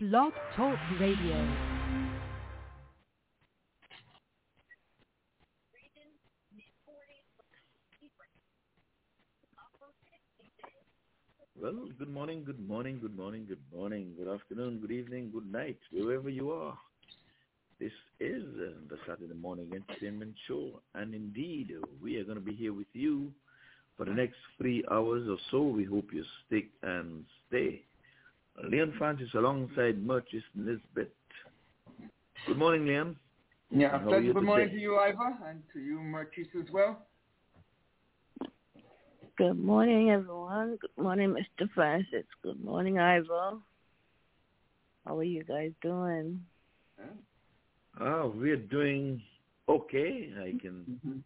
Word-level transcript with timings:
Blog 0.00 0.32
Talk 0.56 0.78
Radio. 0.98 1.46
Well, 11.54 11.74
good 11.98 12.08
morning, 12.08 12.44
good 12.46 12.66
morning, 12.66 12.98
good 13.02 13.14
morning, 13.14 13.44
good 13.46 13.58
morning, 13.70 14.14
good 14.16 14.34
afternoon, 14.34 14.78
good 14.78 14.90
evening, 14.90 15.32
good 15.34 15.52
night, 15.52 15.76
wherever 15.92 16.30
you 16.30 16.50
are. 16.50 16.78
This 17.78 17.92
is 18.20 18.42
uh, 18.56 18.70
the 18.88 18.96
Saturday 19.06 19.34
Morning 19.34 19.70
Entertainment 19.74 20.32
Show, 20.48 20.80
and 20.94 21.14
indeed, 21.14 21.74
uh, 21.76 21.86
we 22.02 22.16
are 22.16 22.24
going 22.24 22.38
to 22.38 22.42
be 22.42 22.54
here 22.54 22.72
with 22.72 22.86
you 22.94 23.30
for 23.98 24.06
the 24.06 24.12
next 24.12 24.38
three 24.56 24.82
hours 24.90 25.28
or 25.28 25.36
so. 25.50 25.62
We 25.62 25.84
hope 25.84 26.06
you 26.14 26.24
stick 26.46 26.70
and 26.82 27.26
stay. 27.48 27.82
Leon 28.68 28.94
Francis 28.98 29.28
alongside 29.34 30.04
Murchis 30.04 30.42
Nisbet. 30.54 31.10
Good 32.46 32.58
morning, 32.58 32.86
Leon. 32.86 33.16
Yeah, 33.70 33.98
How 34.00 34.12
are 34.12 34.20
good 34.20 34.42
morning 34.42 34.68
today? 34.68 34.76
to 34.76 34.80
you, 34.80 34.96
Ivor, 34.98 35.38
and 35.46 35.62
to 35.72 35.80
you, 35.80 35.98
Murchis, 36.00 36.48
as 36.60 36.70
well. 36.72 37.06
Good 39.38 39.58
morning, 39.58 40.10
everyone. 40.10 40.76
Good 40.80 41.02
morning, 41.02 41.30
Mr. 41.34 41.70
Francis. 41.74 42.24
Good 42.42 42.62
morning, 42.62 42.98
Ivor. 42.98 43.58
How 45.06 45.18
are 45.18 45.24
you 45.24 45.44
guys 45.44 45.72
doing? 45.82 46.40
Oh, 48.00 48.32
we're 48.36 48.56
doing 48.56 49.22
okay. 49.68 50.32
I 50.38 50.52
can 50.60 51.00
Mhm. 51.04 51.22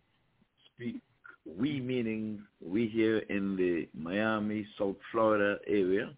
speak 0.67 1.01
we 1.45 1.79
meaning 1.81 2.43
we 2.61 2.87
here 2.89 3.19
in 3.29 3.55
the 3.57 3.89
Miami, 3.93 4.67
South 4.79 4.97
Florida 5.11 5.61
area. 5.67 6.15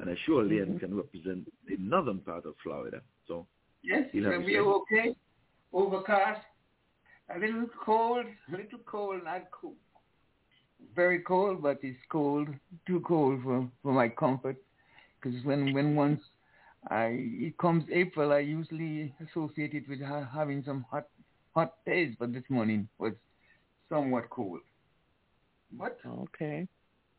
And 0.00 0.10
I 0.10 0.16
sure 0.26 0.42
Leon 0.42 0.68
Mhm. 0.68 0.80
can 0.80 0.96
represent 0.96 1.46
the 1.68 1.76
northern 1.78 2.20
part 2.20 2.46
of 2.46 2.54
Florida. 2.62 3.02
So 3.28 3.46
Yes, 3.82 4.08
You'll 4.12 4.24
have 4.24 4.34
and 4.34 4.42
to 4.42 4.46
we 4.46 4.52
say. 4.54 4.58
are 4.58 4.72
okay. 4.80 5.16
Overcast, 5.72 6.44
a 7.34 7.38
little 7.38 7.66
cold, 7.84 8.26
a 8.48 8.56
little 8.56 8.78
cold, 8.86 9.24
not 9.24 9.50
cool. 9.50 9.76
Very 10.94 11.20
cold, 11.20 11.62
but 11.62 11.78
it's 11.82 11.98
cold, 12.10 12.48
too 12.86 13.00
cold 13.00 13.42
for, 13.42 13.68
for 13.82 13.92
my 13.92 14.08
comfort. 14.08 14.56
Because 15.20 15.44
when, 15.44 15.72
when 15.72 15.94
once 15.94 16.20
I 16.90 17.16
it 17.18 17.56
comes 17.58 17.84
April, 17.92 18.32
I 18.32 18.38
usually 18.40 19.14
associate 19.28 19.74
it 19.74 19.88
with 19.88 20.00
ha- 20.02 20.28
having 20.32 20.62
some 20.64 20.84
hot 20.90 21.06
hot 21.54 21.74
days, 21.86 22.16
but 22.18 22.32
this 22.32 22.48
morning 22.48 22.88
was 22.98 23.12
somewhat 23.88 24.30
cold. 24.30 24.60
But 25.72 25.98
Okay. 26.06 26.66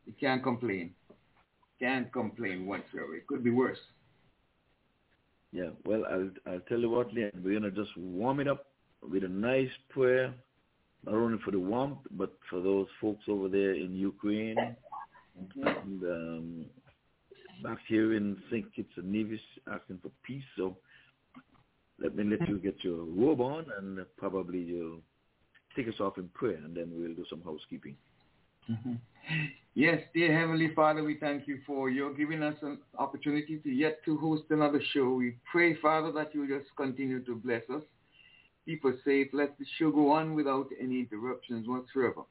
you 0.05 0.13
can't 0.19 0.43
complain. 0.43 0.95
Can't 1.81 2.11
complain 2.13 2.65
whatsoever. 2.67 3.15
It 3.15 3.25
could 3.27 3.43
be 3.43 3.49
worse. 3.49 3.79
yeah, 5.51 5.71
well 5.83 6.03
I'll 6.09 6.29
I'll 6.47 6.59
tell 6.69 6.79
you 6.79 6.89
what, 6.89 7.11
Leon, 7.13 7.31
we're 7.43 7.59
gonna 7.59 7.71
just 7.71 7.95
warm 7.97 8.39
it 8.39 8.47
up 8.47 8.67
with 9.01 9.23
a 9.23 9.27
nice 9.27 9.69
prayer, 9.89 10.33
not 11.05 11.15
only 11.15 11.39
for 11.43 11.51
the 11.51 11.59
warmth, 11.59 11.99
but 12.11 12.37
for 12.49 12.61
those 12.61 12.87
folks 13.01 13.23
over 13.27 13.49
there 13.49 13.73
in 13.73 13.95
Ukraine 13.95 14.57
and 15.55 16.03
um, 16.03 16.65
back 17.63 17.79
here 17.87 18.15
in 18.15 18.37
St. 18.49 18.73
Kitts 18.75 18.93
and 18.97 19.11
Nevis 19.11 19.39
asking 19.71 19.99
for 20.03 20.11
peace. 20.23 20.43
So 20.57 20.77
let 21.99 22.15
me 22.15 22.23
let 22.23 22.47
you 22.47 22.57
get 22.59 22.83
your 22.83 23.03
robe 23.05 23.41
on 23.41 23.65
and 23.77 24.05
probably 24.17 24.59
you'll 24.59 25.01
take 25.75 25.87
us 25.87 25.99
off 25.99 26.17
in 26.17 26.27
prayer 26.29 26.59
and 26.63 26.75
then 26.75 26.91
we'll 26.91 27.15
do 27.15 27.25
some 27.29 27.41
housekeeping. 27.43 27.95
Mhm. 28.69 28.99
Yes, 29.73 30.01
dear 30.13 30.37
Heavenly 30.37 30.73
Father, 30.75 31.03
we 31.03 31.15
thank 31.15 31.47
you 31.47 31.59
for 31.65 31.89
your 31.89 32.13
giving 32.13 32.43
us 32.43 32.55
an 32.61 32.79
opportunity 32.97 33.57
to 33.59 33.69
yet 33.69 34.03
to 34.05 34.17
host 34.17 34.43
another 34.49 34.81
show. 34.93 35.13
We 35.13 35.37
pray, 35.49 35.75
Father, 35.75 36.11
that 36.11 36.35
you 36.35 36.47
just 36.47 36.75
continue 36.75 37.23
to 37.23 37.35
bless 37.35 37.63
us. 37.69 37.83
Keep 38.65 38.85
us 38.85 38.95
safe. 39.05 39.29
Let 39.33 39.57
the 39.57 39.65
show 39.77 39.91
go 39.91 40.11
on 40.11 40.35
without 40.35 40.67
any 40.79 40.99
interruptions 40.99 41.67
whatsoever. 41.67 42.23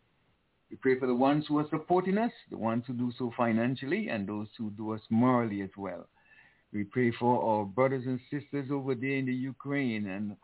We 0.71 0.77
pray 0.77 0.99
for 0.99 1.06
the 1.06 1.15
ones 1.15 1.47
who 1.49 1.59
are 1.59 1.69
supporting 1.71 2.19
us, 2.19 2.33
the 2.50 2.59
ones 2.59 2.84
who 2.87 2.93
do 2.93 3.10
so 3.19 3.33
financially, 3.37 4.09
and 4.09 4.28
those 4.28 4.47
who 4.56 4.71
do 4.71 4.93
us 4.93 5.00
morally 5.10 5.62
as 5.62 5.71
well. 5.77 6.06
We 6.72 6.84
pray 6.84 7.10
for 7.10 7.43
our 7.43 7.65
brothers 7.65 8.06
and 8.06 8.21
sisters 8.31 8.71
over 8.71 8.94
there 8.94 9.16
in 9.16 9.27
the 9.27 9.34
Ukraine 9.34 10.06
and 10.06 10.37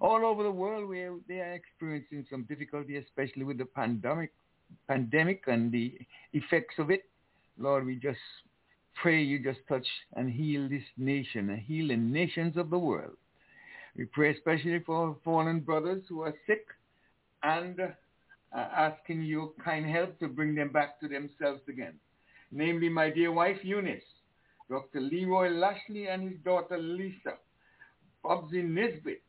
all 0.00 0.26
over 0.26 0.42
the 0.42 0.50
world 0.50 0.88
where 0.88 1.14
they 1.26 1.40
are 1.40 1.54
experiencing 1.54 2.26
some 2.28 2.42
difficulty, 2.42 2.96
especially 2.96 3.44
with 3.44 3.56
the 3.56 3.64
pandemic 3.64 4.32
pandemic 4.88 5.44
and 5.46 5.72
the 5.72 5.98
effects 6.32 6.74
of 6.78 6.90
it. 6.90 7.04
Lord, 7.58 7.84
we 7.86 7.96
just 7.96 8.18
pray 9.00 9.22
you 9.22 9.38
just 9.38 9.60
touch 9.68 9.86
and 10.14 10.30
heal 10.30 10.68
this 10.68 10.82
nation 10.96 11.50
and 11.50 11.58
heal 11.58 11.88
the 11.88 11.96
nations 11.96 12.56
of 12.56 12.70
the 12.70 12.78
world. 12.78 13.16
We 13.96 14.04
pray 14.04 14.34
especially 14.34 14.80
for 14.80 15.16
fallen 15.24 15.60
brothers 15.60 16.02
who 16.08 16.22
are 16.22 16.34
sick 16.46 16.66
and 17.42 17.80
uh, 17.80 17.88
asking 18.56 19.22
your 19.22 19.52
kind 19.64 19.86
help 19.86 20.18
to 20.20 20.28
bring 20.28 20.54
them 20.54 20.70
back 20.70 21.00
to 21.00 21.08
themselves 21.08 21.62
again. 21.68 21.94
Namely, 22.52 22.88
my 22.88 23.10
dear 23.10 23.32
wife 23.32 23.58
Eunice, 23.62 24.02
Dr. 24.68 25.00
Leroy 25.00 25.50
Lashley 25.50 26.08
and 26.08 26.30
his 26.30 26.38
daughter 26.44 26.78
Lisa, 26.78 27.34
Bobsy 28.24 28.64
Nisbet, 28.64 29.22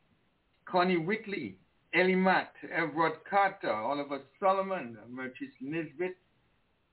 Connie 0.66 0.96
Whitley, 0.96 1.56
Ellie 1.94 2.14
Matt, 2.14 2.52
Everett 2.72 3.22
Carter, 3.28 3.72
Oliver 3.72 4.20
Solomon, 4.40 4.96
Murchis 5.10 5.52
Nisbet, 5.60 6.16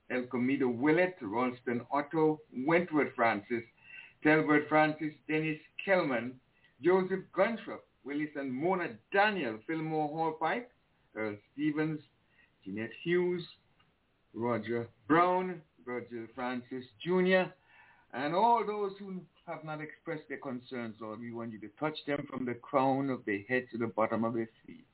El 0.09 0.23
Comido 0.23 0.67
Willett, 0.67 1.15
Ralston 1.21 1.81
Otto, 1.91 2.41
Wentworth 2.65 3.13
Francis, 3.15 3.63
Telbert 4.25 4.67
Francis, 4.67 5.13
Dennis 5.27 5.59
Kelman, 5.85 6.33
Joseph 6.83 7.21
Gunthrop, 7.33 7.85
Willis 8.03 8.29
and 8.35 8.51
Mona 8.51 8.89
Daniel, 9.13 9.57
Fillmore 9.67 10.09
Hallpike, 10.09 10.67
Earl 11.15 11.37
Stevens, 11.53 12.01
Jeanette 12.65 12.91
Hughes, 13.03 13.45
Roger 14.33 14.89
Brown, 15.07 15.61
Virgil 15.85 16.27
Francis 16.35 16.85
Jr., 17.01 17.49
and 18.13 18.33
all 18.33 18.65
those 18.65 18.93
who 18.97 19.21
have 19.45 19.63
not 19.63 19.81
expressed 19.81 20.27
their 20.27 20.39
concerns, 20.39 20.95
Lord, 20.99 21.19
we 21.19 21.31
want 21.31 21.53
you 21.53 21.59
to 21.59 21.69
touch 21.79 21.97
them 22.07 22.27
from 22.29 22.45
the 22.45 22.55
crown 22.55 23.09
of 23.09 23.23
their 23.25 23.41
head 23.47 23.67
to 23.71 23.77
the 23.77 23.87
bottom 23.87 24.23
of 24.23 24.33
their 24.33 24.49
feet. 24.65 24.85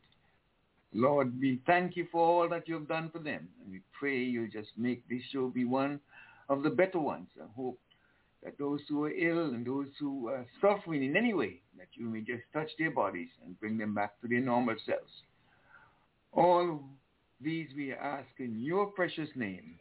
Lord, 0.96 1.38
we 1.42 1.60
thank 1.68 1.98
you 1.98 2.08
for 2.10 2.22
all 2.22 2.48
that 2.48 2.70
you've 2.70 2.88
done 2.88 3.10
for 3.12 3.20
them. 3.20 3.50
And 3.62 3.72
we 3.72 3.82
pray 4.00 4.18
you 4.18 4.48
just 4.48 4.70
make 4.78 5.08
this 5.10 5.22
show 5.32 5.50
be 5.50 5.66
one 5.66 6.00
of 6.48 6.64
the 6.64 6.70
better 6.70 7.00
ones. 7.00 7.28
I 7.38 7.48
hope 7.54 7.78
that 8.42 8.58
those 8.58 8.80
who 8.88 9.04
are 9.04 9.12
ill 9.12 9.54
and 9.54 9.68
those 9.68 9.88
who 10.00 10.30
are 10.30 10.46
suffering 10.62 11.04
in 11.04 11.18
any 11.18 11.34
way, 11.34 11.60
that 11.78 11.90
you 11.96 12.06
may 12.06 12.22
just 12.22 12.44
touch 12.54 12.70
their 12.80 12.92
bodies 12.92 13.28
and 13.44 13.60
bring 13.60 13.78
them 13.78 13.94
back 13.94 14.22
to 14.22 14.30
their 14.30 14.40
normal 14.40 14.76
selves. 14.86 15.12
All 16.32 16.80
these 17.42 17.68
we 17.76 17.92
ask 17.92 18.30
in 18.40 18.58
your 18.58 18.86
precious 18.88 19.30
name. 19.36 19.76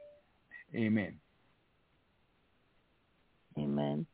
Amen. 0.75 1.15
Amen. 3.57 4.05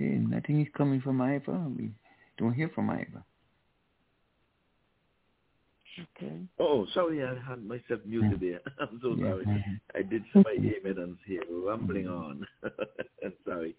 Okay, 0.00 0.14
nothing 0.16 0.62
is 0.62 0.68
coming 0.74 1.00
from 1.02 1.20
Ivor. 1.20 1.58
We 1.76 1.90
don't 2.38 2.54
hear 2.54 2.70
from 2.74 2.88
Ivor. 2.88 3.22
Okay. 6.16 6.40
Oh, 6.58 6.86
sorry, 6.94 7.22
I 7.22 7.34
had 7.46 7.62
myself 7.62 8.00
muted 8.06 8.40
there. 8.40 8.60
I'm 8.80 8.98
so 9.02 9.14
Yeah. 9.14 9.30
sorry. 9.30 9.64
I 9.94 10.02
did 10.02 10.24
some 10.32 10.42
my 10.44 10.52
amen 10.52 10.98
and 10.98 11.18
here 11.26 11.42
rambling 11.50 12.08
on. 12.08 12.46
I'm 13.22 13.34
sorry. 13.44 13.76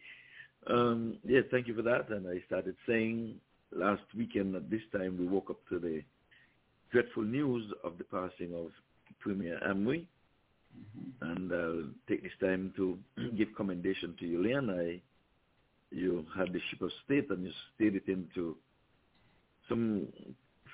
Um, 0.68 1.18
yes, 1.24 1.46
thank 1.50 1.68
you 1.68 1.74
for 1.74 1.82
that. 1.82 2.10
And 2.10 2.28
I 2.28 2.40
started 2.46 2.76
saying 2.86 3.40
last 3.72 4.04
weekend 4.16 4.56
at 4.56 4.70
this 4.70 4.82
time 4.92 5.18
we 5.18 5.26
woke 5.26 5.50
up 5.50 5.66
to 5.70 5.80
the 5.80 6.04
dreadful 6.92 7.24
news 7.24 7.74
of 7.84 7.98
the 7.98 8.04
passing 8.04 8.54
of 8.54 8.72
Premier 9.20 9.58
Amory. 9.68 10.08
And 11.22 11.52
I'll 11.52 11.90
take 12.08 12.22
this 12.22 12.38
time 12.40 12.74
to 12.76 13.00
give 13.38 13.56
commendation 13.56 14.16
to 14.20 14.28
you, 14.28 14.44
Leon. 14.44 14.70
I, 14.70 15.02
you 15.92 16.26
had 16.36 16.52
the 16.54 16.60
ship 16.70 16.82
of 16.82 16.92
state 17.06 17.30
and 17.30 17.44
you 17.46 17.52
steered 17.76 17.96
it 17.96 18.08
into 18.08 18.56
some 19.70 20.08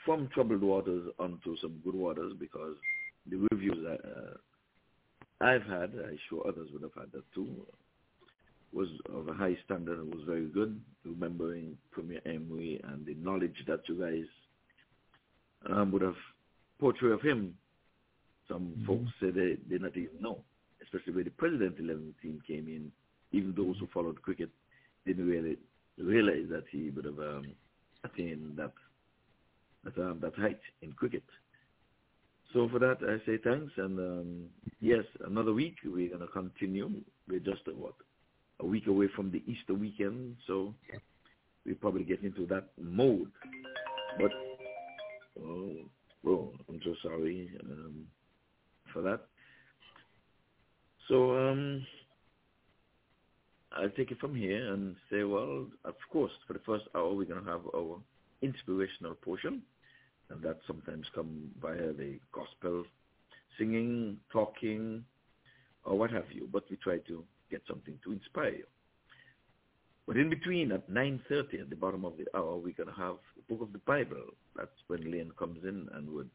from 0.06 0.28
troubled 0.34 0.62
waters 0.62 1.10
onto 1.20 1.58
some 1.58 1.80
good 1.84 1.96
waters 1.96 2.34
because 2.40 2.76
the 3.30 3.46
reviews 3.52 3.86
uh, 3.86 4.38
I've 5.42 5.64
had, 5.64 5.92
I'm 5.94 6.18
sure 6.30 6.48
others 6.48 6.70
would 6.72 6.82
have 6.84 6.94
had 6.96 7.12
that 7.12 7.24
too, 7.34 7.48
was 8.74 8.88
of 9.14 9.28
a 9.28 9.34
high 9.34 9.58
standard 9.66 10.00
and 10.00 10.14
was 10.14 10.24
very 10.26 10.48
good, 10.48 10.80
remembering 11.06 11.78
Premier 11.92 12.22
Amory 12.26 12.82
and 12.86 13.06
the 13.06 13.16
knowledge 13.16 13.56
that 13.68 13.82
you 13.88 14.00
guys 14.00 15.72
um, 15.72 15.92
would 15.92 16.02
have 16.02 16.16
portrayed 16.80 17.12
of 17.12 17.22
him. 17.22 17.58
Some 18.48 18.76
Mhm. 18.78 18.86
folks 18.86 19.12
say 19.20 19.32
they 19.32 19.58
did 19.70 19.82
not 19.82 19.98
even 19.98 20.22
know, 20.22 20.44
especially 20.82 21.14
when 21.14 21.26
the 21.26 21.32
President 21.32 21.80
11 21.80 22.16
team 22.22 22.42
came 22.48 22.68
in 22.68 22.92
even 23.32 23.54
those 23.56 23.78
who 23.80 23.88
followed 23.88 24.22
cricket 24.22 24.50
didn't 25.08 25.28
really 25.28 25.58
realize 25.98 26.48
that 26.50 26.66
he 26.72 26.90
would 26.92 27.06
have 27.06 27.20
um, 27.20 27.52
attained 28.04 28.58
that 28.58 28.74
that, 29.84 29.98
um, 30.02 30.20
that 30.22 30.36
height 30.36 30.60
in 30.82 30.92
cricket. 30.92 31.24
So 32.54 32.68
for 32.70 32.80
that, 32.80 32.98
I 33.02 33.26
say 33.26 33.38
thanks. 33.44 33.72
And 33.78 34.00
um, 34.00 34.46
yes, 34.80 35.04
another 35.26 35.54
week 35.54 35.76
we're 35.86 36.10
going 36.10 36.22
to 36.22 36.28
continue. 36.28 36.90
We're 37.28 37.40
just 37.40 37.62
uh, 37.68 37.72
what 37.72 37.96
a 38.60 38.66
week 38.66 38.88
away 38.88 39.08
from 39.16 39.32
the 39.32 39.44
Easter 39.46 39.74
weekend, 39.74 40.36
so 40.48 40.74
we 41.66 41.74
probably 41.74 42.04
get 42.04 42.24
into 42.24 42.46
that 42.48 42.70
mode. 42.82 43.32
But 44.20 44.32
oh, 45.42 45.72
oh 46.26 46.54
I'm 46.68 46.80
so 46.84 46.96
sorry 47.04 47.52
um, 47.64 48.06
for 48.92 49.02
that. 49.04 49.22
So 51.08 51.38
um, 51.38 51.86
I'll 53.78 53.90
take 53.90 54.12
it 54.12 54.20
from 54.20 54.36
here 54.36 54.74
and 54.74 54.96
say, 55.12 55.24
well, 55.24 55.68
of 55.86 55.96
course, 56.12 56.32
for 56.48 56.54
the 56.54 56.60
first 56.66 56.86
hour 56.96 57.14
we're 57.14 57.26
going 57.26 57.44
to 57.44 57.50
have 57.50 57.62
our 57.76 58.00
inspirational 58.42 59.16
portion, 59.16 59.62
and 60.30 60.42
that 60.42 60.60
sometimes 60.66 61.06
come 61.14 61.52
via 61.62 61.94
the 61.94 62.20
gospel 62.32 62.86
singing, 63.58 64.18
talking, 64.32 65.04
or 65.84 65.98
what 65.98 66.12
have 66.12 66.26
you. 66.32 66.48
But 66.52 66.64
we 66.70 66.78
try 66.78 66.98
to 67.08 67.24
get 67.50 67.62
something 67.68 67.98
to 68.04 68.12
inspire 68.12 68.56
you. 68.56 68.66
But 70.08 70.18
in 70.18 70.30
between, 70.30 70.72
at 70.72 70.90
9.30 70.90 71.62
at 71.62 71.70
the 71.70 71.76
bottom 71.76 72.06
of 72.06 72.14
the 72.18 72.26
hour, 72.38 72.56
we're 72.56 72.74
going 72.74 72.88
to 72.88 72.96
have 72.96 73.18
the 73.36 73.54
book 73.54 73.62
of 73.62 73.74
the 73.74 73.80
Bible. 73.80 74.24
That's 74.56 74.70
when 74.88 75.12
Lane 75.12 75.32
comes 75.38 75.64
in 75.64 75.88
and 75.94 76.10
would 76.10 76.30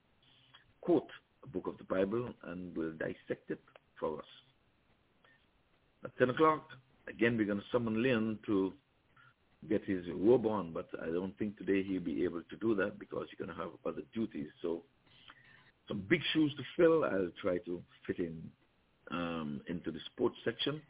quote 0.82 1.08
a 1.42 1.46
book 1.46 1.66
of 1.66 1.78
the 1.78 1.84
Bible 1.84 2.32
and 2.44 2.76
will 2.76 2.92
dissect 2.92 3.50
it 3.50 3.60
for 3.98 4.18
us. 4.18 4.24
At 6.04 6.16
10 6.18 6.30
o'clock, 6.30 6.68
again, 7.08 7.36
we're 7.36 7.46
going 7.46 7.58
to 7.58 7.64
summon 7.72 8.02
Lane 8.02 8.38
to 8.46 8.72
get 9.68 9.84
his 9.84 10.04
robe 10.14 10.46
on, 10.46 10.72
but 10.72 10.88
I 11.02 11.06
don't 11.06 11.36
think 11.38 11.56
today 11.56 11.82
he'll 11.82 12.00
be 12.02 12.24
able 12.24 12.42
to 12.42 12.56
do 12.56 12.74
that 12.76 12.98
because 12.98 13.26
he's 13.30 13.38
going 13.38 13.56
to 13.56 13.62
have 13.62 13.72
other 13.86 14.02
duties. 14.12 14.48
So 14.60 14.82
some 15.88 16.04
big 16.08 16.20
shoes 16.32 16.52
to 16.56 16.62
fill. 16.76 17.04
I'll 17.04 17.30
try 17.40 17.58
to 17.58 17.82
fit 18.06 18.18
in 18.18 18.42
um, 19.10 19.60
into 19.68 19.90
the 19.90 20.00
sports 20.12 20.36
section, 20.44 20.80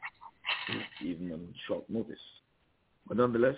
even 1.03 1.31
on 1.31 1.53
short 1.67 1.89
notice. 1.89 2.15
But 3.07 3.17
nonetheless, 3.17 3.57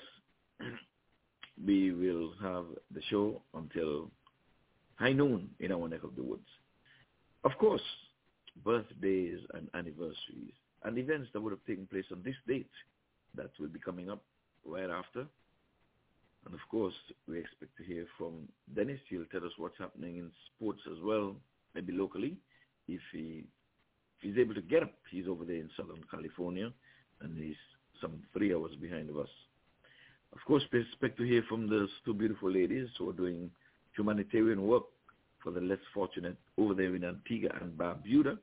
we 1.66 1.92
will 1.92 2.34
have 2.42 2.66
the 2.94 3.02
show 3.10 3.42
until 3.54 4.10
high 4.96 5.14
noon 5.14 5.50
in 5.60 5.72
our 5.72 5.88
neck 5.88 6.04
of 6.04 6.16
the 6.16 6.24
woods. 6.24 6.48
Of 7.44 7.52
course, 7.60 7.82
birthdays 8.64 9.40
and 9.54 9.70
anniversaries 9.74 10.54
and 10.86 10.98
events 10.98 11.30
that 11.34 11.42
would 11.42 11.52
have 11.52 11.66
taken 11.66 11.88
place 11.88 12.06
on 12.12 12.22
this 12.24 12.36
date 12.48 12.70
that 13.36 13.50
will 13.60 13.68
be 13.68 13.80
coming 13.80 14.10
up 14.10 14.22
right 14.66 14.90
after. 14.90 15.26
And 16.46 16.54
of 16.54 16.60
course, 16.70 16.94
we 17.28 17.40
expect 17.40 17.76
to 17.78 17.84
hear 17.84 18.06
from 18.18 18.48
Dennis. 18.76 19.00
He'll 19.10 19.26
tell 19.32 19.46
us 19.46 19.52
what's 19.58 19.78
happening 19.80 20.18
in 20.18 20.32
sports 20.56 20.82
as 20.92 20.98
well, 21.04 21.36
maybe 21.74 21.92
locally, 21.92 22.38
if 22.88 23.02
he 23.12 23.44
if 24.18 24.22
he's 24.22 24.38
able 24.38 24.54
to 24.54 24.62
get 24.62 24.84
up. 24.84 24.94
He's 25.10 25.28
over 25.28 25.44
there 25.44 25.56
in 25.56 25.70
Southern 25.76 26.02
California, 26.10 26.72
and 27.22 27.38
he's 27.38 27.56
some 28.00 28.22
three 28.32 28.54
hours 28.54 28.72
behind 28.80 29.10
of 29.10 29.18
us. 29.18 29.30
Of 30.34 30.40
course, 30.46 30.64
we 30.72 30.82
expect 30.82 31.18
to 31.18 31.24
hear 31.24 31.44
from 31.50 31.68
those 31.68 31.90
two 32.06 32.14
beautiful 32.14 32.52
ladies 32.52 32.90
who 32.98 33.10
are 33.10 33.14
doing 33.14 33.50
humanitarian 33.96 34.68
work 34.68 34.84
for 35.42 35.52
the 35.52 35.62
less 35.62 35.80
fortunate 35.94 36.38
over 36.58 36.74
there 36.74 36.96
in 36.96 37.04
Antigua 37.04 37.50
and 37.60 37.76
Barbuda. 37.78 38.38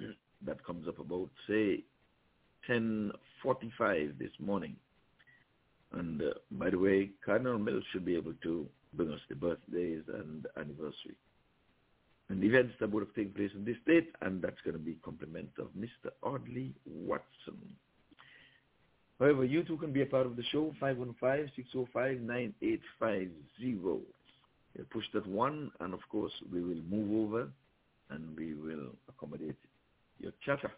That 0.44 0.64
comes 0.64 0.86
up 0.88 0.98
about, 0.98 1.30
say, 1.48 1.82
10.45 2.68 4.18
this 4.18 4.30
morning. 4.38 4.76
And 5.92 6.20
uh, 6.20 6.34
by 6.50 6.70
the 6.70 6.78
way, 6.78 7.10
Cardinal 7.24 7.58
Mills 7.58 7.84
should 7.92 8.04
be 8.04 8.16
able 8.16 8.34
to 8.42 8.66
bring 8.94 9.12
us 9.12 9.20
the 9.28 9.34
birthdays 9.34 10.02
and 10.12 10.46
anniversary 10.56 11.16
and 12.28 12.42
events 12.42 12.74
that 12.80 12.90
would 12.90 13.04
have 13.04 13.14
taken 13.14 13.32
place 13.32 13.52
in 13.54 13.64
this 13.64 13.76
date, 13.86 14.10
and 14.22 14.42
that's 14.42 14.60
going 14.64 14.74
to 14.74 14.82
be 14.82 14.94
compliment 15.04 15.50
of 15.58 15.68
Mr. 15.78 16.10
Audley 16.22 16.74
Watson. 16.84 17.56
However, 19.20 19.44
you 19.44 19.62
too 19.62 19.76
can 19.78 19.92
be 19.92 20.02
a 20.02 20.06
part 20.06 20.26
of 20.26 20.36
the 20.36 20.42
show, 20.50 20.74
515-605-9850. 20.82 22.80
You 23.60 24.02
push 24.90 25.04
that 25.14 25.26
one, 25.26 25.70
and 25.80 25.94
of 25.94 26.00
course, 26.10 26.32
we 26.52 26.60
will 26.62 26.82
move 26.90 27.26
over, 27.26 27.48
and 28.10 28.36
we 28.36 28.54
will 28.54 28.90
accommodate 29.08 29.56
your 30.18 30.32
chatter. 30.44 30.70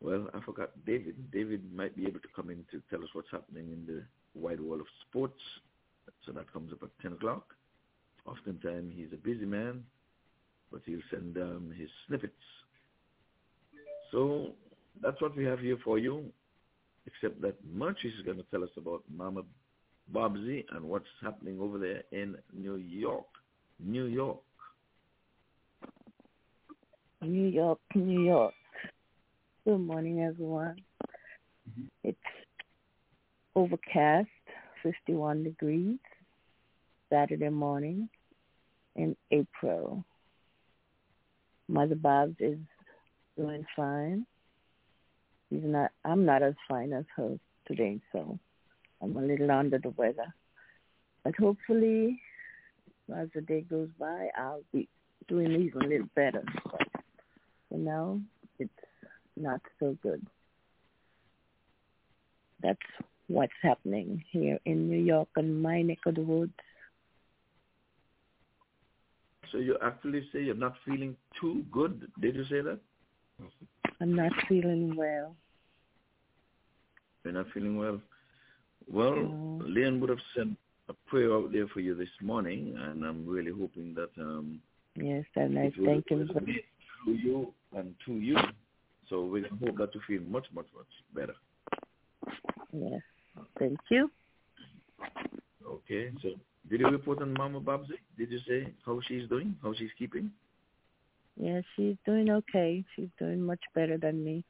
Well, 0.00 0.28
I 0.34 0.40
forgot 0.40 0.70
David. 0.84 1.30
David 1.30 1.72
might 1.72 1.96
be 1.96 2.06
able 2.06 2.20
to 2.20 2.28
come 2.34 2.50
in 2.50 2.64
to 2.72 2.82
tell 2.90 3.02
us 3.02 3.08
what's 3.12 3.30
happening 3.30 3.70
in 3.70 3.86
the 3.86 4.02
wide 4.34 4.60
world 4.60 4.80
of 4.80 4.86
sports. 5.08 5.40
So 6.26 6.32
that 6.32 6.52
comes 6.52 6.72
up 6.72 6.82
at 6.82 6.90
10 7.00 7.12
o'clock. 7.12 7.54
Oftentimes 8.26 8.92
he's 8.96 9.12
a 9.12 9.16
busy 9.16 9.44
man, 9.44 9.84
but 10.70 10.82
he'll 10.86 11.00
send 11.10 11.36
um, 11.36 11.72
his 11.76 11.88
snippets. 12.06 12.34
So 14.10 14.52
that's 15.00 15.20
what 15.20 15.36
we 15.36 15.44
have 15.44 15.60
here 15.60 15.78
for 15.84 15.98
you, 15.98 16.24
except 17.06 17.40
that 17.42 17.56
Murchis 17.66 18.16
is 18.18 18.24
going 18.24 18.36
to 18.36 18.44
tell 18.50 18.62
us 18.62 18.70
about 18.76 19.02
Mama 19.14 19.42
Bobsy 20.12 20.64
and 20.72 20.84
what's 20.84 21.06
happening 21.22 21.60
over 21.60 21.78
there 21.78 22.02
in 22.12 22.36
New 22.52 22.76
York. 22.76 23.26
New 23.80 24.04
York. 24.04 24.38
New 27.22 27.46
York, 27.46 27.78
New 27.94 28.22
York. 28.22 28.54
Good 29.64 29.78
morning, 29.78 30.22
everyone. 30.22 30.76
Mm-hmm. 31.70 31.84
It's 32.04 32.18
overcast, 33.54 34.28
51 34.82 35.44
degrees. 35.44 35.98
Saturday 37.10 37.50
morning 37.50 38.08
in 38.96 39.14
April. 39.30 40.02
Mother 41.68 41.94
Bob's 41.94 42.36
is 42.40 42.58
doing 43.36 43.66
fine. 43.76 44.26
She's 45.50 45.60
not. 45.62 45.90
I'm 46.06 46.24
not 46.24 46.42
as 46.42 46.54
fine 46.66 46.94
as 46.94 47.04
her 47.16 47.38
today, 47.66 48.00
so 48.12 48.38
I'm 49.02 49.14
a 49.16 49.20
little 49.20 49.50
under 49.50 49.78
the 49.78 49.90
weather. 49.90 50.34
But 51.22 51.34
hopefully, 51.36 52.18
as 53.14 53.28
the 53.34 53.42
day 53.42 53.60
goes 53.60 53.90
by, 53.98 54.28
I'll 54.38 54.62
be 54.72 54.88
doing 55.28 55.52
even 55.52 55.82
a 55.82 55.88
little 55.88 56.08
better. 56.16 56.42
But 56.64 56.81
for 57.72 57.78
now, 57.78 58.20
it's 58.58 58.70
not 59.36 59.60
so 59.80 59.96
good. 60.02 60.24
That's 62.62 62.78
what's 63.28 63.52
happening 63.62 64.22
here 64.30 64.58
in 64.66 64.90
New 64.90 65.00
York 65.02 65.28
and 65.36 65.62
my 65.62 65.82
neck 65.82 65.98
of 66.06 66.16
the 66.16 66.20
woods. 66.20 66.52
So 69.50 69.58
you 69.58 69.76
actually 69.82 70.28
say 70.32 70.42
you're 70.42 70.54
not 70.54 70.74
feeling 70.84 71.16
too 71.40 71.64
good. 71.72 72.08
Did 72.20 72.36
you 72.36 72.44
say 72.44 72.60
that? 72.60 72.78
I'm 74.00 74.14
not 74.14 74.32
feeling 74.48 74.94
well. 74.96 75.34
You're 77.24 77.34
not 77.34 77.46
feeling 77.52 77.76
well. 77.76 78.00
Well, 78.90 79.14
no. 79.14 79.62
Leon 79.66 80.00
would 80.00 80.10
have 80.10 80.18
sent 80.36 80.56
a 80.88 80.94
prayer 81.06 81.32
out 81.32 81.52
there 81.52 81.68
for 81.68 81.80
you 81.80 81.94
this 81.94 82.08
morning, 82.20 82.74
and 82.78 83.04
I'm 83.04 83.26
really 83.26 83.52
hoping 83.52 83.94
that 83.94 84.10
um, 84.20 84.60
yes, 84.96 85.24
and 85.36 85.58
I 85.58 85.72
thank 85.84 86.08
him 86.10 86.28
for 86.32 86.40
through 86.40 87.14
you 87.14 87.54
and 87.76 87.94
to 88.06 88.12
you. 88.14 88.36
So 89.08 89.24
we 89.24 89.42
hope 89.42 89.76
that 89.78 89.94
you 89.94 90.00
feel 90.06 90.22
much, 90.22 90.46
much, 90.54 90.66
much 90.74 90.86
better. 91.14 91.34
Yes, 92.72 93.00
thank 93.58 93.78
you. 93.90 94.10
Okay, 95.66 96.10
so 96.22 96.30
did 96.70 96.80
you 96.80 96.88
report 96.88 97.20
on 97.20 97.34
Mama 97.34 97.60
Babsy? 97.60 97.94
Did 98.16 98.30
you 98.30 98.38
say 98.48 98.72
how 98.86 99.00
she's 99.06 99.28
doing? 99.28 99.56
How 99.62 99.74
she's 99.74 99.90
keeping? 99.98 100.30
Yeah, 101.36 101.60
she's 101.76 101.96
doing 102.06 102.30
okay. 102.30 102.84
She's 102.94 103.08
doing 103.18 103.40
much 103.42 103.60
better 103.74 103.98
than 103.98 104.24
me. 104.24 104.44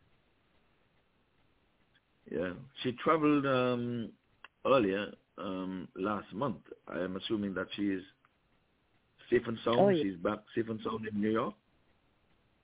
Yeah, 2.31 2.53
she 2.83 2.93
traveled 2.93 3.47
um, 3.47 4.11
earlier 4.67 5.13
um, 5.39 5.89
last 5.97 6.33
month. 6.33 6.63
I 6.89 7.01
am 7.01 7.17
assuming 7.17 7.55
that 7.55 7.67
she 7.77 7.83
is 7.83 8.03
safe 9.31 9.43
and 9.47 9.59
sound. 9.65 9.81
Oh, 9.81 9.89
yeah. 9.89 10.03
She's 10.03 10.17
back 10.17 10.39
safe 10.55 10.69
and 10.69 10.81
sound 10.85 11.07
in 11.07 11.21
New 11.21 11.31
York. 11.31 11.55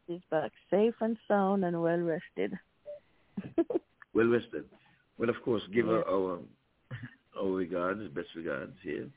She's 0.09 0.21
back 0.31 0.53
safe 0.71 0.95
and 1.01 1.19
sound 1.29 1.65
and 1.67 1.83
well 1.83 1.99
rested. 1.99 2.59
well 4.15 4.27
rested. 4.27 4.65
Well, 5.19 5.29
of 5.29 5.37
course, 5.45 5.63
give 5.75 5.87
yeah. 5.87 5.93
her 5.93 6.09
our 6.09 6.39
our 7.39 7.51
regards, 7.51 8.01
best 8.15 8.29
regards 8.35 8.73
here. 8.83 9.09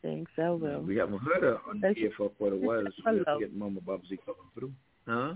Thanks, 0.00 0.30
I 0.38 0.50
will. 0.50 0.80
we 0.82 0.96
haven't 0.96 1.18
heard 1.18 1.42
her 1.42 1.58
on 1.68 1.82
here 1.96 2.10
for 2.16 2.28
quite 2.28 2.52
a 2.52 2.56
while, 2.56 2.84
so 2.84 3.10
we 3.10 3.18
have 3.18 3.26
to 3.26 3.38
get 3.40 3.56
Mama 3.56 3.80
Bobsy 3.80 4.18
coming 4.24 4.50
through. 4.54 4.72
Huh? 5.08 5.34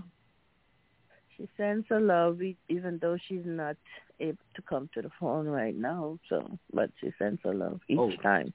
She 1.35 1.49
sends 1.57 1.87
her 1.89 1.99
love, 1.99 2.39
even 2.69 2.99
though 3.01 3.17
she's 3.27 3.45
not 3.45 3.77
able 4.19 4.37
to 4.55 4.61
come 4.61 4.89
to 4.93 5.01
the 5.01 5.09
phone 5.19 5.47
right 5.47 5.75
now. 5.75 6.19
So, 6.29 6.59
but 6.73 6.91
she 7.01 7.11
sends 7.17 7.41
her 7.43 7.53
love 7.53 7.79
each 7.89 7.97
oh. 7.97 8.11
time. 8.21 8.53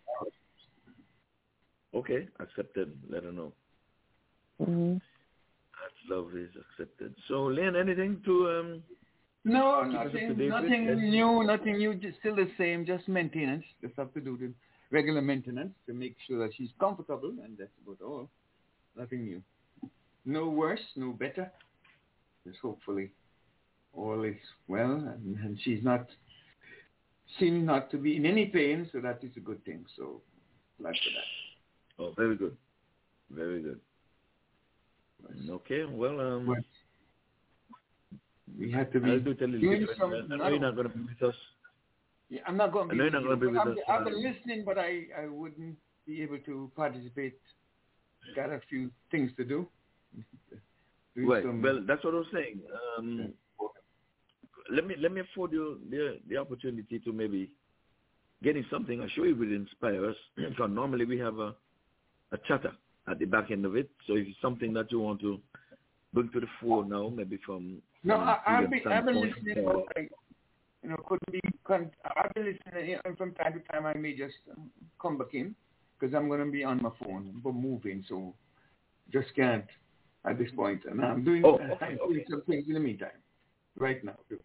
Okay, 1.94 2.28
accepted. 2.40 2.96
Let 3.08 3.24
her 3.24 3.32
know. 3.32 3.52
Mm-hmm. 4.62 4.98
Love 6.08 6.36
is 6.36 6.50
accepted. 6.56 7.14
So, 7.28 7.44
Lynn, 7.44 7.76
anything 7.76 8.20
to 8.24 8.50
um, 8.50 8.82
no, 9.44 9.82
nothing, 9.82 10.48
nothing 10.48 11.10
new, 11.10 11.44
nothing 11.44 11.78
new. 11.78 11.94
Just 11.94 12.18
still 12.20 12.36
the 12.36 12.50
same. 12.56 12.86
Just 12.86 13.08
maintenance. 13.08 13.64
Just 13.82 13.94
have 13.96 14.12
to 14.14 14.20
do 14.20 14.36
the 14.38 14.52
regular 14.90 15.20
maintenance 15.20 15.72
to 15.86 15.92
make 15.92 16.16
sure 16.26 16.46
that 16.46 16.54
she's 16.56 16.70
comfortable, 16.80 17.34
and 17.44 17.56
that's 17.58 17.70
about 17.84 18.04
all. 18.04 18.28
Nothing 18.96 19.24
new. 19.24 19.42
No 20.24 20.48
worse, 20.48 20.80
no 20.96 21.12
better. 21.12 21.50
Just 22.46 22.58
hopefully 22.60 23.10
all 23.92 24.24
is 24.24 24.36
well, 24.68 24.92
and, 24.92 25.38
and 25.38 25.58
she's 25.62 25.82
not 25.82 26.06
seems 27.38 27.66
not 27.66 27.90
to 27.90 27.98
be 27.98 28.16
in 28.16 28.26
any 28.26 28.46
pain, 28.46 28.88
so 28.92 29.00
that 29.00 29.22
is 29.22 29.30
a 29.36 29.40
good 29.40 29.64
thing. 29.64 29.84
So 29.96 30.20
glad 30.80 30.94
for 30.94 31.10
that. 31.10 32.04
Oh, 32.04 32.14
very 32.16 32.36
good, 32.36 32.56
very 33.30 33.62
good. 33.62 33.80
Okay, 35.50 35.84
well, 35.84 36.20
um, 36.20 36.46
but 36.46 36.58
we 38.58 38.70
have 38.72 38.92
to 38.92 39.00
be 39.00 39.10
I'll 39.10 39.20
do 39.20 39.34
tell 39.34 39.48
you 39.48 39.60
doing 39.60 39.86
some, 39.98 40.12
I 40.12 40.36
know 40.36 40.48
you're 40.48 40.60
not 40.60 40.76
going 40.76 40.88
to 40.88 40.94
be 40.94 41.04
with 41.04 41.30
us. 41.30 41.34
Yeah, 42.28 42.40
I'm 42.46 42.56
not 42.56 42.72
going 42.72 42.88
to 42.88 42.94
be. 42.94 43.00
I 43.00 43.10
know 43.10 43.18
you're 43.18 43.20
not 43.20 43.26
going 43.26 43.40
to 43.40 43.46
be 43.46 43.52
with 43.52 43.60
I've, 43.60 43.68
us. 43.68 43.78
I've 43.88 44.04
been 44.04 44.22
listening, 44.22 44.64
but 44.64 44.78
I, 44.78 45.04
I 45.18 45.26
wouldn't 45.28 45.76
be 46.06 46.22
able 46.22 46.38
to 46.38 46.70
participate. 46.76 47.38
Got 48.36 48.50
a 48.50 48.60
few 48.68 48.90
things 49.10 49.30
to 49.36 49.44
do. 49.44 49.68
Right. 51.16 51.44
Well, 51.44 51.80
that's 51.86 52.02
what 52.02 52.12
I 52.12 52.16
was 52.16 52.26
saying. 52.32 52.60
Um, 52.98 53.34
let 54.74 54.84
me 54.84 54.96
let 55.00 55.12
me 55.12 55.20
afford 55.20 55.52
you 55.52 55.78
the 55.88 56.18
the 56.28 56.36
opportunity 56.36 56.98
to 56.98 57.12
maybe 57.12 57.52
getting 58.42 58.64
something. 58.68 59.00
I'm 59.00 59.08
sure 59.14 59.26
it 59.26 59.38
would 59.38 59.52
inspire 59.52 60.10
us. 60.10 60.16
because 60.36 60.70
normally 60.72 61.04
we 61.04 61.16
have 61.18 61.38
a 61.38 61.54
a 62.32 62.38
chatter 62.48 62.72
at 63.08 63.18
the 63.18 63.24
back 63.24 63.50
end 63.50 63.64
of 63.64 63.76
it. 63.76 63.90
So 64.06 64.14
if 64.14 64.26
it's 64.26 64.40
something 64.40 64.72
that 64.74 64.90
you 64.90 65.00
want 65.00 65.20
to 65.20 65.40
bring 66.12 66.30
to 66.30 66.40
the 66.40 66.46
fore 66.60 66.84
now, 66.84 67.08
maybe 67.14 67.38
from 67.44 67.82
no, 68.02 68.16
I, 68.16 68.38
I've 68.46 68.70
been 68.70 68.80
I've 68.86 69.04
been 69.04 69.20
listening. 69.20 69.64
But 69.64 69.84
I, 69.96 70.08
you 70.82 70.90
know, 70.90 70.96
could 71.06 71.18
be. 71.30 71.40
I've 71.66 72.34
been 72.34 72.44
listening, 72.44 72.98
and 73.04 73.16
from 73.16 73.32
time 73.34 73.54
to 73.54 73.60
time 73.72 73.86
I 73.86 73.94
may 73.94 74.14
just 74.14 74.34
come 75.00 75.16
back 75.16 75.32
in 75.32 75.54
because 75.98 76.14
I'm 76.14 76.28
going 76.28 76.44
to 76.44 76.50
be 76.50 76.64
on 76.64 76.82
my 76.82 76.90
phone, 77.02 77.40
but 77.42 77.54
moving, 77.54 78.04
so 78.08 78.34
just 79.12 79.34
can't 79.34 79.64
at 80.26 80.38
this 80.38 80.50
point. 80.54 80.82
And 80.90 81.02
I'm 81.02 81.24
doing, 81.24 81.42
oh, 81.44 81.54
okay, 81.54 81.86
I'm 81.86 81.96
doing 81.96 82.20
okay. 82.20 82.24
some 82.28 82.42
things 82.42 82.64
in 82.68 82.74
the 82.74 82.80
meantime, 82.80 83.08
right 83.78 84.04
now. 84.04 84.16
Too. 84.28 84.38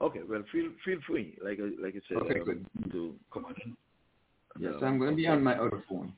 Okay, 0.00 0.20
well, 0.28 0.42
feel 0.50 0.70
feel 0.84 0.98
free, 1.06 1.38
like 1.44 1.58
I 1.60 1.82
like 1.82 1.94
I 1.94 2.00
said, 2.08 2.18
Okay, 2.22 2.40
um, 2.40 2.44
good. 2.44 2.66
to 2.92 3.14
come 3.32 3.44
on. 3.44 3.54
in. 3.64 3.76
Yes, 4.58 4.74
Uh, 4.82 4.86
I'm 4.86 4.98
going 4.98 5.10
to 5.10 5.16
be 5.16 5.28
on 5.28 5.44
my 5.44 5.54
other 5.54 5.84
phone. 5.88 6.12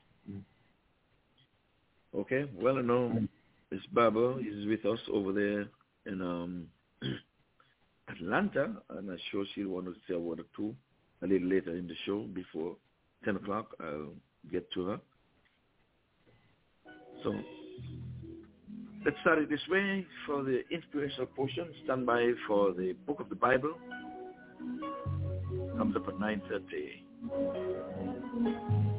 Okay, 2.14 2.44
well, 2.54 2.76
I 2.76 2.82
know 2.82 3.26
Miss 3.70 3.80
Barbara 3.90 4.36
is 4.36 4.66
with 4.66 4.84
us 4.84 4.98
over 5.10 5.32
there 5.32 5.66
in 6.04 6.20
um, 6.20 6.66
Atlanta, 8.08 8.76
and 8.90 9.10
I'm 9.10 9.18
sure 9.30 9.46
she'll 9.54 9.68
want 9.68 9.86
to 9.86 9.94
say 10.06 10.14
a 10.14 10.18
word 10.18 10.40
or 10.40 10.44
two 10.54 10.74
a 11.22 11.26
little 11.26 11.48
later 11.48 11.74
in 11.74 11.86
the 11.86 11.94
show 12.04 12.24
before 12.34 12.76
10 13.24 13.36
o'clock. 13.36 13.74
I'll 13.80 14.12
get 14.50 14.70
to 14.72 14.88
her. 14.88 15.00
So 17.22 17.34
let's 19.06 19.16
start 19.22 19.38
it 19.38 19.48
this 19.48 19.66
way 19.70 20.06
for 20.26 20.42
the 20.42 20.64
inspirational 20.70 21.26
portion. 21.26 21.68
Stand 21.84 22.04
by 22.04 22.32
for 22.46 22.72
the 22.72 22.92
book 23.06 23.20
of 23.20 23.30
the 23.30 23.36
Bible. 23.36 23.72
Comes 25.78 25.96
up 25.96 26.06
at 26.08 26.14
9.30. 26.14 28.91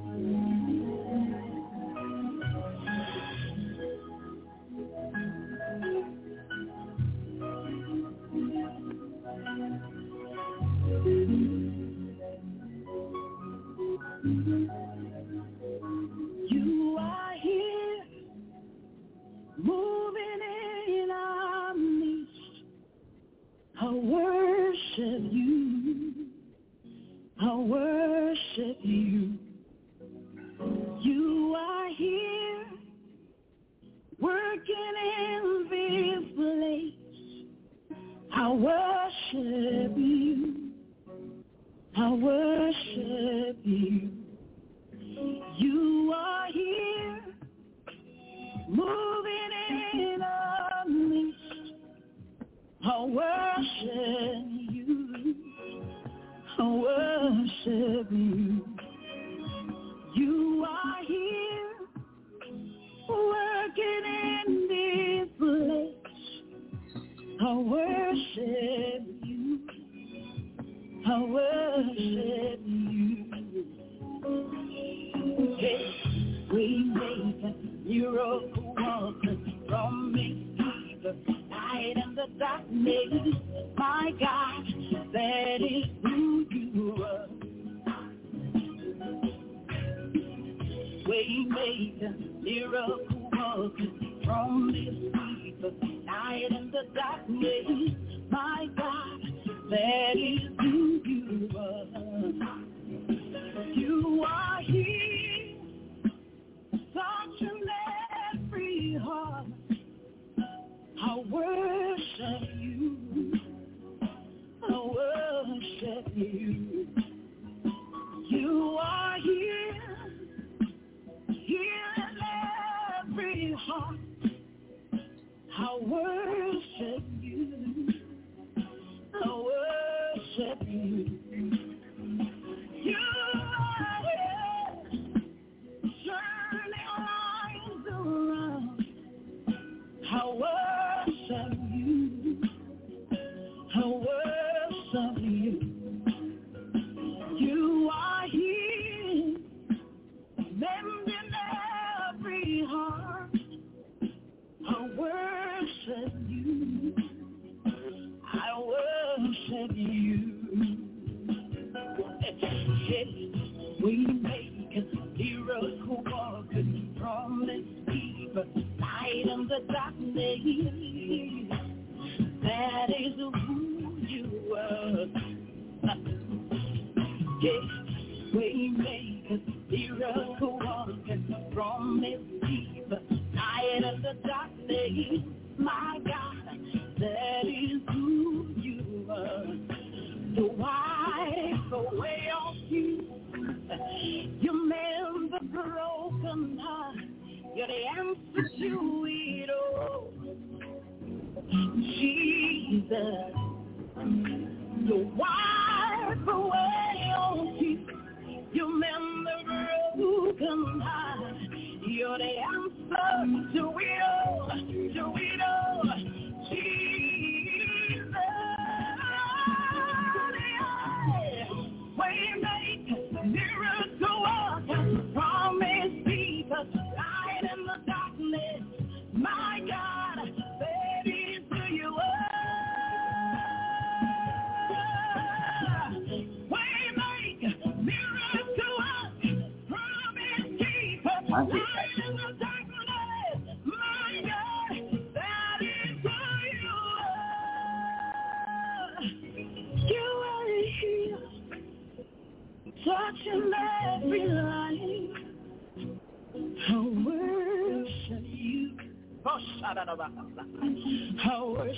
You. 261.64 261.72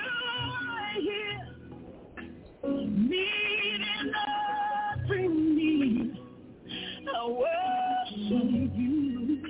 Are 0.00 1.00
here, 1.00 1.44
every 5.02 5.28
need. 5.28 6.16
I 7.12 7.26
worship 7.26 8.72
you. 8.76 9.42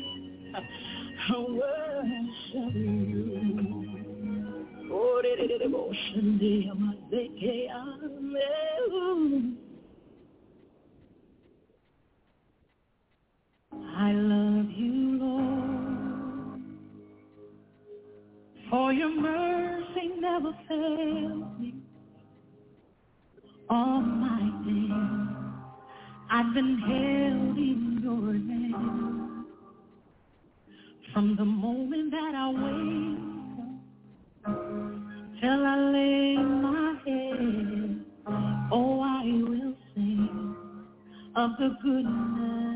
I 1.28 1.30
worship 1.38 2.74
you. 2.74 3.86
Oh, 4.90 5.20
de- 5.22 6.70
amazeke, 6.72 7.70
amen. 7.70 9.58
I 13.96 14.12
love 14.12 14.66
for 18.74 18.92
your 18.92 19.20
mercy 19.20 20.10
never 20.18 20.52
fails 20.68 21.44
me. 21.60 21.74
All 23.70 24.00
my 24.00 24.40
days, 24.66 24.90
I've 26.28 26.52
been 26.52 26.78
held 26.78 27.56
in 27.56 28.00
your 28.02 28.32
hand. 28.32 29.44
From 31.12 31.36
the 31.36 31.44
moment 31.44 32.10
that 32.10 32.34
I 32.34 32.48
wake 32.64 33.18
up 34.48 35.40
till 35.40 35.66
I 35.74 35.76
lay 35.96 36.36
my 36.36 36.96
head, 37.06 38.04
oh, 38.72 39.00
I 39.00 39.24
will 39.50 39.74
sing 39.94 40.56
of 41.36 41.50
the 41.60 41.76
goodness 41.80 42.73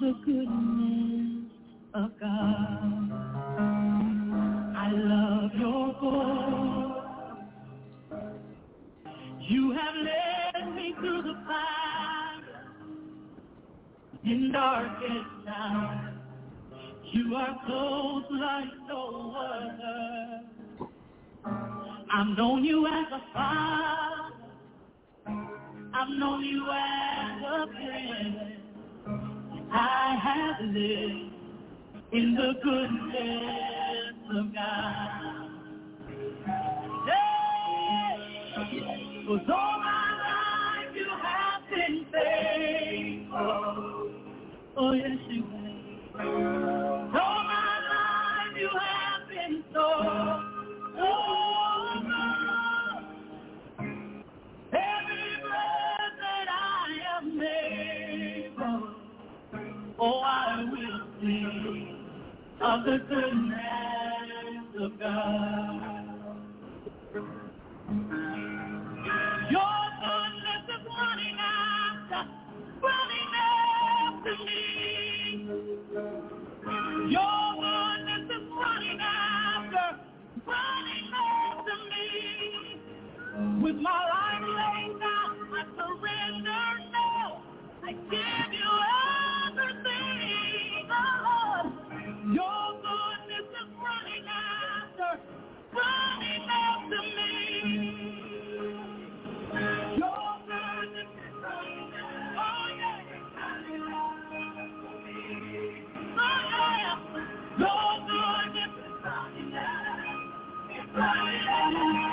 the 0.00 0.12
goodness 0.24 1.50
of 1.94 2.10
God. 2.20 3.10
I 4.76 4.92
love 4.92 5.50
your 5.58 5.92
voice. 6.00 7.04
You 9.40 9.72
have 9.72 9.94
led 9.96 10.74
me 10.76 10.94
through 11.00 11.22
the 11.22 11.34
fire 11.46 12.62
in 14.24 14.52
darkest 14.52 15.44
night. 15.44 16.14
You 17.12 17.34
are 17.34 17.58
close 17.66 18.24
like 18.30 18.68
no 18.86 19.34
other. 19.36 20.42
I've 22.12 22.36
known 22.36 22.62
you 22.62 22.86
as 22.86 23.06
a 23.12 23.22
father. 23.32 24.34
I've 25.92 26.10
known 26.18 26.44
you 26.44 26.62
as 26.70 27.42
a 27.42 27.66
friend. 27.72 28.57
I 29.72 30.16
have 30.22 30.66
lived 30.68 31.34
in 32.12 32.34
the 32.36 32.54
goodness 32.64 34.16
of 34.38 34.54
God. 34.54 35.50
'Cause 39.26 39.50
all 39.50 39.80
my 39.80 40.10
life 40.24 40.96
you 40.96 41.06
have 41.08 41.62
been 41.70 42.06
faithful. 42.12 44.10
Oh 44.76 44.92
yes 44.92 45.18
you 45.30 45.44
of 62.60 62.84
the 62.84 62.98
goodness 63.08 63.60
of 64.80 64.98
God. 64.98 66.38
Your 69.50 69.78
goodness 70.00 70.64
is 70.68 70.84
running 70.86 71.38
after, 71.38 72.22
running 72.82 73.32
after 73.38 74.34
me. 74.44 74.60
Your 77.10 77.54
goodness 77.54 78.26
is 78.36 78.46
running 78.50 79.00
after, 79.00 79.86
running 80.46 81.08
after 81.14 81.76
me. 81.90 83.62
With 83.62 83.76
my 83.76 83.90
life 83.90 84.42
laid 84.42 85.00
down, 85.00 85.17
everything. 111.00 112.08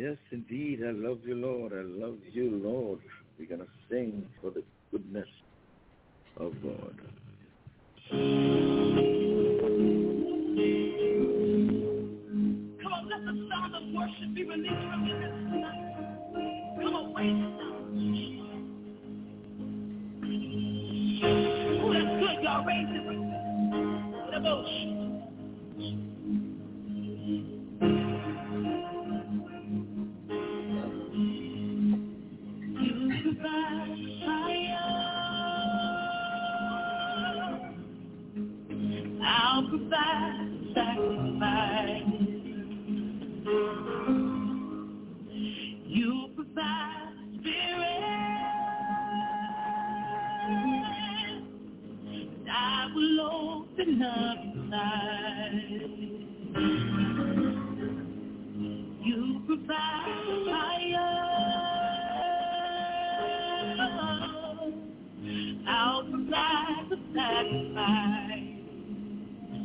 Yes, 0.00 0.16
indeed. 0.30 0.80
I 0.82 0.92
love 0.92 1.18
you, 1.26 1.34
Lord. 1.34 1.74
I 1.74 1.82
love 1.82 2.16
you, 2.32 2.58
Lord. 2.64 3.00
We're 3.38 3.46
going 3.46 3.60
to 3.60 3.66
sing 3.90 4.26
for 4.40 4.50
the 4.50 4.64
goodness 4.90 5.28
of 6.38 6.54
God. 6.62 6.98
Come 8.08 8.18
on, 12.94 13.08
let 13.10 13.26
the 13.26 13.46
sound 13.50 13.74
of 13.74 13.82
worship 13.92 14.34
be 14.34 14.42
released 14.42 14.72
from 14.90 15.04
your 15.06 15.18
lips 15.18 15.36
tonight. 15.52 15.92
Come 16.82 16.94
on, 16.96 17.12
raise 17.14 17.44
it 17.44 17.60
up. 17.60 17.76
Oh, 21.84 21.92
that's 21.92 22.12
good. 22.20 22.36
Y'all 22.42 22.64
raise 22.64 22.88
it. 22.88 23.04
Devotion. 24.32 26.09
sacrifice, 39.70 40.74
sacrifice. 40.74 42.02
You 45.86 46.30
provide 46.34 47.14
spirit. 47.40 48.04
I 52.50 52.92
will 52.94 53.20
open 53.20 54.02
up. 54.02 54.38
You 59.04 59.42
provide 59.46 60.46
fire. 60.46 61.20
I'll 65.68 66.04
provide 66.04 66.86
the 66.90 66.98
sacrifice. 67.14 68.29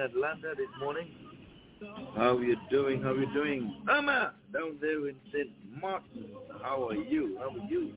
Atlanta 0.00 0.54
this 0.56 0.66
morning. 0.80 1.06
How 2.16 2.36
are 2.36 2.42
you 2.42 2.56
doing? 2.68 3.00
How 3.00 3.10
are 3.10 3.20
you 3.20 3.32
doing? 3.32 3.76
Amma, 3.88 4.32
down 4.52 4.78
there 4.80 5.08
in 5.08 5.14
St. 5.32 5.50
Martin. 5.80 6.26
How 6.62 6.88
are 6.88 6.94
you? 6.94 7.38
How 7.38 7.50
are 7.50 7.68
you? 7.68 7.92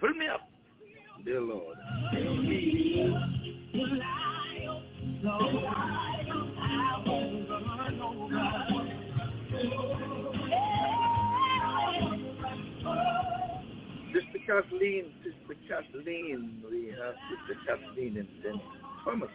Fill 0.00 0.14
me 0.14 0.28
up, 0.28 0.48
dear 1.24 1.40
Lord. 1.40 1.76
Kathleen, 14.46 15.12
Sister 15.22 15.56
Kathleen, 15.68 16.62
we 16.70 16.88
have 16.88 17.14
Sister 17.30 17.60
Kathleen 17.66 18.16
in 18.16 18.28
St. 18.42 18.60
Thomas. 19.04 19.30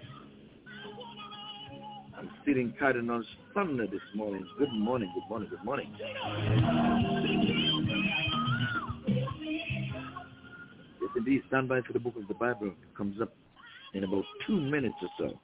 I'm 2.17 2.29
feeling 2.45 2.73
Cardinal's 2.77 3.25
thunder 3.53 3.87
this 3.87 4.01
morning. 4.15 4.45
Good 4.57 4.71
morning, 4.73 5.11
good 5.13 5.29
morning, 5.29 5.49
good 5.49 5.63
morning. 5.63 5.95
Yes, 11.01 11.09
indeed. 11.17 11.41
Stand 11.47 11.69
by 11.69 11.81
for 11.81 11.93
the 11.93 11.99
book 11.99 12.15
of 12.15 12.27
the 12.27 12.33
Bible. 12.35 12.67
It 12.67 12.97
comes 12.97 13.19
up 13.21 13.33
in 13.93 14.03
about 14.03 14.23
two 14.45 14.59
minutes 14.59 14.95
or 15.01 15.09
so. 15.17 15.39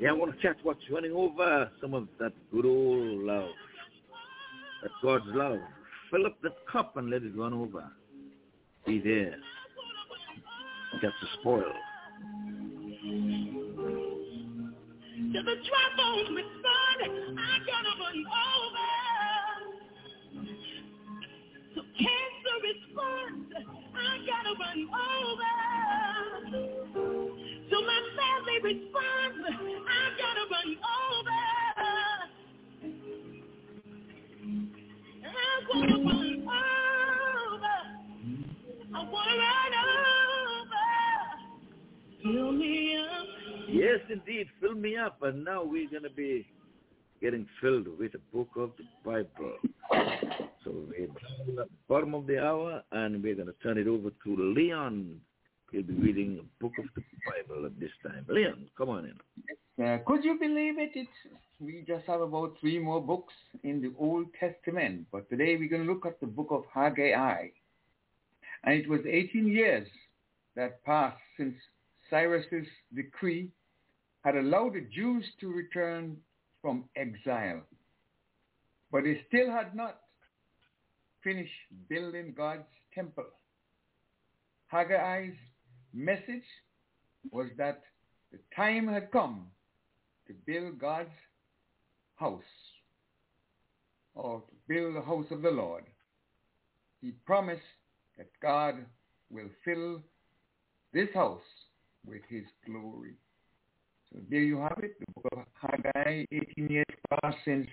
Yeah, 0.00 0.10
I 0.10 0.12
want 0.12 0.34
to 0.34 0.40
chat 0.40 0.56
what's 0.62 0.78
running 0.90 1.12
over 1.12 1.70
some 1.80 1.92
of 1.92 2.06
that 2.20 2.32
good 2.52 2.64
old 2.64 3.24
love. 3.24 3.50
That 4.82 4.92
God's 5.02 5.24
love. 5.28 5.58
Fill 6.10 6.24
up 6.26 6.40
the 6.40 6.50
cup 6.70 6.96
and 6.96 7.10
let 7.10 7.22
it 7.24 7.36
run 7.36 7.52
over. 7.52 7.84
Be 8.86 9.00
there. 9.00 9.36
Get 11.02 11.10
the 11.20 11.26
spoil. 11.40 11.72
To 15.18 15.42
the 15.42 15.56
dry 15.66 15.88
bones 15.96 16.30
respond, 16.30 16.98
I 17.38 17.58
gotta 17.66 17.92
run 18.00 18.24
over. 18.54 18.90
To 21.74 21.80
cancer 21.98 22.56
responds, 22.62 23.52
I 23.94 24.18
gotta 24.26 24.52
run 24.60 24.80
over. 24.94 25.54
To 27.68 27.76
my 27.82 28.00
family 28.16 28.58
responds, 28.62 29.67
Yes, 43.70 44.00
indeed, 44.10 44.48
fill 44.60 44.74
me 44.74 44.96
up. 44.96 45.22
And 45.22 45.44
now 45.44 45.62
we're 45.64 45.88
gonna 45.88 46.10
be 46.10 46.46
getting 47.20 47.46
filled 47.60 47.86
with 47.98 48.12
the 48.12 48.20
book 48.32 48.48
of 48.56 48.70
the 48.78 48.84
Bible. 49.04 49.56
So 50.64 50.72
we're 50.88 51.04
at 51.04 51.10
the 51.46 51.68
bottom 51.88 52.14
of 52.14 52.26
the 52.26 52.42
hour, 52.42 52.82
and 52.92 53.22
we're 53.22 53.34
going 53.34 53.46
to 53.48 53.54
turn 53.62 53.78
it 53.78 53.86
over 53.86 54.10
to 54.10 54.36
Leon 54.36 55.20
He'll 55.70 55.82
be 55.82 55.94
reading 55.94 56.38
a 56.40 56.62
book 56.62 56.72
of 56.78 56.86
the 56.94 57.02
Bible 57.26 57.66
at 57.66 57.78
this 57.78 57.90
time. 58.02 58.24
Leon, 58.28 58.66
come 58.76 58.88
on 58.88 59.04
in. 59.04 59.84
Uh, 59.84 59.98
could 60.06 60.24
you 60.24 60.38
believe 60.38 60.78
it? 60.78 60.90
It's, 60.94 61.10
we 61.60 61.84
just 61.86 62.06
have 62.06 62.22
about 62.22 62.56
three 62.60 62.78
more 62.78 63.00
books 63.00 63.34
in 63.62 63.82
the 63.82 63.92
Old 63.98 64.26
Testament. 64.40 65.06
But 65.12 65.28
today 65.28 65.56
we're 65.56 65.68
going 65.68 65.86
to 65.86 65.92
look 65.92 66.06
at 66.06 66.20
the 66.20 66.26
book 66.26 66.48
of 66.50 66.64
Haggai. 66.72 67.48
And 68.64 68.74
it 68.74 68.88
was 68.88 69.00
18 69.06 69.46
years 69.46 69.86
that 70.56 70.82
passed 70.84 71.18
since 71.36 71.54
Cyrus's 72.10 72.66
decree 72.94 73.50
had 74.24 74.36
allowed 74.36 74.74
the 74.74 74.86
Jews 74.92 75.24
to 75.40 75.52
return 75.52 76.16
from 76.62 76.84
exile. 76.96 77.60
But 78.90 79.04
they 79.04 79.20
still 79.28 79.50
had 79.50 79.76
not 79.76 80.00
finished 81.22 81.52
building 81.88 82.34
God's 82.36 82.64
temple. 82.94 83.26
Haggai's 84.68 85.36
message 85.92 86.44
was 87.30 87.48
that 87.56 87.82
the 88.32 88.38
time 88.54 88.88
had 88.88 89.10
come 89.10 89.46
to 90.26 90.34
build 90.46 90.78
God's 90.78 91.08
house 92.16 92.42
or 94.14 94.40
to 94.40 94.54
build 94.68 94.96
the 94.96 95.02
house 95.02 95.26
of 95.30 95.42
the 95.42 95.50
Lord. 95.50 95.84
He 97.00 97.12
promised 97.24 97.62
that 98.16 98.28
God 98.42 98.74
will 99.30 99.48
fill 99.64 100.02
this 100.92 101.08
house 101.14 101.40
with 102.04 102.22
his 102.28 102.44
glory. 102.66 103.14
So 104.12 104.18
there 104.30 104.40
you 104.40 104.58
have 104.58 104.78
it, 104.82 104.98
the 104.98 105.12
book 105.14 105.32
of 105.32 105.70
Haggai, 105.70 106.24
18 106.32 106.68
years 106.68 106.86
past 107.10 107.36
since 107.44 107.68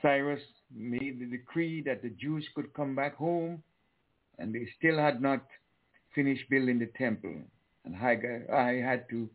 Cyrus 0.00 0.40
made 0.74 1.20
the 1.20 1.26
decree 1.26 1.82
that 1.82 2.02
the 2.02 2.10
Jews 2.10 2.46
could 2.54 2.72
come 2.72 2.94
back 2.94 3.16
home, 3.16 3.62
and 4.38 4.54
they 4.54 4.66
still 4.78 4.98
had 4.98 5.20
not 5.20 5.44
finish 6.14 6.38
building 6.50 6.78
the 6.78 6.90
temple. 6.98 7.34
Haggai 7.98 8.80
had 8.80 9.08
to 9.08 9.30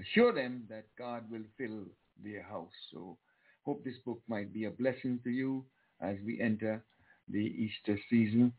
assure 0.00 0.32
them 0.32 0.64
that 0.70 0.84
God 0.98 1.24
will 1.30 1.44
fill 1.58 1.84
their 2.24 2.42
house. 2.42 2.72
So 2.90 3.18
hope 3.64 3.84
this 3.84 3.98
book 4.04 4.20
might 4.28 4.52
be 4.52 4.64
a 4.64 4.70
blessing 4.70 5.20
to 5.24 5.30
you 5.30 5.64
as 6.00 6.16
we 6.24 6.40
enter 6.40 6.82
the 7.28 7.38
Easter 7.38 7.98
season 8.08 8.52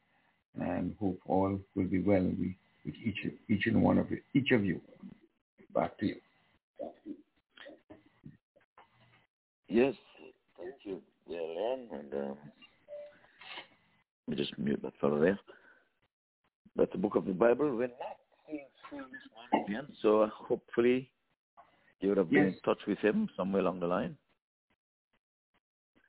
and 0.59 0.95
hope 0.99 1.19
all 1.25 1.59
will 1.75 1.85
be 1.85 1.99
well 1.99 2.23
with, 2.23 2.53
each 2.85 3.27
each 3.47 3.65
and 3.67 3.81
one 3.81 3.97
of 3.97 4.09
you, 4.11 4.19
each 4.33 4.51
of 4.51 4.65
you. 4.65 4.81
Back 5.73 5.97
to 5.99 6.07
you. 6.07 6.15
Yes, 9.67 9.93
thank 10.57 10.73
you, 10.83 11.01
Len, 11.27 11.87
and 11.91 12.13
um, 12.13 12.37
let 14.27 14.37
me 14.37 14.43
just 14.43 14.57
mute 14.57 14.79
that 14.81 14.93
fellow 14.99 15.19
there. 15.19 15.39
But 16.79 16.93
the 16.93 16.97
book 16.97 17.15
of 17.15 17.25
the 17.25 17.33
Bible, 17.33 17.75
we're 17.75 17.87
not 17.87 18.15
seeing 18.47 18.61
Phil 18.89 18.99
this 19.11 19.59
morning 19.67 19.85
so 20.01 20.27
hopefully 20.33 21.11
you 21.99 22.07
would 22.07 22.17
have 22.17 22.29
been 22.29 22.45
Yes. 22.45 22.53
in 22.55 22.59
touch 22.61 22.79
with 22.87 22.99
him 22.99 23.27
somewhere 23.35 23.61
along 23.61 23.81
the 23.81 23.87
line. 23.87 24.15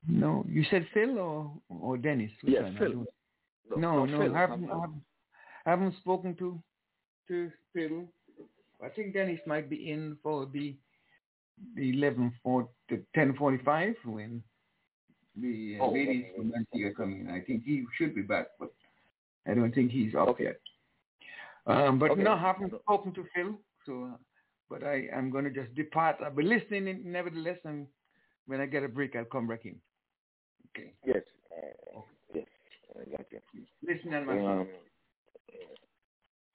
No, 0.07 0.45
you 0.49 0.63
said 0.71 0.87
Phil 0.95 1.19
or 1.19 1.51
or 1.69 1.99
Dennis? 1.99 2.31
Which 2.43 2.53
Yes, 2.55 2.63
one? 2.63 2.77
Phil. 2.79 2.93
don't- 2.93 3.81
No, 3.81 4.05
no, 4.07 4.19
Phil, 4.21 4.37
I 4.37 4.39
haven't, 4.39 4.71
I 4.71 4.79
haven't, 4.81 5.03
I 5.67 5.71
haven't 5.71 5.95
spoken 5.97 6.37
to 6.37 6.63
to 7.29 7.51
Phil. 7.73 8.07
I 8.81 8.89
think 8.91 9.13
Dennis 9.13 9.41
might 9.47 9.69
be 9.69 9.91
in 9.91 10.17
for 10.23 10.47
the 10.47 10.77
the 11.75 11.91
eleven 11.97 12.33
for 12.45 12.69
the 12.89 13.03
ten 13.17 13.35
forty 13.35 13.59
five 13.65 13.97
when 14.05 14.41
the 15.35 15.79
uh, 15.81 15.85
Oh, 15.85 15.91
ladies 15.93 16.27
from 16.37 16.55
Antigua 16.55 16.91
come 16.95 17.13
in. 17.19 17.29
I 17.29 17.41
think 17.41 17.65
he 17.65 17.85
should 17.97 18.15
be 18.15 18.23
back, 18.23 18.47
but 18.61 18.73
I 19.47 19.55
don't 19.55 19.75
think 19.75 19.91
he's 19.91 20.15
up 20.15 20.29
Okay. 20.29 20.45
yet. 20.45 20.61
Um, 21.67 21.99
but 21.99 22.13
Okay. 22.13 22.23
no, 22.23 22.33
I 22.33 22.39
haven't 22.39 22.73
spoken 22.83 23.13
to 23.15 23.25
Phil, 23.35 23.55
so 23.87 24.19
but 24.69 24.83
I 24.85 25.09
am 25.13 25.31
going 25.31 25.45
to 25.45 25.51
just 25.51 25.75
depart. 25.75 26.17
I'll 26.23 26.31
be 26.31 26.43
listening 26.43 26.89
in, 26.89 27.13
nevertheless, 27.13 27.59
and 27.65 27.87
when 28.47 28.61
I 28.61 28.67
get 28.67 28.85
a 28.85 28.89
break, 28.89 29.17
I'll 29.17 29.25
come 29.25 29.49
back 29.49 29.65
in. 29.65 29.77
Okay, 30.71 30.93
Yes, 31.05 31.23
uh, 31.53 32.01
yes, 32.35 32.47
I 32.95 33.11
got 33.11 33.27
you. 33.33 33.63
Listen, 33.87 34.15
and 34.15 34.31
um, 34.31 34.69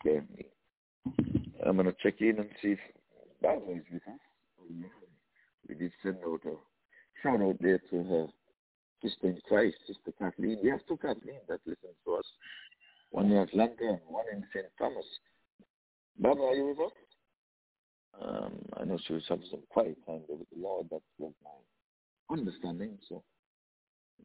okay. 0.06 0.22
I'm 1.66 1.78
gonna 1.78 1.94
check 2.02 2.22
in 2.22 2.40
and 2.40 2.50
see 2.62 2.70
if 2.70 2.80
Barbara 3.42 3.76
is 3.76 3.84
with 3.92 4.08
us. 4.08 4.20
We 5.68 5.76
did 5.76 5.92
send 6.02 6.18
out 6.26 6.42
a 6.46 6.56
shout 7.22 7.42
out 7.42 7.58
there 7.60 7.80
to 7.90 8.04
her 8.04 8.28
sister 9.02 9.28
in 9.28 9.40
Christ, 9.48 9.76
Sister 9.88 10.14
Kathleen. 10.18 10.60
We 10.64 10.70
have 10.70 10.86
two 10.88 10.98
Kathleen 10.98 11.40
that 11.48 11.60
listen 11.66 11.90
to 12.06 12.14
us. 12.16 12.26
One 13.12 13.32
in 13.32 13.38
Atlanta 13.38 13.74
and 13.82 14.00
one 14.08 14.26
in 14.32 14.44
St. 14.54 14.66
Thomas. 14.78 15.06
Barbara, 16.20 16.46
are 16.46 16.56
you 16.56 16.68
with 16.68 16.80
us? 16.80 16.92
Um, 18.22 18.54
I 18.78 18.86
know 18.86 18.98
she 19.06 19.14
was 19.14 19.24
having 19.28 19.48
some 19.50 19.64
quiet 19.70 19.98
time 20.06 20.22
with 20.30 20.40
the 20.40 20.62
Lord. 20.62 20.88
That 20.90 21.02
was 21.18 21.34
my 21.44 22.36
understanding. 22.38 22.98
So 23.10 23.24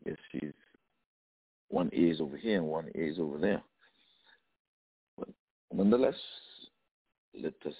I 0.07 0.11
guess 0.11 0.19
she's 0.31 0.53
one 1.69 1.91
ear 1.93 2.13
is 2.13 2.21
over 2.21 2.37
here 2.37 2.59
and 2.59 2.67
one 2.67 2.91
ear 2.95 3.09
is 3.09 3.19
over 3.19 3.39
there. 3.39 3.63
But 5.19 5.29
nonetheless, 5.73 6.15
let 7.41 7.55
us 7.67 7.75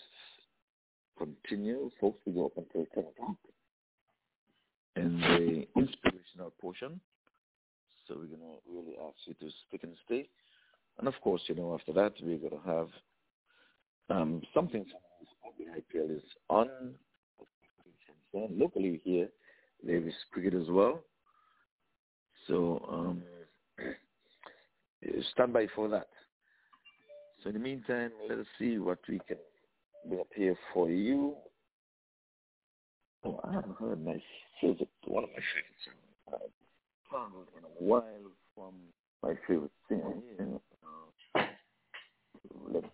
continue. 1.19 1.91
Folks, 2.01 2.21
we 2.27 2.33
go 2.33 2.47
up 2.47 2.57
until 2.57 2.87
10 2.95 3.05
o'clock 3.05 3.37
in 4.97 5.21
the 5.21 5.67
inspirational 5.81 6.53
portion. 6.61 7.01
So 8.07 8.15
we're 8.17 8.27
going 8.27 8.41
to 8.41 8.59
really 8.69 8.97
ask 9.07 9.17
you 9.27 9.35
to 9.35 9.55
stick 9.69 9.83
and 9.83 9.93
stay. 10.07 10.29
And 11.01 11.09
of 11.09 11.15
course, 11.23 11.41
you 11.47 11.55
know, 11.55 11.75
after 11.75 11.95
that, 11.95 12.13
we're 12.23 12.37
going 12.37 12.63
to 12.63 12.69
have 12.69 12.89
um, 14.11 14.43
something 14.53 14.85
the 15.59 15.65
IPL 15.99 16.15
is 16.15 16.23
on. 16.51 16.69
Locally 18.35 19.01
here, 19.03 19.29
Davis 19.85 20.15
Cricket 20.31 20.55
as 20.55 20.69
well. 20.69 21.01
So 22.47 22.87
um, 22.91 23.23
stand 25.33 25.55
by 25.55 25.67
for 25.75 25.89
that. 25.89 26.09
So 27.43 27.49
in 27.49 27.55
the 27.55 27.61
meantime, 27.61 28.11
let 28.29 28.39
us 28.39 28.47
see 28.59 28.79
what 28.79 28.99
we 29.09 29.21
can 29.27 29.39
bring 30.07 30.21
up 30.21 30.29
here 30.37 30.57
for 30.75 30.91
you. 30.91 31.35
Oh, 33.25 33.41
I 33.43 33.55
haven't 33.55 33.77
heard 33.79 34.05
my 34.05 34.23
favorite, 34.61 34.89
one 35.07 35.25
of 35.25 35.31
my 35.31 35.37
favorite 35.37 35.81
songs. 35.85 36.51
Found 37.11 37.33
in 37.59 37.65
a 37.65 37.91
while 37.91 38.05
from 38.55 38.75
my 39.23 39.35
favorite 39.49 39.73
singer 39.89 40.15
here. 40.37 40.61
Okay. 42.73 42.89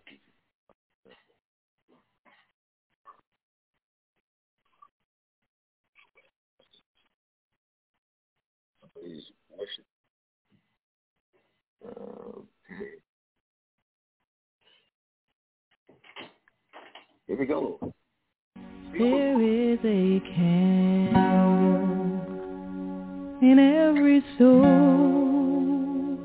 Here 17.27 17.37
we 17.37 17.45
go. 17.45 17.93
There 18.97 19.41
is 19.41 19.79
a 19.83 20.19
candle 20.35 21.17
in 23.41 23.59
every 23.59 24.23
soul, 24.39 26.17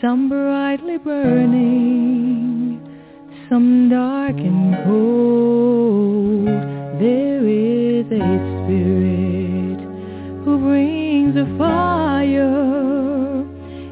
some 0.00 0.28
brightly 0.28 0.98
burning, 0.98 2.69
some 3.50 3.88
dark 3.88 4.36
and 4.36 4.76
cold. 4.84 6.46
There 7.00 7.44
is 7.48 8.06
a 8.06 8.62
spirit 8.62 9.80
who 10.44 10.58
brings 10.58 11.34
a 11.34 11.46
fire, 11.58 13.42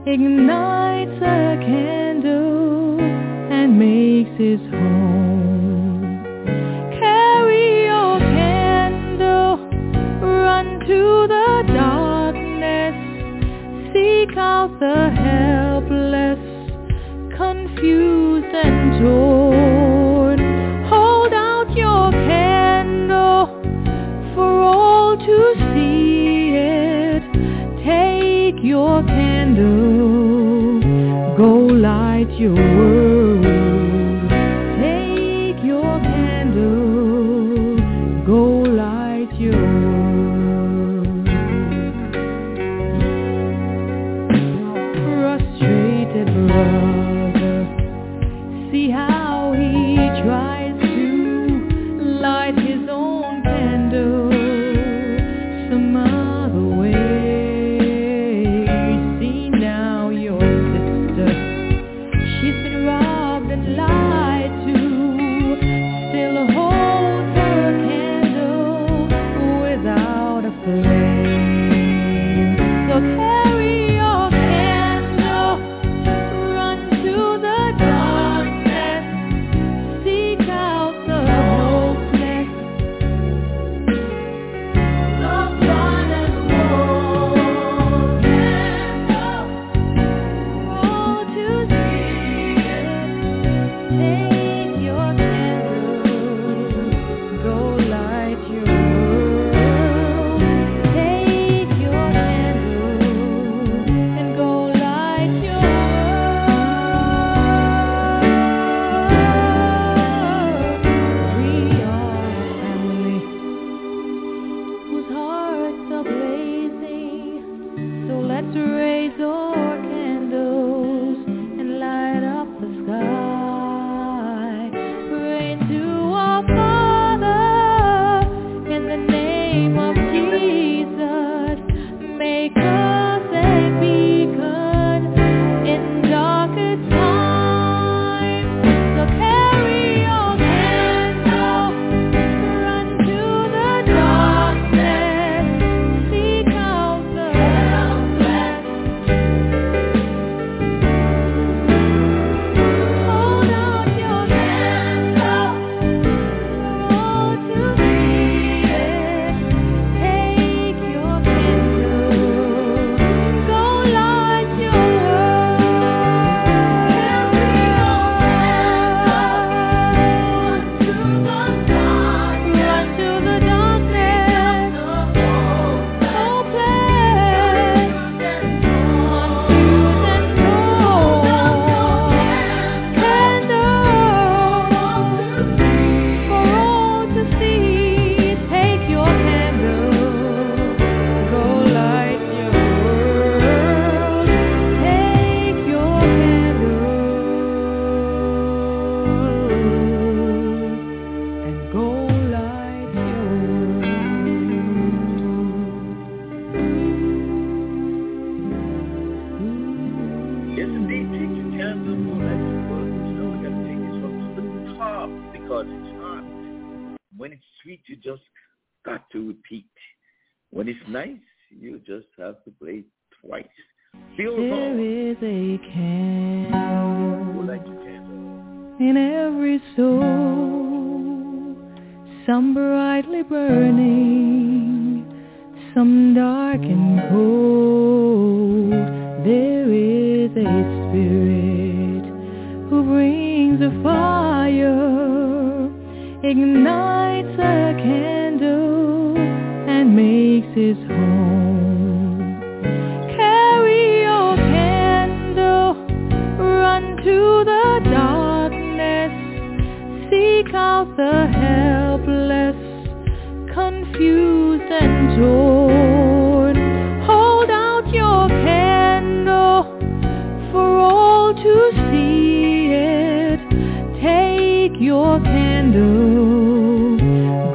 ignites 0.06 1.20
a 1.20 1.58
candle, 1.66 3.00
and 3.00 3.76
makes 3.76 4.30
his 4.38 4.60
home. 4.70 6.22
Carry 7.00 7.86
your 7.86 8.18
candle, 8.20 9.58
run 10.22 10.78
to 10.86 11.26
the 11.26 11.64
darkness, 11.74 12.94
seek 13.92 14.36
out 14.38 14.70
the 14.78 15.10
helpless, 15.18 16.38
confused 17.36 18.54
and 18.54 18.87
torn. 18.98 20.38
Hold 20.88 21.32
out 21.32 21.70
your 21.76 22.10
candle 22.10 23.46
for 24.34 24.62
all 24.62 25.16
to 25.16 25.54
see 25.72 26.50
it. 26.54 27.22
Take 27.84 28.62
your 28.64 29.02
candle, 29.04 30.80
go 31.36 31.50
light 31.72 32.30
your 32.38 32.54
world. 32.54 33.27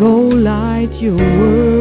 Go 0.04 0.36
light 0.36 0.92
your 1.00 1.16
world. 1.16 1.73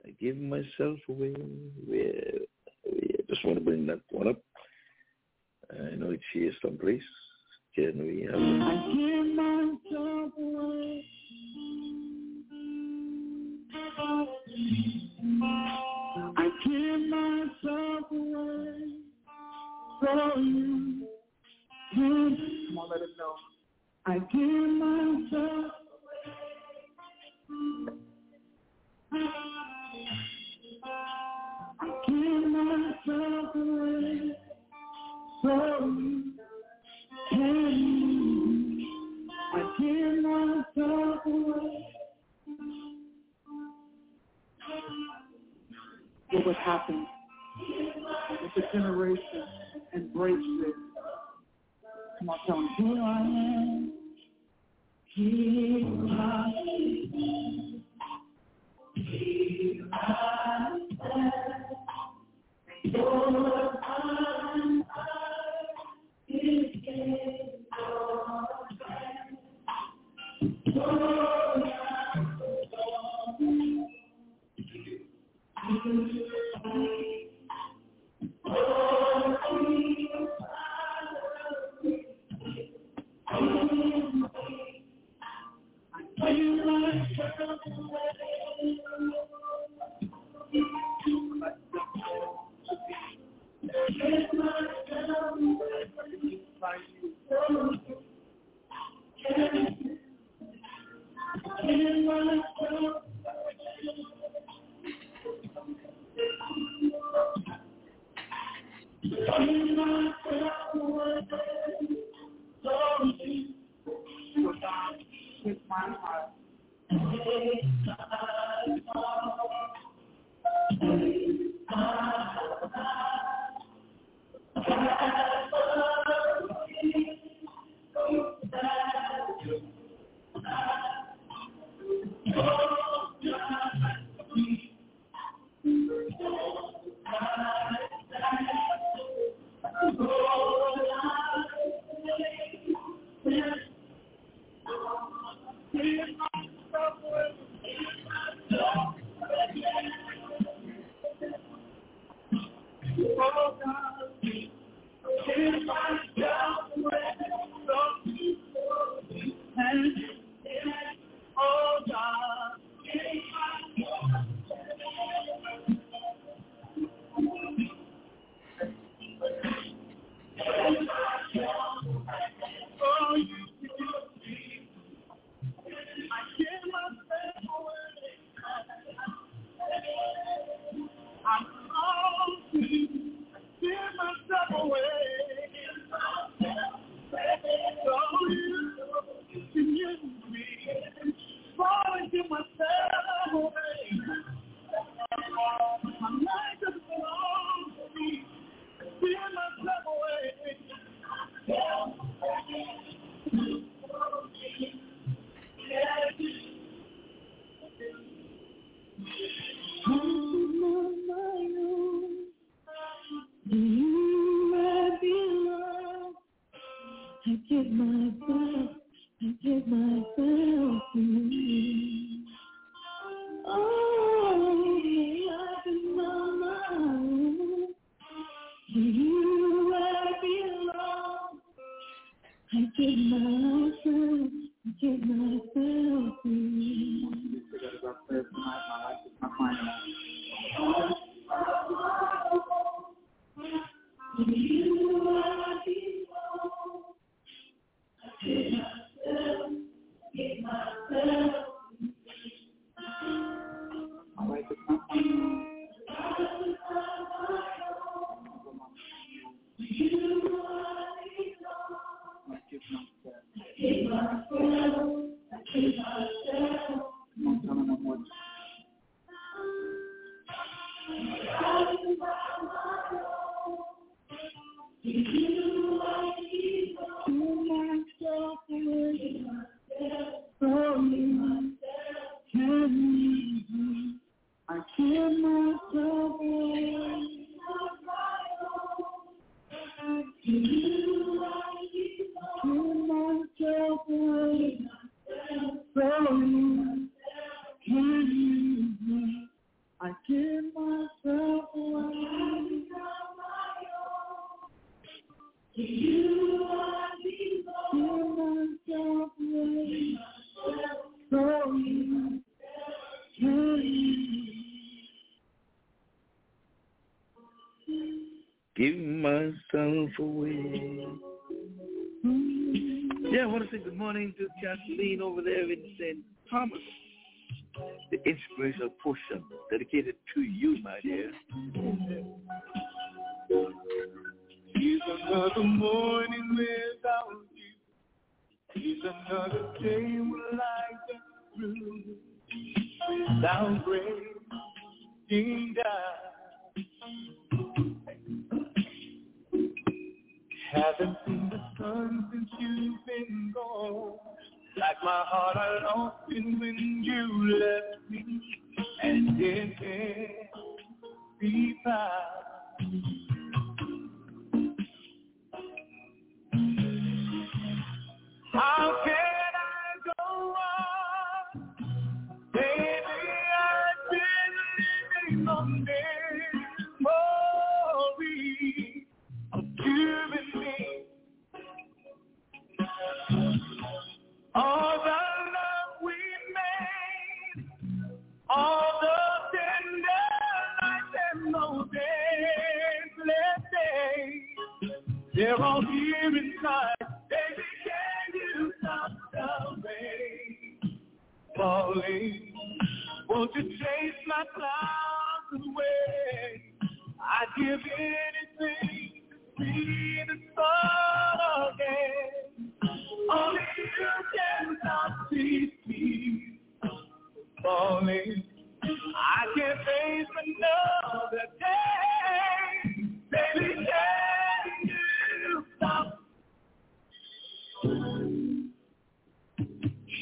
I 0.04 0.10
give 0.20 0.36
myself 0.36 0.98
away. 1.08 1.34
We, 1.88 2.12
we 2.90 3.16
just 3.28 3.44
want 3.44 3.58
to 3.58 3.64
bring 3.64 3.86
that 3.86 4.00
one 4.10 4.28
up. 4.28 4.42
I 5.72 5.94
know 5.94 6.10
it's 6.10 6.22
here 6.32 6.52
someplace. 6.62 7.02
Can 7.74 7.98
we 7.98 8.22
have 8.22 8.34
it? 8.34 8.62
I 8.62 8.74
give 8.96 9.26
myself 9.36 10.32
away. 10.38 11.04
I 16.36 16.50
give 16.64 17.00
myself 17.08 18.10
away 18.10 18.74
for 20.00 20.40
you. 20.40 21.06
Come 21.94 22.78
on, 22.78 22.88
let 22.90 23.00
us 23.02 23.08
know. 23.18 23.34
I 24.06 24.18
give 24.18 24.70
myself 24.70 25.69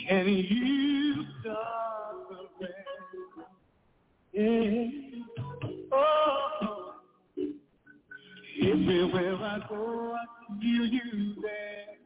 Can 0.08 0.26
you 0.26 1.24
stop 1.40 2.30
the 2.30 2.66
rain? 2.66 3.50
Yeah. 4.32 5.92
Oh, 5.92 6.94
everywhere 8.62 9.36
I 9.36 9.58
go, 9.68 10.14
I 10.14 10.60
feel 10.60 10.86
you 10.86 11.34
there, 11.42 11.98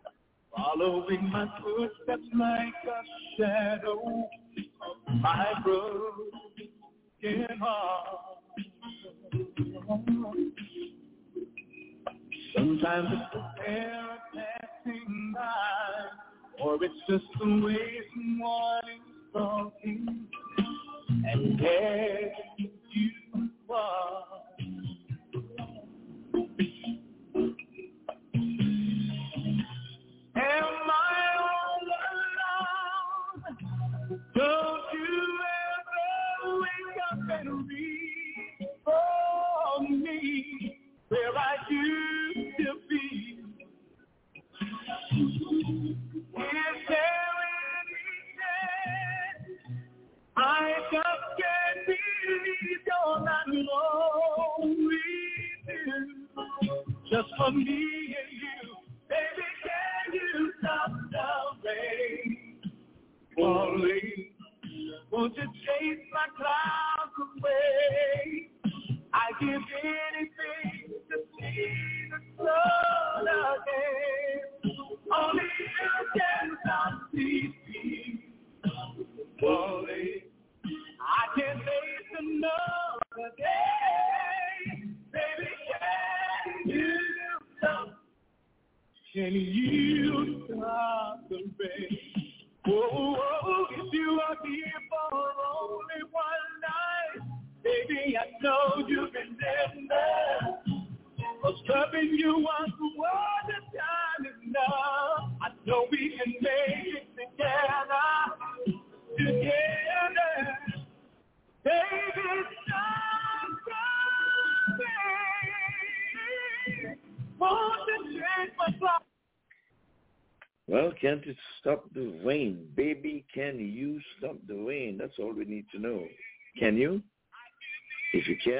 following 0.56 1.30
my 1.30 1.46
footsteps 1.62 2.28
like 2.36 2.74
a 2.88 3.02
shadow 3.38 4.00
of 4.80 4.96
my 5.20 5.46
broken 5.62 7.46
heart. 7.60 8.18
Sometimes 12.56 13.08
it's 13.12 13.34
a 13.36 13.62
pair 13.64 14.00
of 14.10 14.18
passing 14.34 15.32
by 15.36 15.81
or 16.72 16.82
it's 16.82 16.94
just 17.08 17.24
the 17.38 17.46
way 17.66 18.00
and 18.16 18.40
one 18.40 18.84
is 18.84 19.32
talking. 19.34 20.26
And 21.08 21.58
there's 21.60 22.32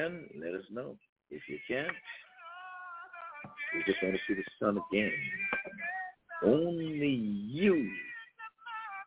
can, 0.02 0.24
let 0.40 0.54
us 0.54 0.64
know. 0.70 0.96
If 1.30 1.42
you 1.48 1.58
can't, 1.68 1.88
we 3.74 3.82
just 3.84 4.02
want 4.02 4.14
to 4.14 4.20
see 4.26 4.34
the 4.34 4.44
sun 4.60 4.78
again. 4.90 5.12
Only 6.44 7.08
you 7.08 7.90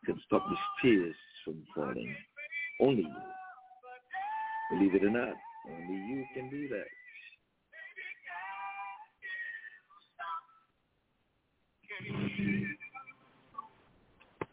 can 0.04 0.20
stop 0.26 0.44
these 0.48 0.58
tears 0.82 1.14
from 1.44 1.62
falling. 1.74 2.16
Only 2.80 3.02
you. 3.02 3.08
Believe 4.70 4.94
it 4.94 5.04
or 5.04 5.10
not, 5.10 5.34
only 5.70 5.94
you 5.94 6.24
can 6.34 6.50
do 6.50 6.68
that. 6.68 6.86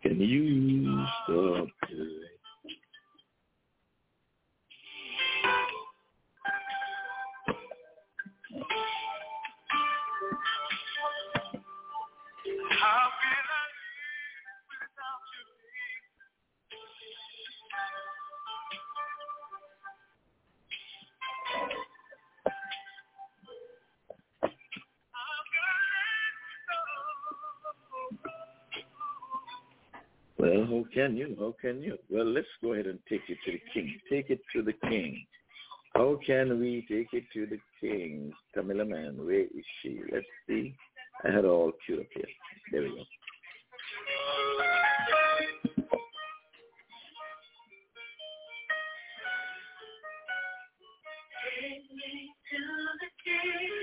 Can 0.04 0.20
you 0.20 1.06
stop? 1.24 1.68
Well, 30.44 30.66
how 30.66 30.84
can 30.94 31.16
you? 31.16 31.38
How 31.40 31.56
can 31.62 31.82
you? 31.82 31.98
Well, 32.10 32.26
let's 32.26 32.48
go 32.62 32.74
ahead 32.74 32.88
and 32.88 33.00
take 33.08 33.22
it 33.30 33.38
to 33.46 33.52
the 33.54 33.62
king. 33.74 33.98
Take 34.12 34.30
it 34.30 34.42
to 34.54 34.62
the 34.62 34.74
king. 34.90 35.26
How 35.96 36.20
can 36.26 36.60
we 36.60 36.86
take 36.92 37.14
it 37.14 37.24
to 37.34 37.46
the 37.46 37.60
king? 37.80 38.34
Tamela 38.54 38.86
Mann, 38.86 39.26
where 39.26 39.44
is 39.44 39.66
she? 39.82 40.02
Let's 40.12 40.26
see. 40.46 40.76
I 41.24 41.32
had 41.32 41.46
all 41.46 41.72
queued 41.86 42.02
up 42.02 42.08
here. 42.14 42.26
There 42.74 42.82
we 42.82 42.90
go. 42.90 42.96
To 52.52 52.58
the 53.00 53.10
king. 53.24 53.83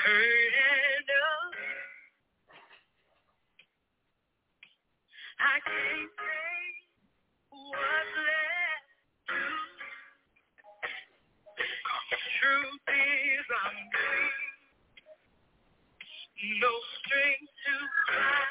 up. 0.00 1.54
I 5.40 5.56
can't 5.64 6.10
say 6.16 6.56
what's 7.50 8.14
left 8.16 8.88
Truth 12.40 12.88
is 12.88 13.46
I'm. 13.52 13.76
No 16.60 16.72
strength 16.96 17.52
to 17.52 17.74
cry. 18.08 18.48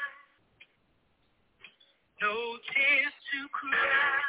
No 2.22 2.34
tears 2.70 3.16
to 3.32 3.40
cry. 3.50 4.22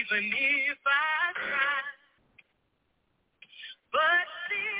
Even 0.00 0.24
if 0.28 0.78
I 0.84 1.32
try. 1.32 1.80
But 3.92 4.24
still 4.46 4.79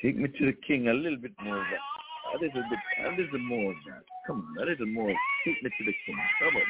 Take 0.00 0.16
me 0.16 0.28
to 0.28 0.46
the 0.46 0.52
king 0.66 0.86
a 0.86 0.92
little 0.94 1.18
bit 1.18 1.32
more 1.42 1.58
of 1.58 1.66
that. 1.70 1.80
A 2.34 2.38
little 2.38 2.62
bit, 2.70 2.78
a 3.04 3.10
little 3.20 3.38
more 3.40 3.72
of 3.72 3.76
that. 3.88 4.04
Come 4.28 4.46
on, 4.56 4.62
a 4.62 4.70
little 4.70 4.86
more. 4.86 5.12
Take 5.44 5.62
me 5.62 5.70
to 5.70 5.84
the 5.84 5.92
king. 6.06 6.16
Come 6.40 6.56
on. 6.56 6.62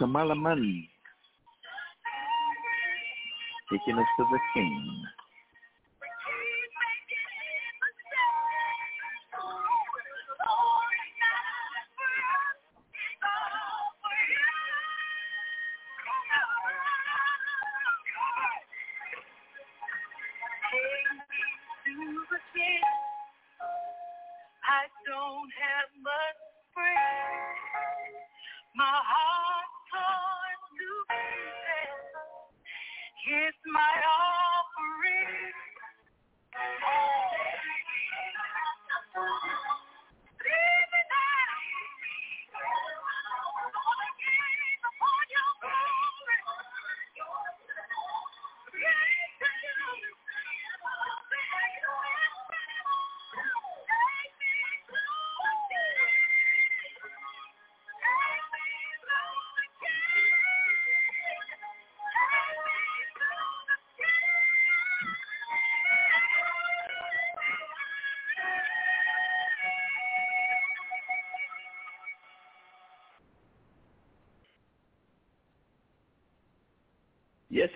Tamela 0.00 0.34
Mann. 0.36 0.88
Taking 3.70 3.98
us 3.98 4.06
to 4.18 4.24
the 4.30 4.38
king. 4.54 5.04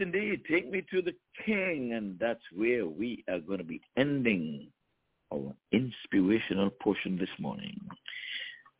Indeed. 0.01 0.43
Take 0.51 0.71
me 0.71 0.85
to 0.91 1.03
the 1.03 1.15
king, 1.45 1.93
and 1.93 2.19
that's 2.19 2.43
where 2.55 2.87
we 2.87 3.25
are 3.31 3.41
going 3.41 3.59
to 3.59 3.65
be 3.65 3.81
ending 3.97 4.69
our 5.33 5.55
inspirational 5.73 6.71
portion 6.71 7.19
this 7.19 7.29
morning. 7.39 7.79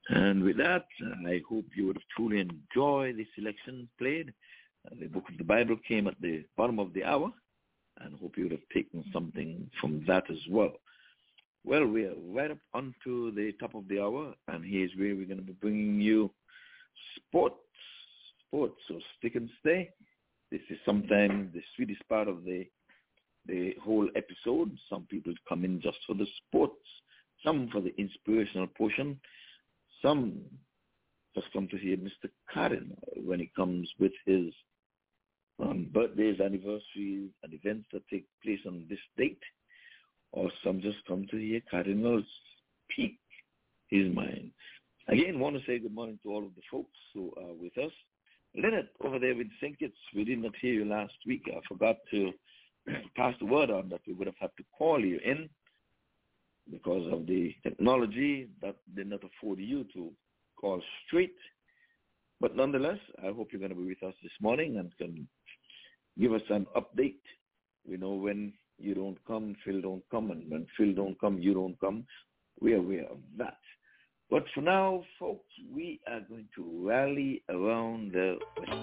And 0.09 0.43
with 0.43 0.57
that, 0.57 0.87
I 1.27 1.43
hope 1.49 1.67
you 1.77 1.87
would 1.87 1.97
have 1.97 2.09
truly 2.17 2.41
enjoyed 2.41 3.17
the 3.17 3.27
selection 3.35 3.89
played. 3.99 4.33
Uh, 4.87 4.95
the 5.01 5.07
book 5.07 5.25
of 5.31 5.37
the 5.37 5.45
Bible 5.45 5.77
came 5.87 6.07
at 6.07 6.15
the 6.21 6.45
bottom 6.57 6.79
of 6.79 6.93
the 6.95 7.05
hour, 7.05 7.31
and 8.01 8.19
hope 8.19 8.37
you 8.37 8.45
would 8.45 8.53
have 8.53 8.69
taken 8.73 9.05
something 9.13 9.71
from 9.81 10.05
that 10.07 10.25
as 10.31 10.39
well. 10.49 10.73
Well, 11.65 11.87
we 11.87 12.05
are 12.05 12.15
right 12.29 12.51
up 12.51 12.59
onto 12.73 13.35
the 13.35 13.53
top 13.61 13.75
of 13.75 13.87
the 13.89 14.01
hour, 14.01 14.35
and 14.47 14.65
here's 14.65 14.93
where 14.97 15.15
we're 15.15 15.27
going 15.27 15.39
to 15.39 15.43
be 15.43 15.53
bringing 15.53 16.01
you 16.01 16.31
sports. 17.17 17.57
Sports, 18.47 18.81
so 18.89 18.99
stick 19.19 19.35
and 19.35 19.51
stay. 19.61 19.91
Sometimes 20.89 21.53
the 21.53 21.61
sweetest 21.77 22.01
part 22.09 22.29
of 22.29 22.45
the 22.45 22.67
the 23.45 23.75
whole 23.85 24.09
episode. 24.17 24.75
Some 24.89 25.07
people 25.11 25.35
come 25.47 25.63
in 25.63 25.83
just 25.83 25.99
for 26.07 26.15
the 26.15 26.27
sports, 26.47 26.81
some 27.45 27.69
for 27.71 27.83
the 27.83 27.95
inspirational 28.01 28.69
portion, 28.69 29.21
some 30.01 30.41
just 31.35 31.53
come 31.53 31.69
to 31.69 31.77
hear 31.77 31.99
Mr. 31.99 32.31
Cardinal 32.51 32.97
when 33.23 33.39
he 33.39 33.51
comes 33.55 33.87
with 34.01 34.13
his 34.25 34.47
um, 35.63 35.91
birthdays, 35.93 36.41
anniversaries, 36.41 37.29
and 37.43 37.53
events 37.53 37.87
that 37.93 38.09
take 38.09 38.25
place 38.43 38.61
on 38.67 38.87
this 38.89 38.99
date, 39.19 39.43
or 40.33 40.51
some 40.65 40.81
just 40.81 41.05
come 41.07 41.27
to 41.31 41.37
hear 41.37 41.61
Cardinal 41.71 42.23
speak 42.91 43.19
his 43.91 44.11
mind. 44.15 44.53
Again, 45.09 45.39
want 45.39 45.55
to 45.55 45.63
say 45.67 45.79
good 45.79 45.95
morning 45.95 46.19
to 46.23 46.31
all 46.31 46.47
of 46.47 46.55
the 46.55 46.63
folks 46.71 46.97
who 47.13 47.31
are 47.37 47.53
with 47.61 47.77
us. 47.77 47.93
Leonard 48.61 48.89
over 49.05 49.19
there 49.19 49.37
with 49.37 49.47
St. 49.61 49.79
Kitts, 49.79 49.97
we 50.15 50.25
did 50.25 50.43
not 50.43 50.53
hear 50.61 50.75
you 50.75 50.85
last 50.85 51.15
week. 51.27 51.43
I 51.47 51.61
forgot 51.69 51.97
to 52.11 52.33
pass 53.17 53.35
the 53.39 53.47
word 53.47 53.71
on 53.71 53.89
that 53.91 54.01
we 54.07 54.15
would 54.15 54.27
have 54.27 54.37
had 54.41 54.51
to 54.57 54.65
call 54.77 55.01
you 55.01 55.21
in 55.25 55.49
because 56.71 57.11
of 57.13 57.27
the 57.27 57.55
technology 57.63 58.49
that 58.61 58.77
did 58.97 59.09
not 59.09 59.21
afford 59.23 59.61
you 59.61 59.85
to 59.95 60.11
call 60.61 60.83
straight. 61.07 61.37
But 62.41 62.57
nonetheless, 62.57 62.99
I 63.23 63.29
hope 63.29 63.49
you're 63.53 63.61
going 63.61 63.71
to 63.71 63.77
be 63.77 63.87
with 63.87 64.03
us 64.03 64.15
this 64.23 64.33
morning 64.41 64.79
and 64.79 64.97
can 64.97 65.29
give 66.19 66.33
us 66.33 66.43
an 66.51 66.67
update. 66.77 67.23
We 67.89 67.97
know 67.97 68.15
when 68.15 68.53
you 68.79 68.95
don't 68.95 69.19
come, 69.25 69.57
Phil 69.65 69.81
don't 69.81 70.05
come, 70.11 70.31
and 70.31 70.51
when 70.51 70.67
Phil 70.77 70.95
don't 70.95 71.19
come, 71.21 71.39
you 71.39 71.55
don't 71.55 71.79
come. 71.81 72.05
We 72.61 72.75
are 72.75 72.79
aware 72.79 73.05
of 73.05 73.19
that. 73.37 73.59
But 74.31 74.45
for 74.55 74.61
now, 74.61 75.03
folks, 75.19 75.49
we 75.75 76.01
are 76.07 76.21
going 76.21 76.49
to 76.57 76.87
rally 76.87 77.43
around 77.49 78.13
the 78.13 78.37
West 78.59 78.75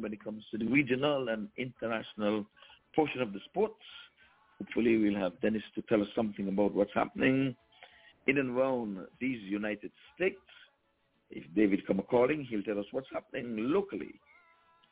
when 0.00 0.12
it 0.12 0.22
comes 0.22 0.42
to 0.50 0.58
the 0.58 0.66
regional 0.66 1.28
and 1.28 1.48
international 1.56 2.46
portion 2.94 3.20
of 3.20 3.32
the 3.32 3.40
sports. 3.48 3.74
Hopefully, 4.58 4.96
we'll 4.96 5.20
have 5.20 5.40
Dennis 5.40 5.62
to 5.74 5.82
tell 5.82 6.02
us 6.02 6.08
something 6.14 6.48
about 6.48 6.74
what's 6.74 6.94
happening 6.94 7.54
in 8.26 8.38
and 8.38 8.56
around 8.56 8.98
these 9.20 9.40
United 9.42 9.90
States. 10.14 10.36
If 11.30 11.44
David 11.54 11.86
come 11.86 11.98
a 11.98 12.02
calling, 12.02 12.46
he'll 12.48 12.62
tell 12.62 12.78
us 12.78 12.86
what's 12.90 13.06
happening 13.12 13.56
locally. 13.58 14.14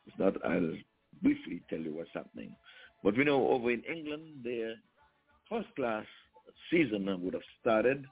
If 0.07 0.17
not, 0.17 0.33
I'll 0.45 0.73
briefly 1.21 1.61
tell 1.69 1.79
you 1.79 1.95
what's 1.95 2.09
happening. 2.13 2.55
But 3.03 3.17
we 3.17 3.23
know 3.23 3.49
over 3.49 3.71
in 3.71 3.83
England, 3.83 4.41
their 4.43 4.75
first 5.49 5.67
class 5.75 6.05
season 6.71 7.05
would 7.23 7.33
have 7.33 7.43
started, 7.61 8.05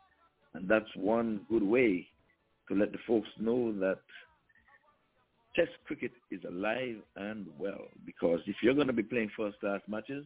and 0.53 0.68
that's 0.68 0.89
one 0.95 1.41
good 1.49 1.64
way 1.64 2.08
to 2.68 2.76
let 2.76 2.91
the 2.91 2.99
folks 3.08 3.30
know 3.39 3.72
that 3.80 3.99
Test 5.58 5.72
cricket 5.88 6.12
is 6.30 6.39
alive 6.47 6.97
and 7.16 7.47
well 7.58 7.88
because 8.05 8.39
if 8.45 8.58
you're 8.62 8.76
going 8.76 8.88
to 8.88 8.93
be 8.93 9.01
playing 9.01 9.32
first 9.36 9.60
class 9.60 9.82
matches, 9.88 10.24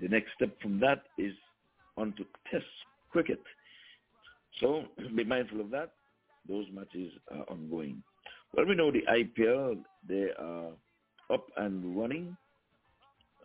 the 0.00 0.08
next 0.08 0.28
step 0.34 0.50
from 0.62 0.80
that 0.80 1.02
is 1.18 1.34
onto 1.98 2.24
Test 2.50 2.64
cricket. 3.12 3.42
So 4.58 4.84
be 5.16 5.24
mindful 5.24 5.60
of 5.60 5.70
that. 5.70 5.92
Those 6.48 6.64
matches 6.72 7.12
are 7.30 7.44
ongoing. 7.50 8.02
Well, 8.54 8.64
we 8.64 8.74
know 8.74 8.90
the 8.90 9.02
IPL, 9.02 9.82
they 10.08 10.30
are 10.38 10.70
up 11.30 11.46
and 11.58 11.94
running. 11.94 12.34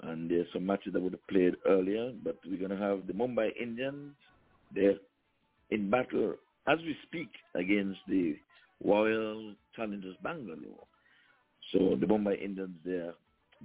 And 0.04 0.32
there's 0.32 0.48
some 0.54 0.66
matches 0.66 0.94
that 0.94 1.02
would 1.02 1.14
have 1.14 1.28
played 1.28 1.56
earlier, 1.68 2.14
but 2.24 2.38
we're 2.46 2.58
going 2.58 2.72
to 2.72 2.78
have 2.78 3.08
the 3.08 3.14
Mumbai 3.14 3.50
Indians. 3.62 4.14
They're 4.74 4.96
in 5.70 5.90
battle 5.90 6.36
as 6.68 6.78
we 6.80 6.96
speak 7.08 7.30
against 7.56 8.00
the 8.08 8.38
Royal 8.84 9.54
Challengers 9.76 10.16
Bangalore. 10.24 10.88
So 11.74 11.98
the 12.00 12.06
Mumbai 12.06 12.42
Indians, 12.42 12.76
they're 12.86 13.14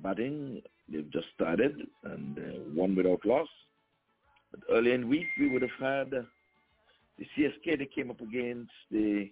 batting. 0.02 0.62
They've 0.88 1.10
just 1.12 1.26
started 1.34 1.86
and 2.04 2.38
uh, 2.38 2.58
won 2.74 2.96
without 2.96 3.24
loss. 3.26 3.48
But 4.50 4.60
earlier 4.72 4.94
in 4.94 5.02
the 5.02 5.06
week, 5.06 5.26
we 5.38 5.48
would 5.50 5.60
have 5.60 5.70
had 5.78 6.14
uh, 6.14 6.22
the 7.18 7.26
CSK 7.36 7.78
that 7.78 7.94
came 7.94 8.10
up 8.10 8.20
against 8.22 8.70
the, 8.90 9.30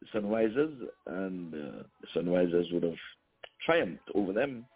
the 0.00 0.18
Sunrisers, 0.18 0.74
and 1.06 1.54
uh, 1.54 1.82
the 2.00 2.20
Sunrisers 2.20 2.72
would 2.72 2.82
have 2.82 2.94
triumphed 3.64 4.10
over 4.14 4.32
them. 4.32 4.66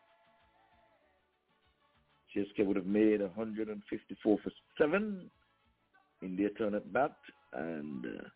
CSK 2.36 2.64
would 2.64 2.76
have 2.76 2.86
made 2.86 3.20
154 3.20 4.38
for 4.38 4.52
7 4.78 5.30
in 6.22 6.36
their 6.36 6.50
turn 6.50 6.74
at 6.74 6.92
bat, 6.92 7.16
and 7.54 8.04
uh, 8.04 8.28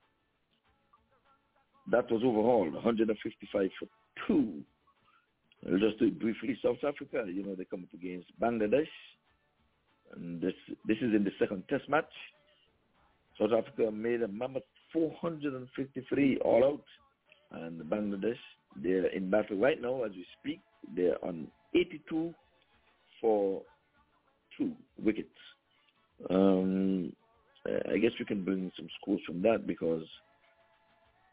that 1.90 2.10
was 2.10 2.22
overhauled, 2.24 2.74
155 2.74 3.70
for 3.78 3.88
2. 4.26 4.62
Just 5.64 5.98
briefly. 6.18 6.58
South 6.64 6.82
Africa, 6.86 7.24
you 7.32 7.44
know, 7.44 7.54
they 7.54 7.64
come 7.64 7.84
up 7.84 7.94
against 7.94 8.28
Bangladesh, 8.40 8.88
and 10.16 10.40
this 10.40 10.54
this 10.86 10.96
is 10.98 11.14
in 11.14 11.24
the 11.24 11.30
second 11.38 11.62
test 11.68 11.88
match. 11.88 12.10
South 13.38 13.52
Africa 13.56 13.90
made 13.90 14.22
a 14.22 14.28
mammoth 14.28 14.64
453 14.92 16.38
all 16.38 16.64
out, 16.64 17.60
and 17.62 17.80
Bangladesh 17.82 18.38
they're 18.76 19.06
in 19.06 19.30
battle 19.30 19.56
right 19.56 19.80
now 19.80 20.02
as 20.02 20.12
we 20.12 20.26
speak. 20.40 20.60
They're 20.96 21.22
on 21.24 21.48
82 21.74 22.34
for 23.20 23.62
two 24.58 24.72
wickets. 24.98 25.28
Um, 26.30 27.12
I 27.66 27.98
guess 27.98 28.12
we 28.18 28.24
can 28.24 28.44
bring 28.44 28.70
some 28.76 28.88
scores 29.00 29.20
from 29.26 29.42
that 29.42 29.66
because 29.66 30.02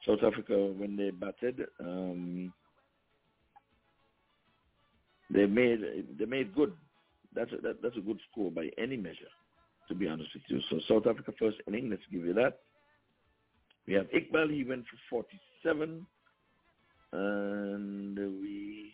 South 0.08 0.20
Africa, 0.26 0.56
when 0.78 0.96
they 0.96 1.10
batted, 1.10 1.62
um, 1.80 2.54
they 5.30 5.46
made 5.46 5.80
they 6.18 6.26
made 6.26 6.54
good. 6.56 6.74
That's 7.34 7.52
a, 7.54 7.58
that, 7.58 7.82
that's 7.82 7.98
a 7.98 8.02
good 8.02 8.20
score 8.32 8.52
by 8.52 8.70
any 8.78 8.98
measure, 8.98 9.32
to 9.88 9.96
be 9.96 10.08
honest 10.08 10.30
with 10.34 10.44
you. 10.48 10.60
So 10.70 10.80
South 10.88 11.08
Africa 11.08 11.32
first 11.38 11.58
inning, 11.68 11.90
let's 11.90 12.02
give 12.12 12.26
you 12.26 12.34
that. 12.34 12.60
We 13.88 13.94
have 13.94 14.08
Iqbal. 14.08 14.52
He 14.52 14.64
went 14.64 14.86
for 15.10 15.24
47, 15.64 16.06
and 17.12 18.18
we 18.18 18.94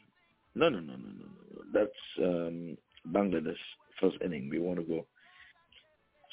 no 0.55 0.69
no 0.69 0.79
no 0.79 0.93
no 0.93 0.97
no 0.97 1.25
no. 1.25 1.61
That's 1.73 2.23
um, 2.23 2.77
Bangladesh 3.11 3.55
first 3.99 4.17
inning. 4.23 4.49
We 4.49 4.59
want 4.59 4.79
to 4.79 4.85
go 4.85 5.05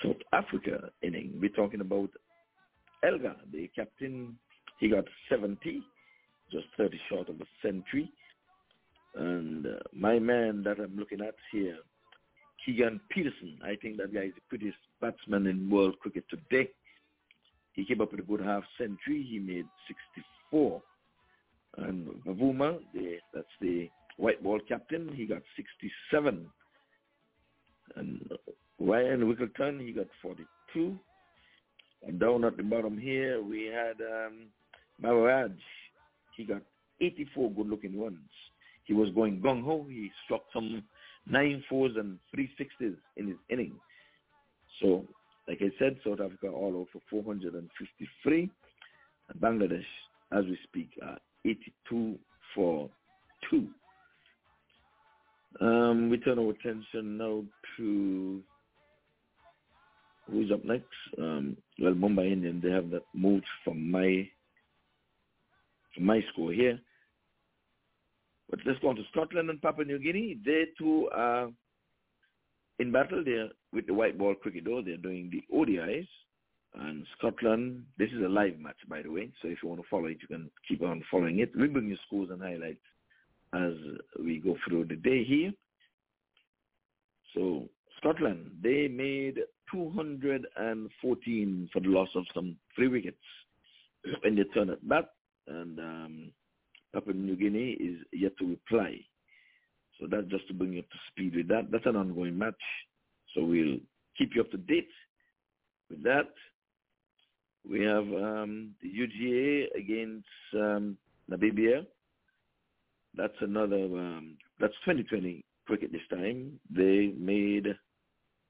South 0.04 0.16
Africa 0.32 0.90
inning. 1.02 1.38
We're 1.40 1.50
talking 1.50 1.80
about 1.80 2.10
Elgar, 3.04 3.36
the 3.52 3.68
captain. 3.74 4.36
He 4.78 4.88
got 4.88 5.04
70, 5.30 5.82
just 6.50 6.66
30 6.76 7.00
short 7.08 7.28
of 7.28 7.40
a 7.40 7.44
century. 7.62 8.12
And 9.14 9.66
uh, 9.66 9.70
my 9.92 10.18
man 10.18 10.62
that 10.64 10.78
I'm 10.78 10.96
looking 10.96 11.20
at 11.20 11.34
here, 11.50 11.76
Keegan 12.64 13.00
Petersen, 13.10 13.58
I 13.64 13.76
think 13.76 13.98
that 13.98 14.14
guy 14.14 14.24
is 14.24 14.34
the 14.34 14.40
prettiest 14.48 14.78
batsman 15.00 15.46
in 15.46 15.70
world 15.70 15.98
cricket 16.00 16.24
today. 16.30 16.70
He 17.72 17.84
came 17.84 18.00
up 18.00 18.12
with 18.12 18.20
a 18.20 18.24
good 18.24 18.40
half 18.40 18.62
century. 18.78 19.26
He 19.28 19.38
made 19.38 19.66
64. 19.88 20.82
And 21.78 22.06
Bavuma, 22.26 22.78
the, 22.94 23.16
that's 23.34 23.46
the 23.60 23.88
white 24.16 24.42
ball 24.42 24.60
captain, 24.68 25.10
he 25.14 25.26
got 25.26 25.42
67. 25.56 26.46
And 27.96 28.32
Ryan 28.78 29.20
Rickelton, 29.20 29.84
he 29.84 29.92
got 29.92 30.06
42. 30.20 30.98
And 32.06 32.20
down 32.20 32.44
at 32.44 32.56
the 32.56 32.62
bottom 32.62 32.98
here, 32.98 33.42
we 33.42 33.64
had 33.66 34.00
um, 34.00 34.48
Maharaj. 35.00 35.52
He 36.36 36.44
got 36.44 36.62
84 37.00 37.52
good-looking 37.52 38.00
runs 38.00 38.18
he 38.84 38.92
was 38.92 39.10
going 39.10 39.40
gung 39.40 39.62
ho. 39.62 39.86
He 39.88 40.10
struck 40.24 40.42
some 40.52 40.82
nine 41.26 41.62
fours 41.68 41.92
and 41.96 42.18
three 42.34 42.50
sixes 42.58 42.96
in 43.16 43.28
his 43.28 43.36
inning. 43.48 43.74
So, 44.80 45.04
like 45.48 45.58
I 45.60 45.70
said, 45.78 45.98
South 46.04 46.20
Africa 46.20 46.48
all 46.48 46.80
out 46.80 46.88
for 46.92 47.00
453. 47.10 48.50
And 49.28 49.40
Bangladesh, 49.40 49.84
as 50.32 50.44
we 50.44 50.58
speak, 50.64 50.90
are 51.02 51.18
82 51.44 52.18
for 52.54 52.90
two. 53.50 53.68
Um, 55.60 56.08
we 56.08 56.18
turn 56.18 56.38
our 56.38 56.50
attention 56.50 57.18
now 57.18 57.44
to 57.76 58.42
who's 60.30 60.50
up 60.50 60.64
next. 60.64 60.86
Um, 61.18 61.56
well, 61.80 61.92
Mumbai 61.92 62.32
Indians, 62.32 62.62
they 62.62 62.70
have 62.70 62.90
that 62.90 63.02
moved 63.14 63.46
from 63.64 63.90
my 63.90 64.28
from 65.94 66.06
my 66.06 66.20
score 66.32 66.52
here. 66.52 66.80
But 68.52 68.60
let's 68.66 68.78
go 68.80 68.90
on 68.90 68.96
to 68.96 69.02
Scotland 69.10 69.48
and 69.48 69.62
Papua 69.62 69.86
New 69.86 69.98
Guinea. 69.98 70.38
They 70.44 70.66
too 70.78 71.08
are 71.12 71.48
in 72.78 72.92
battle 72.92 73.24
there 73.24 73.48
with 73.72 73.86
the 73.86 73.94
white 73.94 74.18
ball 74.18 74.34
cricket 74.34 74.64
though. 74.66 74.82
They're 74.84 74.98
doing 74.98 75.30
the 75.32 75.42
ODIs. 75.56 76.06
And 76.74 77.06
Scotland, 77.18 77.84
this 77.98 78.10
is 78.10 78.22
a 78.22 78.28
live 78.28 78.58
match, 78.58 78.76
by 78.88 79.02
the 79.02 79.10
way. 79.10 79.30
So 79.40 79.48
if 79.48 79.58
you 79.62 79.70
want 79.70 79.80
to 79.80 79.86
follow 79.90 80.06
it, 80.06 80.18
you 80.20 80.28
can 80.28 80.50
keep 80.68 80.82
on 80.82 81.02
following 81.10 81.40
it. 81.40 81.50
We 81.56 81.66
bring 81.66 81.88
you 81.88 81.96
scores 82.06 82.28
and 82.30 82.42
highlights 82.42 82.84
as 83.54 83.72
we 84.22 84.38
go 84.38 84.56
through 84.66 84.84
the 84.84 84.96
day 84.96 85.24
here. 85.24 85.52
So 87.34 87.68
Scotland, 87.98 88.50
they 88.62 88.88
made 88.88 89.38
214 89.70 91.70
for 91.72 91.80
the 91.80 91.88
loss 91.88 92.08
of 92.14 92.24
some 92.34 92.56
three 92.76 92.88
wickets 92.88 93.16
in 94.24 94.36
the 94.36 94.44
turn 94.44 94.70
at 94.70 94.86
bat. 94.86 95.10
And 95.46 95.78
um, 95.78 96.32
Papua 96.92 97.14
New 97.14 97.36
Guinea 97.36 97.72
is 97.72 97.98
yet 98.12 98.32
to 98.38 98.46
reply. 98.46 98.98
So 100.00 100.06
that's 100.10 100.26
just 100.28 100.48
to 100.48 100.54
bring 100.54 100.74
you 100.74 100.80
up 100.80 100.90
to 100.90 100.98
speed 101.10 101.36
with 101.36 101.48
that. 101.48 101.70
That's 101.70 101.86
an 101.86 101.96
ongoing 101.96 102.36
match. 102.36 102.54
So 103.34 103.44
we'll 103.44 103.78
keep 104.16 104.34
you 104.34 104.42
up 104.42 104.50
to 104.50 104.58
date 104.58 104.88
with 105.90 106.02
that. 106.02 106.28
We 107.68 107.82
have 107.84 108.04
um, 108.04 108.74
the 108.82 108.88
UGA 108.88 109.78
against 109.78 110.26
um, 110.54 110.96
Namibia. 111.30 111.86
That's 113.16 113.36
another, 113.40 113.84
um, 113.84 114.36
that's 114.58 114.74
2020 114.84 115.44
cricket 115.66 115.92
this 115.92 116.00
time. 116.10 116.58
They 116.70 117.12
made 117.16 117.66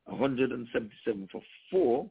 177 0.07 1.29
for 1.31 1.43
four, 1.71 2.11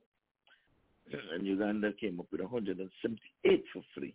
and 1.33 1.45
Uganda 1.45 1.91
came 1.99 2.19
up 2.19 2.27
with 2.31 2.41
178 2.41 3.63
for 3.73 3.81
three. 3.95 4.13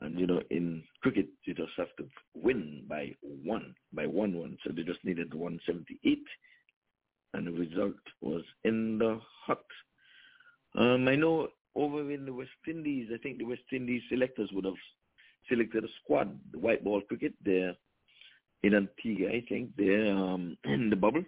And 0.00 0.18
you 0.18 0.26
know, 0.26 0.40
in 0.50 0.82
cricket, 1.02 1.28
you 1.44 1.54
just 1.54 1.72
have 1.76 1.94
to 1.98 2.08
win 2.34 2.84
by 2.88 3.14
one, 3.22 3.74
by 3.92 4.06
one 4.06 4.34
one. 4.34 4.56
So 4.64 4.72
they 4.74 4.82
just 4.82 5.04
needed 5.04 5.32
178, 5.32 6.18
and 7.34 7.46
the 7.46 7.52
result 7.52 7.94
was 8.20 8.42
in 8.64 8.98
the 8.98 9.20
hut. 9.46 9.64
Um, 10.76 11.06
I 11.06 11.14
know 11.14 11.48
over 11.76 12.10
in 12.10 12.26
the 12.26 12.32
West 12.32 12.50
Indies, 12.66 13.08
I 13.14 13.18
think 13.18 13.38
the 13.38 13.44
West 13.44 13.62
Indies 13.72 14.02
selectors 14.08 14.50
would 14.52 14.64
have 14.64 14.74
selected 15.48 15.84
a 15.84 15.88
squad, 16.02 16.38
the 16.52 16.58
white 16.58 16.82
ball 16.82 17.00
cricket. 17.02 17.34
They're 17.44 17.74
in 18.62 18.74
Antigua, 18.74 19.30
I 19.30 19.44
think. 19.48 19.70
They're 19.76 20.12
um, 20.12 20.56
in 20.64 20.90
the 20.90 20.96
bubble 20.96 21.24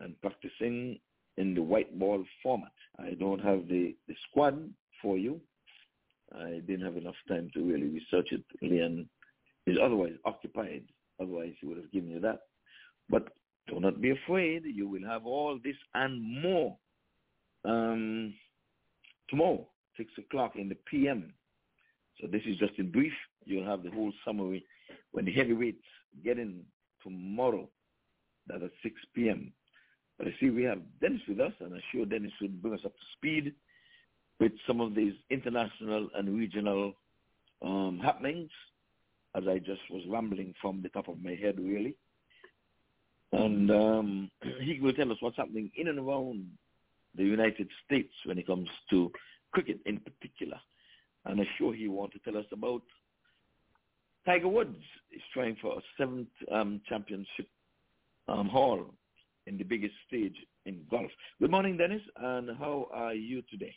and 0.00 0.20
practicing 0.20 0.98
in 1.36 1.54
the 1.54 1.62
white 1.62 1.98
ball 1.98 2.24
format. 2.42 2.72
I 2.98 3.14
don't 3.18 3.40
have 3.40 3.68
the, 3.68 3.94
the 4.06 4.14
squad 4.28 4.58
for 5.00 5.16
you. 5.16 5.40
I 6.36 6.60
didn't 6.66 6.84
have 6.84 6.96
enough 6.96 7.14
time 7.28 7.50
to 7.54 7.62
really 7.62 7.88
research 7.88 8.28
it. 8.32 8.42
Leon 8.60 9.08
is 9.66 9.78
otherwise 9.82 10.12
occupied. 10.24 10.84
Otherwise, 11.20 11.54
he 11.60 11.66
would 11.66 11.78
have 11.78 11.90
given 11.92 12.10
you 12.10 12.20
that. 12.20 12.40
But 13.08 13.28
do 13.68 13.80
not 13.80 14.00
be 14.00 14.10
afraid. 14.10 14.62
You 14.64 14.88
will 14.88 15.06
have 15.06 15.26
all 15.26 15.58
this 15.62 15.76
and 15.94 16.42
more 16.42 16.76
um, 17.64 18.34
tomorrow, 19.28 19.66
6 19.96 20.10
o'clock 20.18 20.56
in 20.56 20.68
the 20.68 20.76
PM. 20.86 21.32
So 22.20 22.26
this 22.26 22.42
is 22.46 22.56
just 22.58 22.72
in 22.78 22.90
brief. 22.90 23.12
You'll 23.44 23.66
have 23.66 23.82
the 23.82 23.90
whole 23.90 24.12
summary 24.24 24.64
when 25.12 25.24
the 25.24 25.32
heavyweights 25.32 25.84
get 26.24 26.38
in 26.38 26.62
tomorrow. 27.02 27.68
That 28.46 28.62
at 28.62 28.70
6 28.82 28.94
p.m. 29.14 29.52
But 30.16 30.28
I 30.28 30.30
see 30.40 30.50
we 30.50 30.62
have 30.64 30.80
Dennis 31.00 31.20
with 31.28 31.40
us, 31.40 31.52
and 31.60 31.74
I'm 31.74 31.82
sure 31.92 32.06
Dennis 32.06 32.32
will 32.40 32.48
bring 32.48 32.74
us 32.74 32.80
up 32.84 32.92
to 32.92 33.04
speed 33.16 33.54
with 34.40 34.52
some 34.66 34.80
of 34.80 34.94
these 34.94 35.14
international 35.30 36.08
and 36.14 36.38
regional 36.38 36.94
um, 37.62 38.00
happenings, 38.02 38.50
as 39.34 39.44
I 39.48 39.58
just 39.58 39.80
was 39.90 40.02
rambling 40.08 40.54
from 40.60 40.82
the 40.82 40.88
top 40.88 41.08
of 41.08 41.22
my 41.22 41.34
head, 41.34 41.58
really. 41.58 41.96
And 43.32 43.70
um, 43.70 44.30
he 44.60 44.78
will 44.80 44.92
tell 44.92 45.10
us 45.10 45.18
what's 45.20 45.36
happening 45.36 45.70
in 45.76 45.88
and 45.88 45.98
around 45.98 46.46
the 47.14 47.24
United 47.24 47.68
States 47.84 48.12
when 48.24 48.38
it 48.38 48.46
comes 48.46 48.68
to 48.90 49.10
cricket 49.52 49.80
in 49.86 49.98
particular. 49.98 50.58
And 51.24 51.40
I'm 51.40 51.46
sure 51.58 51.74
he 51.74 51.88
wants 51.88 52.14
to 52.14 52.30
tell 52.30 52.40
us 52.40 52.46
about 52.52 52.82
Tiger 54.24 54.48
Woods 54.48 54.76
is 55.10 55.22
trying 55.32 55.56
for 55.60 55.78
a 55.78 55.80
seventh 55.98 56.28
um, 56.52 56.80
championship 56.88 57.48
um, 58.28 58.48
haul 58.48 58.94
in 59.46 59.56
the 59.56 59.64
biggest 59.64 59.94
stage 60.06 60.36
in 60.66 60.82
golf. 60.90 61.10
Good 61.40 61.50
morning, 61.50 61.76
Dennis, 61.76 62.02
and 62.16 62.56
how 62.58 62.88
are 62.92 63.14
you 63.14 63.42
today? 63.50 63.74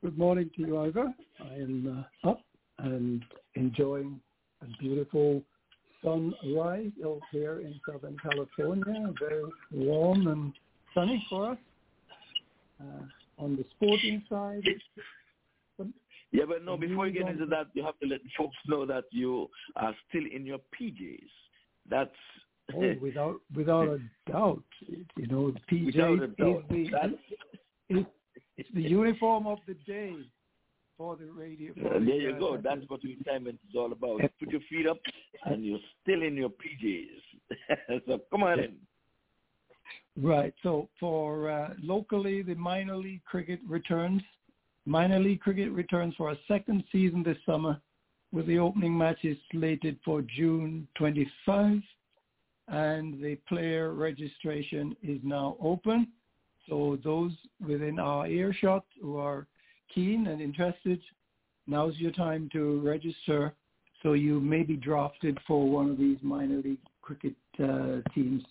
Good 0.00 0.16
morning 0.16 0.48
to 0.54 0.62
you, 0.62 0.78
Ivor. 0.78 1.12
I 1.40 1.54
am 1.54 2.06
uh, 2.24 2.30
up 2.30 2.40
and 2.78 3.24
enjoying 3.56 4.20
a 4.62 4.66
beautiful 4.78 5.42
sunrise 6.04 6.92
out 7.04 7.20
here 7.32 7.60
in 7.62 7.80
Southern 7.84 8.16
California. 8.22 9.12
Very 9.18 9.42
warm 9.72 10.28
and 10.28 10.52
sunny 10.94 11.26
for 11.28 11.50
us. 11.50 11.58
Uh, 12.80 13.42
on 13.42 13.56
the 13.56 13.64
sporting 13.74 14.22
side, 14.28 14.62
yeah, 16.30 16.44
but 16.46 16.64
no, 16.64 16.76
before 16.76 17.08
you 17.08 17.12
get 17.12 17.28
into 17.28 17.46
that, 17.46 17.66
you 17.74 17.82
have 17.82 17.98
to 17.98 18.06
let 18.06 18.20
folks 18.36 18.56
know 18.68 18.86
that 18.86 19.04
you 19.10 19.48
are 19.74 19.94
still 20.08 20.24
in 20.32 20.46
your 20.46 20.58
PJs. 20.80 21.18
That's 21.90 22.10
oh, 22.72 22.94
without 23.02 23.40
without 23.52 23.88
a 23.88 23.98
doubt. 24.30 24.62
You 25.16 25.26
know, 25.26 25.52
PJs 25.68 26.22
is 26.68 26.88
the 27.90 28.06
it's 28.58 28.68
the 28.74 28.82
uniform 28.82 29.46
of 29.46 29.58
the 29.66 29.74
day 29.86 30.14
for 30.98 31.16
the 31.16 31.26
radio. 31.26 31.72
For 31.74 31.98
there 32.00 32.20
you 32.20 32.34
uh, 32.34 32.38
go. 32.38 32.58
That's 32.62 32.82
what 32.88 33.02
retirement 33.02 33.58
is 33.68 33.74
all 33.74 33.92
about. 33.92 34.20
Put 34.38 34.50
your 34.50 34.60
feet 34.68 34.86
up, 34.86 34.98
and 35.46 35.64
you're 35.64 35.78
still 36.02 36.22
in 36.22 36.36
your 36.36 36.50
PJs. 36.50 38.00
so 38.06 38.20
come 38.30 38.42
on 38.42 38.60
in. 38.60 38.74
Right. 40.20 40.52
So 40.62 40.88
for 41.00 41.50
uh, 41.50 41.70
locally, 41.82 42.42
the 42.42 42.56
minor 42.56 42.96
league 42.96 43.24
cricket 43.24 43.60
returns 43.66 44.20
Minor 44.88 45.20
league 45.20 45.40
cricket 45.40 45.70
returns 45.72 46.14
for 46.16 46.30
a 46.30 46.38
second 46.48 46.82
season 46.90 47.22
this 47.22 47.36
summer 47.44 47.78
with 48.32 48.46
the 48.46 48.58
opening 48.58 48.96
matches 48.96 49.36
slated 49.52 49.98
for 50.02 50.22
June 50.22 50.88
25 50.96 51.82
and 52.68 53.22
the 53.22 53.36
player 53.46 53.92
registration 53.92 54.96
is 55.02 55.20
now 55.22 55.58
open. 55.60 56.08
So 56.68 56.98
those 57.02 57.32
within 57.66 57.98
our 57.98 58.26
earshot 58.26 58.84
who 59.00 59.16
are 59.16 59.46
keen 59.94 60.26
and 60.26 60.40
interested, 60.40 61.00
now's 61.66 61.96
your 61.96 62.12
time 62.12 62.48
to 62.52 62.80
register 62.80 63.54
so 64.02 64.12
you 64.12 64.40
may 64.40 64.62
be 64.62 64.76
drafted 64.76 65.38
for 65.46 65.68
one 65.68 65.90
of 65.90 65.98
these 65.98 66.18
minor 66.22 66.58
league 66.58 66.78
cricket 67.02 67.34
uh, 67.62 68.00
teams. 68.14 68.42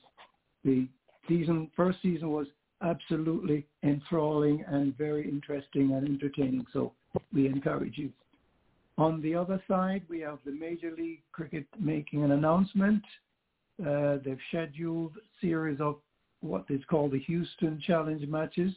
The 0.66 0.88
season, 1.28 1.72
first 1.76 2.00
season 2.02 2.32
was 2.32 2.48
absolutely 2.82 3.66
enthralling 3.84 4.64
and 4.68 4.98
very 4.98 5.28
interesting 5.28 5.94
and 5.94 6.08
entertaining. 6.08 6.66
So 6.74 6.94
we 7.34 7.48
encourage 7.48 7.98
you. 7.98 8.12
On 8.98 9.22
the 9.22 9.36
other 9.36 9.62
side, 9.68 10.02
we 10.10 10.20
have 10.22 10.40
the 10.46 10.52
Major 10.52 10.92
League 10.92 11.22
Cricket 11.32 11.66
making 11.80 12.24
an 12.24 12.32
announcement. 12.32 13.04
Uh, 13.80 14.18
they've 14.26 14.40
scheduled 14.50 15.12
a 15.18 15.40
series 15.40 15.80
of 15.80 15.98
what 16.42 16.66
is 16.70 16.82
called 16.90 17.12
the 17.12 17.20
Houston 17.20 17.82
Challenge 17.86 18.28
matches 18.28 18.74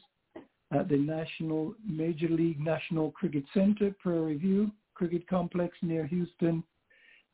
at 0.72 0.88
the 0.88 0.96
National 0.96 1.74
Major 1.86 2.28
League 2.28 2.60
National 2.60 3.10
Cricket 3.10 3.44
Center, 3.52 3.94
Prairie 4.00 4.36
View 4.36 4.70
Cricket 4.94 5.26
Complex 5.28 5.76
near 5.82 6.06
Houston. 6.06 6.62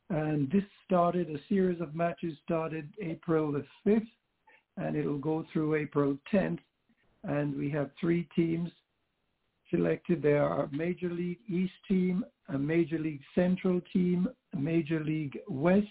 And 0.09 0.49
this 0.51 0.63
started, 0.85 1.29
a 1.29 1.39
series 1.49 1.81
of 1.81 1.93
matches 1.93 2.37
started 2.43 2.89
April 3.01 3.51
the 3.51 3.65
5th 3.85 4.07
and 4.77 4.95
it'll 4.95 5.17
go 5.17 5.45
through 5.51 5.75
April 5.75 6.17
10th. 6.33 6.59
And 7.23 7.55
we 7.57 7.69
have 7.71 7.89
three 7.99 8.27
teams 8.35 8.71
selected. 9.69 10.21
There 10.21 10.43
are 10.43 10.63
a 10.63 10.75
Major 10.75 11.09
League 11.09 11.39
East 11.49 11.73
team, 11.87 12.23
a 12.49 12.57
Major 12.57 12.99
League 12.99 13.23
Central 13.35 13.81
team, 13.91 14.29
a 14.53 14.57
Major 14.57 15.03
League 15.03 15.37
West, 15.49 15.87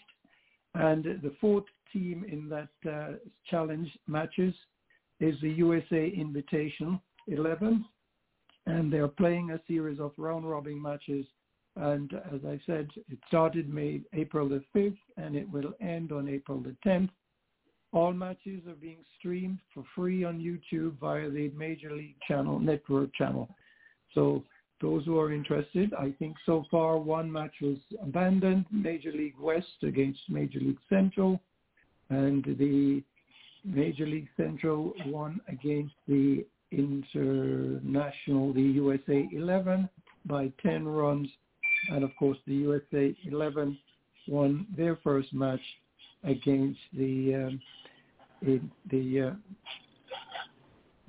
and 0.75 1.05
the 1.05 1.35
fourth 1.41 1.65
team 1.97 2.25
in 2.31 2.49
that 2.49 2.91
uh, 2.91 3.15
challenge 3.51 3.89
matches 4.07 4.55
is 5.21 5.35
the 5.41 5.51
USA 5.51 6.09
Invitation 6.09 7.01
11. 7.29 7.85
And 8.67 8.93
they're 8.93 9.09
playing 9.09 9.51
a 9.51 9.61
series 9.67 10.01
of 10.01 10.13
round-robin 10.17 10.81
matches. 10.81 11.25
And 11.77 12.13
as 12.33 12.41
I 12.47 12.61
said, 12.67 12.89
it 13.09 13.19
started 13.29 13.73
May, 13.73 14.01
April 14.13 14.49
the 14.49 14.63
5th, 14.75 14.97
and 15.17 15.37
it 15.37 15.51
will 15.51 15.73
end 15.81 16.13
on 16.13 16.29
April 16.29 16.61
the 16.61 16.77
10th. 16.87 17.11
All 17.93 18.13
matches 18.13 18.67
are 18.67 18.75
being 18.75 19.05
streamed 19.19 19.61
for 19.73 19.85
free 19.95 20.25
on 20.25 20.39
YouTube 20.39 20.99
via 20.99 21.31
the 21.31 21.51
Major 21.57 21.93
League 21.93 22.17
Channel 22.27 22.59
network 22.59 23.15
channel. 23.15 23.49
So 24.15 24.43
those 24.81 25.05
who 25.05 25.19
are 25.19 25.33
interested, 25.33 25.95
I 25.95 26.13
think 26.19 26.37
so 26.45 26.65
far 26.71 26.99
one 26.99 27.31
match 27.31 27.55
was 27.63 27.79
abandoned, 28.03 28.67
Major 28.71 29.13
League 29.13 29.39
West 29.41 29.83
against 29.83 30.21
Major 30.29 30.59
League 30.59 30.81
Central, 30.91 31.41
and 32.11 32.45
the 32.59 33.03
Major 33.65 34.07
League 34.07 34.29
Central 34.37 34.93
won 35.07 35.41
against 35.49 35.95
the 36.07 36.45
International, 36.71 38.53
the 38.53 38.61
USA 38.61 39.29
11 39.33 39.89
by 40.27 40.53
10 40.63 40.87
runs. 40.87 41.29
And 41.91 42.05
of 42.05 42.11
course 42.19 42.39
the 42.47 42.55
USA 42.55 43.15
11 43.27 43.79
won 44.29 44.67
their 44.77 44.97
first 44.97 45.33
match 45.33 45.61
against 46.25 46.81
the 46.93 47.35
um, 47.35 47.61
in 48.43 48.71
the 48.91 49.21
uh, 49.21 49.31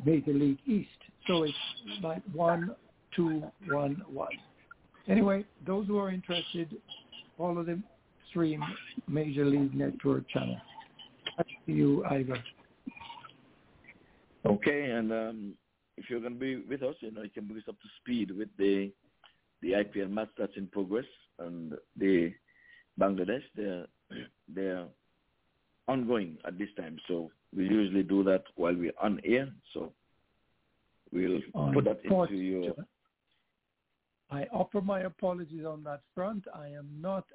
Major 0.05 0.33
League 0.33 0.59
East. 0.65 0.89
So 1.27 1.43
it's 1.43 1.53
like 2.01 2.21
one, 2.33 2.75
two, 3.15 3.43
one, 3.69 4.01
one. 4.11 4.29
Anyway, 5.07 5.45
those 5.65 5.87
who 5.87 5.97
are 5.97 6.11
interested, 6.11 6.75
follow 7.37 7.63
the 7.63 7.81
stream 8.29 8.63
Major 9.07 9.45
League 9.45 9.73
Network 9.73 10.29
channel. 10.29 10.57
You, 11.67 12.03
Ivor. 12.05 12.41
Okay, 14.45 14.91
and 14.91 15.11
um, 15.11 15.53
if 15.97 16.09
you're 16.09 16.21
going 16.21 16.33
to 16.33 16.39
be 16.39 16.55
with 16.57 16.81
us, 16.81 16.95
you 17.01 17.11
know, 17.11 17.21
you 17.21 17.29
can 17.29 17.45
bring 17.45 17.59
us 17.59 17.65
up 17.67 17.79
to 17.81 17.87
speed 18.01 18.31
with 18.31 18.49
the 18.57 18.91
the 19.61 19.71
IPL 19.71 20.09
match 20.09 20.29
that's 20.37 20.55
in 20.55 20.67
progress 20.67 21.05
and 21.39 21.73
the 21.97 22.33
Bangladesh. 22.99 23.41
They're 23.55 23.85
they're 24.53 24.85
ongoing 25.87 26.37
at 26.45 26.57
this 26.57 26.69
time. 26.77 26.97
So 27.07 27.31
we 27.55 27.63
usually 27.63 28.03
do 28.03 28.23
that 28.23 28.43
while 28.55 28.75
we're 28.75 28.91
on 29.01 29.19
air. 29.25 29.49
So 29.73 29.91
we'll 31.11 31.41
on 31.53 31.73
put 31.73 31.85
that 31.85 31.99
into 32.03 32.35
your. 32.35 32.73
I 34.29 34.43
offer 34.51 34.81
my 34.81 35.01
apologies 35.01 35.65
on 35.65 35.83
that 35.83 36.01
front. 36.13 36.45
I 36.53 36.67
am 36.67 36.89
not 36.99 37.25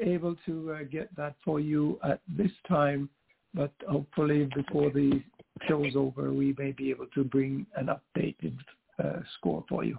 able 0.00 0.34
to 0.46 0.72
uh, 0.72 0.82
get 0.90 1.14
that 1.16 1.36
for 1.44 1.60
you 1.60 1.98
at 2.02 2.20
this 2.26 2.50
time, 2.66 3.10
but 3.58 3.72
hopefully 3.88 4.48
before 4.54 4.88
the 4.90 5.20
show's 5.68 5.96
over, 5.96 6.32
we 6.32 6.54
may 6.56 6.70
be 6.70 6.90
able 6.90 7.08
to 7.08 7.24
bring 7.24 7.66
an 7.74 7.88
updated 7.88 8.56
uh, 9.02 9.18
score 9.36 9.64
for 9.68 9.82
you. 9.82 9.98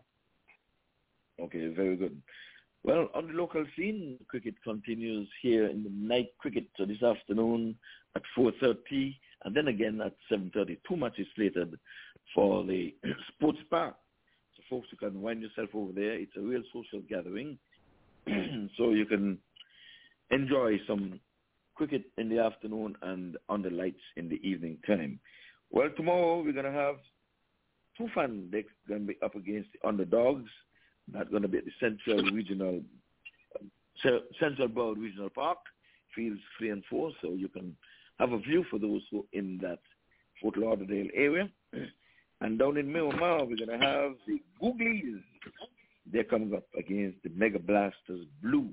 Okay, 1.41 1.67
very 1.67 1.97
good. 1.97 2.21
Well, 2.83 3.09
on 3.13 3.27
the 3.27 3.33
local 3.33 3.65
scene, 3.75 4.17
cricket 4.29 4.55
continues 4.63 5.27
here 5.41 5.67
in 5.67 5.83
the 5.83 5.89
night 5.89 6.29
cricket. 6.37 6.67
So 6.77 6.85
this 6.85 7.03
afternoon 7.03 7.75
at 8.15 8.21
4.30 8.37 9.17
and 9.43 9.53
then 9.53 9.67
again 9.67 9.99
at 10.05 10.15
7.30. 10.31 10.77
Two 10.87 10.95
matches 10.95 11.27
slated 11.35 11.77
for 12.33 12.63
the 12.63 12.95
sports 13.33 13.59
park. 13.69 13.95
So 14.55 14.63
folks, 14.69 14.87
you 14.89 14.97
can 14.97 15.21
wind 15.21 15.41
yourself 15.41 15.69
over 15.73 15.91
there. 15.91 16.13
It's 16.13 16.31
a 16.37 16.41
real 16.41 16.63
social 16.71 17.01
gathering. 17.09 17.57
so 18.77 18.91
you 18.91 19.05
can 19.05 19.37
enjoy 20.31 20.79
some 20.87 21.19
cricket 21.79 22.03
in 22.17 22.27
the 22.27 22.39
afternoon 22.39 22.93
and 23.03 23.37
the 23.63 23.69
lights 23.69 24.01
in 24.17 24.27
the 24.27 24.35
evening 24.45 24.77
time. 24.85 25.17
Well, 25.71 25.89
tomorrow 25.95 26.41
we're 26.43 26.51
going 26.51 26.65
to 26.65 26.71
have 26.73 26.95
two. 27.97 28.09
They're 28.51 28.63
going 28.85 29.07
to 29.07 29.07
be 29.07 29.17
up 29.23 29.35
against 29.35 29.69
the 29.71 29.87
underdogs. 29.87 30.49
That's 31.07 31.29
going 31.29 31.43
to 31.43 31.47
be 31.47 31.59
at 31.59 31.63
the 31.63 31.71
Central 31.79 32.21
Regional 32.33 32.81
Central 34.37 34.67
Board 34.67 34.97
Regional 34.97 35.29
Park, 35.29 35.59
fields 36.13 36.41
three 36.57 36.69
and 36.71 36.83
four, 36.89 37.11
so 37.21 37.29
you 37.29 37.47
can 37.47 37.77
have 38.19 38.33
a 38.33 38.39
view 38.39 38.65
for 38.69 38.77
those 38.77 39.01
who 39.09 39.25
in 39.31 39.57
that 39.61 39.79
Fort 40.41 40.57
Lauderdale 40.57 41.07
area. 41.13 41.49
And 42.41 42.57
down 42.57 42.77
in 42.77 42.89
Miramar, 42.89 43.43
we're 43.43 43.57
going 43.57 43.77
to 43.77 43.85
have 43.85 44.13
the 44.25 44.41
Googlies. 44.63 45.21
They're 46.09 46.23
coming 46.23 46.55
up 46.55 46.63
against 46.77 47.21
the 47.21 47.29
Mega 47.35 47.59
Blasters 47.59 48.25
Blue. 48.41 48.69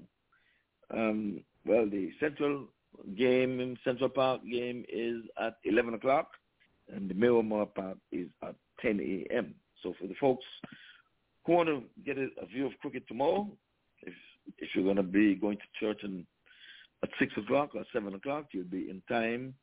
Um, 0.95 1.41
well, 1.65 1.85
the 1.91 2.13
Central 2.21 2.69
game, 3.17 3.61
in 3.61 3.77
Central 3.85 4.09
Park 4.09 4.41
game 4.51 4.85
is 4.89 5.23
at 5.41 5.57
11 5.65 5.95
o'clock, 5.95 6.29
and 6.93 7.09
the 7.09 7.15
Miramar 7.15 7.67
Park 7.67 7.99
is 8.13 8.29
at 8.43 8.55
10 8.81 9.01
a.m. 9.31 9.55
So 9.83 9.95
for 10.01 10.07
the 10.07 10.15
folks 10.21 10.45
who 11.45 11.53
want 11.53 11.69
to 11.69 11.83
get 12.05 12.19
a, 12.19 12.29
a 12.43 12.47
view 12.47 12.67
of 12.67 12.73
cricket 12.81 13.07
tomorrow, 13.09 13.49
if 14.03 14.15
if 14.59 14.69
you're 14.75 14.85
going 14.85 14.97
to 14.97 15.03
be 15.03 15.35
going 15.35 15.57
to 15.57 15.81
church 15.81 16.01
and 16.03 16.25
at 17.03 17.11
6 17.19 17.33
o'clock 17.39 17.75
or 17.75 17.85
7 17.93 18.15
o'clock, 18.15 18.47
you'll 18.53 18.65
be 18.65 18.89
in 18.91 19.03
time 19.09 19.55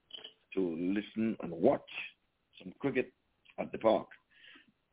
to 0.53 0.75
listen 0.77 1.35
and 1.41 1.51
watch 1.51 1.81
some 2.61 2.73
cricket 2.79 3.11
at 3.59 3.71
the 3.71 3.77
park. 3.77 4.07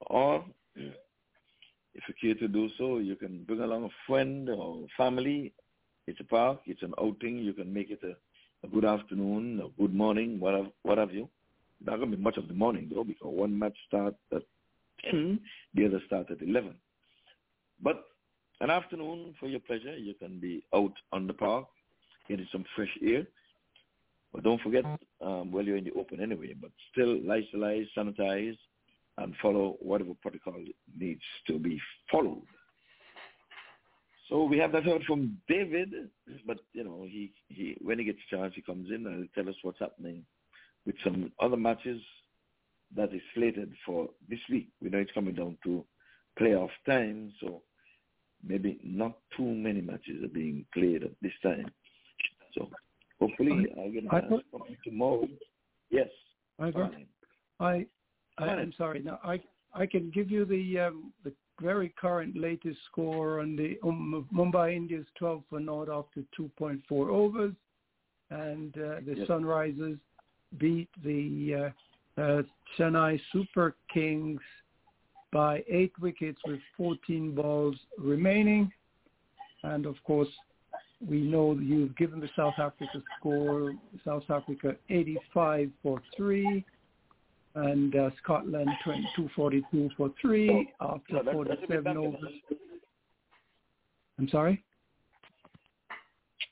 Or 0.07 0.45
if 0.77 2.03
you 2.09 2.15
care 2.21 2.41
to 2.41 2.49
do 2.49 2.69
so, 2.79 2.99
you 2.99 3.17
can 3.17 3.45
bring 3.45 3.61
along 3.61 3.85
a 3.85 3.91
friend 4.07 4.49
or 4.49 4.87
family. 4.97 5.53
It's 6.07 6.21
a 6.21 6.25
park. 6.25 6.61
It's 6.67 6.83
an 6.83 6.95
outing. 7.01 7.39
You 7.39 7.53
can 7.53 7.73
make 7.73 7.91
it 7.91 8.01
a 8.03 8.15
good 8.69 8.85
afternoon, 8.85 9.63
good 9.79 9.95
morning, 9.95 10.39
whatever, 10.39 10.69
what 10.83 10.99
have 10.99 11.13
you. 11.13 11.29
Not 11.85 11.97
going 11.97 12.11
to 12.11 12.17
be 12.17 12.23
much 12.23 12.37
of 12.37 12.47
the 12.47 12.55
morning, 12.55 12.91
though, 12.93 13.05
because 13.05 13.33
one 13.35 13.59
match 13.59 13.77
starts 13.89 14.19
at 14.33 14.43
10, 15.11 15.41
the 15.75 15.87
other 15.87 16.01
starts 16.07 16.31
at 16.31 16.47
11. 16.47 16.75
But 17.83 18.05
an 18.61 18.71
afternoon 18.71 19.35
for 19.41 19.47
your 19.49 19.61
pleasure, 19.61 19.97
you 19.97 20.15
can 20.15 20.39
be 20.39 20.63
out 20.75 20.93
on 21.13 21.27
the 21.27 21.33
park, 21.33 21.67
getting 22.29 22.47
some 22.53 22.65
fresh 22.77 22.91
air. 23.03 23.27
But 24.33 24.45
don't 24.45 24.61
forget, 24.61 24.85
um, 25.23 25.51
well, 25.51 25.65
you're 25.65 25.79
in 25.79 25.85
the 25.85 25.93
open 25.99 26.21
anyway, 26.21 26.55
but 26.61 26.71
still 26.93 27.19
isolate, 27.33 27.89
sanitize, 27.97 28.59
and 29.17 29.35
follow 29.43 29.77
whatever 29.81 30.13
protocol 30.21 30.63
needs 30.99 31.23
to 31.47 31.59
be 31.59 31.81
followed. 32.13 32.43
So 34.31 34.45
we 34.45 34.59
have 34.59 34.71
that 34.73 34.85
heard 34.85 35.03
from 35.05 35.37
David, 35.49 35.93
but 36.47 36.59
you 36.73 36.85
know, 36.85 37.05
he, 37.05 37.33
he 37.49 37.77
when 37.83 37.99
he 37.99 38.05
gets 38.05 38.21
chance, 38.31 38.53
he 38.55 38.63
comes 38.63 38.89
in 38.89 39.05
and 39.07 39.25
he 39.25 39.31
tell 39.35 39.51
us 39.51 39.57
what's 39.63 39.81
happening 39.81 40.25
with 40.87 40.95
some 41.03 41.33
other 41.41 41.57
matches 41.57 42.01
that 42.97 43.13
is 43.13 43.21
slated 43.35 43.73
for 43.85 44.09
this 44.29 44.39
week. 44.49 44.69
We 44.81 44.89
know 44.89 44.99
it's 44.99 45.11
coming 45.13 45.35
down 45.35 45.59
to 45.65 45.85
playoff 46.41 46.71
time, 46.87 47.33
so 47.41 47.63
maybe 48.47 48.79
not 48.85 49.19
too 49.37 49.45
many 49.45 49.81
matches 49.81 50.23
are 50.23 50.29
being 50.29 50.65
played 50.73 51.03
at 51.03 51.11
this 51.21 51.33
time. 51.43 51.67
So 52.55 52.69
hopefully 53.21 53.67
I'll 53.77 53.91
get 53.91 54.05
a 54.05 54.11
chance 54.11 54.43
tomorrow. 54.85 55.29
Yes. 55.91 56.09
Ivor, 56.61 56.91
I, 57.59 57.87
I 58.39 58.45
I'm 58.45 58.73
sorry. 58.79 59.03
Now 59.03 59.19
I 59.25 59.41
I 59.75 59.87
can 59.87 60.11
give 60.11 60.31
you 60.31 60.45
the 60.45 60.79
um, 60.79 61.13
the 61.25 61.33
very 61.61 61.93
current 62.01 62.37
latest 62.37 62.79
score 62.91 63.41
on 63.41 63.57
the 63.57 63.79
um, 63.87 64.27
Mumbai 64.35 64.75
Indians 64.75 65.07
12 65.19 65.43
for 65.51 65.61
naught 65.61 65.89
after 65.89 66.23
2.4 66.39 66.83
overs, 66.91 67.55
and 68.31 68.75
uh, 68.77 69.01
the 69.07 69.15
yes. 69.17 69.29
Sunrisers 69.29 69.99
beat 70.59 70.89
the 71.05 71.73
uh, 72.19 72.21
uh, 72.21 72.43
Chennai 72.79 73.21
Super 73.33 73.77
Kings 73.93 74.41
by 75.33 75.63
eight 75.69 75.93
wickets 76.01 76.41
with 76.47 76.61
14 76.77 77.35
balls 77.35 77.77
remaining. 77.99 78.71
And 79.63 79.87
of 79.87 79.97
course, 80.05 80.29
we 81.07 81.21
know 81.21 81.57
you've 81.61 81.97
given 81.97 82.21
the 82.21 82.29
South 82.37 82.55
Africa 82.59 83.03
score, 83.19 83.75
South 84.05 84.25
Africa 84.29 84.77
85 84.89 85.71
for 85.83 86.03
3 86.17 86.65
and 87.61 87.95
uh, 87.95 88.11
Scotland 88.23 88.69
2242 88.85 89.91
for 89.97 90.11
3 90.21 90.73
after 90.81 91.23
no, 91.23 91.33
47 91.33 91.97
overs. 91.97 92.21
I'm 94.19 94.29
sorry? 94.29 94.65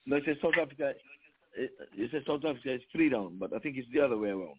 No, 0.06 0.16
it 0.16 0.24
says 0.26 0.36
South 0.42 0.54
Africa, 0.60 0.92
it 1.56 2.10
says 2.10 2.22
South 2.26 2.44
Africa 2.44 2.74
is 2.74 2.82
3 2.92 3.08
down, 3.08 3.36
but 3.38 3.54
I 3.54 3.58
think 3.58 3.76
it's 3.76 3.88
the 3.92 4.00
other 4.00 4.18
way 4.18 4.30
around. 4.30 4.58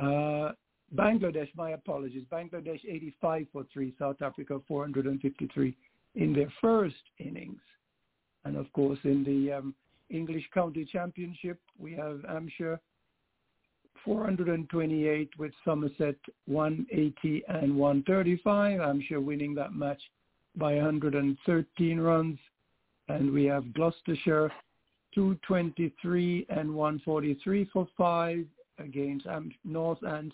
Uh, 0.00 0.52
Bangladesh, 0.94 1.48
my 1.56 1.70
apologies. 1.70 2.24
Bangladesh 2.32 2.80
85 2.88 3.46
for 3.52 3.64
3, 3.72 3.94
South 3.98 4.22
Africa 4.22 4.60
453 4.68 5.76
in 6.14 6.32
their 6.32 6.52
first 6.60 6.94
innings. 7.18 7.60
And 8.44 8.56
of 8.56 8.72
course, 8.72 8.98
in 9.04 9.24
the 9.24 9.58
um, 9.58 9.74
English 10.10 10.48
County 10.54 10.84
Championship, 10.90 11.58
we 11.76 11.92
have 11.94 12.20
Hampshire 12.26 12.80
428 14.04 15.30
with 15.38 15.52
Somerset 15.64 16.16
180 16.46 17.42
and 17.48 17.76
135. 17.76 18.80
I'm 18.80 19.02
sure 19.06 19.20
winning 19.20 19.54
that 19.54 19.74
match 19.74 20.00
by 20.56 20.74
113 20.74 22.00
runs. 22.00 22.38
And 23.08 23.32
we 23.32 23.44
have 23.46 23.72
Gloucestershire 23.74 24.52
223 25.14 26.46
and 26.50 26.74
143 26.74 27.70
for 27.72 27.88
5 27.96 28.44
against 28.78 29.26
North 29.64 29.98
and 30.02 30.32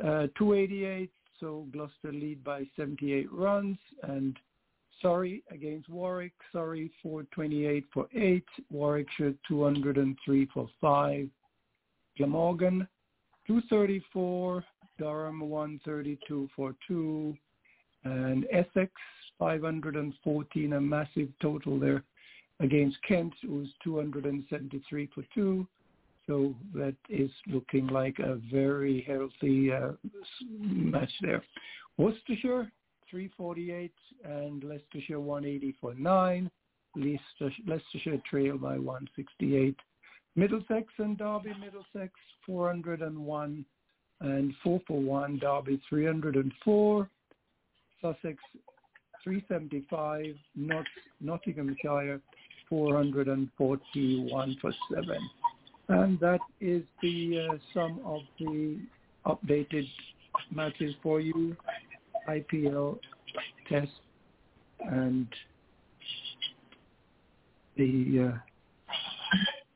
uh, 0.00 0.26
288, 0.38 1.10
so 1.38 1.66
Gloucester 1.72 2.12
lead 2.12 2.42
by 2.44 2.64
78 2.76 3.30
runs. 3.32 3.76
And 4.04 4.36
Surrey 5.02 5.42
against 5.50 5.88
Warwick, 5.88 6.32
Surrey 6.52 6.90
428 7.02 7.84
for 7.92 8.06
8, 8.14 8.44
Warwickshire 8.70 9.34
203 9.48 10.48
for 10.54 10.68
5, 10.80 11.28
Glamorgan 12.16 12.86
234, 13.46 14.64
Durham 14.98 15.40
132 15.40 16.48
for 16.54 16.74
2, 16.86 17.36
and 18.04 18.46
Essex 18.52 18.92
514, 19.38 20.72
a 20.72 20.80
massive 20.80 21.28
total 21.40 21.78
there 21.78 22.02
against 22.60 22.96
Kent, 23.06 23.32
who's 23.42 23.68
273 23.82 25.08
for 25.14 25.24
2. 25.34 25.66
So 26.26 26.54
that 26.74 26.94
is 27.08 27.30
looking 27.48 27.88
like 27.88 28.18
a 28.20 28.38
very 28.50 29.04
healthy 29.06 29.72
uh, 29.72 29.92
match 30.60 31.10
there. 31.20 31.42
Worcestershire 31.98 32.70
348 33.10 33.92
and 34.24 34.64
Leicestershire 34.64 35.20
180 35.20 35.76
for 35.80 35.94
9. 35.94 36.50
Leicester, 36.94 37.50
Leicestershire 37.66 38.22
trail 38.28 38.56
by 38.56 38.78
168. 38.78 39.76
Middlesex 40.34 40.86
and 40.98 41.18
Derby, 41.18 41.52
Middlesex 41.60 42.12
401 42.46 43.64
and 44.20 44.54
4 44.62 44.80
for 44.86 45.00
1. 45.00 45.38
Derby 45.38 45.80
304. 45.88 47.10
Sussex 48.00 48.38
375. 49.22 50.34
Not, 50.56 50.86
Nottinghamshire 51.20 52.20
441 52.68 54.56
for 54.60 54.72
7. 54.94 55.30
And 55.88 56.18
that 56.20 56.40
is 56.60 56.82
the 57.02 57.48
uh, 57.50 57.56
sum 57.74 58.00
of 58.04 58.22
the 58.38 58.78
updated 59.26 59.86
matches 60.50 60.94
for 61.02 61.20
you, 61.20 61.56
IPL 62.28 62.98
test 63.68 63.90
and 64.80 65.26
the 67.76 68.32
uh, 68.32 68.38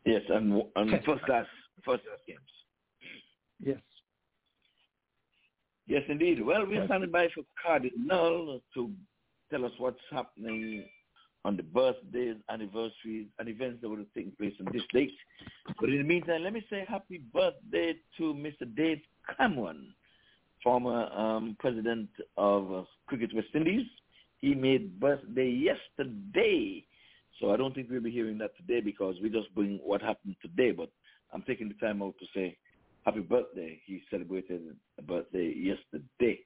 yes, 0.06 0.22
and, 0.28 0.62
and 0.76 0.90
first 1.04 1.24
class 1.24 1.46
first 1.84 2.04
class 2.04 2.18
games. 2.26 2.40
Yes. 3.60 3.78
Yes, 5.86 6.02
indeed. 6.08 6.44
Well, 6.44 6.66
we're 6.66 6.84
standing 6.86 7.10
by 7.10 7.28
for 7.34 7.44
Cardinal 7.62 8.60
to 8.74 8.90
tell 9.50 9.64
us 9.64 9.72
what's 9.78 10.00
happening 10.10 10.84
on 11.44 11.56
the 11.56 11.62
birthdays, 11.62 12.36
anniversaries, 12.50 13.28
and 13.38 13.48
events 13.48 13.78
that 13.80 13.88
would 13.88 14.00
have 14.00 14.12
taken 14.14 14.32
place 14.36 14.52
on 14.58 14.66
this 14.72 14.82
date. 14.92 15.12
But 15.80 15.90
in 15.90 15.98
the 15.98 16.02
meantime, 16.02 16.42
let 16.42 16.52
me 16.52 16.66
say 16.68 16.84
happy 16.88 17.22
birthday 17.32 17.94
to 18.18 18.34
Mr. 18.34 18.66
Dave 18.76 19.00
Cameron, 19.38 19.94
former 20.62 21.04
um, 21.12 21.56
president 21.60 22.08
of 22.36 22.72
uh, 22.72 22.82
Cricket 23.06 23.32
West 23.32 23.48
Indies. 23.54 23.86
He 24.38 24.56
made 24.56 24.98
birthday 24.98 25.48
yesterday. 25.48 26.84
So 27.40 27.52
I 27.52 27.56
don't 27.56 27.74
think 27.74 27.88
we'll 27.90 28.00
be 28.00 28.10
hearing 28.10 28.38
that 28.38 28.56
today 28.56 28.80
because 28.80 29.16
we 29.22 29.28
just 29.28 29.54
bring 29.54 29.78
what 29.84 30.00
happened 30.00 30.36
today. 30.40 30.70
But 30.70 30.90
I'm 31.32 31.42
taking 31.42 31.68
the 31.68 31.74
time 31.74 32.02
out 32.02 32.14
to 32.18 32.26
say 32.34 32.56
happy 33.04 33.20
birthday. 33.20 33.80
He 33.86 34.02
celebrated 34.10 34.62
a 34.98 35.02
birthday 35.02 35.52
yesterday. 35.54 36.40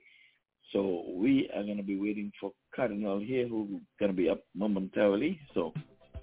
So 0.73 1.05
we 1.09 1.51
are 1.55 1.63
going 1.63 1.79
to 1.79 1.83
be 1.83 1.99
waiting 1.99 2.33
for 2.41 2.53
Cardinal 2.75 3.19
here, 3.19 3.49
who's 3.49 3.81
going 3.99 4.11
to 4.11 4.17
be 4.17 4.29
up 4.29 4.41
momentarily. 4.55 5.41
So 5.55 5.73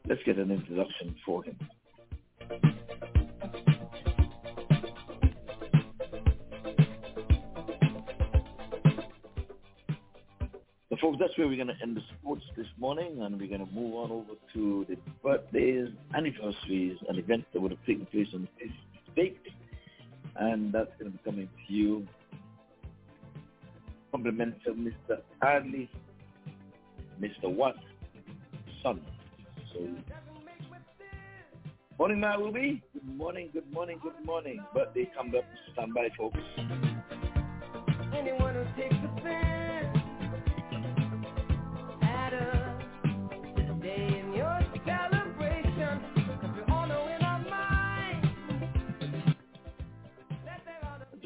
let's 0.07 0.21
get 0.25 0.37
an 0.37 0.51
introduction 0.51 1.15
for 1.25 1.43
him. 1.43 1.57
So 10.99 11.11
folks, 11.11 11.17
that's 11.19 11.37
where 11.37 11.47
we're 11.47 11.63
going 11.63 11.67
to 11.67 11.81
end 11.83 11.95
the 11.95 12.01
sports 12.19 12.43
this 12.55 12.65
morning 12.79 13.21
and 13.21 13.39
we're 13.39 13.47
going 13.47 13.65
to 13.65 13.71
move 13.71 13.93
on 13.95 14.11
over 14.11 14.33
to 14.53 14.85
the 14.89 14.97
birthdays, 15.21 15.89
anniversaries, 16.15 16.97
and 17.07 17.19
events 17.19 17.45
that 17.53 17.61
would 17.61 17.69
have 17.69 17.85
taken 17.85 18.07
place 18.07 18.27
on 18.33 18.47
this 18.59 18.71
date. 19.15 19.39
And 20.37 20.73
that's 20.73 20.89
going 20.97 21.11
to 21.11 21.17
be 21.17 21.23
coming 21.23 21.49
to 21.67 21.73
you. 21.73 22.07
Compliments 24.11 24.59
of 24.65 24.75
Mr. 24.77 25.21
Adley, 25.43 25.87
Mr. 27.21 27.53
Watt, 27.53 27.75
son. 28.81 28.99
So, 29.73 29.87
morning, 31.99 32.19
my 32.19 32.35
Ruby. 32.35 32.81
Good 32.93 33.17
morning, 33.17 33.49
good 33.53 33.71
morning, 33.71 33.99
good 34.01 34.25
morning. 34.25 34.65
Birthday 34.73 35.11
comes 35.15 35.35
up. 35.35 35.43
Stand 35.73 35.93
by, 35.93 36.09
folks. 36.17 36.39
Anyone 38.17 38.55
who 38.55 38.81
takes 38.81 38.96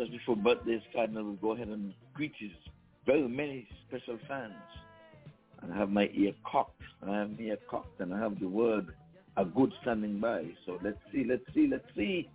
Just 0.01 0.13
before 0.13 0.35
birthdays, 0.35 0.81
Cardinal 0.95 1.25
will 1.25 1.33
go 1.33 1.51
ahead 1.51 1.67
and 1.67 1.93
greet 2.15 2.33
his 2.39 2.49
very 3.05 3.27
many 3.27 3.67
special 3.87 4.17
fans. 4.27 4.55
And 5.61 5.71
I 5.71 5.77
have 5.77 5.89
my 5.91 6.09
ear 6.15 6.31
cocked. 6.43 6.81
I 7.07 7.19
have 7.19 7.29
my 7.29 7.43
ear 7.43 7.57
cocked 7.69 8.01
and 8.01 8.11
I 8.11 8.17
have 8.17 8.39
the 8.39 8.47
word 8.47 8.95
a 9.37 9.45
good 9.45 9.71
standing 9.83 10.19
by. 10.19 10.45
So 10.65 10.79
let's 10.83 10.97
see, 11.13 11.23
let's 11.29 11.43
see, 11.53 11.67
let's 11.69 11.85
see 11.95 12.27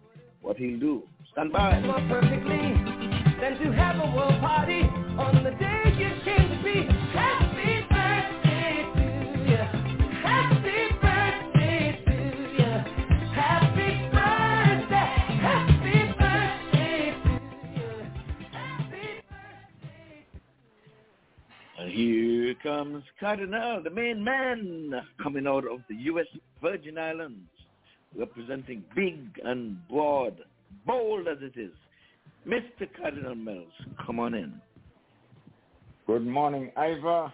what 0.42 0.58
he'll 0.58 0.78
do. 0.78 1.02
Stand 1.32 1.52
by. 1.52 1.80
more 1.80 1.94
perfectly 2.08 2.72
than 3.40 3.58
to 3.58 3.72
have 3.72 3.96
a 3.96 4.14
world 4.14 4.40
party 4.40 4.82
on 5.18 5.42
the 5.42 5.50
day 5.50 5.82
you 5.98 6.22
came 6.24 6.56
to 6.56 6.62
be. 6.62 7.05
Here 21.96 22.54
comes 22.62 23.02
Cardinal, 23.18 23.82
the 23.82 23.88
main 23.88 24.22
man, 24.22 24.92
coming 25.22 25.46
out 25.46 25.64
of 25.66 25.80
the 25.88 25.94
U.S. 25.94 26.26
Virgin 26.60 26.98
Islands, 26.98 27.48
representing 28.14 28.84
big 28.94 29.18
and 29.42 29.78
broad, 29.88 30.36
bold 30.86 31.26
as 31.26 31.38
it 31.40 31.58
is. 31.58 31.72
Mr. 32.46 32.86
Cardinal 33.00 33.34
Mills, 33.34 33.72
come 34.04 34.20
on 34.20 34.34
in. 34.34 34.60
Good 36.06 36.26
morning, 36.26 36.70
Ivor, 36.76 37.32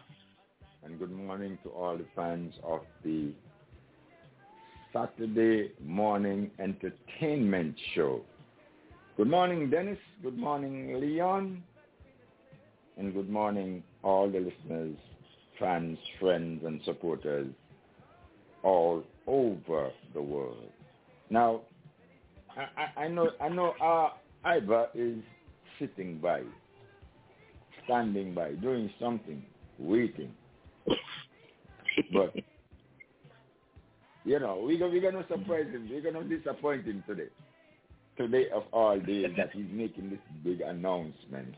and 0.84 0.96
good 0.96 1.10
morning 1.10 1.58
to 1.64 1.70
all 1.70 1.98
the 1.98 2.06
fans 2.14 2.54
of 2.62 2.82
the 3.02 3.32
Saturday 4.92 5.72
morning 5.84 6.52
entertainment 6.60 7.74
show. 7.96 8.20
Good 9.16 9.28
morning, 9.28 9.70
Dennis. 9.70 9.98
Good 10.22 10.38
morning, 10.38 11.00
Leon. 11.00 11.64
And 12.98 13.14
good 13.14 13.30
morning, 13.30 13.82
all 14.02 14.30
the 14.30 14.38
listeners, 14.38 14.96
fans, 15.58 15.98
friends, 16.20 16.62
and 16.64 16.80
supporters 16.84 17.48
all 18.62 19.02
over 19.26 19.90
the 20.14 20.20
world. 20.20 20.70
Now, 21.30 21.62
I, 22.56 23.04
I, 23.04 23.08
know, 23.08 23.30
I 23.40 23.48
know, 23.48 23.72
uh, 23.82 24.10
Ivor 24.46 24.88
is 24.94 25.18
sitting 25.78 26.18
by, 26.18 26.42
standing 27.84 28.34
by, 28.34 28.52
doing 28.52 28.90
something, 29.00 29.42
waiting. 29.78 30.32
But 32.12 32.34
you 34.24 34.38
know, 34.38 34.62
we 34.66 34.76
we're 34.76 35.10
gonna 35.10 35.26
surprise 35.28 35.66
him. 35.66 35.88
We're 35.90 36.12
gonna 36.12 36.24
disappoint 36.24 36.84
him 36.84 37.02
today. 37.06 37.28
Today 38.16 38.46
of 38.54 38.64
all 38.72 38.98
days 38.98 39.26
that 39.36 39.50
he's 39.52 39.66
making 39.70 40.10
this 40.10 40.20
big 40.44 40.60
announcement. 40.60 41.54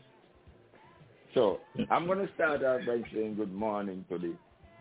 So 1.35 1.59
I'm 1.91 2.07
gonna 2.07 2.29
start 2.35 2.63
out 2.63 2.79
by 2.87 3.01
saying 3.13 3.35
good 3.35 3.53
morning 3.53 4.05
to 4.09 4.17
the 4.17 4.35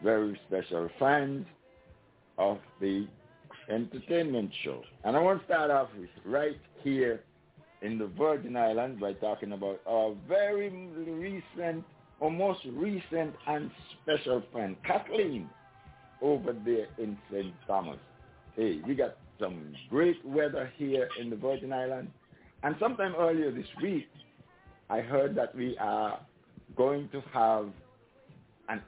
very 0.04 0.40
special 0.46 0.88
fans 1.00 1.44
of 2.38 2.58
the 2.80 3.08
entertainment 3.68 4.52
show. 4.62 4.80
And 5.02 5.16
I 5.16 5.20
want 5.20 5.40
to 5.40 5.44
start 5.46 5.72
off 5.72 5.88
with 5.98 6.08
right 6.24 6.56
here 6.84 7.24
in 7.82 7.98
the 7.98 8.06
Virgin 8.06 8.56
Islands 8.56 9.00
by 9.00 9.14
talking 9.14 9.50
about 9.50 9.80
our 9.84 10.14
very 10.28 10.70
recent, 10.70 11.84
or 12.20 12.30
most 12.30 12.60
recent 12.72 13.34
and 13.48 13.68
special 14.00 14.40
friend, 14.52 14.76
Kathleen, 14.86 15.50
over 16.22 16.54
there 16.64 16.86
in 16.98 17.18
St. 17.32 17.52
Thomas. 17.66 17.98
Hey, 18.54 18.80
we 18.86 18.94
got 18.94 19.16
some 19.40 19.74
great 19.90 20.24
weather 20.24 20.72
here 20.76 21.08
in 21.20 21.30
the 21.30 21.36
Virgin 21.36 21.72
Islands. 21.72 22.12
And 22.62 22.76
sometime 22.78 23.16
earlier 23.18 23.50
this 23.50 23.66
week, 23.82 24.06
I 24.88 25.00
heard 25.00 25.34
that 25.34 25.52
we 25.56 25.76
are 25.78 26.20
going 26.76 27.08
to 27.10 27.22
have 27.32 27.68
an, 28.68 28.80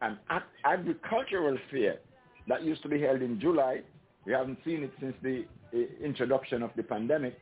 an 0.00 0.18
agricultural 0.64 1.58
fair 1.70 1.96
that 2.48 2.62
used 2.62 2.82
to 2.82 2.88
be 2.88 3.00
held 3.00 3.22
in 3.22 3.40
July. 3.40 3.80
We 4.26 4.32
haven't 4.32 4.58
seen 4.64 4.82
it 4.82 4.92
since 5.00 5.14
the 5.22 5.44
uh, 5.74 6.04
introduction 6.04 6.62
of 6.62 6.70
the 6.76 6.82
pandemic, 6.82 7.38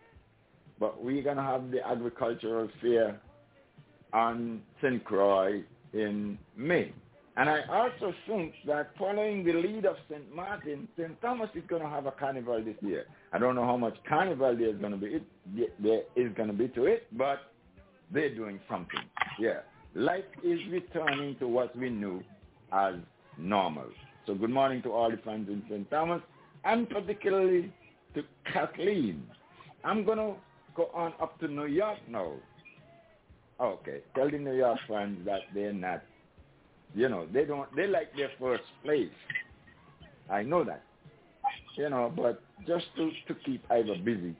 but 0.78 1.02
we're 1.02 1.22
going 1.22 1.36
to 1.36 1.42
have 1.42 1.70
the 1.70 1.86
agricultural 1.86 2.68
fair 2.80 3.20
on 4.12 4.62
St. 4.82 5.04
Croix 5.04 5.62
in 5.92 6.38
May. 6.56 6.92
And 7.36 7.48
I 7.48 7.62
also 7.70 8.12
think 8.26 8.54
that 8.66 8.90
following 8.98 9.44
the 9.44 9.52
lead 9.52 9.86
of 9.86 9.96
St. 10.10 10.34
Martin, 10.34 10.88
St. 10.98 11.20
Thomas 11.22 11.48
is 11.54 11.62
going 11.68 11.82
to 11.82 11.88
have 11.88 12.06
a 12.06 12.10
carnival 12.10 12.62
this 12.62 12.74
year. 12.82 13.06
I 13.32 13.38
don't 13.38 13.54
know 13.54 13.64
how 13.64 13.76
much 13.76 13.96
carnival 14.08 14.56
there 14.56 14.68
is 14.68 14.76
going 14.76 14.92
to 14.92 14.98
be, 14.98 15.22
there 15.78 16.02
is 16.16 16.34
going 16.36 16.48
to 16.48 16.54
be 16.54 16.68
to 16.68 16.84
it, 16.84 17.06
but 17.16 17.38
they're 18.12 18.34
doing 18.34 18.58
something. 18.68 19.00
Yeah. 19.38 19.60
Life 19.94 20.24
is 20.44 20.60
returning 20.70 21.34
to 21.40 21.48
what 21.48 21.76
we 21.76 21.90
knew 21.90 22.22
as 22.72 22.94
normal. 23.36 23.86
So 24.24 24.34
good 24.34 24.50
morning 24.50 24.82
to 24.82 24.92
all 24.92 25.10
the 25.10 25.16
fans 25.18 25.48
in 25.48 25.62
St. 25.68 25.90
Thomas, 25.90 26.22
and 26.64 26.88
particularly 26.88 27.72
to 28.14 28.22
Kathleen. 28.52 29.24
I'm 29.82 30.04
going 30.04 30.18
to 30.18 30.34
go 30.76 30.90
on 30.94 31.12
up 31.20 31.40
to 31.40 31.48
New 31.48 31.66
York 31.66 31.98
now. 32.08 32.34
Okay, 33.60 34.00
tell 34.14 34.30
the 34.30 34.38
New 34.38 34.54
York 34.54 34.78
fans 34.88 35.18
that 35.26 35.40
they're 35.54 35.72
not, 35.72 36.02
you 36.94 37.08
know, 37.08 37.26
they 37.32 37.44
don't, 37.44 37.74
they 37.74 37.86
like 37.88 38.14
their 38.16 38.30
first 38.38 38.62
place. 38.84 39.10
I 40.30 40.42
know 40.44 40.62
that. 40.64 40.82
You 41.76 41.90
know, 41.90 42.12
but 42.14 42.42
just 42.66 42.86
to, 42.96 43.10
to 43.26 43.34
keep 43.44 43.64
Ivor 43.70 43.96
busy, 44.04 44.36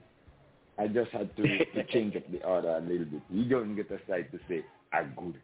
I 0.79 0.87
just 0.87 1.11
had 1.11 1.35
to, 1.37 1.43
to 1.65 1.85
change 1.93 2.15
up 2.15 2.31
the 2.31 2.43
order 2.45 2.77
a 2.77 2.81
little 2.81 3.07
bit. 3.07 3.23
You 3.31 3.45
don't 3.45 3.75
get 3.75 3.91
a 3.91 3.99
sight 4.09 4.31
to 4.33 4.39
say, 4.49 4.65
are 4.93 5.13
good. 5.17 5.39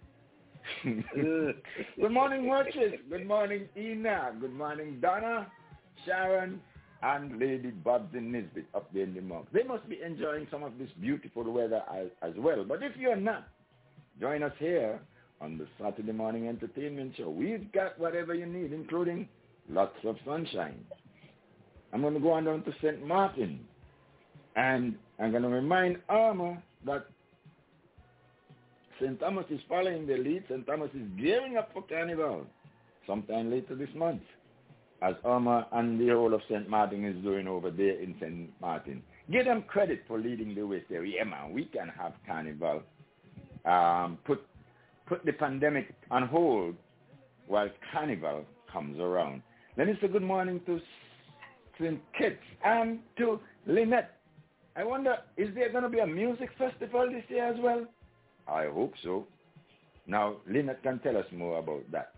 Good 2.01 2.13
morning, 2.13 2.47
Watches. 2.47 2.95
Good 3.09 3.27
morning, 3.27 3.69
Ina. 3.77 4.33
Good 4.41 4.53
morning, 4.53 4.99
Donna, 5.01 5.47
Sharon, 6.05 6.61
and 7.03 7.39
Lady 7.39 7.71
Bobs 7.71 8.15
and 8.15 8.33
Nisbet 8.33 8.65
up 8.75 8.93
there 8.93 9.05
in 9.05 9.15
the 9.15 9.21
monk. 9.21 9.47
They 9.53 9.63
must 9.63 9.89
be 9.89 10.01
enjoying 10.05 10.49
some 10.51 10.63
of 10.63 10.77
this 10.79 10.89
beautiful 11.01 11.45
weather 11.53 11.83
as, 11.95 12.09
as 12.23 12.33
well. 12.37 12.65
But 12.65 12.83
if 12.83 12.97
you're 12.97 13.17
not, 13.17 13.47
join 14.21 14.43
us 14.43 14.53
here 14.59 15.01
on 15.41 15.59
the 15.59 15.67
Saturday 15.81 16.13
morning 16.13 16.49
entertainment 16.49 17.13
show. 17.17 17.31
We've 17.31 17.71
got 17.73 17.99
whatever 17.99 18.35
you 18.35 18.47
need, 18.47 18.73
including 18.73 19.29
lots 19.69 19.97
of 20.05 20.17
sunshine. 20.27 20.85
I'm 21.93 22.03
going 22.03 22.15
to 22.15 22.21
go 22.21 22.33
on 22.33 22.45
down 22.45 22.63
to 22.65 22.73
St. 22.83 23.07
Martin. 23.07 23.61
And 24.57 24.97
I'm 25.21 25.31
going 25.31 25.43
to 25.43 25.49
remind 25.49 25.99
Amory 26.09 26.59
that 26.87 27.07
St. 29.01 29.19
Thomas 29.21 29.45
is 29.51 29.61
following 29.69 30.07
the 30.07 30.17
lead. 30.17 30.45
St. 30.49 30.67
Thomas 30.67 30.91
is 30.95 31.07
gearing 31.19 31.57
up 31.57 31.71
for 31.73 31.83
Carnival 31.83 32.47
sometime 33.07 33.51
later 33.51 33.75
this 33.75 33.89
month, 33.95 34.23
as 35.03 35.15
Irma 35.25 35.67
and 35.73 36.01
the 36.01 36.09
whole 36.09 36.33
of 36.35 36.41
St. 36.49 36.69
Martin 36.69 37.05
is 37.05 37.23
doing 37.23 37.47
over 37.47 37.71
there 37.71 38.01
in 38.01 38.15
St. 38.21 38.51
Martin. 38.61 39.03
Give 39.31 39.45
them 39.45 39.65
credit 39.67 40.03
for 40.07 40.19
leading 40.19 40.55
the 40.55 40.63
way. 40.67 40.83
Say, 40.89 40.97
yeah, 41.05 41.25
man, 41.25 41.53
we 41.53 41.67
can 41.67 41.89
have 41.89 42.13
Carnival. 42.27 42.83
Um, 43.65 44.19
put 44.25 44.41
put 45.07 45.25
the 45.25 45.33
pandemic 45.33 45.95
on 46.11 46.27
hold 46.27 46.77
while 47.47 47.69
Carnival 47.93 48.45
comes 48.73 48.99
around. 48.99 49.43
Let 49.77 49.89
me 49.89 49.99
say 50.01 50.09
good 50.09 50.23
morning 50.23 50.61
to 50.67 50.81
St. 51.79 52.01
Kitts 52.17 52.43
and 52.65 53.01
to 53.19 53.41
Lynette. 53.67 54.13
I 54.77 54.85
wonder, 54.85 55.17
is 55.37 55.55
there 55.55 55.71
going 55.71 55.85
to 55.85 55.89
be 55.89 56.01
a 56.01 56.07
music 56.07 56.51
festival 56.59 57.09
this 57.11 57.25
year 57.29 57.47
as 57.47 57.57
well? 57.61 57.87
I 58.49 58.67
hope 58.67 58.93
so. 59.03 59.27
Now, 60.07 60.37
Lynette 60.49 60.83
can 60.83 61.01
tell 61.01 61.17
us 61.17 61.27
more 61.33 61.59
about 61.59 61.91
that. 61.93 62.13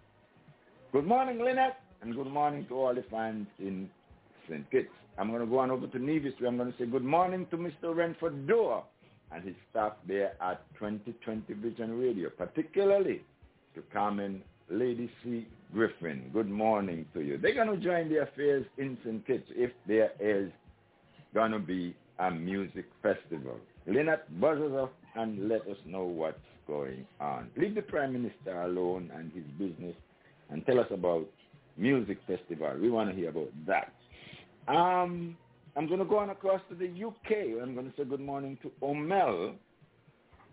Good 0.93 1.07
morning, 1.07 1.39
Lynette, 1.39 1.81
and 2.03 2.15
good 2.15 2.27
morning 2.27 2.67
to 2.69 2.75
all 2.75 2.95
the 2.95 3.05
fans 3.11 3.47
in 3.59 3.89
St. 4.49 4.71
Kitts. 4.71 4.89
I'm 5.19 5.31
going 5.31 5.41
to 5.41 5.47
go 5.47 5.59
on 5.59 5.71
over 5.71 5.87
to 5.87 5.99
Nevis 5.99 6.35
where 6.39 6.49
I'm 6.49 6.57
going 6.57 6.73
to 6.73 6.79
say 6.79 6.87
good 6.87 7.05
morning 7.05 7.47
to 7.51 7.57
Mr. 7.57 7.95
Renford 7.95 8.47
Doer 8.47 8.83
and 9.33 9.45
his 9.45 9.55
staff 9.71 9.93
there 10.07 10.33
at 10.41 10.63
2020 10.79 11.53
Vision 11.55 11.99
Radio, 11.99 12.31
particularly 12.31 13.23
to 13.75 13.83
Carmen 13.93 14.43
Lady 14.71 15.11
C. 15.25 15.47
Griffin. 15.73 16.31
Good 16.33 16.49
morning 16.49 17.07
to 17.15 17.21
you. 17.21 17.39
They're 17.39 17.55
going 17.55 17.69
to 17.69 17.85
join 17.85 18.09
the 18.09 18.23
affairs 18.23 18.65
in 18.77 18.97
St. 19.05 19.27
Kitts 19.27 19.49
if 19.51 19.73
there 19.87 20.13
is 20.21 20.51
going 21.35 21.53
to 21.53 21.59
be 21.59 21.95
a 22.19 22.31
music 22.31 22.87
festival. 23.03 23.57
Lynette 23.87 24.41
buzzes 24.41 24.73
us 24.73 24.91
and 25.19 25.49
let 25.49 25.63
us 25.63 25.77
know 25.85 26.05
what's 26.05 26.39
going 26.67 27.05
on. 27.21 27.51
Leave 27.57 27.75
the 27.75 27.83
Prime 27.83 28.13
Minister 28.13 28.63
alone 28.63 29.11
and 29.17 29.33
his 29.33 29.45
business 29.59 29.97
and 30.51 30.65
tell 30.65 30.79
us 30.79 30.87
about 30.91 31.27
music 31.77 32.19
festival. 32.27 32.73
We 32.81 32.91
want 32.91 33.11
to 33.11 33.17
hear 33.17 33.31
about 33.31 33.51
that. 33.67 33.93
Um, 34.73 35.37
I'm 35.77 35.87
going 35.89 35.99
to 35.99 36.05
go 36.05 36.19
on 36.19 36.31
across 36.31 36.61
to 36.69 36.75
the 36.75 36.87
UK. 36.87 37.61
I'm 37.63 37.75
going 37.75 37.91
to 37.91 37.93
say 37.97 38.05
good 38.05 38.21
morning 38.21 38.59
to 38.63 38.71
Omel. 38.83 39.55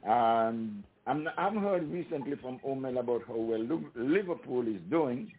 And 0.03 0.83
I'm, 1.05 1.27
I've 1.37 1.53
heard 1.53 1.91
recently 1.91 2.35
from 2.41 2.59
Omel 2.65 2.99
about 2.99 3.21
how 3.27 3.35
well 3.35 3.65
Liverpool 3.95 4.67
is 4.67 4.81
doing, 4.89 5.31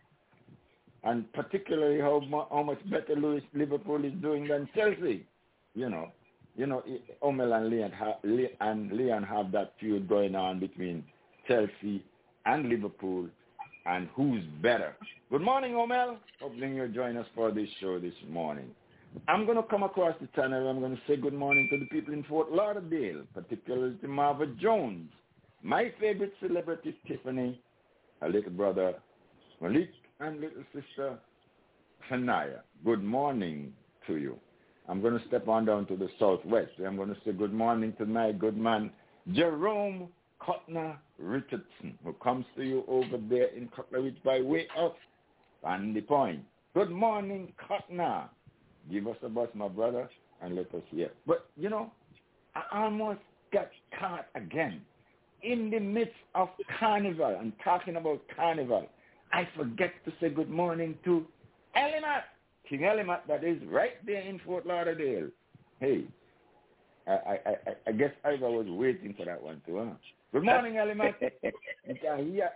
and 1.05 1.33
particularly 1.33 2.01
how, 2.01 2.21
how 2.51 2.63
much 2.63 2.79
better 2.91 3.17
Liverpool 3.55 4.05
is 4.05 4.13
doing 4.21 4.47
than 4.47 4.69
Chelsea. 4.75 5.27
You 5.75 5.91
know, 5.91 6.11
you 6.57 6.67
know, 6.67 6.83
Omel 7.23 7.57
and 7.57 7.69
Leon, 7.69 7.93
and 8.61 8.93
Leon 8.93 9.23
have 9.25 9.53
that 9.53 9.75
feud 9.79 10.09
going 10.09 10.35
on 10.35 10.59
between 10.59 11.05
Chelsea 11.47 12.03
and 12.47 12.69
Liverpool, 12.69 13.29
and 13.85 14.09
who's 14.15 14.43
better. 14.63 14.97
Good 15.31 15.43
morning, 15.43 15.73
Omel. 15.73 16.17
Hoping 16.41 16.75
you'll 16.75 16.89
join 16.89 17.17
us 17.17 17.27
for 17.35 17.51
this 17.51 17.69
show 17.81 17.99
this 17.99 18.15
morning. 18.29 18.71
I'm 19.29 19.45
going 19.45 19.57
to 19.57 19.63
come 19.63 19.83
across 19.83 20.15
the 20.21 20.29
channel. 20.35 20.69
I'm 20.69 20.81
going 20.81 20.97
to 20.97 21.03
say 21.07 21.17
good 21.17 21.35
morning 21.35 21.69
to 21.73 21.79
the 21.79 21.87
people 21.87 22.15
in 22.15 22.25
Fort 22.25 22.51
Lauderdale, 22.53 23.23
particularly 23.35 23.97
to 23.97 24.09
Marva 24.09 24.47
Jones, 24.61 25.11
my 25.63 25.93
favorite 26.01 26.33
celebrity, 26.41 26.97
Tiffany, 27.07 27.61
her 28.21 28.29
little 28.29 28.51
brother, 28.51 28.95
Malik, 29.61 29.91
and 30.21 30.41
little 30.41 30.65
sister, 30.75 31.19
Hanaya. 32.11 32.61
Good 32.85 33.03
morning 33.03 33.73
to 34.07 34.17
you. 34.17 34.39
I'm 34.89 35.01
going 35.01 35.19
to 35.19 35.27
step 35.27 35.49
on 35.49 35.65
down 35.65 35.87
to 35.87 35.97
the 35.97 36.09
southwest. 36.19 36.71
I'm 36.85 36.97
going 36.97 37.09
to 37.09 37.17
say 37.25 37.33
good 37.33 37.53
morning 37.53 37.93
to 37.99 38.07
my 38.07 38.33
good 38.33 38.57
man, 38.57 38.91
Jerome 39.33 40.09
Cutner 40.41 40.97
Richardson, 41.19 41.99
who 42.05 42.13
comes 42.15 42.45
to 42.57 42.63
you 42.63 42.85
over 42.87 43.19
there 43.29 43.49
in 43.49 43.69
Cutler 43.75 44.03
Ridge 44.03 44.19
by 44.25 44.41
way 44.41 44.67
of 44.77 44.93
Sandy 45.63 46.01
Point. 46.01 46.41
Good 46.75 46.91
morning, 46.91 47.53
Cutner. 47.69 48.29
Give 48.91 49.09
us 49.09 49.17
a 49.23 49.29
bus, 49.29 49.49
my 49.55 49.69
brother, 49.69 50.09
and 50.41 50.55
let 50.55 50.73
us 50.75 50.83
hear. 50.91 51.11
But, 51.27 51.49
you 51.57 51.69
know, 51.69 51.91
I 52.55 52.85
almost 52.85 53.21
got 53.53 53.69
caught 53.99 54.27
again. 54.35 54.81
In 55.43 55.71
the 55.71 55.81
midst 55.81 56.15
of 56.35 56.49
carnival 56.79 57.37
and 57.41 57.53
talking 57.63 57.97
about 57.97 58.21
carnival, 58.35 58.87
I 59.33 59.49
forget 59.57 59.93
to 60.05 60.13
say 60.21 60.31
good 60.31 60.51
morning 60.51 60.97
to 61.05 61.27
Elimat, 61.77 62.23
King 62.69 62.81
Elimat, 62.81 63.21
that 63.29 63.45
is 63.45 63.59
right 63.69 64.05
there 64.05 64.23
in 64.23 64.41
Fort 64.41 64.67
Lauderdale. 64.67 65.29
Hey, 65.81 66.05
I, 67.07 67.13
I, 67.13 67.33
I, 67.45 67.57
I 67.89 67.93
guess 67.93 68.11
I 68.25 68.35
was 68.35 68.67
waiting 68.69 69.15
for 69.17 69.25
that 69.25 69.43
one 69.43 69.63
too, 69.67 69.79
huh? 69.79 69.95
Good 70.33 70.45
morning, 70.45 70.75
Elimat. 70.75 71.15
here, 71.85 72.51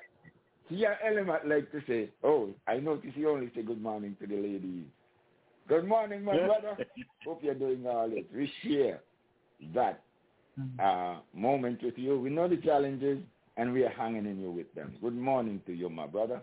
here 0.68 0.96
Elimat 1.06 1.46
like 1.46 1.70
to 1.72 1.80
say, 1.86 2.10
oh, 2.24 2.50
I 2.66 2.78
notice 2.78 3.12
you 3.14 3.30
only 3.30 3.50
say 3.54 3.62
good 3.62 3.80
morning 3.80 4.16
to 4.20 4.26
the 4.26 4.34
ladies. 4.34 4.84
Good 5.68 5.86
morning, 5.86 6.24
my 6.24 6.36
brother. 6.36 6.76
Hope 7.24 7.40
you're 7.42 7.54
doing 7.54 7.86
all 7.86 8.08
right. 8.08 8.26
We 8.34 8.50
share 8.64 9.00
that 9.72 10.02
mm-hmm. 10.58 10.80
uh, 10.80 11.20
moment 11.32 11.82
with 11.82 11.94
you. 11.96 12.18
We 12.18 12.30
know 12.30 12.48
the 12.48 12.56
challenges, 12.56 13.18
and 13.56 13.72
we 13.72 13.84
are 13.84 13.90
hanging 13.90 14.26
in 14.26 14.40
you 14.40 14.50
with 14.50 14.72
them. 14.74 14.94
Good 15.00 15.14
morning 15.14 15.60
to 15.66 15.72
you, 15.72 15.88
my 15.88 16.08
brother. 16.08 16.40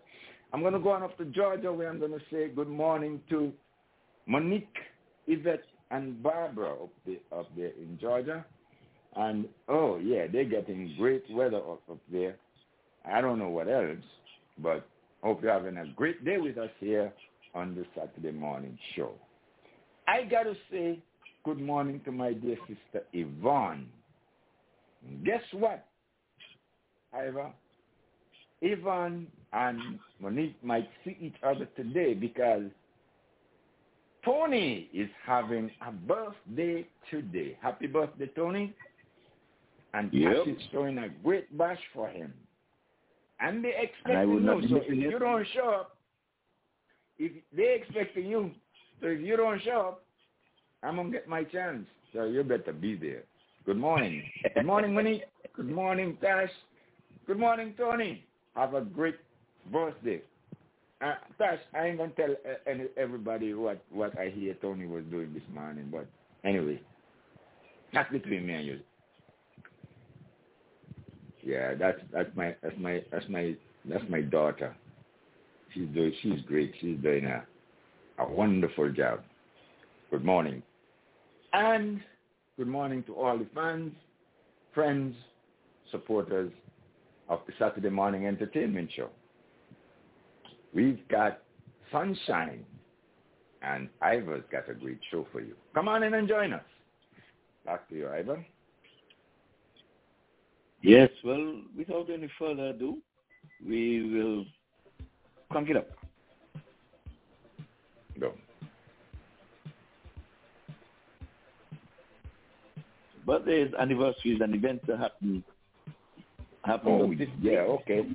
I'm 0.53 0.61
going 0.61 0.74
to 0.74 0.80
go 0.80 0.91
on 0.91 1.03
up 1.03 1.18
to 1.18 1.26
Georgia, 1.26 1.72
where 1.74 1.90
I'm 1.90 1.99
going 1.99 2.11
to 2.11 2.22
say 2.32 2.48
good 2.48 2.69
morning 2.69 3.22
to 3.30 3.52
Monique, 4.26 4.68
Yvette, 5.28 5.64
and 5.91 6.22
Barbara 6.24 6.74
up 6.74 6.90
there, 7.06 7.18
up 7.38 7.49
there 7.56 7.72
in 7.82 7.98
Georgia. 7.99 8.45
And, 9.15 9.48
oh, 9.68 9.98
yeah, 9.98 10.28
they're 10.32 10.45
getting 10.45 10.95
great 10.98 11.24
weather 11.32 11.57
up, 11.57 11.82
up 11.90 11.99
there. 12.11 12.38
I 13.10 13.22
don't 13.22 13.40
know 13.40 13.49
what 13.49 13.68
else, 13.68 13.98
but 14.60 14.88
hope 15.24 15.41
you're 15.41 15.52
having 15.52 15.78
a 15.78 15.88
great 15.95 16.24
day 16.24 16.38
with 16.38 16.57
us 16.57 16.69
here 16.80 17.11
on 17.56 17.76
the 17.76 17.86
Saturday 17.95 18.38
morning 18.38 18.78
show. 18.95 19.14
I 20.07 20.24
got 20.24 20.44
to 20.44 20.53
say 20.72 20.99
good 21.44 21.60
morning 21.60 22.02
to 22.06 22.11
my 22.11 22.34
dear 22.34 22.57
sister 22.68 23.06
Yvonne. 23.14 23.88
Guess 25.24 25.41
what, 25.53 25.86
Ivor? 27.14 27.52
Yvonne 28.61 29.28
and 29.53 29.99
Monique 30.19 30.61
might 30.64 30.90
see 31.03 31.18
each 31.19 31.36
other 31.44 31.68
today 31.76 32.14
because 32.14 32.64
Tony 34.26 34.90
is 34.94 35.10
having 35.26 35.72
a 35.86 35.91
birthday 35.91 36.86
today. 37.10 37.57
Happy 37.61 37.88
birthday, 37.88 38.30
Tony. 38.36 38.74
And 39.94 40.11
yep. 40.14 40.45
is 40.45 40.61
throwing 40.72 40.98
a 40.98 41.10
great 41.24 41.57
bash 41.57 41.80
for 41.94 42.10
him. 42.10 42.34
And 43.40 43.64
they 43.64 43.69
expect 43.69 44.28
you. 44.28 44.68
So 44.69 44.78
if 44.86 44.94
you 44.94 45.18
don't 45.18 45.48
show 45.53 45.69
up, 45.69 45.98
if 47.18 47.32
they 47.56 47.80
expecting 47.82 48.28
you, 48.28 48.52
so 49.02 49.07
if 49.07 49.22
you 49.22 49.38
don't 49.38 49.61
show 49.64 49.80
up, 49.90 50.03
I'm 50.84 50.98
gonna 50.98 51.10
get 51.10 51.28
my 51.28 51.44
chance. 51.44 51.88
So 52.14 52.26
you 52.26 52.44
better 52.44 52.74
be 52.74 52.95
there. 52.95 53.24
Good 53.65 53.78
morning. 53.78 54.24
Good 54.53 54.65
morning, 54.65 54.94
Monique. 54.94 55.24
Good 55.56 55.69
morning, 55.69 56.18
Tash. 56.22 56.49
Good 57.26 57.40
morning, 57.40 57.74
Tony. 57.78 58.26
Have 58.56 58.74
a 58.74 58.82
great 58.82 59.15
birthday. 59.72 60.22
Uh, 61.02 61.14
Tash, 61.38 61.60
I 61.73 61.88
ain't 61.88 61.98
gonna 61.98 62.11
tell 62.11 62.31
uh, 62.31 62.69
any, 62.69 62.85
everybody 62.98 63.53
what 63.53 63.84
what 63.91 64.18
I 64.18 64.30
hear 64.30 64.56
Tony 64.56 64.88
was 64.88 65.03
doing 65.11 65.34
this 65.34 65.44
morning, 65.53 65.89
but 65.91 66.07
anyway, 66.44 66.81
that's 67.94 68.11
between 68.11 68.48
me 68.48 68.53
and 68.53 68.65
you. 68.65 68.80
Yeah, 71.44 71.76
that's 71.76 71.99
that's 72.11 72.30
my 72.35 72.56
that's 72.64 72.77
my 72.80 73.03
that's 73.11 73.30
my 73.30 73.56
that's 73.85 74.03
my 74.10 74.22
daughter. 74.22 74.76
She's 75.73 75.88
doing, 75.89 76.14
she's 76.22 76.41
great. 76.48 76.73
She's 76.81 76.98
doing 76.99 77.26
a, 77.26 77.45
a 78.19 78.27
wonderful 78.30 78.91
job. 78.91 79.22
Good 80.10 80.26
morning. 80.26 80.64
And 81.53 82.02
good 82.57 82.68
morning 82.68 83.03
to 83.03 83.14
all 83.15 83.38
the 83.38 83.48
fans, 83.53 83.94
friends, 84.73 85.15
supporters 85.91 86.52
of 87.30 87.41
the 87.48 87.53
Saturday 87.60 87.89
Morning 87.89 88.26
Entertainment 88.26 88.89
Show. 88.95 89.10
We've 90.77 91.07
got 91.07 91.39
sunshine, 91.91 92.63
and 93.63 93.89
Ivor's 93.99 94.43
got 94.51 94.69
a 94.69 94.75
great 94.75 94.99
show 95.09 95.25
for 95.31 95.41
you. 95.41 95.55
Come 95.73 95.87
on 95.87 96.03
in 96.03 96.13
and 96.13 96.27
join 96.27 96.53
us. 96.53 96.61
Back 97.65 97.89
to 97.89 97.95
you, 97.95 98.07
Ivor. 98.07 98.45
Yes, 100.83 101.09
well, 101.23 101.61
without 101.75 102.11
any 102.13 102.29
further 102.37 102.67
ado, 102.67 102.99
we 103.67 104.13
will 104.13 104.45
Crank 105.49 105.69
it 105.69 105.77
up. 105.77 105.87
Go. 108.19 108.33
Birthdays, 113.25 113.73
anniversaries, 113.79 114.41
and 114.41 114.53
events 114.53 114.85
that 114.87 114.99
happen. 114.99 115.43
happen 116.63 116.91
oh, 116.91 117.25
yeah, 117.41 117.61
okay. 117.61 118.05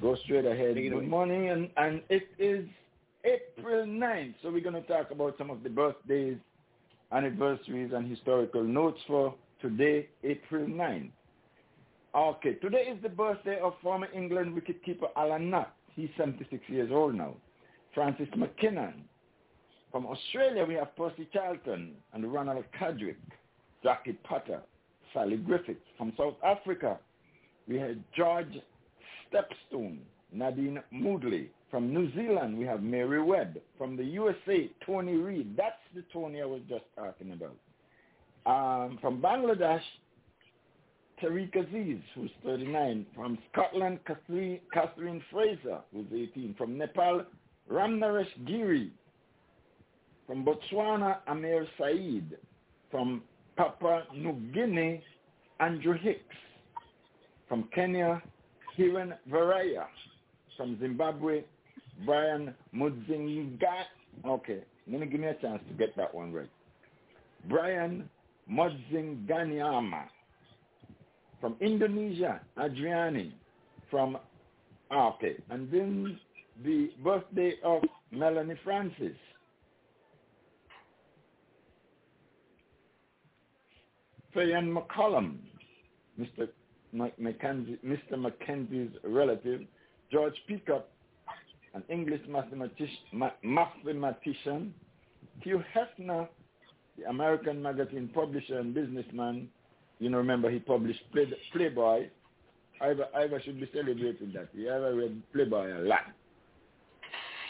Go 0.00 0.14
straight 0.24 0.44
ahead. 0.44 0.74
Good 0.74 1.08
morning, 1.08 1.48
and, 1.48 1.70
and 1.78 2.02
it 2.10 2.28
is 2.38 2.66
April 3.24 3.86
9th, 3.86 4.34
so 4.42 4.50
we're 4.50 4.60
going 4.60 4.74
to 4.74 4.86
talk 4.86 5.10
about 5.10 5.38
some 5.38 5.50
of 5.50 5.62
the 5.62 5.70
birthdays, 5.70 6.36
anniversaries, 7.12 7.92
and 7.94 8.06
historical 8.08 8.62
notes 8.62 9.00
for 9.06 9.34
today, 9.62 10.08
April 10.22 10.66
9th. 10.66 11.10
Okay, 12.14 12.54
today 12.54 12.92
is 12.94 13.02
the 13.02 13.08
birthday 13.08 13.58
of 13.58 13.72
former 13.82 14.08
England 14.14 14.54
wicketkeeper 14.54 15.08
Alan 15.16 15.48
Knott. 15.48 15.74
He's 15.94 16.10
76 16.18 16.62
years 16.68 16.90
old 16.92 17.14
now. 17.14 17.34
Francis 17.94 18.28
MacKinnon. 18.36 19.04
From 19.90 20.06
Australia, 20.06 20.66
we 20.66 20.74
have 20.74 20.94
Percy 20.94 21.26
Charlton 21.32 21.92
and 22.12 22.30
Ronald 22.30 22.64
Kadrick, 22.78 23.16
Jackie 23.82 24.18
Potter, 24.24 24.60
Sally 25.14 25.38
Griffiths. 25.38 25.80
From 25.96 26.12
South 26.18 26.34
Africa, 26.44 26.98
we 27.66 27.76
had 27.78 28.02
George 28.14 28.60
Shepstone, 29.32 29.98
Nadine 30.32 30.82
Moodley. 30.92 31.48
From 31.70 31.92
New 31.92 32.12
Zealand, 32.14 32.56
we 32.56 32.64
have 32.64 32.82
Mary 32.82 33.22
Webb. 33.22 33.58
From 33.76 33.96
the 33.96 34.04
USA, 34.04 34.70
Tony 34.84 35.14
Reed. 35.14 35.56
That's 35.56 35.74
the 35.94 36.04
Tony 36.12 36.40
I 36.40 36.46
was 36.46 36.62
just 36.68 36.84
talking 36.96 37.32
about. 37.32 37.56
Um, 38.46 38.98
from 39.00 39.20
Bangladesh, 39.20 39.82
Tariq 41.20 41.54
Aziz, 41.56 42.00
who's 42.14 42.30
39. 42.44 43.06
From 43.14 43.38
Scotland, 43.52 43.98
Catherine, 44.06 44.60
Catherine 44.72 45.22
Fraser, 45.30 45.78
who's 45.92 46.06
18. 46.12 46.54
From 46.56 46.78
Nepal, 46.78 47.24
Ramnaresh 47.70 48.46
Giri. 48.46 48.92
From 50.26 50.44
Botswana, 50.44 51.18
Amir 51.26 51.66
Said. 51.78 52.36
From 52.90 53.22
Papua 53.56 54.04
New 54.14 54.34
Guinea, 54.52 55.02
Andrew 55.60 55.98
Hicks. 55.98 56.36
From 57.48 57.68
Kenya, 57.74 58.22
Hiren 58.78 59.16
Varaiya. 59.30 59.86
from 60.56 60.78
Zimbabwe, 60.80 61.44
Brian 62.04 62.54
Mudzinga. 62.74 63.58
Okay, 64.24 64.60
going 64.88 65.00
to 65.00 65.06
give 65.06 65.20
me 65.20 65.26
a 65.26 65.34
chance 65.34 65.62
to 65.68 65.74
get 65.74 65.94
that 65.96 66.14
one 66.14 66.32
right. 66.32 66.50
Brian 67.48 68.08
Mudzinganyama. 68.50 70.04
From 71.40 71.56
Indonesia, 71.60 72.40
Adriani. 72.58 73.32
From, 73.90 74.16
ah, 74.90 75.14
okay, 75.14 75.36
and 75.50 75.70
then 75.70 76.18
the 76.64 76.90
birthday 77.04 77.54
of 77.62 77.82
Melanie 78.10 78.58
Francis. 78.64 79.16
Fayan 84.34 84.74
McCollum, 84.74 85.36
Mr. 86.20 86.48
Mackenzie, 86.92 87.78
Mr. 87.84 88.18
Mackenzie's 88.18 88.90
relative, 89.04 89.62
George 90.10 90.34
Peacock, 90.46 90.86
an 91.74 91.82
English 91.88 92.22
mathematician, 92.28 94.74
Hugh 95.42 95.62
Hefner, 95.74 96.28
the 96.98 97.08
American 97.08 97.62
magazine 97.62 98.10
publisher 98.14 98.58
and 98.58 98.74
businessman. 98.74 99.48
You 99.98 100.10
know, 100.10 100.18
remember 100.18 100.50
he 100.50 100.58
published 100.58 101.00
Play, 101.12 101.26
Playboy. 101.52 102.08
Ivor, 102.80 103.06
Ivor 103.14 103.40
should 103.44 103.60
be 103.60 103.68
celebrating 103.72 104.32
that. 104.34 104.48
He 104.54 104.68
ever 104.68 104.94
read 104.94 105.22
Playboy 105.32 105.78
a 105.78 105.80
lot. 105.80 106.00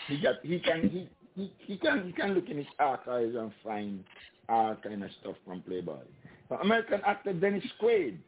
He 0.09 0.21
got 0.21 0.37
he 0.43 0.61
can 0.61 0.89
he, 0.89 1.09
he, 1.35 1.53
he 1.59 1.77
can 1.79 2.07
he 2.07 2.13
can 2.13 2.35
look 2.35 2.49
in 2.49 2.59
his 2.59 2.67
archives 2.79 3.35
and 3.35 3.51
find 3.65 4.05
all 4.49 4.77
kind 4.77 5.03
of 5.03 5.11
stuff 5.21 5.35
from 5.45 5.63
Playboy. 5.63 5.99
American 6.63 7.01
actor 7.05 7.33
Dennis 7.33 7.65
Quaid, 7.83 8.19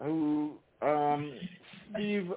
who 0.00 0.52
um, 0.82 1.32
Seve 1.94 2.32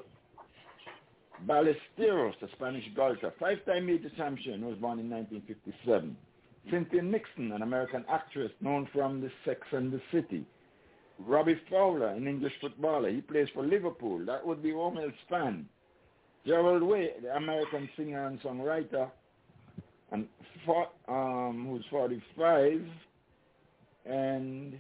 Ballesteros, 1.48 2.34
a 2.42 2.48
Spanish 2.56 2.86
golfer, 2.96 3.34
five-time 3.40 3.86
major 3.86 4.10
champion, 4.18 4.66
was 4.66 4.78
born 4.78 5.00
in 5.00 5.10
1957. 5.10 6.16
Cynthia 6.70 7.02
Nixon, 7.02 7.52
an 7.52 7.64
American 7.64 8.06
actress 8.10 8.52
known 8.62 8.88
from 8.94 9.22
The 9.22 9.32
Sex 9.46 9.62
and 9.72 9.92
the 9.92 10.02
City. 10.12 10.46
Robbie 11.20 11.60
Fowler, 11.70 12.08
an 12.08 12.28
English 12.28 12.54
footballer. 12.62 13.10
He 13.10 13.22
plays 13.22 13.48
for 13.54 13.66
Liverpool. 13.66 14.26
That 14.26 14.46
would 14.46 14.62
be 14.62 14.72
Romel's 14.72 15.14
fan. 15.30 15.68
Gerard 16.46 16.84
Way, 16.84 17.12
the 17.22 17.36
American 17.36 17.90
singer 17.96 18.26
and 18.28 18.42
songwriter, 18.42 19.10
and 20.12 20.28
for, 20.66 20.88
um, 21.08 21.68
who's 21.70 21.86
45, 21.90 22.82
and 24.06 24.78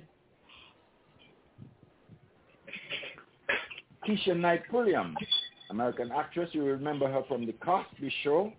Keshia 4.08 4.36
Knight 4.36 4.64
Pulliam, 4.70 5.16
American 5.70 6.12
actress. 6.12 6.50
You 6.54 6.64
remember 6.64 7.12
her 7.12 7.24
from 7.28 7.46
The 7.46 7.54
Cosby 7.54 8.12
Show. 8.24 8.52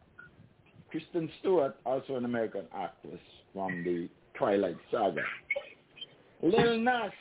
Kristen 0.90 1.30
Stewart, 1.40 1.74
also 1.86 2.16
an 2.16 2.26
American 2.26 2.64
actress 2.74 3.20
from 3.54 3.82
the 3.82 4.08
Twilight 4.34 4.76
Saga. 4.90 5.22
Lil 6.42 6.78
Nas, 6.80 7.12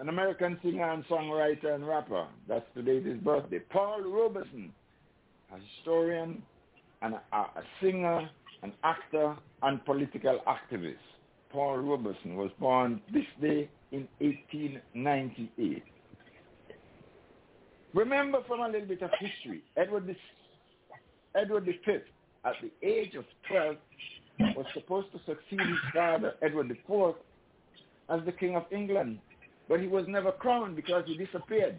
an 0.00 0.08
American 0.08 0.58
singer 0.62 0.90
and 0.90 1.04
songwriter 1.06 1.74
and 1.74 1.86
rapper. 1.86 2.26
That's 2.48 2.66
today's 2.74 3.06
his 3.06 3.18
birthday. 3.18 3.60
Paul 3.70 4.02
Robeson, 4.02 4.72
a 5.52 5.58
historian 5.76 6.42
and 7.00 7.14
a, 7.14 7.36
a 7.36 7.62
singer, 7.80 8.28
an 8.62 8.72
actor, 8.82 9.36
and 9.62 9.84
political 9.84 10.40
activist. 10.48 10.96
Paul 11.50 11.78
Robeson 11.78 12.34
was 12.34 12.50
born 12.58 13.00
this 13.12 13.24
day 13.40 13.68
in 13.92 14.08
1898. 14.18 15.84
Remember 17.94 18.38
from 18.48 18.60
a 18.60 18.68
little 18.68 18.88
bit 18.88 19.02
of 19.02 19.10
history, 19.20 19.62
Edward, 19.76 20.14
Edward 21.36 21.64
V, 21.64 21.98
at 22.44 22.54
the 22.60 22.86
age 22.86 23.14
of 23.14 23.24
12, 23.48 23.76
was 24.56 24.66
supposed 24.74 25.12
to 25.12 25.18
succeed 25.18 25.60
his 25.60 25.78
father, 25.94 26.34
Edward 26.42 26.70
IV, 26.70 27.14
as 28.10 28.20
the 28.26 28.32
King 28.32 28.56
of 28.56 28.64
England. 28.72 29.20
But 29.68 29.80
he 29.80 29.86
was 29.86 30.04
never 30.08 30.32
crowned 30.32 30.74
because 30.74 31.04
he 31.06 31.16
disappeared. 31.16 31.76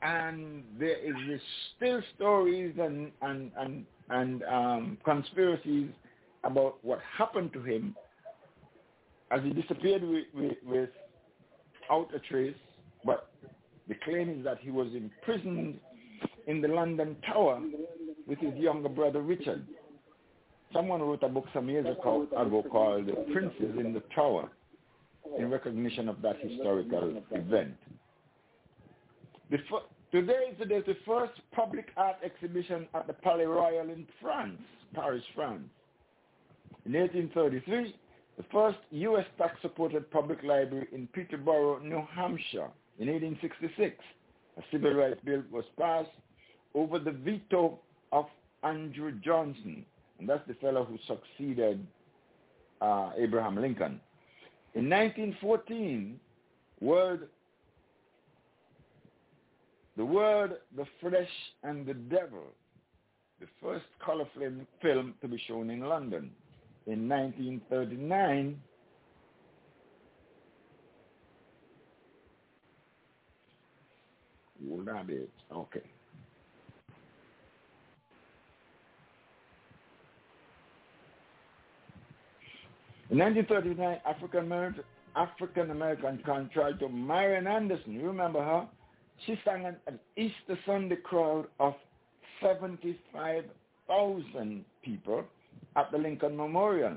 And 0.00 0.62
there 0.78 0.96
is 0.96 1.40
still 1.76 2.00
stories 2.14 2.74
and, 2.80 3.10
and, 3.20 3.50
and, 3.58 3.86
and 4.10 4.42
um, 4.44 4.98
conspiracies 5.04 5.90
about 6.44 6.78
what 6.82 7.00
happened 7.18 7.52
to 7.54 7.62
him 7.62 7.96
as 9.32 9.42
he 9.42 9.50
disappeared 9.50 10.02
with, 10.02 10.24
with, 10.34 10.56
without 10.64 12.14
a 12.14 12.20
trace. 12.20 12.54
But 13.04 13.28
the 13.88 13.94
claim 14.04 14.28
is 14.30 14.44
that 14.44 14.58
he 14.60 14.70
was 14.70 14.88
imprisoned 14.94 15.78
in 16.46 16.60
the 16.60 16.68
London 16.68 17.16
Tower 17.26 17.60
with 18.26 18.38
his 18.38 18.54
younger 18.54 18.88
brother 18.88 19.22
Richard. 19.22 19.66
Someone 20.72 21.00
wrote 21.00 21.22
a 21.22 21.28
book 21.28 21.46
some 21.54 21.68
years 21.68 21.86
ago, 21.86 22.26
ago 22.36 22.64
called 22.70 23.08
Princes 23.32 23.78
in 23.78 23.92
the 23.92 24.02
Tower 24.14 24.50
in 25.38 25.50
recognition 25.50 26.08
of 26.08 26.20
that 26.22 26.36
historical 26.40 27.22
event. 27.30 27.76
Today 30.12 30.50
is 30.50 30.58
the 30.58 30.96
first 31.06 31.32
public 31.54 31.86
art 31.96 32.16
exhibition 32.24 32.88
at 32.94 33.06
the 33.06 33.12
Palais 33.12 33.44
Royal 33.44 33.90
in 33.90 34.06
France, 34.20 34.60
Paris, 34.94 35.22
France. 35.34 35.68
In 36.84 36.92
1833, 36.92 37.94
the 38.36 38.44
first 38.52 38.78
U.S. 38.90 39.24
tax-supported 39.38 40.10
public 40.10 40.42
library 40.42 40.88
in 40.92 41.06
Peterborough, 41.08 41.78
New 41.78 42.02
Hampshire. 42.14 42.70
In 42.98 43.08
1866, 43.08 43.96
a 44.56 44.62
civil 44.72 44.94
rights 44.94 45.20
bill 45.24 45.42
was 45.50 45.64
passed 45.78 46.08
over 46.74 46.98
the 46.98 47.10
veto 47.10 47.78
of 48.12 48.26
Andrew 48.62 49.12
Johnson, 49.22 49.84
and 50.18 50.28
that's 50.28 50.46
the 50.48 50.54
fellow 50.54 50.84
who 50.84 50.98
succeeded 51.06 51.86
uh, 52.80 53.10
Abraham 53.18 53.56
Lincoln. 53.56 54.00
In 54.74 54.88
1914, 54.88 56.18
word, 56.80 57.28
the 59.96 60.04
word 60.04 60.56
The 60.76 60.84
Flesh 61.00 61.28
and 61.62 61.86
the 61.86 61.94
Devil, 61.94 62.44
the 63.40 63.46
first 63.62 63.86
color 64.04 64.26
film, 64.38 64.66
film 64.82 65.14
to 65.20 65.28
be 65.28 65.40
shown 65.46 65.70
in 65.70 65.80
London. 65.80 66.30
In 66.86 67.08
1939, 67.08 68.60
Hold 74.68 74.88
on 74.88 75.06
bit. 75.06 75.30
Okay. 75.52 75.82
In 83.10 83.18
1939, 83.18 84.00
African 84.04 84.40
American 84.40 84.82
African 85.14 85.70
American 85.70 86.20
contralto 86.26 86.88
Marian 86.88 87.46
Anderson, 87.46 87.92
you 87.92 88.04
remember 88.06 88.42
her? 88.42 88.66
She 89.24 89.38
sang 89.44 89.64
an, 89.64 89.76
an 89.86 90.00
Easter 90.16 90.58
Sunday 90.66 90.96
crowd 90.96 91.46
of 91.58 91.74
75,000 92.42 94.64
people 94.82 95.24
at 95.76 95.90
the 95.90 95.96
Lincoln 95.96 96.36
Memorial 96.36 96.96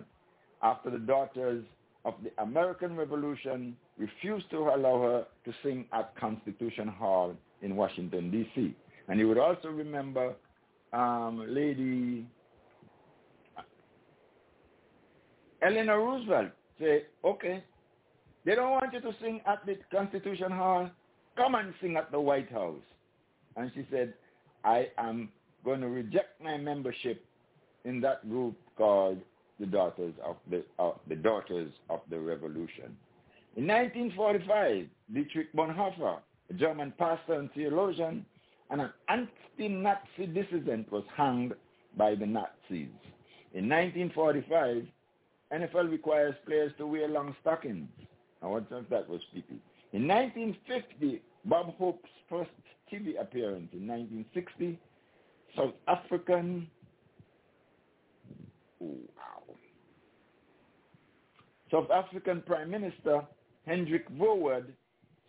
after 0.61 0.89
the 0.89 0.97
daughters 0.97 1.63
of 2.03 2.15
the 2.23 2.31
American 2.41 2.97
Revolution 2.97 3.77
refused 3.97 4.49
to 4.51 4.57
allow 4.57 5.01
her 5.01 5.25
to 5.45 5.53
sing 5.63 5.85
at 5.93 6.13
Constitution 6.17 6.87
Hall 6.87 7.37
in 7.61 7.75
Washington, 7.75 8.31
D.C. 8.31 8.75
And 9.07 9.19
you 9.19 9.27
would 9.27 9.37
also 9.37 9.69
remember 9.69 10.35
um, 10.93 11.45
Lady 11.47 12.25
Eleanor 15.61 15.99
Roosevelt 15.99 16.51
say, 16.79 17.03
okay, 17.23 17.63
they 18.45 18.55
don't 18.55 18.71
want 18.71 18.93
you 18.93 19.01
to 19.01 19.11
sing 19.21 19.41
at 19.45 19.65
the 19.65 19.77
Constitution 19.91 20.51
Hall. 20.51 20.89
Come 21.35 21.55
and 21.55 21.73
sing 21.81 21.97
at 21.97 22.11
the 22.11 22.19
White 22.19 22.51
House. 22.51 22.81
And 23.55 23.71
she 23.75 23.85
said, 23.91 24.13
I 24.63 24.87
am 24.97 25.29
going 25.65 25.81
to 25.81 25.87
reject 25.87 26.41
my 26.41 26.57
membership 26.57 27.23
in 27.85 28.01
that 28.01 28.27
group 28.29 28.55
called 28.77 29.19
the 29.59 29.65
Daughters 29.65 30.13
of 30.25 30.37
the, 30.49 30.63
uh, 30.77 30.91
the 31.07 31.15
Daughters 31.15 31.71
of 31.89 31.99
the 32.09 32.19
Revolution. 32.19 32.95
In 33.57 33.67
1945, 33.67 34.85
Dietrich 35.13 35.53
Bonhoeffer 35.53 36.19
a 36.49 36.53
German 36.53 36.93
pastor 36.97 37.33
and 37.33 37.51
theologian, 37.53 38.25
and 38.69 38.81
an 38.81 38.91
anti-Nazi 39.07 40.27
dissident 40.33 40.91
was 40.91 41.03
hanged 41.15 41.53
by 41.97 42.15
the 42.15 42.25
Nazis. 42.25 42.89
In 43.53 43.67
1945, 43.67 44.85
NFL 45.53 45.89
requires 45.89 46.35
players 46.45 46.71
to 46.77 46.85
wear 46.85 47.07
long 47.07 47.35
stockings. 47.41 47.89
I 48.41 48.47
wonder 48.47 48.77
if 48.77 48.89
that 48.89 49.09
was 49.09 49.21
pipi. 49.35 49.59
In 49.91 50.07
1950, 50.07 51.21
Bob 51.45 51.75
Hope's 51.77 52.09
first 52.29 52.51
TV 52.91 53.19
appearance. 53.19 53.69
In 53.73 53.87
1960, 53.87 54.79
South 55.55 55.73
African. 55.87 56.67
wow. 58.79 58.95
South 61.71 61.89
African 61.91 62.41
Prime 62.41 62.69
Minister 62.69 63.21
Hendrik 63.65 64.09
Verwoerd 64.17 64.65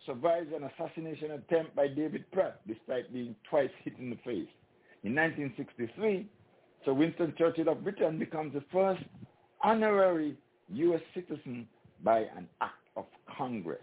survives 0.05 0.47
an 0.55 0.63
assassination 0.63 1.31
attempt 1.31 1.75
by 1.75 1.87
David 1.87 2.29
Pratt 2.31 2.61
despite 2.67 3.13
being 3.13 3.35
twice 3.49 3.69
hit 3.83 3.97
in 3.99 4.09
the 4.09 4.15
face. 4.17 4.49
In 5.03 5.15
1963, 5.15 6.27
Sir 6.85 6.93
Winston 6.93 7.33
Churchill 7.37 7.69
of 7.69 7.83
Britain 7.83 8.17
becomes 8.17 8.53
the 8.53 8.63
first 8.71 9.03
honorary 9.63 10.35
U.S. 10.69 11.01
citizen 11.13 11.67
by 12.03 12.19
an 12.35 12.47
act 12.61 12.87
of 12.95 13.05
Congress. 13.37 13.79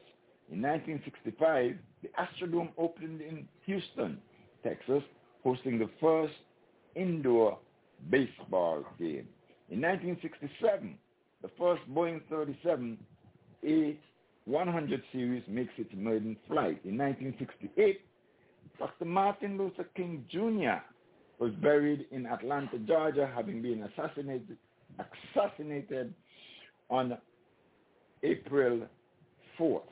In 0.50 0.62
1965, 0.62 1.76
the 2.02 2.08
Astrodome 2.18 2.70
opened 2.78 3.20
in 3.20 3.46
Houston, 3.66 4.18
Texas, 4.62 5.02
hosting 5.44 5.78
the 5.78 5.90
first 6.00 6.34
indoor 6.94 7.58
baseball 8.10 8.84
game. 8.98 9.28
In 9.70 9.80
1967, 9.82 10.96
the 11.42 11.50
first 11.58 11.82
Boeing 11.92 12.20
37 12.30 12.98
A100 14.48 15.02
series 15.12 15.42
makes 15.48 15.72
its 15.76 15.90
maiden 15.94 16.36
flight. 16.46 16.80
In 16.84 16.96
1968, 16.96 18.00
Dr. 18.78 19.04
Martin 19.04 19.58
Luther 19.58 19.86
King 19.94 20.24
Jr. 20.30 20.82
was 21.38 21.52
buried 21.60 22.06
in 22.10 22.26
Atlanta, 22.26 22.78
Georgia, 22.78 23.30
having 23.34 23.60
been 23.60 23.82
assassinated, 23.82 24.56
assassinated 25.34 26.14
on 26.88 27.18
April 28.22 28.86
4th. 29.58 29.82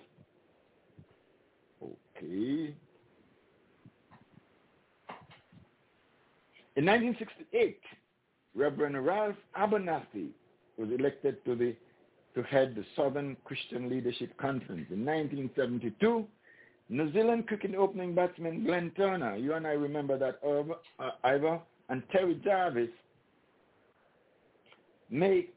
Okay. 1.82 2.74
In 6.76 6.84
1968, 6.84 7.80
Reverend 8.54 9.04
Ralph 9.04 9.36
Abernathy 9.58 10.28
was 10.78 10.88
elected 10.98 11.44
to 11.44 11.54
the 11.54 11.74
to 12.36 12.44
head 12.44 12.76
the 12.76 12.84
Southern 12.94 13.36
Christian 13.44 13.88
Leadership 13.88 14.36
Conference. 14.36 14.86
In 14.90 15.04
1972, 15.04 16.24
New 16.90 17.12
Zealand 17.12 17.48
cricket 17.48 17.74
opening 17.74 18.14
batsman 18.14 18.64
Glenn 18.64 18.92
Turner, 18.96 19.34
you 19.36 19.54
and 19.54 19.66
I 19.66 19.72
remember 19.72 20.16
that, 20.18 20.38
uh, 20.46 20.62
and 21.88 22.02
Terry 22.12 22.38
Jarvis 22.44 22.90
made 25.10 25.48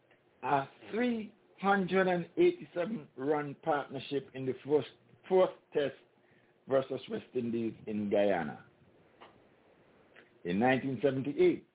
a 0.44 0.64
387-run 0.96 3.56
partnership 3.62 4.30
in 4.34 4.46
the 4.46 4.56
first, 4.66 4.88
fourth 5.28 5.50
test 5.74 5.96
versus 6.68 7.02
West 7.12 7.26
Indies 7.36 7.74
in 7.88 8.10
Guyana. 8.10 8.58
In 10.46 10.62
1978, 10.62 11.66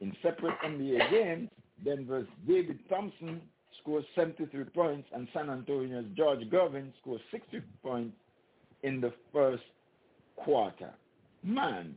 in 0.00 0.16
separate 0.22 0.54
NBA 0.64 1.10
games, 1.10 1.50
Denver's 1.84 2.28
David 2.46 2.78
Thompson 2.88 3.42
scored 3.80 4.04
73 4.14 4.64
points 4.64 5.08
and 5.14 5.28
San 5.32 5.50
Antonio's 5.50 6.04
George 6.16 6.40
Gervin 6.50 6.92
scored 7.00 7.20
60 7.30 7.60
points 7.82 8.16
in 8.82 9.00
the 9.00 9.12
first 9.32 9.62
quarter. 10.36 10.90
Man, 11.42 11.94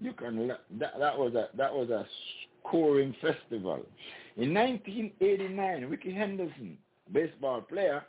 you 0.00 0.12
can 0.12 0.48
that, 0.48 0.98
that 0.98 1.18
was 1.18 1.34
a 1.34 1.48
that 1.56 1.72
was 1.72 1.90
a 1.90 2.06
scoring 2.66 3.14
festival. 3.20 3.84
In 4.36 4.54
1989, 4.54 5.84
Rickey 5.86 6.12
Henderson, 6.12 6.78
baseball 7.12 7.60
player, 7.60 8.04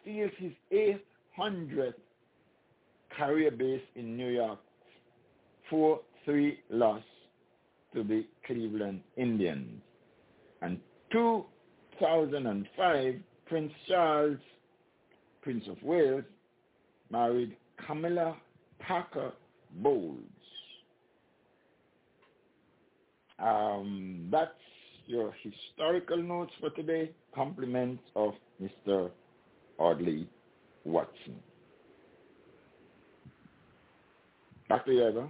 steals 0.00 0.32
his 0.38 0.52
800th 1.38 1.94
career 3.16 3.50
base 3.50 3.82
in 3.94 4.16
New 4.16 4.30
York. 4.30 4.58
4-3 5.70 6.56
loss 6.70 7.02
to 7.94 8.02
the 8.02 8.26
Cleveland 8.46 9.00
Indians. 9.16 9.80
And 10.60 10.78
2005, 11.98 13.14
Prince 13.46 13.72
Charles, 13.88 14.38
Prince 15.42 15.64
of 15.68 15.82
Wales, 15.82 16.24
married 17.10 17.56
Camilla 17.86 18.36
Parker 18.80 19.32
Bowles. 19.76 20.18
Um, 23.38 24.28
that's 24.30 24.50
your 25.06 25.34
historical 25.42 26.22
notes 26.22 26.52
for 26.60 26.70
today. 26.70 27.10
Compliments 27.34 28.02
of 28.14 28.34
Mr. 28.62 29.10
Audley 29.78 30.28
Watson. 30.84 31.36
Back 34.68 34.86
to 34.86 34.92
you, 34.92 35.08
Eva. 35.08 35.28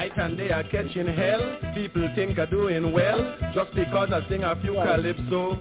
Night 0.00 0.16
and 0.16 0.38
day 0.38 0.50
are 0.50 0.64
catching 0.64 1.08
hell. 1.08 1.58
People 1.74 2.08
think 2.14 2.38
I'm 2.38 2.48
doing 2.48 2.90
well 2.90 3.36
just 3.54 3.74
because 3.74 4.08
I 4.10 4.26
sing 4.30 4.44
a 4.44 4.58
few 4.62 4.72
calypso. 4.72 5.60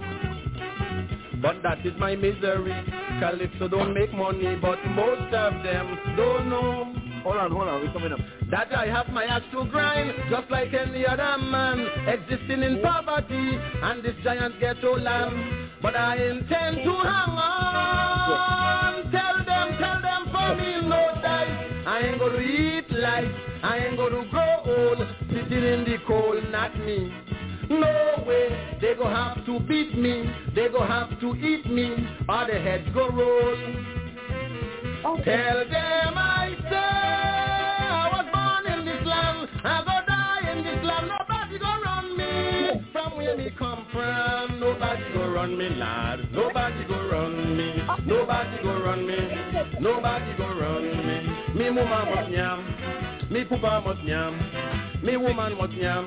But 1.42 1.62
that 1.62 1.86
is 1.86 1.92
my 2.00 2.16
misery. 2.16 2.72
Calypso 3.20 3.68
don't 3.68 3.94
make 3.94 4.14
money, 4.14 4.56
but 4.56 4.80
most 4.92 5.34
of 5.34 5.62
them 5.62 6.16
don't 6.16 6.50
know. 6.50 6.96
Hold 7.24 7.36
on, 7.36 7.52
hold 7.52 7.68
on, 7.68 7.82
we're 7.82 7.92
coming 7.92 8.14
up. 8.14 8.20
That 8.50 8.74
I 8.74 8.86
have 8.86 9.10
my 9.10 9.26
ass 9.26 9.42
to 9.52 9.66
grind, 9.66 10.14
just 10.30 10.50
like 10.50 10.74
any 10.74 11.06
other 11.06 11.38
man, 11.44 11.86
existing 12.08 12.64
in 12.64 12.82
poverty, 12.82 13.60
and 13.84 14.02
this 14.02 14.16
giant 14.24 14.58
ghetto 14.62 14.98
land. 14.98 15.70
But 15.82 15.98
I 15.98 16.16
intend 16.16 16.78
to 16.78 16.94
hang 16.94 17.36
on. 17.36 19.12
Tell 19.12 19.38
them, 19.44 19.78
tell 19.78 20.02
them 20.02 20.32
for 20.32 20.56
me, 20.56 20.88
no 20.88 21.12
die. 21.22 21.84
I 21.86 22.00
ain't 22.04 22.20
gonna 22.20 22.40
eat 22.40 22.69
life. 23.22 23.32
I 23.64 23.78
ain't 23.78 23.98
gonna 23.98 24.26
grow 24.30 24.64
old, 24.66 24.98
sitting 25.30 25.64
in 25.64 25.84
the 25.84 25.98
cold, 26.08 26.44
not 26.52 26.78
me. 26.80 27.14
No 27.70 28.24
way, 28.26 28.78
they 28.82 28.96
go 28.96 29.06
have 29.08 29.46
to 29.46 29.60
beat 29.62 29.98
me, 29.98 30.32
they 30.56 30.70
go 30.70 30.86
have 30.86 31.20
to 31.20 31.36
eat 31.36 31.70
me, 31.70 31.96
or 32.28 32.48
the 32.48 32.60
heads 32.60 32.88
go 32.94 33.10
roll. 33.10 33.58
Okay. 35.18 35.24
Tell 35.24 35.60
them 35.70 36.14
I 36.18 36.56
say 36.70 36.76
I 36.76 38.10
was 38.12 38.26
born 38.34 38.80
in 38.80 38.86
this 38.86 39.06
land, 39.06 39.50
I 39.64 39.82
go 39.84 40.08
die 40.08 40.52
in 40.52 40.64
this 40.64 40.84
land, 40.84 41.10
nobody 41.10 41.60
go 41.60 41.82
run 41.86 42.18
me. 42.18 42.88
From 42.92 43.18
where 43.18 43.38
me 43.38 43.52
come 43.58 43.86
from, 43.92 44.60
nobody 44.60 45.04
go 45.14 45.30
run 45.30 45.58
me, 45.58 45.70
lad, 45.70 46.32
nobody 46.34 46.86
go 46.86 47.08
run 47.08 47.58
me. 47.58 47.84
Nobody 48.06 48.64
go 48.64 48.82
run 48.82 49.06
me. 49.06 49.18
Nobody 49.80 50.38
go 50.38 50.48
run 50.48 50.84
me. 50.84 51.00
Me 51.10 51.39
mama 51.56 52.16
must 52.16 52.32
yam. 52.32 53.30
Me 53.32 53.44
papa 53.46 53.82
must 53.86 54.04
yam. 54.04 55.02
Me 55.04 55.18
woman 55.18 55.58
must 55.58 55.74
yam. 55.74 56.06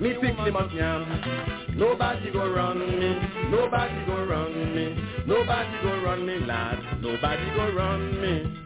Me 0.00 0.14
pickle 0.20 0.50
must 0.50 0.74
yam. 0.74 1.74
Nobody 1.76 2.30
go 2.30 2.50
run 2.50 2.78
me. 2.78 3.50
Nobody 3.50 4.06
go 4.06 4.24
run 4.24 4.74
me. 4.74 4.96
Nobody 5.26 5.82
go 5.82 6.02
run 6.02 6.26
me, 6.26 6.38
lad. 6.46 6.78
Nobody 7.00 7.50
go 7.54 7.72
run 7.72 8.20
me. 8.20 8.60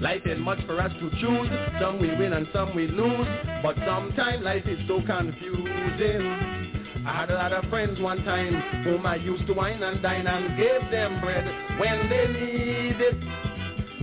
Life 0.00 0.22
ain't 0.26 0.40
much 0.40 0.58
for 0.66 0.80
us 0.80 0.92
to 0.92 1.10
choose. 1.20 1.48
Some 1.80 2.00
we 2.00 2.08
win 2.08 2.32
and 2.32 2.48
some 2.52 2.74
we 2.74 2.88
lose. 2.88 3.28
But 3.62 3.76
sometimes 3.86 4.42
life 4.42 4.66
is 4.66 4.78
so 4.88 5.02
confusing. 5.06 6.60
I 7.06 7.20
had 7.20 7.30
a 7.30 7.34
lot 7.34 7.52
of 7.52 7.64
friends 7.70 7.98
one 8.00 8.24
time 8.24 8.84
whom 8.84 9.06
I 9.06 9.16
used 9.16 9.46
to 9.46 9.54
wine 9.54 9.82
and 9.82 10.02
dine 10.02 10.26
and 10.26 10.56
gave 10.56 10.90
them 10.90 11.20
bread 11.20 11.44
when 11.78 12.08
they 12.08 12.26
needed. 12.28 13.49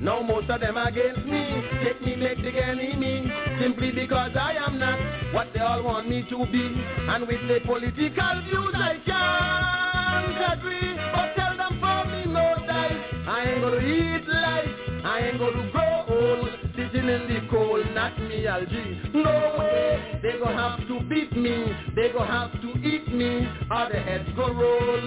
Now 0.02 0.22
most 0.22 0.50
of 0.50 0.62
them 0.62 0.78
against 0.78 1.26
me, 1.26 1.64
take 1.84 2.02
me, 2.02 2.16
make 2.16 2.42
the 2.42 2.52
enemy, 2.64 3.32
simply 3.60 3.92
because 3.92 4.32
I 4.40 4.54
am 4.54 4.78
not 4.78 5.00
what 5.34 5.48
they 5.54 5.60
all 5.60 5.82
want 5.84 6.08
me 6.08 6.26
to 6.30 6.46
be. 6.46 6.84
And 7.10 7.28
with 7.28 7.48
the 7.48 7.60
political 7.66 8.42
views 8.46 8.76
I 8.76 9.02
can't 9.06 10.60
agree, 10.60 10.96
but 11.14 11.36
tell 11.36 11.58
them 11.58 11.80
for 11.80 12.06
me 12.12 12.26
no 12.32 12.56
dice. 12.68 12.94
I 13.28 13.46
ain't 13.50 13.62
gonna 13.62 13.80
eat 13.80 14.28
life, 14.28 14.70
I 15.04 15.20
ain't 15.30 15.40
gonna 15.40 15.72
grow 15.72 16.06
old, 16.10 16.50
sitting 16.76 17.10
in 17.10 17.28
the 17.28 17.48
cold, 17.50 17.86
not 17.96 18.20
me, 18.22 18.46
Algie. 18.46 19.02
No 19.14 19.56
way, 19.60 20.20
they 20.22 20.38
gonna 20.38 20.56
have 20.56 20.88
to 20.88 21.00
beat 21.10 21.36
me, 21.36 21.74
they 21.96 22.12
gonna 22.12 22.32
have 22.32 22.62
to 22.62 22.70
eat 22.88 23.12
me, 23.12 23.48
or 23.72 23.90
the 23.92 24.00
heads 24.00 24.30
go 24.36 24.54
roll. 24.54 25.02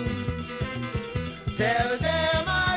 Tell 1.57 1.99
them 2.01 2.49
I 2.49 2.70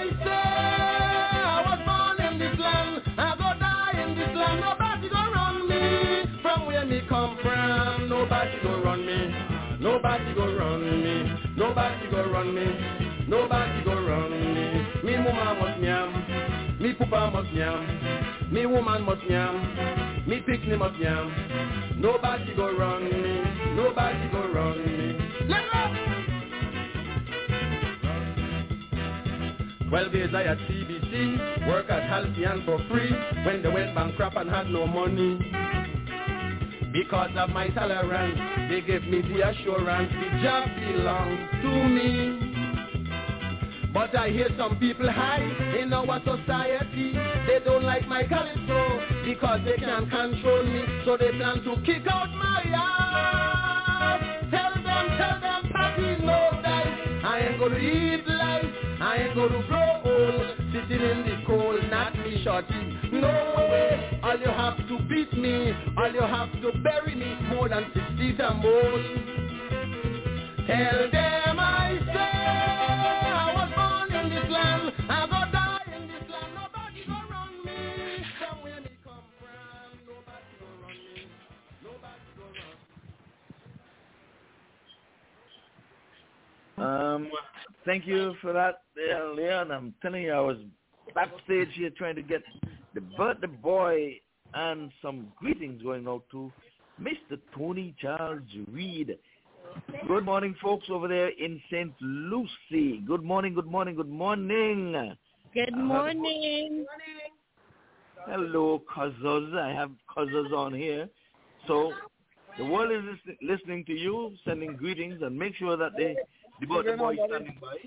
where 6.84 7.02
me 7.02 7.08
come 7.08 7.38
from, 7.42 8.10
nobody 8.10 8.60
go 8.62 8.82
run 8.84 9.06
me, 9.06 9.80
nobody 9.80 10.34
go 10.34 10.56
run 10.58 10.82
me, 10.82 11.56
nobody 11.56 12.10
go 12.12 12.30
run 12.30 12.54
me, 12.54 13.26
nobody 13.28 13.84
go 13.84 13.94
run 13.94 14.32
me. 14.32 15.02
Me 15.04 15.18
mama 15.18 15.60
must 15.60 15.82
yam, 15.82 16.78
me 16.82 16.94
papa 16.94 17.32
must 17.34 17.52
yam, 17.52 18.52
me 18.52 18.66
woman 18.66 19.04
must 19.04 19.24
yam, 19.30 20.24
me 20.28 20.42
picnic 20.46 20.80
must 20.80 21.00
yam. 21.00 21.32
Nobody 21.98 22.54
go 22.56 22.76
run 22.78 23.04
me, 23.06 23.76
nobody 23.76 24.30
go 24.32 24.52
run 24.52 24.78
me. 24.86 25.48
Let. 25.48 25.64
Twelve 29.90 30.12
years 30.16 30.34
I 30.34 30.44
at 30.46 30.58
CBC, 30.58 31.68
work 31.68 31.88
at 31.92 32.02
Halcyon 32.10 32.64
for 32.66 32.80
free, 32.90 33.12
when 33.46 33.62
they 33.62 33.70
went 33.70 33.94
bankrupt 33.94 34.36
and 34.36 34.50
had 34.50 34.68
no 34.68 34.88
money. 34.88 35.83
Because 36.94 37.32
of 37.38 37.50
my 37.50 37.70
tolerance, 37.70 38.40
they 38.70 38.82
gave 38.82 39.02
me 39.06 39.24
the 39.24 39.50
assurance 39.50 40.14
the 40.14 40.44
job 40.44 40.70
belongs 40.80 41.50
to 41.64 41.90
me. 41.90 42.54
But 43.92 44.16
I 44.16 44.30
hear 44.30 44.50
some 44.60 44.78
people 44.78 45.12
high 45.12 45.42
in 45.80 45.92
our 45.92 46.20
society. 46.20 47.14
They 47.48 47.62
don't 47.66 47.82
like 47.84 48.08
my 48.08 48.24
calypso 48.26 49.24
because 49.26 49.62
they 49.66 49.78
can't 49.78 50.08
control 50.08 50.64
me. 50.66 50.84
So 51.04 51.18
they 51.18 51.32
plan 51.32 51.64
to 51.64 51.82
kick 51.84 52.06
out 52.08 52.30
my 52.30 52.64
ass. 52.76 54.22
Tell 54.52 54.74
them, 54.76 55.18
tell 55.18 55.42
them, 55.42 55.72
papi, 55.74 56.20
no 56.22 56.62
dice. 56.62 57.24
I 57.26 57.40
ain't 57.50 57.60
gonna 57.60 57.78
eat 57.78 58.28
life. 58.28 58.66
I 59.02 59.18
ain't 59.18 59.36
gonna 59.36 59.68
grow 59.68 60.02
old. 60.06 60.63
Sitting 60.94 61.10
in 61.10 61.26
the 61.26 61.42
cold, 61.48 61.80
not 61.90 62.16
me 62.20 62.44
shorty. 62.44 63.00
No 63.12 63.28
way. 63.58 64.20
All 64.22 64.38
you 64.38 64.46
have 64.46 64.78
to 64.78 65.00
beat 65.10 65.34
me. 65.34 65.74
All 65.98 66.12
you 66.14 66.22
have 66.22 66.52
to 66.62 66.72
bury 66.84 67.16
me 67.16 67.34
more 67.48 67.68
than 67.68 67.86
six 67.96 68.06
feet 68.20 68.40
and 68.40 68.60
more. 68.62 69.02
Tell 70.68 71.10
them 71.12 71.60
I 71.60 71.98
say 72.06 72.20
I 73.26 73.54
was 73.56 73.72
born 73.76 74.14
in 74.24 74.30
this 74.30 74.48
land. 74.52 74.94
I 75.10 75.26
go 75.26 75.52
die 75.52 75.82
in 75.96 76.08
this 76.10 76.30
land. 76.30 76.54
Nobody 76.54 77.02
go 77.08 77.18
run 77.32 77.66
me. 77.66 77.80
Me 78.84 78.92
come 79.04 79.26
from. 79.40 79.98
Nobody 80.06 80.52
go 80.60 80.68
run 80.84 80.94
me. 80.94 81.26
Nobody 81.82 82.28
go 82.38 82.46
run. 86.78 87.16
Um, 87.16 87.32
thank 87.84 88.06
you 88.06 88.36
for 88.44 88.54
that, 88.54 88.76
Leon. 89.36 89.72
I'm 89.72 89.96
telling 90.04 90.22
you, 90.22 90.34
I 90.34 90.40
was 90.40 90.58
backstage 91.14 91.70
here 91.74 91.90
trying 91.90 92.16
to 92.16 92.22
get 92.22 92.42
the 92.94 93.02
birthday 93.02 93.48
boy 93.48 94.16
and 94.54 94.92
some 95.02 95.28
greetings 95.40 95.82
going 95.82 96.08
out 96.08 96.24
to 96.32 96.52
Mr. 97.02 97.40
Tony 97.56 97.96
Charles 98.00 98.42
Reed. 98.72 99.18
Good 100.08 100.26
morning, 100.26 100.56
folks 100.62 100.86
over 100.90 101.08
there 101.08 101.30
in 101.30 101.60
St. 101.72 101.94
Lucie. 102.00 103.02
Good 103.08 103.24
morning, 103.24 103.56
good 103.56 103.66
morning, 103.66 103.96
good 103.96 104.10
morning. 104.10 105.16
Good 105.54 105.76
morning. 105.76 106.86
Hello, 108.28 108.82
cousins. 108.94 109.54
I 109.56 109.74
have 109.76 109.92
cousins 110.14 110.54
on 110.56 110.74
here. 110.74 111.10
So 111.68 111.94
the 112.58 112.66
world 112.66 112.92
is 112.92 113.36
listening 113.42 113.86
to 113.86 113.94
you, 113.94 114.34
sending 114.46 114.76
greetings, 114.76 115.22
and 115.22 115.38
make 115.38 115.56
sure 115.56 115.76
that 115.76 115.92
they, 115.98 116.16
the 116.60 116.68
birthday 116.68 116.96
boy 116.96 117.14
is 117.14 117.20
standing 117.28 117.58
by. 117.60 117.78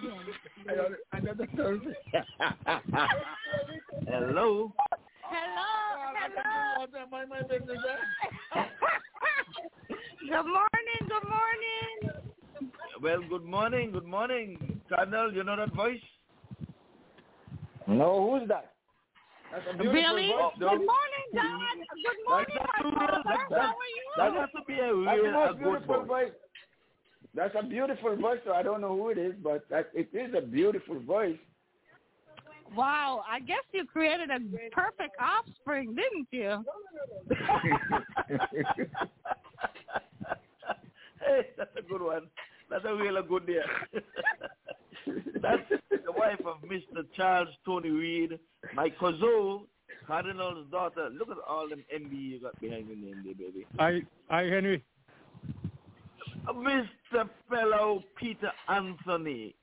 Hello. 4.06 4.72
Hello. 5.22 5.64
Good 10.20 10.46
morning. 10.46 11.02
Good 11.08 11.26
morning. 11.28 11.98
Well, 13.02 13.20
good 13.28 13.44
morning, 13.44 13.90
good 13.92 14.04
morning. 14.06 14.80
Cardinal, 14.88 15.32
you 15.32 15.44
know 15.44 15.56
that 15.56 15.74
voice? 15.74 16.00
No, 17.86 18.38
who's 18.38 18.48
that? 18.48 18.72
That's 19.52 19.64
a 19.68 19.72
beautiful 19.76 20.00
Really? 20.00 20.28
voice, 20.28 20.52
Good 20.58 20.64
morning, 20.64 21.26
Dad. 21.34 21.78
Good 22.04 22.20
morning, 22.28 22.56
my 22.56 22.90
brother. 22.90 23.22
How 23.50 23.66
are 23.66 23.72
you? 23.72 24.04
That 24.16 24.32
has 24.34 24.50
to 24.56 24.62
be 24.66 24.74
a 24.78 24.94
real 24.94 25.42
a 25.42 25.48
good 25.48 25.58
beautiful 25.58 26.04
voice. 26.04 26.30
voice. 26.30 26.32
That's 27.34 27.54
a 27.58 27.62
beautiful 27.62 28.16
voice. 28.16 28.40
So 28.44 28.52
I 28.52 28.62
don't 28.62 28.80
know 28.80 28.96
who 28.96 29.10
it 29.10 29.18
is, 29.18 29.34
but 29.42 29.68
that, 29.70 29.90
it 29.94 30.08
is 30.12 30.34
a 30.36 30.40
beautiful 30.40 31.00
voice. 31.00 31.38
Wow, 32.76 33.24
I 33.28 33.40
guess 33.40 33.64
you 33.72 33.84
created 33.84 34.30
a 34.30 34.38
perfect 34.70 35.16
offspring, 35.20 35.96
didn't 35.96 36.28
you? 36.30 36.64
hey, 41.20 41.48
that's 41.56 41.76
a 41.76 41.82
good 41.82 42.00
one. 42.02 42.28
That's 42.70 42.84
a 42.84 42.94
real 42.94 43.20
good 43.22 43.46
deal. 43.46 43.62
that's 45.42 45.68
the 45.90 46.12
wife 46.12 46.38
of 46.46 46.60
Mr. 46.62 47.04
Charles 47.16 47.48
Tony 47.64 47.90
Reed, 47.90 48.38
my 48.74 48.88
cousin, 48.90 49.66
Cardinal's 50.06 50.70
daughter. 50.70 51.08
Look 51.10 51.30
at 51.30 51.38
all 51.48 51.68
them 51.68 51.84
MB 51.92 52.12
you 52.12 52.40
got 52.40 52.60
behind 52.60 52.86
your 52.86 52.96
name 52.96 53.22
there, 53.24 53.34
baby. 53.34 53.66
Hi, 53.78 54.02
hi, 54.28 54.42
Henry. 54.44 54.84
Mr. 56.48 57.28
Fellow 57.48 58.02
Peter 58.16 58.50
Anthony, 58.68 59.54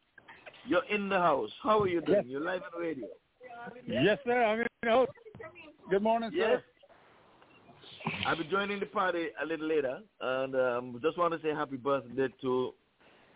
you're 0.66 0.84
in 0.86 1.10
the 1.10 1.18
house. 1.18 1.50
How 1.64 1.80
are 1.82 1.88
you 1.88 2.02
doing? 2.02 2.24
You're 2.28 2.42
live 2.42 2.62
on 2.64 2.82
the 2.82 2.88
radio. 2.88 3.08
Yes, 3.86 4.20
sir. 4.26 4.44
I'm 4.44 4.60
in 4.62 4.68
the 4.84 4.90
house. 4.90 5.08
Good 5.90 6.04
morning, 6.04 6.32
Yes. 6.34 6.62
sir. 6.62 6.64
I'll 8.26 8.38
be 8.38 8.44
joining 8.46 8.80
the 8.80 8.86
party 8.86 9.28
a 9.42 9.46
little 9.46 9.68
later, 9.68 10.00
and 10.22 10.56
um, 10.56 11.00
just 11.02 11.18
want 11.18 11.34
to 11.34 11.42
say 11.42 11.54
happy 11.54 11.78
birthday 11.78 12.28
to 12.42 12.74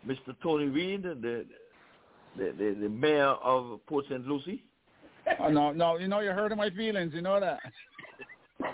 Mr. 0.07 0.35
Tony 0.41 0.65
Reed, 0.65 1.03
the 1.03 1.45
the, 2.37 2.53
the, 2.57 2.77
the 2.81 2.89
mayor 2.89 3.25
of 3.43 3.79
Port 3.87 4.05
St. 4.09 4.25
Lucie. 4.25 4.63
Oh, 5.39 5.49
no, 5.49 5.71
no, 5.73 5.97
you 5.97 6.07
know 6.07 6.21
you're 6.21 6.33
hurting 6.33 6.57
my 6.57 6.69
feelings. 6.69 7.11
You 7.13 7.21
know 7.21 7.39
that. 7.41 7.59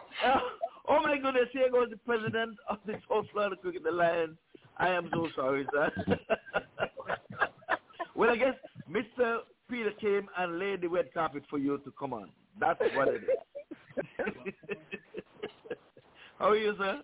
oh 0.87 1.01
my 1.01 1.17
goodness, 1.17 1.49
here 1.51 1.69
goes 1.71 1.89
the 1.89 1.97
president 1.97 2.55
of 2.69 2.77
the 2.85 2.93
South 3.09 3.25
Florida 3.33 3.55
Cricket 3.59 3.85
Alliance. 3.87 4.37
I 4.79 4.89
am 4.89 5.09
so 5.11 5.27
sorry, 5.35 5.67
sir. 5.73 5.91
well, 8.15 8.29
I 8.29 8.35
guess 8.35 8.55
Mr. 8.89 9.39
Peter 9.69 9.91
came 9.99 10.27
and 10.37 10.59
laid 10.59 10.81
the 10.81 10.87
red 10.87 11.13
carpet 11.13 11.43
for 11.49 11.57
you 11.57 11.79
to 11.79 11.93
come 11.99 12.13
on. 12.13 12.29
That's 12.59 12.79
what 12.95 13.07
it 13.09 13.23
is. 13.23 14.03
How 16.39 16.49
are 16.49 16.55
you, 16.55 16.75
sir? 16.77 17.01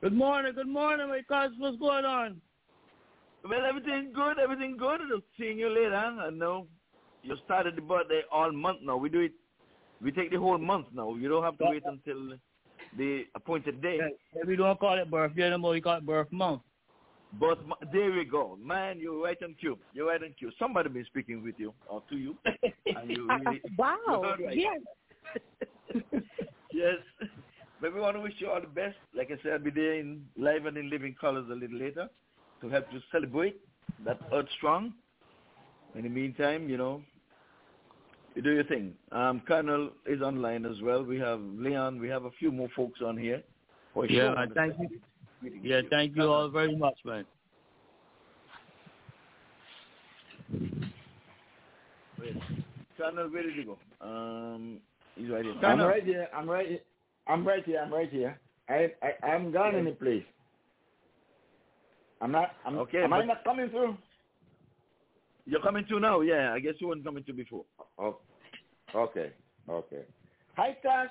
Good 0.00 0.14
morning, 0.14 0.52
good 0.54 0.68
morning, 0.68 1.08
my 1.08 1.20
cousin. 1.28 1.56
What's 1.58 1.78
going 1.78 2.04
on? 2.04 2.40
Well, 3.48 3.66
everything 3.68 4.12
good, 4.14 4.38
everything 4.38 4.76
good. 4.76 5.00
Seeing 5.38 5.58
you 5.58 5.68
later. 5.68 5.94
I 5.94 6.30
know 6.30 6.66
you 7.22 7.36
started 7.44 7.76
the 7.76 7.82
birthday 7.82 8.22
all 8.32 8.50
month 8.52 8.78
now. 8.82 8.96
We 8.96 9.10
do 9.10 9.20
it, 9.20 9.32
we 10.00 10.12
take 10.12 10.30
the 10.30 10.38
whole 10.38 10.58
month 10.58 10.86
now. 10.94 11.14
You 11.14 11.28
don't 11.28 11.44
have 11.44 11.58
to 11.58 11.66
wait 11.68 11.82
until 11.84 12.38
the 12.96 13.24
appointed 13.34 13.80
day. 13.82 13.98
Yeah, 14.34 14.42
we 14.46 14.56
don't 14.56 14.78
call 14.78 14.98
it 14.98 15.10
birthday 15.10 15.44
anymore. 15.44 15.72
We 15.72 15.80
call 15.80 15.98
it 15.98 16.06
birth 16.06 16.30
month. 16.30 16.62
But 17.40 17.58
there 17.92 18.12
we 18.12 18.24
go, 18.24 18.58
man. 18.62 18.98
You're 19.00 19.22
right 19.22 19.38
on 19.42 19.54
cue. 19.58 19.78
You're 19.94 20.08
right 20.08 20.22
on 20.22 20.34
cue. 20.38 20.50
Somebody 20.58 20.90
been 20.90 21.06
speaking 21.06 21.42
with 21.42 21.54
you 21.56 21.72
or 21.88 22.02
to 22.10 22.16
you, 22.16 22.36
and 22.44 23.10
you 23.10 23.26
uh, 23.30 23.34
uh, 23.34 23.38
really 23.38 23.62
wow. 23.78 23.96
you're 24.38 24.48
right. 24.48 24.56
Yes. 24.56 26.02
yes. 26.72 26.96
But 27.80 27.94
we 27.94 28.00
want 28.00 28.16
to 28.16 28.20
wish 28.20 28.34
you 28.38 28.50
all 28.50 28.60
the 28.60 28.66
best. 28.66 28.96
Like 29.16 29.30
I 29.30 29.42
said, 29.42 29.54
I'll 29.54 29.58
be 29.58 29.70
there 29.70 29.94
in 29.94 30.24
live 30.36 30.66
and 30.66 30.76
in 30.76 30.90
living 30.90 31.16
colors 31.18 31.46
a 31.50 31.54
little 31.54 31.78
later 31.78 32.08
to 32.60 32.68
help 32.68 32.86
you 32.92 33.00
celebrate 33.10 33.56
that 34.04 34.20
Earth 34.32 34.46
Strong. 34.56 34.92
In 35.94 36.04
the 36.04 36.08
meantime, 36.08 36.68
you 36.68 36.76
know, 36.76 37.02
you 38.34 38.42
do 38.42 38.52
your 38.52 38.64
thing. 38.64 38.94
Um, 39.10 39.42
Colonel 39.46 39.90
is 40.06 40.22
online 40.22 40.64
as 40.66 40.80
well. 40.82 41.02
We 41.02 41.18
have 41.18 41.40
Leon. 41.40 42.00
We 42.00 42.08
have 42.08 42.24
a 42.24 42.30
few 42.32 42.50
more 42.50 42.68
folks 42.74 43.00
on 43.04 43.16
here. 43.16 43.42
For 43.94 44.06
Yeah, 44.06 44.34
sure. 44.34 44.46
thank 44.54 44.74
you. 44.78 45.00
Yeah, 45.62 45.80
thank 45.90 46.16
you 46.16 46.22
all 46.24 46.48
very 46.48 46.74
much, 46.76 46.94
man. 47.04 47.26
Wait. 52.20 52.36
Colonel, 52.96 53.28
where 53.30 53.42
did 53.42 53.56
you 53.56 53.64
go? 53.64 53.78
Um, 54.06 54.78
he's 55.16 55.28
right 55.30 55.44
here. 55.44 55.54
I'm 55.54 55.60
Colonel. 55.60 55.88
right 55.88 56.04
here. 56.04 56.28
I'm 56.34 56.48
right 56.48 56.68
here. 56.68 56.78
I'm 57.26 57.46
right 57.46 57.64
here. 57.64 57.80
I'm 57.82 57.92
right 57.92 58.10
here. 58.10 58.38
I 58.68 58.92
I 59.02 59.12
I 59.22 59.28
haven't 59.30 59.52
gone 59.52 59.74
any 59.74 59.92
place. 59.92 60.24
I'm 62.20 62.30
not. 62.30 62.52
I'm, 62.64 62.78
Okay, 62.78 63.02
Am 63.02 63.12
I 63.12 63.24
not 63.24 63.42
coming 63.44 63.68
through? 63.70 63.96
You're 65.46 65.60
coming 65.62 65.84
to 65.88 65.98
now, 66.00 66.20
yeah. 66.20 66.52
I 66.52 66.60
guess 66.60 66.74
you 66.78 66.88
weren't 66.88 67.04
coming 67.04 67.24
to 67.24 67.32
before. 67.32 67.64
Oh, 67.98 68.18
okay. 68.94 69.32
Okay. 69.68 70.02
Hi, 70.56 70.76
Tash. 70.82 71.08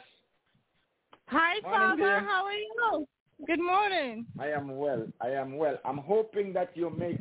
Hi, 1.28 1.60
Morning, 1.62 1.80
Father. 1.80 2.02
dear. 2.02 2.20
How 2.22 2.46
are 2.46 2.54
you? 2.54 3.08
Good 3.48 3.60
morning. 3.62 4.26
I 4.40 4.48
am 4.50 4.76
well. 4.78 5.08
I 5.20 5.30
am 5.30 5.58
well. 5.58 5.78
I'm 5.84 5.98
hoping 5.98 6.54
that 6.54 6.72
you 6.76 6.90
make 6.90 7.18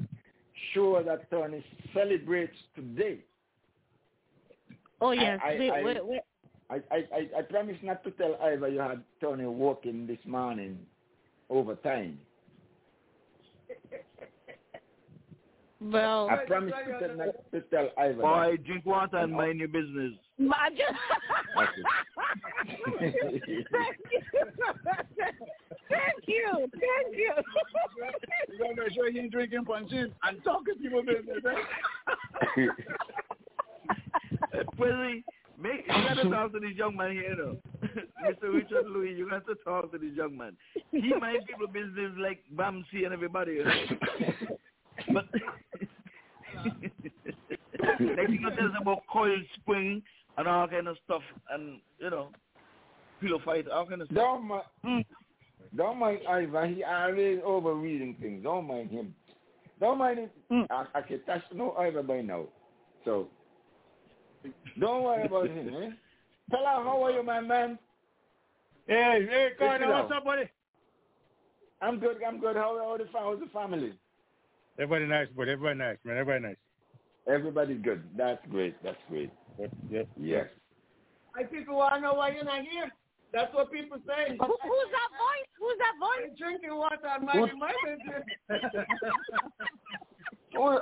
sure 0.74 1.02
that 1.02 1.30
Tony 1.30 1.64
celebrates 1.94 2.56
today. 2.74 3.20
Oh 5.00 5.12
yes, 5.12 5.40
I- 5.42 5.56
we, 5.58 5.70
I- 5.70 5.82
we, 5.82 6.00
we, 6.02 6.20
I, 6.68 6.74
I, 6.90 6.96
I, 7.12 7.28
I 7.38 7.42
promise 7.42 7.76
not 7.82 8.04
to 8.04 8.10
tell 8.12 8.36
Ivor 8.40 8.68
you 8.68 8.78
had 8.80 9.02
Tony 9.20 9.46
working 9.46 10.06
this 10.06 10.18
morning 10.26 10.78
overtime. 11.48 12.18
Well, 15.81 16.28
I 16.31 16.44
promise 16.47 16.73
to 16.86 16.98
tell, 17.09 17.16
not 17.16 17.51
to 17.52 17.61
tell 17.62 17.89
Ivor. 17.98 18.20
Boy, 18.23 18.57
drink 18.66 18.85
water 18.86 19.16
and 19.19 19.32
mind 19.32 19.59
your 19.59 19.69
business. 19.69 20.12
my, 20.39 20.69
Okay. 21.59 21.82
thank 23.01 23.43
you, 23.47 23.65
thank 25.90 26.27
you, 26.27 26.52
thank 26.73 27.16
you. 27.16 27.32
You 28.48 28.59
gotta 28.59 28.74
make 28.77 28.93
sure 28.94 29.09
you 29.09 29.20
ain't 29.23 29.32
drinking 29.32 29.65
punching 29.65 30.12
and 30.23 30.44
talking 30.44 30.74
people 30.77 31.02
business. 31.02 31.43
Eh? 32.57 32.66
Prezi, 34.78 35.23
make, 35.61 35.86
you 35.86 35.93
got 36.09 36.15
to 36.15 36.31
talk 36.31 36.52
to 36.52 36.61
this 36.61 36.74
young 36.77 36.97
man 36.97 37.12
here, 37.12 37.36
though. 37.36 37.57
Mr. 38.24 38.55
Richard 38.55 38.86
Louis, 38.86 39.12
you 39.12 39.28
got 39.28 39.47
to 39.47 39.55
talk 39.65 39.93
to 39.93 39.98
this 39.98 40.15
young 40.15 40.36
man. 40.36 40.57
He 40.90 41.12
mind 41.15 41.40
people 41.47 41.66
business 41.66 42.12
like 42.19 42.43
Bamsi 42.55 43.05
and 43.05 43.12
everybody. 43.12 43.52
You 43.52 43.65
know? 43.65 43.73
But 45.15 45.27
like 46.64 48.28
you 48.28 48.50
tell 48.56 48.66
us 48.66 48.72
about 48.80 49.02
coil 49.12 49.38
spring 49.56 50.02
and 50.36 50.48
all 50.48 50.68
kind 50.68 50.88
of 50.88 50.96
stuff, 51.04 51.22
and 51.50 51.80
you 51.98 52.10
know, 52.10 52.28
pillow 53.20 53.40
fight, 53.44 53.68
all 53.68 53.86
kind 53.86 54.02
of 54.02 54.08
stuff. 54.08 54.16
Don't 54.16 54.44
mind, 54.48 55.04
don't 55.76 55.98
mind 55.98 56.20
Ivor. 56.28 56.66
He 56.66 56.84
always 56.84 57.40
overreading 57.44 58.16
things. 58.20 58.42
Don't 58.42 58.66
mind 58.66 58.90
him. 58.90 59.14
Don't 59.80 59.98
mind 59.98 60.18
it. 60.18 60.32
I, 60.70 60.86
I 60.94 61.00
can 61.02 61.22
touch 61.24 61.42
no 61.54 61.72
Ivor 61.72 62.02
by 62.02 62.20
now. 62.20 62.44
So, 63.04 63.28
don't 64.78 65.04
worry 65.04 65.24
about 65.26 65.48
him, 65.48 65.68
eh? 65.68 65.90
Tell 66.50 66.60
her, 66.60 66.84
how 66.84 67.02
are 67.04 67.12
you, 67.12 67.22
my 67.22 67.40
man? 67.40 67.78
Hey, 68.86 69.26
hey, 69.28 69.48
Carter, 69.58 69.88
what's 69.88 70.12
up, 70.12 70.24
buddy? 70.24 70.50
I'm 71.80 71.98
good, 71.98 72.16
I'm 72.26 72.40
good. 72.40 72.56
How 72.56 72.76
are 72.76 72.98
the, 72.98 73.06
how's 73.12 73.40
the 73.40 73.46
family? 73.46 73.94
Everybody 74.81 75.05
nice, 75.07 75.28
buddy. 75.36 75.51
Everybody 75.51 75.78
nice, 75.78 75.98
man. 76.05 76.16
Everybody 76.16 76.43
nice. 76.43 76.57
Everybody's 77.28 77.82
good. 77.82 78.02
That's 78.16 78.40
great. 78.48 78.82
That's 78.82 78.97
great. 79.11 79.31
Yep, 79.59 79.70
yep. 79.90 80.09
Yes. 80.19 80.47
I 81.36 81.43
people 81.43 81.77
want 81.77 81.97
to 81.97 82.01
know 82.01 82.15
why 82.15 82.31
you're 82.31 82.44
not 82.44 82.62
here. 82.62 82.90
That's 83.31 83.52
what 83.55 83.70
people 83.70 83.98
say. 84.07 84.31
Who, 84.31 84.47
who's 84.47 84.90
that 84.90 85.11
voice? 85.20 85.51
Who's 85.59 85.77
that 85.78 85.97
voice? 86.01 86.32
Drinking 86.39 86.74
water 86.74 86.97
and 87.15 87.27
minding 87.27 87.59
my 87.59 87.73
business. 87.85 88.24
Who, 90.52 90.78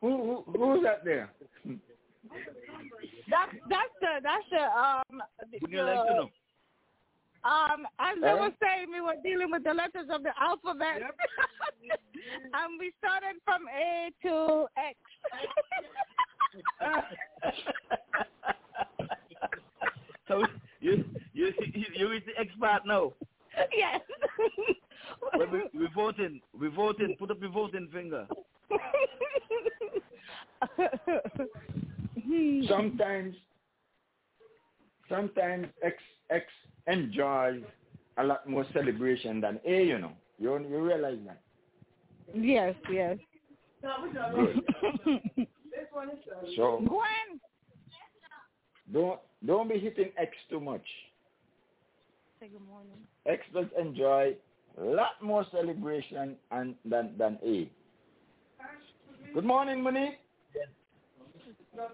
who, 0.00 0.44
who, 0.46 0.52
who's 0.58 0.82
that 0.84 1.04
there? 1.04 1.30
That's 3.28 3.52
that's 3.68 3.94
the 4.00 4.20
that's 4.22 4.44
the 4.50 4.62
um 4.62 5.22
Would 5.60 5.70
you 5.70 5.82
like 5.82 6.06
to 6.08 6.14
know? 6.14 6.30
Um 7.46 7.86
as 8.00 8.16
they 8.20 8.34
were 8.34 8.50
saying 8.60 8.90
we 8.92 9.00
were 9.00 9.14
dealing 9.22 9.50
with 9.50 9.62
the 9.64 9.72
letters 9.72 10.08
of 10.10 10.22
the 10.22 10.32
alphabet 10.40 11.00
and 11.00 11.12
we 12.80 12.92
started 12.98 13.36
from 13.44 13.62
A 13.68 14.10
to 14.22 14.66
X. 14.76 14.96
so 20.28 20.44
you 20.80 21.04
you 21.32 21.52
you 21.72 21.84
you 21.94 22.12
is 22.12 22.22
the 22.26 22.38
expert 22.40 22.80
now. 22.86 23.12
yes. 23.76 24.00
Well, 25.34 25.46
we, 25.52 25.60
we 25.78 25.86
voting. 25.94 26.40
We 26.58 26.68
voting. 26.68 27.14
Put 27.18 27.30
up 27.30 27.38
your 27.40 27.50
voting 27.50 27.88
finger. 27.92 28.26
Sometimes, 32.68 33.36
sometimes 35.08 35.66
X 35.82 35.96
X 36.30 36.44
enjoys 36.86 37.62
a 38.18 38.24
lot 38.24 38.48
more 38.48 38.66
celebration 38.72 39.40
than 39.40 39.60
A. 39.66 39.84
You 39.84 39.98
know, 39.98 40.12
you 40.38 40.58
you 40.68 40.78
realize 40.80 41.18
that. 41.26 41.40
yes, 42.34 42.74
yes. 42.90 43.18
So 46.56 46.82
Gwen. 46.86 47.40
don't 48.92 49.20
don't 49.46 49.68
be 49.68 49.78
hitting 49.78 50.10
X 50.18 50.30
too 50.50 50.60
much. 50.60 50.84
Say 52.40 52.48
good 52.48 52.66
morning. 52.66 52.98
X 53.26 53.42
does 53.54 53.66
enjoy 53.78 54.34
a 54.80 54.84
lot 54.84 55.22
more 55.22 55.44
celebration 55.52 56.36
and 56.50 56.74
than 56.84 57.16
than 57.18 57.38
A. 57.44 57.70
Good 59.34 59.44
morning, 59.44 59.82
Monique. 59.82 60.18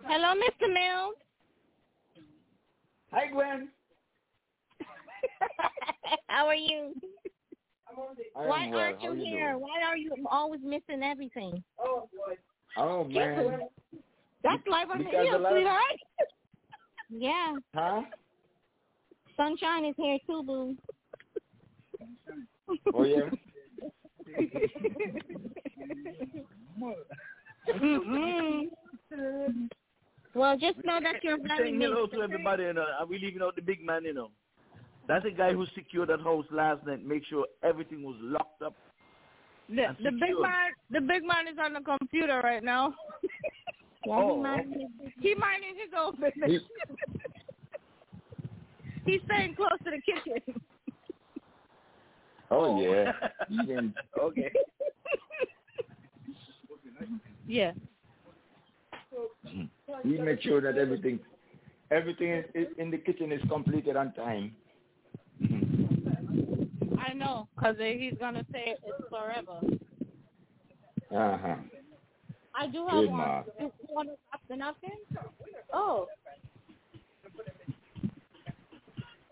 Hello, 0.07 0.35
Mr. 0.35 0.73
Mills. 0.73 1.17
Hi, 3.13 3.27
Gwen. 3.31 3.69
How 6.29 6.47
are 6.47 6.55
you? 6.55 6.95
I 8.37 8.47
Why 8.47 8.69
well. 8.71 8.79
aren't 8.81 9.03
you 9.03 9.13
you 9.15 9.25
here? 9.25 9.51
doing? 9.53 9.61
Why 9.63 9.83
are 9.87 9.97
you 9.99 10.15
always 10.31 10.61
missing 10.65 11.03
everything? 11.03 11.63
Oh 11.79 12.09
boy. 12.13 12.37
Oh, 12.79 13.05
man, 13.05 13.61
That's 14.43 14.67
life 14.67 14.87
on 14.91 14.99
the 14.99 15.05
Because 15.05 15.27
hill, 15.27 15.37
a 15.37 15.39
lot 15.39 15.53
of- 15.53 15.57
sweetheart. 15.59 15.99
yeah. 17.11 17.55
huh? 17.75 18.03
Sunshine 19.37 19.85
is 19.85 19.95
here 19.99 20.19
too, 20.27 20.43
boo. 20.43 20.75
Oh 22.95 23.05
yeah. 23.05 23.29
mm 27.69 28.69
Well, 30.35 30.57
just 30.57 30.79
know 30.85 30.99
that 31.03 31.23
you're 31.23 31.37
very 31.39 31.71
Saying 31.71 31.81
hello 31.81 32.07
to 32.07 32.23
everybody, 32.23 32.65
you 32.65 32.71
uh, 32.71 32.73
know. 32.73 32.87
Are 32.99 33.07
we 33.07 33.19
leaving 33.19 33.43
out 33.43 33.55
the 33.55 33.63
big 33.63 33.85
man, 33.85 34.05
you 34.05 34.15
know? 34.15 34.31
That's 35.09 35.25
the 35.25 35.31
guy 35.31 35.53
who 35.53 35.67
secured 35.75 36.09
that 36.09 36.21
house 36.21 36.47
last 36.51 36.87
night. 36.87 37.05
Make 37.05 37.25
sure 37.27 37.47
everything 37.63 38.03
was 38.03 38.17
locked 38.21 38.63
up. 38.63 38.75
The, 39.69 39.95
the 40.03 40.11
big 40.11 40.35
man, 40.41 40.71
the 40.91 41.01
big 41.01 41.23
man 41.25 41.49
is 41.49 41.59
on 41.63 41.73
the 41.73 41.81
computer 41.81 42.41
right 42.43 42.63
now. 42.63 42.95
yeah, 44.07 44.13
Oh. 44.15 44.37
he 44.37 44.43
minding, 44.43 44.89
he 45.21 45.35
minding 45.35 45.75
his 45.77 45.93
own 45.99 46.13
business. 46.13 46.63
He's 49.05 49.21
staying 49.27 49.55
close 49.55 49.71
to 49.85 49.91
the 49.91 50.01
kitchen. 50.01 50.61
Oh, 52.51 52.77
oh. 52.77 52.81
yeah. 52.81 53.13
Even- 53.63 53.95
okay. 54.21 54.53
Yeah. 57.47 57.73
He 60.03 60.19
make 60.19 60.43
sure 60.43 60.61
that 60.61 60.79
everything 60.79 61.19
everything 61.91 62.31
is, 62.31 62.45
is 62.55 62.67
in 62.79 62.91
the 62.91 62.99
kitchen 62.99 63.33
is 63.33 63.41
completed 63.49 63.97
on 63.97 64.13
time. 64.15 64.55
I 66.99 67.13
know, 67.15 67.49
because 67.55 67.77
he's 67.79 68.15
going 68.19 68.35
to 68.35 68.47
say 68.53 68.77
it's 68.77 69.09
forever. 69.11 69.61
Uh 71.15 71.39
huh. 71.39 71.57
I 72.55 72.67
do 72.69 72.87
have 72.87 73.01
Good 73.01 73.11
one. 73.11 73.17
mark. 73.19 73.47
You 73.59 73.71
want 73.89 74.09
to 74.09 74.15
stop 74.29 74.41
the 74.49 74.57
napkin? 74.57 74.91
Oh. 75.73 76.07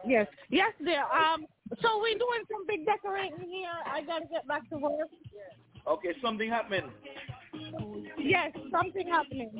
Yes. 0.06 0.26
Yes, 0.50 0.72
dear. 0.82 1.02
Um, 1.02 1.46
so 1.82 2.00
we're 2.00 2.18
doing 2.18 2.42
some 2.50 2.66
big 2.66 2.86
decorating 2.86 3.48
here. 3.48 3.68
I 3.86 4.02
got 4.02 4.20
to 4.20 4.26
get 4.26 4.48
back 4.48 4.68
to 4.70 4.78
work. 4.78 5.08
Okay, 5.86 6.10
something 6.22 6.48
happening. 6.48 6.90
Yes, 8.18 8.52
something 8.72 9.08
happening. 9.08 9.50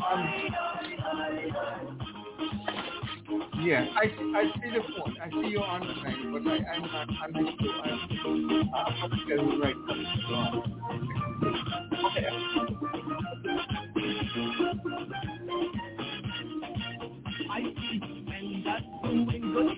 yeah, 3.63 3.85
I, 3.95 4.05
I 4.37 4.43
see 4.61 4.71
the 4.73 4.81
point. 4.95 5.17
I 5.23 5.29
see 5.41 5.49
your 5.49 5.69
understanding, 5.69 6.31
but 6.33 6.47
I, 6.47 6.59
I'm 6.75 6.81
not. 6.91 7.09
I'm 7.23 7.33
not 7.33 7.45
sure. 7.61 7.83
I'm, 7.83 7.99
not 9.47 9.59
right. 9.59 9.77
Okay. 12.05 12.29
I 17.51 17.61
see 17.61 18.01
when 18.27 18.63
that's 18.65 18.85
doing 19.03 19.53
good 19.53 19.77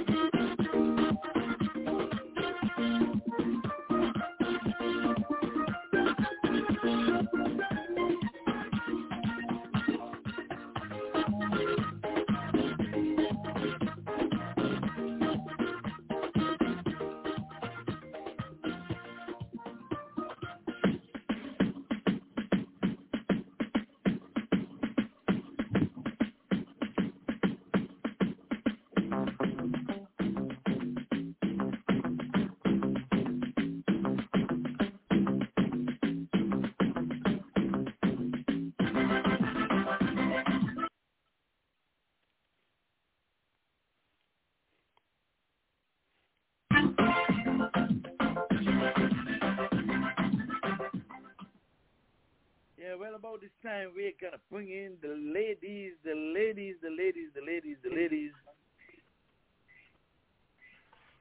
time 53.63 53.89
we're 53.95 54.11
gonna 54.19 54.41
bring 54.51 54.69
in 54.69 54.93
the 55.01 55.15
ladies, 55.33 55.93
the 56.03 56.13
ladies, 56.13 56.75
the 56.81 56.89
ladies, 56.89 57.29
the 57.35 57.41
ladies, 57.41 57.77
the 57.83 57.89
ladies. 57.89 58.31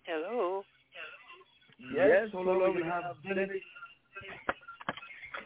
Hello. 0.05 0.63
Yes, 1.95 2.29
hold 2.33 2.47
so 2.47 2.51
on, 2.53 2.75
we 2.75 2.83
we 2.83 2.89
have 2.89 3.05
have 3.05 3.17
Dennis. 3.23 3.51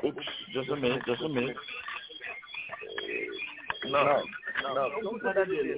Oops, 0.04 0.26
just 0.52 0.68
a 0.70 0.76
minute, 0.76 1.02
just 1.06 1.22
a 1.22 1.28
minute. 1.28 1.56
No, 3.86 4.22
no. 4.74 4.90
Don't 5.02 5.22
put 5.22 5.34
that 5.34 5.48
in 5.48 5.54
there. 5.54 5.76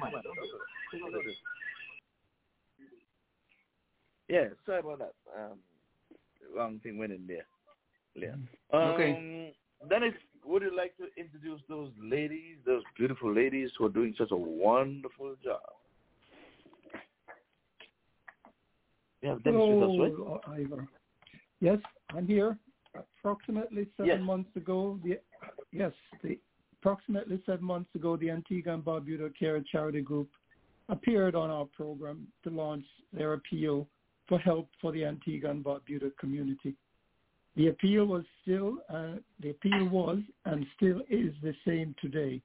Come 0.00 0.14
on, 0.14 0.22
don't 0.22 1.12
do 1.12 1.18
it. 1.28 1.36
Yeah, 4.28 4.44
sorry 4.64 4.80
about 4.80 4.98
that. 5.00 5.12
Um, 5.36 5.58
wrong 6.56 6.80
thing 6.82 6.98
went 6.98 7.12
in 7.12 7.26
there. 7.26 7.46
Yeah. 8.14 8.34
Um, 8.72 8.94
Okay. 8.94 9.54
Dennis, 9.88 10.14
would 10.44 10.62
you 10.62 10.76
like 10.76 10.96
to 10.96 11.04
introduce 11.16 11.60
those 11.68 11.90
ladies, 12.00 12.56
those 12.66 12.82
beautiful 12.96 13.32
ladies 13.32 13.70
who 13.78 13.86
are 13.86 13.90
doing 13.90 14.14
such 14.18 14.30
a 14.30 14.36
wonderful 14.36 15.34
job? 15.42 15.60
Have 19.22 19.42
Dennis 19.44 19.60
with 19.68 19.82
us, 19.82 19.98
right? 19.98 20.12
Hello, 20.16 20.40
uh, 20.46 20.50
Ivor. 20.50 20.88
Yes, 21.60 21.78
I'm 22.10 22.26
here. 22.26 22.58
Approximately 22.94 23.86
seven 23.96 24.08
Yes. 24.08 24.20
months 24.20 24.54
ago, 24.56 24.98
the 25.04 25.20
yes, 25.70 25.92
the 26.22 26.38
approximately 26.80 27.40
seven 27.46 27.64
months 27.64 27.94
ago, 27.94 28.16
the 28.16 28.30
Antigua 28.30 28.74
and 28.74 28.84
Barbuda 28.84 29.34
Care 29.38 29.62
Charity 29.62 30.02
Group 30.02 30.28
appeared 30.88 31.36
on 31.36 31.48
our 31.50 31.66
program 31.66 32.26
to 32.42 32.50
launch 32.50 32.84
their 33.12 33.34
appeal 33.34 33.88
for 34.26 34.38
help 34.38 34.68
for 34.80 34.90
the 34.92 35.04
Antigua 35.04 35.50
and 35.50 35.64
Barbuda 35.64 36.10
community. 36.18 36.74
The 37.56 37.68
appeal 37.68 38.06
was 38.06 38.24
still 38.42 38.78
uh, 38.88 39.16
the 39.40 39.50
appeal 39.50 39.88
was 39.88 40.18
and 40.46 40.66
still 40.76 41.00
is 41.10 41.34
the 41.42 41.54
same 41.66 41.94
today 42.00 42.40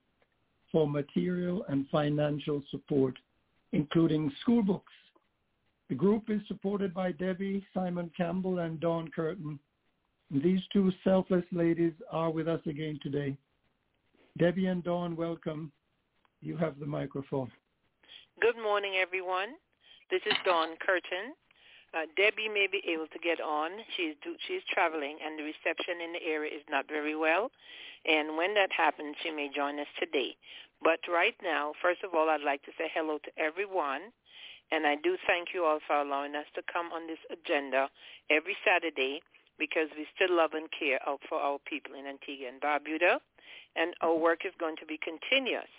for 0.72 0.88
material 0.88 1.66
and 1.70 1.88
financial 1.90 2.62
support, 2.72 3.18
including 3.72 4.32
school 4.42 4.62
books, 4.62 4.92
the 5.90 5.96
group 5.96 6.30
is 6.30 6.42
supported 6.48 6.94
by 6.94 7.14
Debbie, 7.14 7.66
Simon 7.74 8.12
Campbell, 8.16 8.60
and 8.60 8.80
Dawn 8.80 9.10
Kirton. 9.10 9.58
These 10.30 10.60
two 10.74 10.92
selfless 11.04 11.46
ladies 11.54 11.94
are 12.12 12.30
with 12.30 12.48
us 12.50 12.60
again 12.66 13.00
today. 13.02 13.38
Debbie 14.38 14.68
and 14.68 14.84
Dawn, 14.84 15.16
welcome. 15.16 15.72
You 16.42 16.58
have 16.58 16.80
the 16.80 16.86
microphone. 16.86 17.52
Good 18.42 18.62
morning, 18.62 18.96
everyone. 19.02 19.54
This 20.12 20.22
is 20.26 20.34
Dawn 20.44 20.76
Kirton. 20.86 21.34
Uh, 21.98 22.06
Debbie 22.16 22.50
may 22.50 22.68
be 22.70 22.84
able 22.86 23.08
to 23.08 23.18
get 23.18 23.42
on. 23.42 23.72
She's 23.96 24.14
do, 24.22 24.36
she's 24.46 24.62
traveling, 24.70 25.18
and 25.18 25.40
the 25.40 25.44
reception 25.44 25.98
in 25.98 26.14
the 26.14 26.22
area 26.22 26.54
is 26.54 26.62
not 26.70 26.88
very 26.88 27.16
well. 27.16 27.50
And 28.06 28.38
when 28.38 28.54
that 28.54 28.70
happens, 28.72 29.16
she 29.24 29.32
may 29.32 29.50
join 29.50 29.80
us 29.80 29.90
today. 30.00 30.38
But 30.84 31.00
right 31.10 31.34
now, 31.42 31.74
first 31.82 32.04
of 32.04 32.14
all, 32.14 32.30
I'd 32.30 32.46
like 32.46 32.62
to 32.64 32.72
say 32.78 32.92
hello 32.94 33.18
to 33.26 33.32
everyone. 33.42 34.14
And 34.70 34.86
I 34.86 34.96
do 34.96 35.18
thank 35.26 35.56
you 35.56 35.66
all 35.66 35.80
for 35.88 35.96
allowing 35.96 36.36
us 36.36 36.46
to 36.54 36.62
come 36.72 36.92
on 36.94 37.08
this 37.08 37.24
agenda 37.32 37.90
every 38.30 38.56
Saturday 38.62 39.22
because 39.58 39.90
we 39.98 40.06
still 40.14 40.36
love 40.38 40.54
and 40.54 40.70
care 40.70 41.00
for 41.28 41.40
our 41.40 41.58
people 41.66 41.96
in 41.98 42.06
Antigua 42.06 42.50
and 42.50 42.62
Barbuda. 42.62 43.18
And 43.76 43.96
our 44.02 44.14
work 44.14 44.46
is 44.46 44.54
going 44.60 44.76
to 44.78 44.86
be 44.86 45.00
continuous. 45.02 45.72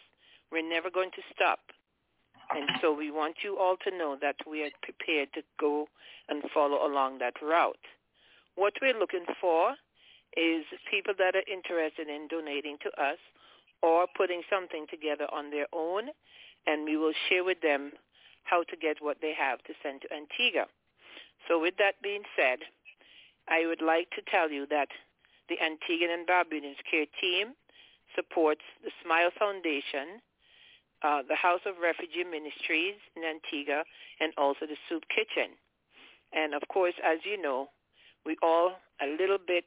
We're 0.50 0.68
never 0.68 0.90
going 0.90 1.12
to 1.14 1.22
stop. 1.32 1.60
And 2.50 2.68
so 2.80 2.92
we 2.92 3.10
want 3.10 3.36
you 3.44 3.58
all 3.58 3.76
to 3.84 3.96
know 3.96 4.16
that 4.20 4.36
we 4.48 4.62
are 4.64 4.70
prepared 4.82 5.28
to 5.34 5.42
go 5.60 5.86
and 6.28 6.42
follow 6.54 6.86
along 6.86 7.18
that 7.18 7.34
route. 7.42 7.76
What 8.54 8.74
we're 8.80 8.98
looking 8.98 9.26
for 9.40 9.74
is 10.36 10.64
people 10.90 11.14
that 11.18 11.36
are 11.36 11.44
interested 11.50 12.08
in 12.08 12.28
donating 12.28 12.78
to 12.82 12.88
us 13.00 13.18
or 13.82 14.06
putting 14.16 14.42
something 14.50 14.86
together 14.90 15.26
on 15.32 15.50
their 15.50 15.66
own, 15.72 16.08
and 16.66 16.84
we 16.84 16.96
will 16.96 17.14
share 17.28 17.44
with 17.44 17.60
them 17.60 17.92
how 18.44 18.62
to 18.64 18.76
get 18.76 18.96
what 19.00 19.18
they 19.20 19.32
have 19.38 19.62
to 19.64 19.72
send 19.82 20.02
to 20.02 20.08
Antigua. 20.12 20.66
So 21.46 21.60
with 21.60 21.76
that 21.78 22.00
being 22.02 22.22
said, 22.34 22.58
I 23.48 23.66
would 23.66 23.80
like 23.80 24.10
to 24.10 24.22
tell 24.30 24.50
you 24.50 24.66
that 24.70 24.88
the 25.48 25.56
Antiguan 25.56 26.12
and 26.12 26.26
Barbadians 26.26 26.76
Care 26.90 27.06
Team 27.20 27.54
supports 28.14 28.62
the 28.82 28.90
Smile 29.04 29.30
Foundation, 29.38 30.20
uh, 31.02 31.22
the 31.28 31.36
House 31.36 31.60
of 31.66 31.74
Refugee 31.82 32.24
Ministries 32.24 32.94
in 33.16 33.22
Antigua, 33.24 33.84
and 34.20 34.32
also 34.36 34.66
the 34.66 34.76
Soup 34.88 35.04
Kitchen. 35.08 35.54
And 36.32 36.54
of 36.54 36.62
course, 36.68 36.94
as 37.04 37.18
you 37.24 37.40
know, 37.40 37.68
we 38.26 38.36
all, 38.42 38.72
a 39.00 39.06
little 39.06 39.38
bit 39.38 39.64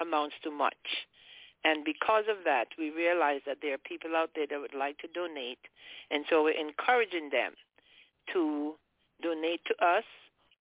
amounts 0.00 0.34
to 0.42 0.50
much. 0.50 1.06
And 1.64 1.84
because 1.84 2.24
of 2.28 2.44
that, 2.44 2.68
we 2.78 2.90
realize 2.90 3.40
that 3.46 3.58
there 3.62 3.74
are 3.74 3.88
people 3.88 4.14
out 4.14 4.30
there 4.34 4.46
that 4.50 4.60
would 4.60 4.74
like 4.74 4.98
to 4.98 5.08
donate. 5.08 5.58
And 6.10 6.24
so 6.28 6.44
we're 6.44 6.60
encouraging 6.60 7.30
them 7.30 7.52
to 8.32 8.74
donate 9.22 9.60
to 9.66 9.74
us, 9.84 10.04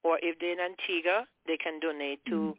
or 0.04 0.20
if 0.22 0.40
they're 0.40 0.54
in 0.54 0.60
Antigua, 0.60 1.28
they 1.48 1.58
can 1.58 1.80
donate 1.80 2.24
to 2.28 2.56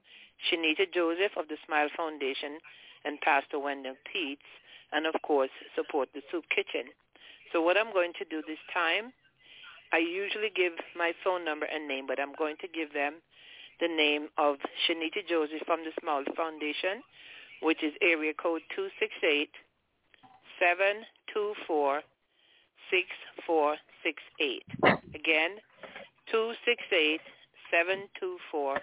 Shanita 0.50 0.92
Joseph 0.92 1.32
of 1.36 1.48
the 1.48 1.56
Smile 1.64 1.88
Foundation 1.96 2.58
and 3.04 3.20
Pastor 3.20 3.58
Wendell 3.58 3.96
Peets, 4.04 4.48
and 4.92 5.06
of 5.06 5.14
course, 5.22 5.50
support 5.74 6.08
the 6.14 6.22
Soup 6.30 6.44
Kitchen. 6.54 6.90
So 7.54 7.62
what 7.62 7.78
I'm 7.78 7.92
going 7.92 8.12
to 8.18 8.26
do 8.26 8.42
this 8.42 8.58
time, 8.74 9.14
I 9.92 9.98
usually 9.98 10.50
give 10.56 10.72
my 10.98 11.12
phone 11.22 11.44
number 11.44 11.66
and 11.66 11.86
name, 11.86 12.04
but 12.04 12.18
I'm 12.18 12.34
going 12.34 12.56
to 12.62 12.66
give 12.66 12.92
them 12.92 13.22
the 13.78 13.86
name 13.86 14.26
of 14.36 14.56
Shanita 14.82 15.22
Joseph 15.28 15.62
from 15.64 15.86
the 15.86 15.94
Smile 16.02 16.24
Foundation, 16.36 16.98
which 17.62 17.78
is 17.84 17.94
area 18.02 18.34
code 18.34 18.62
268 18.74 19.54
724 20.58 22.02
6468. 22.90 25.14
Again, 25.14 25.62
268 26.34 27.22
724 27.70 28.82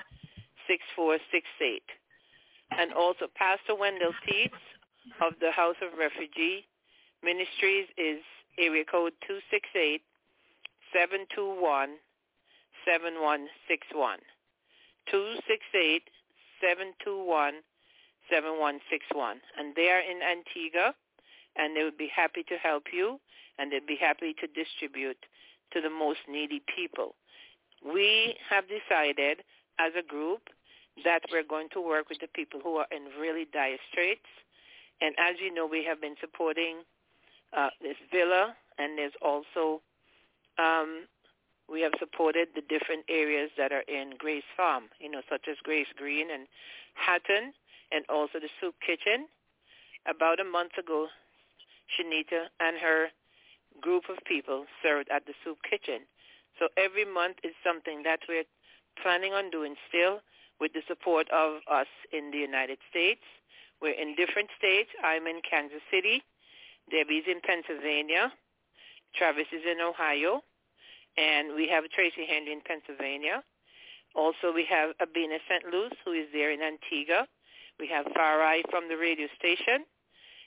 6468. 0.64 1.84
And 2.80 2.96
also 2.96 3.28
Pastor 3.36 3.76
Wendell 3.76 4.16
Peets 4.24 4.64
of 5.20 5.36
the 5.44 5.52
House 5.52 5.76
of 5.84 6.00
Refugee 6.00 6.64
Ministries 7.22 7.92
is 8.00 8.24
area 8.58 8.84
code 8.86 9.14
268 9.28 10.02
721 10.94 11.98
7161. 12.86 14.20
268 15.10 16.04
721 16.62 17.64
7161. 18.30 19.42
And 19.58 19.76
they 19.76 19.90
are 19.90 20.04
in 20.04 20.20
Antigua, 20.22 20.94
and 21.56 21.76
they 21.76 21.84
would 21.84 21.98
be 21.98 22.12
happy 22.14 22.44
to 22.48 22.56
help 22.58 22.92
you, 22.94 23.20
and 23.58 23.72
they'd 23.72 23.86
be 23.86 24.00
happy 24.00 24.34
to 24.40 24.48
distribute 24.48 25.20
to 25.74 25.82
the 25.82 25.90
most 25.90 26.20
needy 26.30 26.62
people. 26.76 27.16
We 27.84 28.36
have 28.50 28.66
decided 28.68 29.44
as 29.80 29.94
a 29.98 30.06
group 30.06 30.50
that 31.04 31.24
we're 31.32 31.48
going 31.48 31.70
to 31.74 31.82
work 31.82 32.10
with 32.10 32.20
the 32.20 32.28
people 32.28 32.60
who 32.62 32.78
are 32.78 32.88
in 32.92 33.08
really 33.20 33.48
dire 33.52 33.80
straits. 33.90 34.28
And 35.00 35.16
as 35.18 35.36
you 35.42 35.54
know, 35.54 35.66
we 35.66 35.84
have 35.88 36.02
been 36.02 36.16
supporting 36.22 36.84
uh, 37.56 37.70
this 37.82 37.98
villa, 38.12 38.56
and 38.78 38.98
there's 38.98 39.14
also 39.22 39.82
um, 40.58 41.08
we 41.72 41.82
have 41.82 41.94
supported 42.00 42.50
the 42.54 42.62
different 42.62 43.06
areas 43.08 43.50
that 43.58 43.72
are 43.72 43.86
in 43.88 44.14
Gray's 44.18 44.44
Farm, 44.58 44.86
you 45.00 45.10
know, 45.10 45.22
such 45.30 45.48
as 45.50 45.58
Gray's 45.64 45.88
Green 45.96 46.30
and 46.32 46.48
Hatton, 46.94 47.54
and 47.92 48.06
also 48.10 48.40
the 48.40 48.50
Soup 48.60 48.76
Kitchen. 48.86 49.28
About 50.08 50.40
a 50.40 50.44
month 50.44 50.78
ago, 50.78 51.08
Shanita 51.88 52.48
and 52.60 52.78
her 52.78 53.08
group 53.80 54.04
of 54.10 54.18
people 54.26 54.66
served 54.84 55.10
at 55.10 55.26
the 55.26 55.34
Soup 55.44 55.58
Kitchen. 55.68 56.02
So 56.60 56.68
every 56.78 57.06
month 57.06 57.38
is 57.44 57.54
something 57.64 58.04
that 58.04 58.20
we're 58.28 58.44
planning 59.02 59.34
on 59.34 59.50
doing 59.50 59.76
still 59.88 60.20
with 60.60 60.74
the 60.74 60.82
support 60.88 61.30
of 61.32 61.62
us 61.72 61.88
in 62.12 62.32
the 62.32 62.38
United 62.38 62.78
States. 62.90 63.22
We're 63.82 64.00
in 64.00 64.16
different 64.16 64.50
states. 64.58 64.90
I'm 65.04 65.26
in 65.26 65.42
Kansas 65.50 65.82
City. 65.90 66.24
Debbie's 66.92 67.24
in 67.28 67.40
Pennsylvania. 67.42 68.32
Travis 69.16 69.48
is 69.52 69.64
in 69.66 69.82
Ohio. 69.82 70.42
And 71.18 71.56
we 71.56 71.68
have 71.68 71.84
Tracy 71.90 72.26
Henry 72.28 72.54
in 72.54 72.62
Pennsylvania. 72.62 73.44
Also, 74.16 74.52
we 74.54 74.66
have 74.70 74.92
Abina 75.00 75.40
St. 75.48 75.64
Who 76.06 76.12
is 76.12 76.28
there 76.34 76.52
in 76.52 76.62
Antigua. 76.62 77.28
We 77.80 77.88
have 77.88 78.06
Farai 78.08 78.62
from 78.70 78.88
the 78.90 78.96
radio 78.96 79.28
station, 79.40 79.86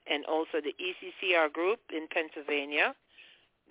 and 0.06 0.24
also 0.26 0.60
the 0.62 0.74
ECCR 0.76 1.52
group 1.52 1.80
in 1.90 2.06
Pennsylvania. 2.12 2.94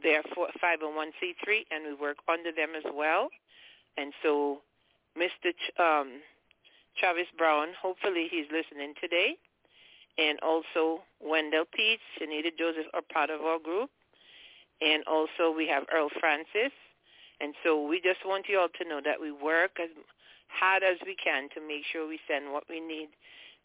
They're 0.02 0.24
501c3, 0.24 1.66
and 1.72 1.86
we 1.86 1.94
work 1.94 2.18
under 2.28 2.52
them 2.52 2.76
as 2.76 2.84
well. 2.94 3.30
And 3.98 4.14
so 4.24 4.62
Mr. 5.18 5.54
Ch- 5.54 5.80
um, 5.80 6.22
Travis 6.98 7.28
Brown, 7.38 7.70
hopefully 7.80 8.28
he's 8.30 8.48
listening 8.52 8.94
today. 9.00 9.38
And 10.18 10.40
also 10.42 11.02
Wendell 11.20 11.66
Peets, 11.66 12.06
Shanita 12.20 12.58
Joseph 12.58 12.86
are 12.94 13.02
part 13.02 13.30
of 13.30 13.42
our 13.42 13.60
group. 13.60 13.90
And 14.82 15.04
also 15.08 15.56
we 15.56 15.68
have 15.68 15.84
Earl 15.94 16.10
Francis. 16.20 16.74
And 17.42 17.54
so 17.64 17.86
we 17.86 18.00
just 18.00 18.26
want 18.26 18.46
you 18.48 18.60
all 18.60 18.70
to 18.70 18.88
know 18.88 19.02
that 19.04 19.20
we 19.20 19.32
work 19.32 19.78
as 19.82 19.90
hard 20.48 20.84
as 20.84 20.98
we 21.06 21.16
can 21.16 21.50
to 21.56 21.62
make 21.66 21.84
sure 21.92 22.08
we 22.08 22.20
send 22.28 22.52
what 22.52 22.64
we 22.70 22.80
need 22.80 23.10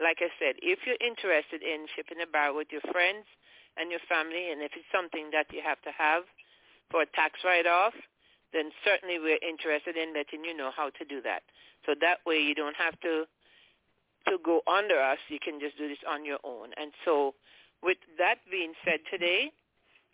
like 0.00 0.24
I 0.24 0.30
said, 0.40 0.56
if 0.62 0.80
you're 0.86 1.00
interested 1.04 1.60
in 1.60 1.84
shipping 1.94 2.22
a 2.22 2.26
barrel 2.26 2.56
with 2.56 2.72
your 2.72 2.80
friends 2.92 3.28
and 3.76 3.90
your 3.90 4.00
family, 4.08 4.50
and 4.50 4.62
if 4.62 4.72
it's 4.72 4.88
something 4.88 5.28
that 5.32 5.52
you 5.52 5.60
have 5.60 5.80
to 5.82 5.92
have 5.92 6.24
for 6.90 7.02
a 7.02 7.08
tax 7.12 7.40
write-off, 7.44 7.92
then 8.52 8.70
certainly 8.84 9.18
we're 9.18 9.42
interested 9.42 9.96
in 9.96 10.14
letting 10.14 10.44
you 10.44 10.56
know 10.56 10.70
how 10.74 10.88
to 10.96 11.04
do 11.04 11.20
that. 11.22 11.42
So 11.84 11.94
that 12.00 12.20
way 12.24 12.38
you 12.38 12.54
don't 12.54 12.76
have 12.76 12.98
to 13.00 13.24
to 14.28 14.38
go 14.44 14.60
under 14.70 15.00
us. 15.00 15.18
You 15.28 15.40
can 15.42 15.58
just 15.58 15.76
do 15.76 15.88
this 15.88 15.98
on 16.06 16.24
your 16.24 16.38
own. 16.44 16.70
And 16.78 16.92
so 17.04 17.34
with 17.82 17.98
that 18.18 18.38
being 18.50 18.72
said 18.84 19.00
today, 19.10 19.50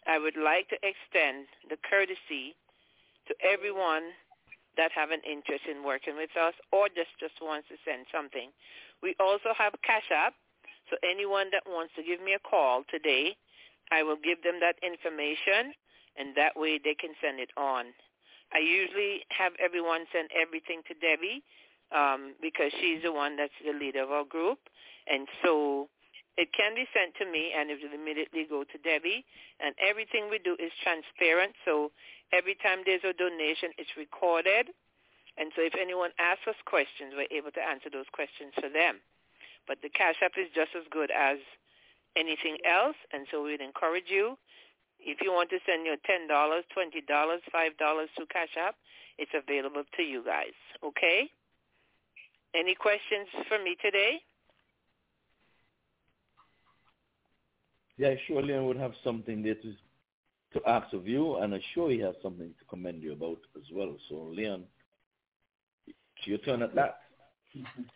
I 0.07 0.19
would 0.19 0.37
like 0.37 0.69
to 0.71 0.79
extend 0.85 1.47
the 1.69 1.77
courtesy 1.89 2.57
to 3.27 3.35
everyone 3.45 4.15
that 4.77 4.93
have 4.95 5.11
an 5.11 5.21
interest 5.27 5.67
in 5.69 5.85
working 5.85 6.17
with 6.17 6.31
us 6.39 6.55
or 6.73 6.89
just, 6.89 7.11
just 7.19 7.35
wants 7.43 7.69
to 7.69 7.77
send 7.85 8.07
something. 8.15 8.51
We 9.03 9.15
also 9.19 9.51
have 9.59 9.75
Cash 9.83 10.09
App, 10.15 10.35
so 10.89 10.97
anyone 11.03 11.51
that 11.53 11.67
wants 11.67 11.93
to 11.97 12.03
give 12.03 12.23
me 12.23 12.33
a 12.33 12.39
call 12.39 12.85
today, 12.89 13.37
I 13.91 14.03
will 14.03 14.17
give 14.17 14.43
them 14.43 14.61
that 14.61 14.77
information, 14.81 15.75
and 16.17 16.35
that 16.37 16.57
way 16.57 16.79
they 16.79 16.95
can 16.95 17.13
send 17.21 17.41
it 17.41 17.51
on. 17.57 17.93
I 18.55 18.59
usually 18.59 19.27
have 19.29 19.53
everyone 19.61 20.07
send 20.13 20.31
everything 20.33 20.83
to 20.89 20.95
Debbie 20.95 21.43
um, 21.93 22.35
because 22.41 22.73
she's 22.81 23.03
the 23.03 23.13
one 23.13 23.37
that's 23.37 23.53
the 23.65 23.77
leader 23.77 24.03
of 24.03 24.11
our 24.11 24.25
group, 24.25 24.59
and 25.07 25.29
so 25.43 25.89
it 26.39 26.55
can 26.55 26.79
be 26.79 26.87
sent 26.95 27.19
to 27.19 27.27
me, 27.27 27.51
and 27.51 27.67
it 27.67 27.83
will 27.83 27.91
immediately 27.91 28.47
go 28.47 28.63
to 28.63 28.79
Debbie. 28.79 29.27
And 29.59 29.75
everything 29.83 30.31
we 30.31 30.39
do 30.39 30.55
is 30.55 30.71
transparent, 30.87 31.59
so 31.67 31.91
every 32.31 32.55
time 32.55 32.87
there's 32.87 33.03
a 33.03 33.11
donation, 33.11 33.75
it's 33.75 33.91
recorded. 33.99 34.71
And 35.35 35.51
so 35.59 35.67
if 35.67 35.75
anyone 35.75 36.15
asks 36.23 36.47
us 36.47 36.59
questions, 36.63 37.19
we're 37.19 37.31
able 37.35 37.51
to 37.51 37.63
answer 37.63 37.91
those 37.91 38.07
questions 38.15 38.55
for 38.55 38.71
them. 38.71 39.03
But 39.67 39.83
the 39.83 39.91
Cash 39.91 40.23
App 40.23 40.39
is 40.39 40.47
just 40.55 40.79
as 40.79 40.87
good 40.95 41.11
as 41.11 41.43
anything 42.15 42.63
else, 42.63 42.97
and 43.11 43.27
so 43.35 43.43
we'd 43.43 43.61
encourage 43.61 44.07
you, 44.07 44.39
if 45.03 45.19
you 45.19 45.35
want 45.35 45.51
to 45.51 45.59
send 45.67 45.87
your 45.87 45.99
$10, 46.07 46.31
$20, 46.31 46.63
$5 47.03 47.03
to 47.03 48.27
Cash 48.31 48.55
App, 48.59 48.75
it's 49.19 49.35
available 49.35 49.83
to 49.99 50.03
you 50.03 50.23
guys, 50.23 50.55
okay? 50.83 51.31
Any 52.55 52.75
questions 52.75 53.27
for 53.47 53.59
me 53.59 53.77
today? 53.83 54.23
Yeah, 57.99 58.15
sure, 58.27 58.41
Leon 58.43 58.67
would 58.67 58.77
have 58.77 58.93
something 59.03 59.43
there 59.43 59.57
to, 59.57 59.75
to 60.53 60.69
ask 60.69 60.93
of 60.95 61.07
you, 61.09 61.37
and 61.39 61.53
I'm 61.53 61.61
sure 61.75 61.91
he 61.91 61.99
has 61.99 62.15
something 62.23 62.55
to 62.57 62.65
commend 62.71 63.03
you 63.03 63.13
about 63.13 63.39
as 63.57 63.65
well. 63.73 63.97
So, 64.09 64.31
Leon, 64.33 64.65
it's 65.89 65.97
your 66.27 66.39
turn 66.39 66.63
at 66.63 66.75
that. 66.77 67.01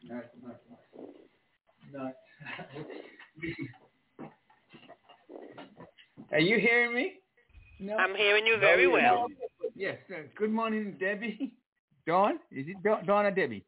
not, 0.05 0.25
not, 0.43 0.61
not. 1.93 2.15
Are 6.33 6.41
you 6.41 6.59
hearing 6.59 6.95
me? 6.95 7.15
No. 7.79 7.97
I'm 7.97 8.17
hearing 8.17 8.45
you 8.45 8.59
very 8.59 8.87
no, 8.87 8.93
well. 8.93 9.27
Yes. 9.77 9.99
Uh, 10.11 10.23
good 10.37 10.51
morning, 10.51 10.97
Debbie. 10.99 11.55
Dawn? 12.07 12.41
Is 12.51 12.67
it 12.67 12.83
Dawn, 12.83 13.07
Dawn 13.07 13.27
or 13.27 13.31
Debbie? 13.31 13.65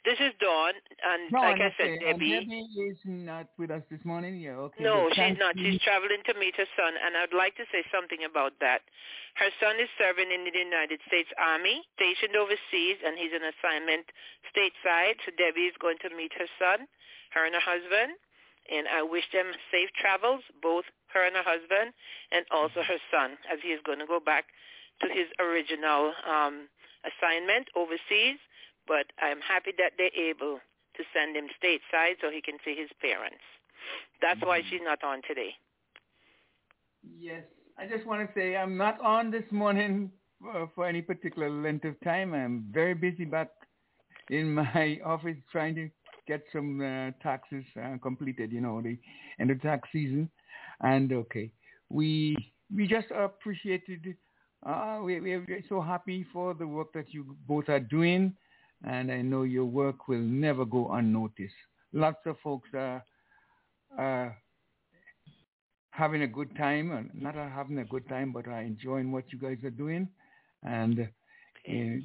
This 0.00 0.16
is 0.16 0.32
Dawn, 0.40 0.72
and 0.72 1.28
Dawn, 1.28 1.44
like 1.44 1.60
I 1.60 1.68
okay. 1.76 2.00
said, 2.00 2.00
Debbie. 2.00 2.40
And 2.40 2.48
Debbie 2.48 2.88
is 2.88 3.00
not 3.04 3.52
with 3.60 3.68
us 3.68 3.84
this 3.92 4.00
morning. 4.08 4.40
Yeah, 4.40 4.56
okay. 4.72 4.80
No, 4.80 5.12
she's 5.12 5.36
not. 5.36 5.52
She's 5.60 5.76
traveling 5.84 6.24
to 6.24 6.32
meet 6.40 6.56
her 6.56 6.64
son, 6.72 6.96
and 6.96 7.20
I'd 7.20 7.36
like 7.36 7.52
to 7.60 7.68
say 7.68 7.84
something 7.92 8.24
about 8.24 8.56
that. 8.64 8.80
Her 9.36 9.52
son 9.60 9.76
is 9.76 9.92
serving 10.00 10.32
in 10.32 10.48
the 10.48 10.56
United 10.56 11.04
States 11.04 11.28
Army, 11.36 11.84
stationed 12.00 12.32
overseas, 12.32 12.96
and 13.04 13.20
he's 13.20 13.36
on 13.36 13.44
assignment 13.44 14.08
stateside. 14.48 15.20
So 15.28 15.36
Debbie 15.36 15.68
is 15.68 15.76
going 15.76 16.00
to 16.00 16.08
meet 16.16 16.32
her 16.40 16.48
son, 16.56 16.88
her 17.36 17.44
and 17.44 17.52
her 17.52 17.60
husband, 17.60 18.16
and 18.72 18.88
I 18.88 19.04
wish 19.04 19.28
them 19.36 19.52
safe 19.68 19.92
travels, 20.00 20.40
both 20.64 20.88
her 21.12 21.28
and 21.28 21.36
her 21.36 21.44
husband, 21.44 21.92
and 22.32 22.48
also 22.48 22.80
her 22.80 23.00
son, 23.12 23.36
as 23.52 23.60
he 23.60 23.76
is 23.76 23.84
going 23.84 24.00
to 24.00 24.08
go 24.08 24.16
back 24.16 24.48
to 25.04 25.12
his 25.12 25.28
original 25.36 26.16
um, 26.24 26.72
assignment 27.04 27.68
overseas 27.76 28.40
but 28.90 29.06
I'm 29.22 29.40
happy 29.40 29.70
that 29.78 29.92
they're 29.96 30.10
able 30.18 30.58
to 30.96 31.02
send 31.14 31.36
him 31.36 31.46
stateside 31.62 32.18
so 32.20 32.28
he 32.28 32.42
can 32.42 32.58
see 32.64 32.74
his 32.74 32.90
parents. 33.00 33.46
That's 34.20 34.40
why 34.42 34.62
she's 34.68 34.80
not 34.82 35.04
on 35.04 35.22
today. 35.26 35.54
Yes, 37.18 37.44
I 37.78 37.86
just 37.86 38.04
want 38.04 38.26
to 38.26 38.34
say 38.34 38.56
I'm 38.56 38.76
not 38.76 39.00
on 39.00 39.30
this 39.30 39.44
morning 39.52 40.10
for, 40.42 40.68
for 40.74 40.86
any 40.86 41.02
particular 41.02 41.48
length 41.48 41.84
of 41.84 41.98
time. 42.00 42.34
I'm 42.34 42.66
very 42.72 42.94
busy 42.94 43.24
back 43.24 43.50
in 44.28 44.52
my 44.52 44.98
office 45.06 45.36
trying 45.52 45.76
to 45.76 45.88
get 46.26 46.42
some 46.52 46.80
uh, 46.80 47.12
taxes 47.22 47.64
uh, 47.80 47.96
completed, 48.02 48.50
you 48.50 48.60
know, 48.60 48.82
the 48.82 48.98
end 49.38 49.52
of 49.52 49.62
tax 49.62 49.88
season. 49.92 50.28
And 50.82 51.12
okay, 51.12 51.52
we 51.90 52.36
we 52.74 52.88
just 52.88 53.06
appreciated. 53.14 54.16
Uh, 54.66 54.98
we 55.04 55.20
we're 55.20 55.64
so 55.68 55.80
happy 55.80 56.26
for 56.32 56.54
the 56.54 56.66
work 56.66 56.92
that 56.92 57.14
you 57.14 57.36
both 57.46 57.68
are 57.68 57.80
doing 57.80 58.34
and 58.84 59.10
I 59.10 59.22
know 59.22 59.42
your 59.42 59.64
work 59.64 60.08
will 60.08 60.18
never 60.18 60.64
go 60.64 60.90
unnoticed. 60.92 61.54
Lots 61.92 62.18
of 62.26 62.36
folks 62.42 62.68
are, 62.74 63.04
are 63.98 64.36
having 65.90 66.22
a 66.22 66.26
good 66.26 66.54
time, 66.56 66.92
and 66.92 67.10
not 67.14 67.34
having 67.34 67.78
a 67.78 67.84
good 67.84 68.08
time, 68.08 68.32
but 68.32 68.46
are 68.46 68.62
enjoying 68.62 69.12
what 69.12 69.24
you 69.32 69.38
guys 69.38 69.58
are 69.64 69.70
doing, 69.70 70.08
and 70.62 71.08
uh, 71.68 72.00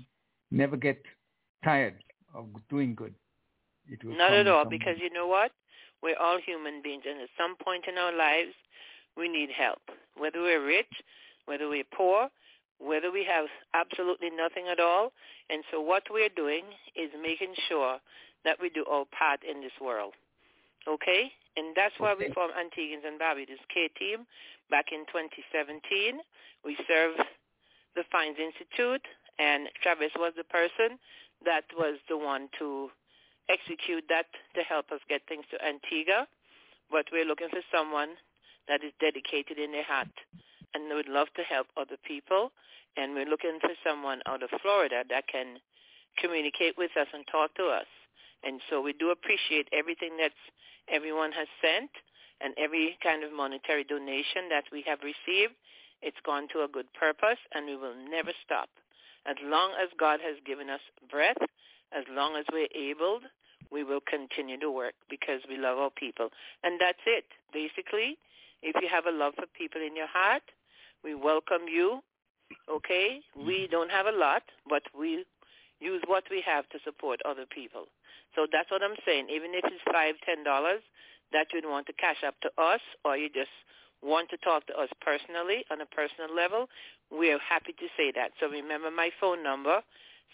never 0.52 0.76
get 0.76 1.02
tired 1.64 1.96
of 2.34 2.46
doing 2.70 2.96
good. 2.96 3.14
Not 4.04 4.34
at 4.34 4.48
all, 4.48 4.66
because 4.66 4.98
you 5.00 5.12
know 5.12 5.28
what? 5.28 5.52
We're 6.02 6.18
all 6.18 6.40
human 6.46 6.82
beings, 6.82 7.04
and 7.08 7.22
at 7.22 7.30
some 7.38 7.56
point 7.64 7.86
in 7.88 7.98
our 7.98 8.12
lives, 8.16 8.54
we 9.16 9.30
need 9.30 9.50
help. 9.56 9.82
Whether 10.18 10.42
we're 10.42 10.66
rich, 10.66 10.92
whether 11.46 11.70
we're 11.70 11.84
poor, 11.96 12.30
whether 12.80 13.12
we 13.12 13.24
have 13.26 13.46
absolutely 13.74 14.30
nothing 14.30 14.68
at 14.72 14.80
all. 14.80 15.12
And 15.50 15.64
so 15.72 15.80
what 15.80 16.04
we're 16.12 16.34
doing 16.34 16.64
is 16.96 17.10
making 17.22 17.54
sure 17.70 17.98
that 18.44 18.58
we 18.62 18.70
do 18.70 18.86
our 18.90 19.06
part 19.18 19.42
in 19.44 19.62
this 19.62 19.76
world. 19.82 20.14
Okay? 20.88 21.32
And 21.58 21.76
that's 21.76 21.96
why 21.98 22.14
we 22.18 22.30
formed 22.34 22.54
Antiguans 22.54 23.08
and 23.08 23.20
Barbudas 23.20 23.64
K-Team 23.74 24.28
back 24.70 24.92
in 24.92 25.06
2017. 25.08 26.20
We 26.64 26.78
serve 26.88 27.16
the 27.96 28.04
Fines 28.12 28.38
Institute, 28.38 29.06
and 29.40 29.70
Travis 29.82 30.12
was 30.18 30.34
the 30.36 30.44
person 30.44 31.00
that 31.46 31.64
was 31.78 31.98
the 32.10 32.18
one 32.18 32.50
to 32.60 32.90
execute 33.48 34.04
that 34.10 34.26
to 34.56 34.62
help 34.64 34.92
us 34.92 35.00
get 35.08 35.22
things 35.28 35.46
to 35.52 35.58
Antigua. 35.64 36.28
But 36.92 37.06
we're 37.12 37.26
looking 37.26 37.50
for 37.50 37.62
someone 37.72 38.20
that 38.68 38.84
is 38.84 38.92
dedicated 39.00 39.58
in 39.58 39.72
their 39.72 39.86
heart 39.86 40.12
and 40.76 40.92
would 40.92 41.08
love 41.08 41.32
to 41.40 41.44
help 41.44 41.68
other 41.80 41.96
people. 42.04 42.52
And 42.98 43.16
we're 43.16 43.32
looking 43.32 43.60
for 43.64 43.72
someone 43.80 44.20
out 44.28 44.44
of 44.44 44.52
Florida 44.62 45.04
that 45.10 45.28
can 45.32 45.64
communicate 46.20 46.76
with 46.78 46.92
us 47.00 47.08
and 47.14 47.24
talk 47.32 47.56
to 47.56 47.72
us. 47.72 47.88
And 48.44 48.60
so 48.70 48.82
we 48.82 48.92
do 48.92 49.12
appreciate 49.12 49.72
everything 49.72 50.18
that 50.20 50.36
everyone 50.92 51.32
has 51.32 51.48
sent 51.64 51.90
and 52.42 52.54
every 52.60 53.00
kind 53.02 53.24
of 53.24 53.32
monetary 53.32 53.84
donation 53.84 54.52
that 54.52 54.68
we 54.72 54.84
have 54.86 55.00
received. 55.00 55.56
It's 56.04 56.20
gone 56.26 56.48
to 56.52 56.64
a 56.64 56.68
good 56.68 56.92
purpose, 56.94 57.40
and 57.56 57.66
we 57.66 57.76
will 57.76 57.96
never 57.96 58.32
stop. 58.44 58.70
As 59.26 59.40
long 59.42 59.72
as 59.82 59.90
God 59.98 60.20
has 60.22 60.36
given 60.46 60.70
us 60.70 60.84
breath, 61.10 61.40
as 61.96 62.04
long 62.12 62.36
as 62.36 62.46
we're 62.52 62.70
able, 62.76 63.22
we 63.72 63.84
will 63.84 64.02
continue 64.04 64.60
to 64.60 64.70
work 64.70 64.94
because 65.10 65.42
we 65.50 65.58
love 65.58 65.80
our 65.80 65.90
people. 65.90 66.30
And 66.64 66.80
that's 66.80 67.02
it. 67.08 67.26
Basically, 67.52 68.20
if 68.62 68.76
you 68.82 68.88
have 68.92 69.06
a 69.06 69.16
love 69.16 69.34
for 69.36 69.48
people 69.58 69.82
in 69.82 69.96
your 69.96 70.08
heart, 70.08 70.44
we 71.06 71.14
welcome 71.14 71.70
you. 71.72 72.02
Okay? 72.70 73.22
We 73.38 73.70
mm-hmm. 73.70 73.72
don't 73.72 73.92
have 73.92 74.08
a 74.08 74.18
lot, 74.18 74.44
but 74.68 74.82
we 74.98 75.24
use 75.80 76.02
what 76.08 76.24
we 76.32 76.44
have 76.46 76.68
to 76.70 76.80
support 76.84 77.22
other 77.24 77.46
people. 77.46 77.86
So 78.36 78.48
that's 78.52 78.70
what 78.72 78.82
I'm 78.82 78.98
saying. 79.06 79.28
Even 79.30 79.54
if 79.54 79.64
it's 79.64 79.86
five, 79.94 80.16
ten 80.26 80.44
dollars 80.44 80.82
that 81.32 81.48
you'd 81.54 81.66
want 81.66 81.86
to 81.88 81.94
cash 81.94 82.24
up 82.26 82.36
to 82.42 82.50
us 82.62 82.82
or 83.06 83.18
you 83.18 83.30
just 83.30 83.54
want 84.02 84.30
to 84.30 84.38
talk 84.38 84.68
to 84.68 84.74
us 84.74 84.90
personally 85.02 85.66
on 85.72 85.82
a 85.82 85.86
personal 85.86 86.34
level, 86.34 86.68
we're 87.12 87.40
happy 87.40 87.74
to 87.74 87.88
say 87.98 88.12
that. 88.16 88.32
So 88.40 88.50
remember 88.50 88.92
my 88.92 89.10
phone 89.22 89.44
number, 89.44 89.82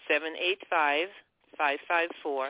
seven 0.08 0.34
eight 0.40 0.62
five 0.70 1.08
five 1.58 1.80
five 1.88 2.10
four 2.24 2.50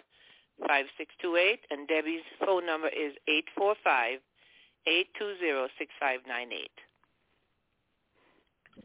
five 0.68 0.86
six 0.98 1.14
two 1.22 1.36
eight, 1.36 1.62
and 1.70 1.88
Debbie's 1.88 2.26
phone 2.46 2.66
number 2.66 2.88
is 2.88 3.14
eight 3.28 3.46
four 3.58 3.76
five 3.84 4.20
eight 4.88 5.08
two 5.18 5.34
zero 5.40 5.68
six 5.78 5.92
five 6.00 6.22
nine 6.28 6.52
eight. 6.54 6.72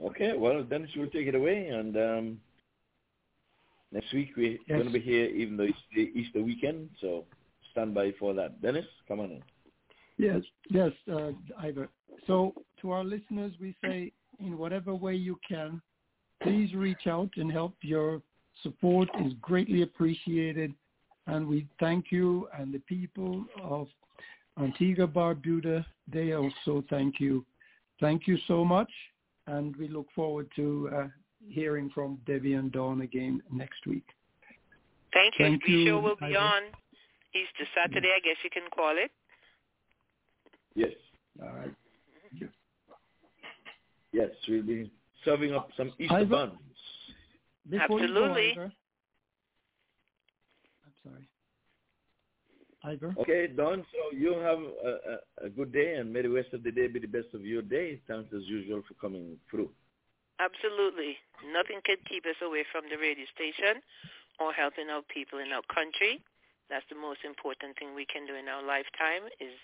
Okay, 0.02 0.36
well, 0.36 0.62
Dennis 0.62 0.90
you 0.94 1.02
will 1.02 1.10
take 1.10 1.26
it 1.26 1.34
away, 1.34 1.68
and 1.68 1.96
um, 1.96 2.40
next 3.92 4.12
week 4.12 4.30
we're 4.36 4.58
Yes. 4.66 4.78
going 4.78 4.86
to 4.86 4.92
be 4.92 5.00
here, 5.00 5.26
even 5.26 5.56
though 5.56 5.64
it's 5.64 5.78
the 5.94 6.10
Easter 6.14 6.42
weekend, 6.42 6.90
so 7.00 7.24
stand 7.72 7.94
by 7.94 8.12
for 8.18 8.34
that. 8.34 8.60
Dennis, 8.60 8.86
come 9.08 9.20
on 9.20 9.30
in. 9.30 9.42
Yes, 10.18 10.42
yes, 10.70 10.92
uh, 11.12 11.32
Ivor. 11.58 11.88
So 12.26 12.54
to 12.80 12.90
our 12.90 13.04
listeners, 13.04 13.52
we 13.60 13.74
say 13.84 14.12
in 14.40 14.56
whatever 14.58 14.94
way 14.94 15.14
you 15.14 15.38
can, 15.46 15.80
please 16.42 16.74
reach 16.74 17.06
out 17.06 17.30
and 17.36 17.50
help. 17.50 17.74
Your 17.82 18.22
support 18.62 19.08
is 19.24 19.32
greatly 19.40 19.82
appreciated, 19.82 20.72
and 21.26 21.46
we 21.46 21.66
thank 21.80 22.06
you 22.10 22.48
and 22.58 22.72
the 22.72 22.78
people 22.80 23.44
of 23.62 23.88
Antigua 24.58 25.06
Barbuda. 25.06 25.84
They 26.10 26.32
also 26.32 26.84
thank 26.88 27.20
you. 27.20 27.44
Thank 28.00 28.26
you 28.26 28.38
so 28.46 28.64
much, 28.64 28.90
and 29.46 29.76
we 29.76 29.88
look 29.88 30.06
forward 30.14 30.48
to 30.56 30.90
uh, 30.94 31.06
hearing 31.48 31.90
from 31.94 32.18
Debbie 32.26 32.54
and 32.54 32.72
Dawn 32.72 33.02
again 33.02 33.42
next 33.52 33.86
week. 33.86 34.06
Thank 35.12 35.34
you. 35.38 35.46
Thank 35.46 35.64
we 35.66 35.72
you, 35.72 35.86
sure 35.86 36.00
will 36.00 36.16
be 36.16 36.26
Ivor. 36.26 36.38
on 36.38 36.62
Easter 37.34 37.68
Saturday, 37.74 38.08
I 38.16 38.20
guess 38.20 38.36
you 38.42 38.50
can 38.50 38.64
call 38.74 38.94
it. 38.96 39.10
Yes, 40.74 40.92
All 41.42 41.48
right. 41.48 41.74
yes, 44.12 44.28
we'll 44.48 44.62
be 44.62 44.90
serving 45.24 45.54
up 45.54 45.70
some 45.76 45.92
Easter 45.98 46.14
Ivor? 46.14 46.26
buns. 46.28 46.58
Absolutely. 47.80 48.52
Go, 48.54 48.62
Ivor, 48.62 48.72
I'm 50.84 50.92
sorry. 51.02 51.28
Ivor? 52.86 53.14
Okay, 53.18 53.48
Don, 53.48 53.84
so 53.92 54.16
you 54.16 54.34
have 54.38 54.58
a, 54.58 54.92
a, 55.42 55.46
a 55.46 55.50
good 55.50 55.72
day, 55.72 55.96
and 55.96 56.12
may 56.12 56.22
the 56.22 56.30
rest 56.30 56.52
of 56.52 56.62
the 56.62 56.70
day 56.70 56.86
be 56.86 57.00
the 57.00 57.08
best 57.10 57.34
of 57.34 57.44
your 57.44 57.62
day. 57.62 58.00
Thanks 58.06 58.32
as 58.32 58.44
usual 58.46 58.82
for 58.86 58.94
coming 58.94 59.36
through. 59.50 59.70
Absolutely. 60.38 61.16
Nothing 61.52 61.80
could 61.84 61.98
keep 62.08 62.24
us 62.26 62.38
away 62.44 62.64
from 62.70 62.84
the 62.90 62.96
radio 62.96 63.24
station 63.34 63.82
or 64.38 64.52
helping 64.52 64.88
our 64.88 65.02
people 65.12 65.38
in 65.40 65.50
our 65.50 65.64
country. 65.72 66.22
That's 66.70 66.84
the 66.90 66.96
most 66.98 67.24
important 67.24 67.78
thing 67.78 67.94
we 67.94 68.06
can 68.06 68.26
do 68.26 68.34
in 68.34 68.46
our 68.48 68.62
lifetime 68.62 69.26
is 69.40 69.56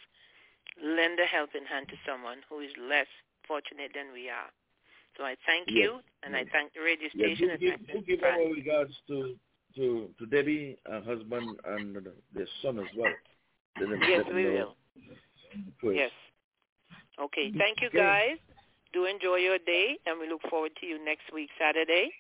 lend 0.82 1.20
a 1.20 1.26
helping 1.26 1.66
hand 1.68 1.88
to 1.92 1.96
someone 2.08 2.38
who 2.48 2.60
is 2.60 2.72
less 2.80 3.10
fortunate 3.46 3.92
than 3.94 4.12
we 4.12 4.30
are. 4.30 4.50
So 5.16 5.24
I 5.24 5.36
thank 5.44 5.68
Yes. 5.68 5.92
you, 5.92 6.00
and 6.24 6.34
I 6.34 6.44
thank 6.50 6.72
the 6.72 6.80
radio 6.80 7.08
Yeah, 7.12 7.36
station. 7.36 7.52
do 7.52 7.52
and 7.52 7.60
give, 7.60 7.76
do 7.92 8.00
give 8.16 8.22
our 8.24 8.48
regards 8.48 8.94
to, 9.08 9.36
to, 9.76 10.08
to 10.18 10.26
Debbie, 10.26 10.76
her 10.86 11.00
husband, 11.02 11.58
and 11.66 11.96
their 12.34 12.46
son 12.62 12.78
as 12.78 12.86
well. 12.96 13.12
Them- 13.80 14.00
Yes, 14.08 14.24
we 14.34 14.44
will. 14.46 14.76
first. 15.80 15.96
Yes. 15.96 16.10
Okay. 17.20 17.52
Thank 17.56 17.80
you, 17.82 17.90
guys. 17.90 18.36
Do 18.92 19.06
enjoy 19.06 19.36
your 19.36 19.58
day, 19.58 19.98
and 20.06 20.20
we 20.20 20.28
look 20.28 20.42
forward 20.50 20.72
to 20.80 20.86
you 20.86 21.02
next 21.04 21.32
week, 21.32 21.48
Saturday. 21.58 22.10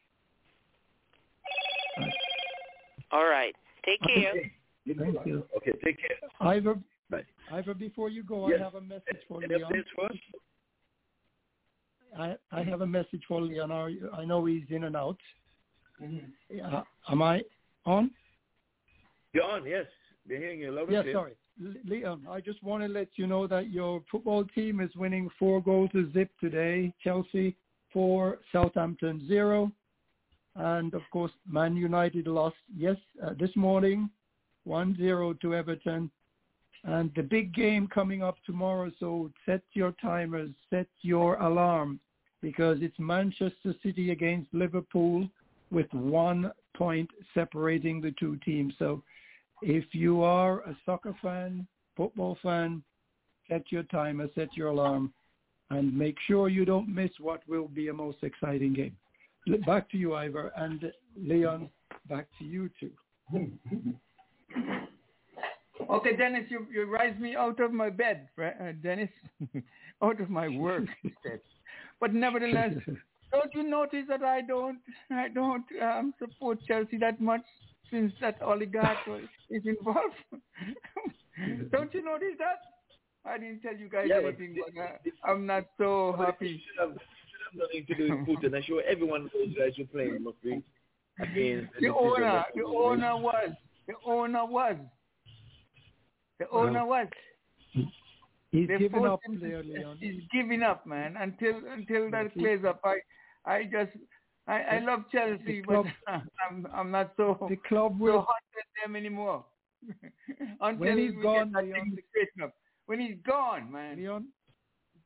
All 3.10 3.26
right. 3.26 3.54
Take 3.84 4.00
care. 4.02 4.30
Okay. 4.30 4.52
Thank 4.98 5.26
you. 5.26 5.44
Okay, 5.56 5.72
take 5.84 5.98
care. 5.98 6.16
Ivor, 6.40 6.76
Bye. 7.10 7.24
Ivor, 7.52 7.74
before 7.74 8.08
you 8.08 8.22
go, 8.24 8.48
Yes. 8.48 8.60
I 8.60 8.64
have 8.64 8.74
a 8.74 8.80
message 8.80 9.18
for 9.28 9.42
Any 9.44 9.54
Leon. 9.56 9.70
updates 9.72 9.84
for? 9.94 10.08
I, 12.18 12.36
I 12.50 12.62
have 12.62 12.80
a 12.80 12.86
message 12.86 13.22
for 13.28 13.40
Leon. 13.40 13.70
Are 13.70 13.90
I 14.14 14.24
know 14.24 14.44
he's 14.44 14.64
in 14.70 14.84
and 14.84 14.96
out. 14.96 15.18
Mm-hmm. 16.02 16.74
Uh, 16.74 16.82
am 17.10 17.22
I 17.22 17.42
on? 17.86 18.10
You're 19.32 19.44
on, 19.44 19.64
yes. 19.66 19.86
They're 20.26 20.38
hearing 20.38 20.60
you 20.60 20.70
loud 20.72 20.84
and 20.84 20.92
Yeah, 20.92 21.02
clear. 21.02 21.14
sorry. 21.14 21.32
Leon, 21.86 22.26
I 22.28 22.40
just 22.40 22.62
want 22.62 22.82
to 22.82 22.88
let 22.88 23.08
you 23.16 23.26
know 23.26 23.46
that 23.46 23.70
your 23.70 24.02
football 24.10 24.44
team 24.44 24.80
is 24.80 24.90
winning 24.96 25.28
four 25.38 25.62
goals 25.62 25.90
to 25.92 26.10
zip 26.12 26.30
today. 26.40 26.92
Chelsea 27.02 27.56
four, 27.92 28.38
Southampton 28.50 29.26
zero. 29.28 29.70
And 30.56 30.92
of 30.94 31.02
course, 31.10 31.32
Man 31.48 31.76
United 31.76 32.26
lost, 32.26 32.56
yes, 32.76 32.96
uh, 33.24 33.30
this 33.38 33.54
morning, 33.56 34.10
1-0 34.66 35.40
to 35.40 35.54
Everton. 35.54 36.10
And 36.84 37.10
the 37.14 37.22
big 37.22 37.54
game 37.54 37.86
coming 37.86 38.22
up 38.22 38.36
tomorrow, 38.44 38.90
so 38.98 39.30
set 39.46 39.62
your 39.72 39.92
timers, 40.02 40.50
set 40.68 40.88
your 41.02 41.36
alarm, 41.36 42.00
because 42.40 42.78
it's 42.80 42.98
Manchester 42.98 43.74
City 43.82 44.10
against 44.10 44.52
Liverpool 44.52 45.28
with 45.72 45.92
one 45.92 46.52
point 46.76 47.10
separating 47.34 48.00
the 48.00 48.14
two 48.20 48.36
teams. 48.44 48.74
So 48.78 49.02
if 49.62 49.84
you 49.92 50.22
are 50.22 50.60
a 50.60 50.76
soccer 50.84 51.16
fan, 51.22 51.66
football 51.96 52.38
fan, 52.42 52.82
set 53.48 53.62
your 53.70 53.82
timer, 53.84 54.28
set 54.34 54.56
your 54.56 54.68
alarm, 54.68 55.12
and 55.70 55.96
make 55.96 56.16
sure 56.26 56.48
you 56.48 56.64
don't 56.64 56.88
miss 56.88 57.10
what 57.18 57.42
will 57.48 57.68
be 57.68 57.88
a 57.88 57.92
most 57.92 58.18
exciting 58.22 58.74
game. 58.74 58.96
Back 59.66 59.90
to 59.90 59.96
you, 59.96 60.14
Ivor, 60.14 60.52
and 60.56 60.92
Leon, 61.16 61.68
back 62.08 62.28
to 62.38 62.44
you 62.44 62.70
too. 62.78 62.90
Okay, 65.90 66.16
Dennis, 66.16 66.44
you 66.48 66.66
you 66.72 66.84
rise 66.84 67.18
me 67.18 67.34
out 67.34 67.58
of 67.58 67.72
my 67.72 67.90
bed, 67.90 68.28
uh, 68.40 68.72
Dennis, 68.82 69.10
out 70.02 70.20
of 70.20 70.30
my 70.30 70.48
work. 70.48 70.84
but 72.00 72.14
nevertheless, 72.14 72.74
don't 73.32 73.54
you 73.54 73.62
notice 73.62 74.04
that 74.08 74.22
I 74.22 74.40
don't 74.42 74.78
I 75.10 75.28
don't 75.28 75.64
um, 75.82 76.14
support 76.18 76.58
Chelsea 76.66 76.98
that 76.98 77.20
much 77.20 77.42
since 77.90 78.12
that 78.20 78.40
oligarch 78.42 78.98
is 79.50 79.62
involved? 79.64 80.14
don't 81.72 81.92
you 81.94 82.04
notice 82.04 82.36
that? 82.38 82.58
I 83.24 83.38
didn't 83.38 83.60
tell 83.60 83.76
you 83.76 83.88
guys 83.88 84.08
Yeah, 84.08 84.18
anything, 84.18 84.56
but 84.74 84.80
uh, 84.82 84.96
I'm 85.24 85.46
not 85.46 85.64
so 85.78 86.14
But 86.16 86.22
it 86.22 86.26
happy. 86.26 86.62
should 86.66 86.88
have, 86.88 86.98
should 86.98 87.42
have 87.50 87.54
nothing 87.54 87.86
to 87.86 87.94
do 87.94 88.16
with 88.16 88.26
Putin. 88.28 88.56
I'm 88.56 88.62
sure 88.64 88.82
everyone 88.88 89.30
those 89.32 89.54
guys 89.56 89.72
who 89.76 89.86
playing 89.86 90.24
must 90.24 90.42
be 90.42 90.62
against 91.20 91.72
The 91.74 91.80
decision 91.80 91.94
owner, 91.94 92.44
the 92.54 92.64
owner 92.64 93.16
was, 93.16 93.50
the 93.86 93.94
owner 94.04 94.44
was, 94.44 94.76
the 96.40 96.48
owner 96.50 96.84
was. 96.84 97.06
He's 98.50 98.68
They 98.68 98.78
given 98.78 99.00
forced 99.00 99.12
up 99.12 99.20
him 99.24 99.40
Leon. 99.40 99.96
He's 100.00 100.20
giving 100.32 100.62
up, 100.62 100.86
man. 100.86 101.16
Until 101.18 101.62
until 101.72 102.10
that 102.10 102.32
clears 102.34 102.64
up, 102.66 102.80
I 102.84 102.96
I 103.44 103.64
just 103.64 103.92
I, 104.46 104.60
I 104.62 104.78
love 104.80 105.04
Chelsea, 105.12 105.60
The 105.60 105.62
but 105.66 105.84
I'm 106.48 106.66
I'm 106.72 106.90
not 106.90 107.12
so 107.16 107.46
The 107.48 107.56
club 107.68 107.98
will 108.00 108.12
so 108.14 108.20
hot 108.20 108.42
at 108.58 108.84
them 108.86 108.96
anymore. 108.96 109.44
Until 110.60 110.78
When 110.78 110.98
he's 110.98 111.12
gone, 111.22 111.52
get 111.52 111.64
Leon, 111.64 111.98
up. 112.44 112.52
When 112.86 113.00
he's 113.00 113.16
gone, 113.26 113.70
man. 113.72 113.96
Leon, 113.96 114.26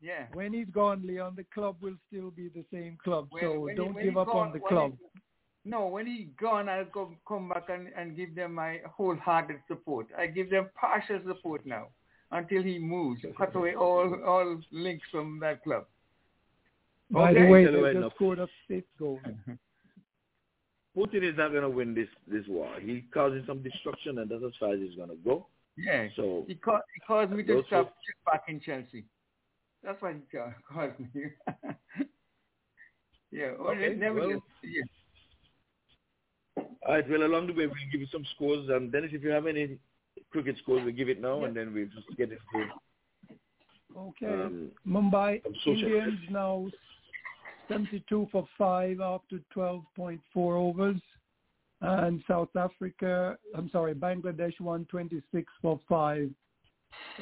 Yeah. 0.00 0.26
when 0.34 0.52
he's 0.52 0.68
gone, 0.70 1.06
Leon, 1.06 1.34
the 1.36 1.44
club 1.44 1.76
will 1.80 1.96
still 2.08 2.30
be 2.30 2.48
the 2.48 2.64
same 2.72 2.96
club. 3.02 3.28
When- 3.30 3.42
so 3.42 3.60
when 3.60 3.76
don't 3.76 3.94
when 3.94 4.04
give 4.04 4.16
up 4.18 4.28
gone- 4.28 4.48
on 4.48 4.52
the 4.52 4.60
club. 4.60 4.92
he- 4.92 5.20
no, 5.64 5.88
when 5.88 6.06
he's 6.06 6.28
gone, 6.40 6.68
I'll 6.68 6.84
come 6.86 7.16
come 7.26 7.48
back 7.48 7.68
and, 7.70 7.88
and 7.96 8.14
give 8.16 8.34
them 8.34 8.54
my 8.54 8.80
wholehearted 8.96 9.60
support. 9.66 10.06
I 10.16 10.26
give 10.28 10.48
them 10.50 10.70
partial 10.76 11.20
support 11.26 11.66
now 11.66 11.88
until 12.30 12.62
he 12.62 12.78
moves. 12.78 13.24
Cut 13.36 13.54
away 13.56 13.74
all 13.74 14.22
all 14.24 14.60
links 14.70 15.08
from 15.10 15.40
that 15.40 15.62
club. 15.64 15.86
By 17.10 17.30
Okay. 17.30 17.42
the 17.42 17.48
way, 17.48 17.64
Tell 17.64 17.72
you 17.72 17.78
they 17.78 17.82
right 17.84 17.92
just 17.94 18.02
now. 18.02 18.10
scored 18.16 18.38
a 18.40 18.48
fifth 18.68 18.84
goal. 18.98 19.20
Putin 20.96 21.22
is 21.30 21.36
not 21.36 21.50
going 21.50 21.62
to 21.62 21.68
win 21.68 21.94
this 21.94 22.08
this 22.26 22.46
war. 22.48 22.68
He's 22.80 23.02
causing 23.12 23.44
some 23.46 23.62
destruction, 23.62 24.18
and 24.18 24.30
that's 24.30 24.42
as 24.44 24.52
far 24.58 24.72
as 24.74 24.80
he's 24.80 24.94
going 24.96 25.10
to 25.10 25.16
go. 25.16 25.46
Yeah. 25.76 26.08
So 26.16 26.44
he, 26.48 26.54
ca- 26.54 26.80
he 26.94 27.00
caused 27.06 27.30
me 27.32 27.42
to 27.44 27.54
those 27.54 27.64
stop 27.66 27.86
folks- 27.88 27.96
back 28.24 28.44
in 28.48 28.60
Chelsea. 28.60 29.04
That's 29.84 30.00
what 30.00 30.14
he 30.14 30.20
ca- 30.36 30.54
caused 30.72 30.98
me. 30.98 31.06
yeah. 33.30 33.52
Well, 33.58 33.68
Okay, 33.72 33.94
never 33.94 34.20
well- 34.20 34.28
gets- 34.30 34.42
yeah. 34.64 34.82
All 36.86 36.94
right. 36.94 37.08
Well, 37.10 37.22
along 37.24 37.48
the 37.48 37.52
way, 37.52 37.66
we'll 37.66 37.90
give 37.92 38.00
you 38.00 38.06
some 38.10 38.24
scores. 38.34 38.68
And 38.70 38.90
Dennis, 38.90 39.10
if 39.12 39.22
you 39.22 39.30
have 39.30 39.46
any 39.46 39.78
cricket 40.30 40.56
scores, 40.62 40.82
we'll 40.84 40.94
give 40.94 41.08
it 41.10 41.20
now, 41.20 41.44
and 41.44 41.54
then 41.54 41.74
we'll 41.74 41.86
just 41.94 42.08
get 42.16 42.32
it 42.32 42.38
through. 42.50 42.68
Okay. 43.96 44.26
um, 44.26 44.70
Mumbai 44.86 45.40
Indians 45.66 46.18
now 46.30 46.66
72 47.68 48.28
for 48.30 48.47
5 48.59 49.01
after 49.01 49.38
12.4 49.55 50.18
overs. 50.36 51.01
And 51.82 52.22
South 52.26 52.48
Africa, 52.56 53.36
I'm 53.55 53.68
sorry, 53.70 53.94
Bangladesh 53.94 54.59
126 54.60 55.52
for 55.60 55.78
5. 55.88 56.30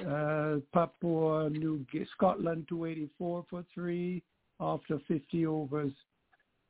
Uh, 0.06 0.56
Papua 0.72 1.50
New 1.50 1.84
Guinea, 1.90 2.06
Scotland 2.14 2.66
284 2.68 3.44
for 3.50 3.64
3 3.74 4.22
after 4.60 5.00
50 5.08 5.46
overs. 5.46 5.92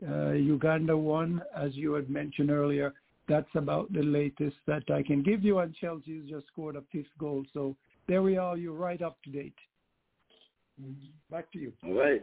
Uh, 0.06 0.32
Uganda 0.32 0.96
won, 0.96 1.42
as 1.56 1.74
you 1.74 1.92
had 1.92 2.08
mentioned 2.08 2.50
earlier. 2.50 2.92
That's 3.28 3.48
about 3.54 3.92
the 3.92 4.02
latest 4.02 4.56
that 4.66 4.90
I 4.90 5.02
can 5.02 5.22
give 5.22 5.42
you. 5.44 5.58
And 5.58 5.74
Chelsea's 5.74 6.28
just 6.28 6.46
scored 6.48 6.76
a 6.76 6.82
fifth 6.92 7.06
goal. 7.18 7.44
So 7.52 7.76
there 8.06 8.22
we 8.22 8.36
are. 8.36 8.56
You're 8.56 8.74
right 8.74 9.00
up 9.00 9.16
to 9.24 9.30
date. 9.30 9.54
Back 11.30 11.50
to 11.52 11.58
you. 11.58 11.72
All 11.84 11.94
right. 11.94 12.22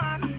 watch 0.00 0.29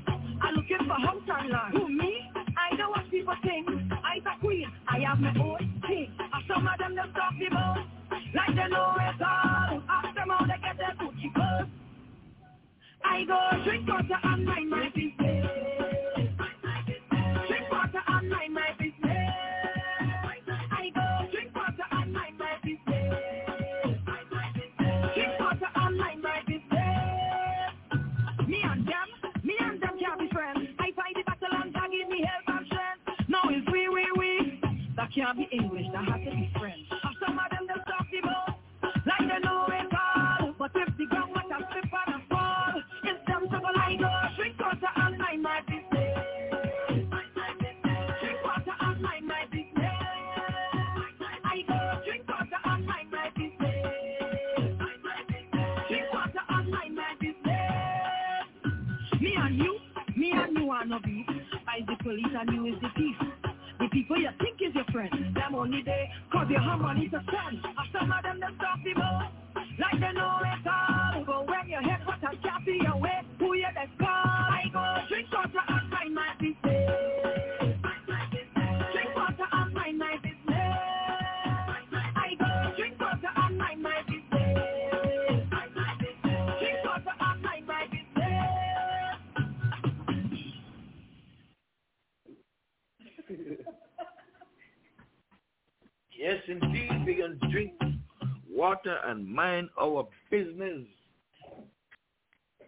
and 99.11 99.27
mind 99.27 99.69
our 99.79 100.07
business. 100.29 100.85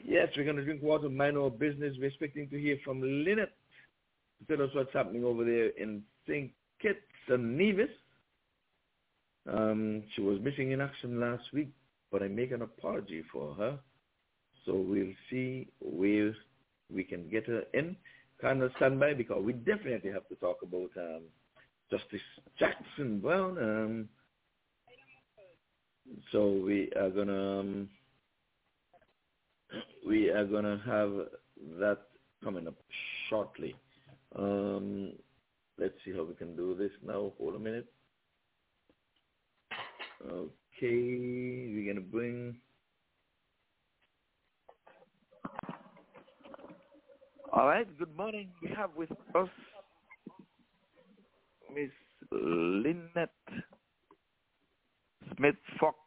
Yes, 0.04 0.28
we're 0.36 0.44
going 0.44 0.58
to 0.58 0.66
drink 0.66 0.84
water 0.84 1.10
mind 1.10 1.38
our 1.38 1.50
business. 1.50 1.96
We're 1.98 2.08
expecting 2.08 2.50
to 2.50 2.60
hear 2.60 2.78
from 2.84 3.02
Lynette 3.02 3.54
to 4.40 4.56
tell 4.56 4.66
us 4.66 4.72
what's 4.76 4.94
happening 4.94 5.24
over 5.24 5.46
there 5.46 5.70
in 5.70 6.04
St. 6.28 6.52
Kitts 6.82 7.00
and 7.30 7.58
Nevis. 7.58 7.90
Um, 9.50 10.04
she 10.16 10.22
was 10.22 10.40
missing 10.42 10.72
in 10.72 10.82
action 10.82 11.20
last 11.20 11.44
week, 11.54 11.70
but 12.12 12.22
I 12.22 12.28
make 12.28 12.52
an 12.52 12.62
apology 12.62 13.24
for 13.32 13.56
her. 13.56 13.80
So 14.66 14.74
we'll 14.76 15.14
see 15.30 15.68
where 15.80 16.34
we 16.94 17.04
can 17.04 17.30
get 17.30 17.48
her 17.48 17.64
in. 17.74 17.96
Kind 18.42 18.62
of 18.62 18.72
stand 18.76 19.00
by 19.00 19.14
because 19.14 19.44
we 19.44 19.54
definitely 19.54 20.12
have 20.12 20.28
to 20.28 20.36
talk 20.36 20.58
about 20.64 20.90
um, 20.98 21.22
Justice 21.90 22.22
Jackson 22.60 23.20
Brown. 23.20 23.58
Um, 23.58 24.10
so 26.32 26.52
we 26.52 26.92
are 26.96 27.10
gonna 27.10 27.60
um, 27.60 27.90
we 30.06 30.30
are 30.30 30.46
gonna 30.46 30.82
have 30.86 31.12
that 31.80 32.00
coming 32.44 32.68
up 32.68 32.76
shortly. 33.30 33.76
Um, 34.36 35.14
let's 35.78 35.94
see 36.04 36.14
how 36.14 36.24
we 36.24 36.34
can 36.34 36.56
do 36.56 36.76
this 36.76 36.92
now. 37.06 37.32
Hold 37.38 37.56
a 37.56 37.60
minute. 37.60 37.88
Okay, 40.26 40.52
we're 40.82 41.94
gonna 41.94 42.06
bring. 42.06 42.56
All 47.52 47.68
right. 47.68 47.88
Good 48.00 48.16
morning. 48.18 48.50
We 48.62 48.70
have 48.76 48.90
with 48.96 49.12
us 49.36 49.50
Miss 51.74 51.92
Lynette 52.32 53.30
Smith 55.38 55.56
Fox 55.80 55.98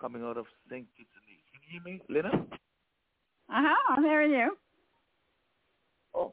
coming 0.00 0.22
out 0.22 0.36
of 0.36 0.46
St. 0.68 0.86
Kitts 0.96 1.10
and 1.14 1.24
Nevis. 1.28 1.44
Can 1.52 1.60
you 1.62 1.70
hear 1.72 1.82
me, 1.82 2.02
Lena? 2.08 2.44
Uh-huh, 3.48 3.94
I'm 3.96 4.04
hearing 4.04 4.32
you. 4.32 4.56
Oh, 6.14 6.32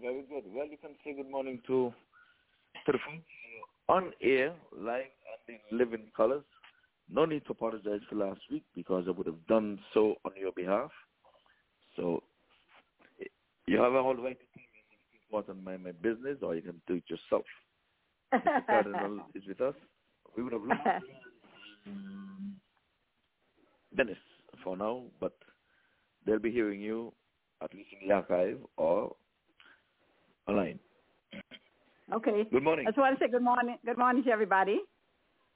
very 0.00 0.22
good. 0.28 0.44
Well, 0.52 0.66
you 0.66 0.76
can 0.78 0.90
say 1.04 1.14
good 1.14 1.30
morning 1.30 1.60
to 1.66 1.92
to 2.86 2.92
the 2.92 2.98
folks 2.98 3.24
on 3.88 4.12
air, 4.22 4.52
live 4.76 5.04
and 5.48 5.58
in 5.70 5.78
living 5.78 6.10
colors. 6.16 6.44
No 7.10 7.24
need 7.24 7.44
to 7.46 7.52
apologize 7.52 8.00
for 8.08 8.16
last 8.16 8.40
week 8.50 8.64
because 8.74 9.04
I 9.06 9.10
would 9.10 9.26
have 9.26 9.46
done 9.46 9.78
so 9.92 10.16
on 10.24 10.32
your 10.38 10.52
behalf. 10.52 10.90
So 11.96 12.22
you 13.66 13.78
have 13.80 13.94
all 13.94 14.16
right 14.16 14.38
to 14.38 14.46
tell 14.54 14.62
me 14.72 15.18
important 15.26 15.64
my 15.64 15.76
my 15.76 15.92
business, 15.92 16.38
or 16.42 16.54
you 16.54 16.62
can 16.62 16.80
do 16.86 16.94
it 16.94 17.04
yourself. 17.08 17.44
Mr. 18.32 18.66
Cardinal 18.66 19.20
is 19.34 19.42
with 19.46 19.60
us. 19.60 19.74
We 20.36 20.42
would 20.42 20.52
have 20.52 20.62
lost 20.62 21.04
Dennis 23.96 24.18
for 24.62 24.76
now, 24.76 25.04
but 25.20 25.32
they'll 26.26 26.38
be 26.38 26.50
hearing 26.50 26.80
you 26.80 27.12
at 27.62 27.72
least 27.74 27.90
in 28.00 28.08
the 28.08 28.14
archive 28.14 28.58
or 28.76 29.14
online. 30.48 30.78
Okay. 32.12 32.44
Good 32.50 32.62
morning. 32.62 32.86
I 32.86 32.90
just 32.90 32.98
want 32.98 33.18
to 33.18 33.24
say 33.24 33.30
good 33.30 33.42
morning. 33.42 33.76
Good 33.84 33.98
morning 33.98 34.24
to 34.24 34.30
everybody. 34.30 34.80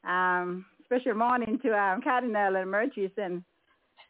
Um, 0.05 0.65
special 0.85 1.15
morning 1.15 1.59
to 1.63 1.77
um, 1.77 2.01
Cardinal 2.03 2.57
and 2.57 2.73
Merchis 2.73 3.15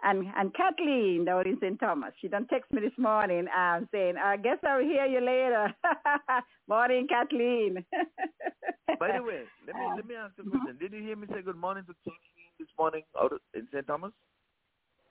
and 0.02 0.26
and 0.36 0.54
Kathleen 0.54 1.24
down 1.24 1.46
in 1.46 1.58
St. 1.60 1.78
Thomas. 1.80 2.12
She 2.20 2.28
done 2.28 2.46
text 2.48 2.72
me 2.72 2.80
this 2.80 2.96
morning 2.98 3.46
um, 3.56 3.88
saying, 3.92 4.14
I 4.22 4.36
guess 4.36 4.58
I'll 4.66 4.80
hear 4.80 5.06
you 5.06 5.20
later. 5.20 5.74
morning, 6.68 7.06
Kathleen. 7.08 7.84
By 9.00 9.16
the 9.16 9.22
way, 9.22 9.42
let 9.66 9.76
me 9.76 9.82
let 9.96 10.06
me 10.06 10.14
ask 10.14 10.32
you 10.38 10.44
a 10.44 10.50
question. 10.50 10.78
Did 10.80 10.92
you 10.92 11.02
hear 11.02 11.16
me 11.16 11.26
say 11.32 11.42
good 11.42 11.56
morning 11.56 11.84
to 11.84 11.94
Kathleen 12.04 12.52
this 12.58 12.68
morning 12.78 13.02
out 13.20 13.32
in 13.54 13.66
St. 13.72 13.86
Thomas? 13.86 14.12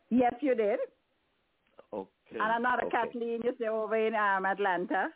yes, 0.10 0.34
you 0.42 0.56
did. 0.56 0.80
Okay. 1.94 2.40
And 2.40 2.66
another 2.66 2.86
okay. 2.86 2.98
Kathleen, 3.04 3.42
you 3.44 3.54
say, 3.60 3.68
over 3.68 3.96
in 3.96 4.16
um, 4.16 4.46
Atlanta. 4.46 5.08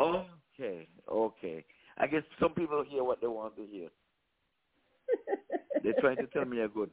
Okay, 0.00 0.88
okay. 1.10 1.64
I 1.98 2.06
guess 2.06 2.22
some 2.40 2.52
people 2.52 2.84
hear 2.86 3.04
what 3.04 3.20
they 3.20 3.26
want 3.26 3.56
to 3.56 3.66
hear. 3.66 3.88
They're 5.82 5.94
trying 6.00 6.16
to 6.16 6.26
tell 6.26 6.44
me 6.44 6.60
I'm 6.62 6.68
good. 6.68 6.90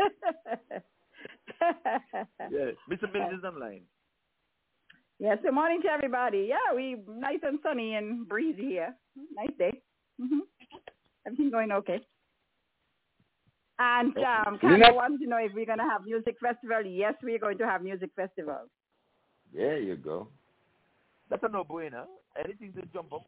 Yeah, 0.00 0.08
Mr. 2.90 3.12
Mills 3.12 3.34
is 3.38 3.44
online. 3.44 3.82
Yes, 5.18 5.38
good 5.42 5.54
morning 5.54 5.80
to 5.82 5.88
everybody. 5.88 6.48
Yeah, 6.48 6.74
we 6.74 6.96
nice 7.08 7.38
and 7.42 7.58
sunny 7.62 7.94
and 7.94 8.28
breezy 8.28 8.62
here. 8.66 8.94
Nice 9.34 9.56
day. 9.58 9.80
hmm 10.20 10.40
Everything 11.26 11.50
going 11.50 11.72
okay. 11.72 12.00
And 13.78 14.16
um, 14.18 14.58
Lynette? 14.60 14.60
Canada 14.60 14.92
wants 14.94 15.22
to 15.22 15.28
know 15.28 15.38
if 15.38 15.52
we're 15.54 15.66
going 15.66 15.78
to 15.78 15.84
have 15.84 16.04
music 16.04 16.36
festival. 16.40 16.84
Yes, 16.84 17.14
we're 17.22 17.38
going 17.38 17.58
to 17.58 17.66
have 17.66 17.82
music 17.82 18.10
festival. 18.14 18.68
There 19.52 19.78
you 19.80 19.96
go. 19.96 20.28
That's 21.30 21.42
a 21.42 21.48
no-brainer. 21.48 22.04
Anything 22.38 22.72
to 22.74 22.82
jump 22.92 23.12
up, 23.12 23.24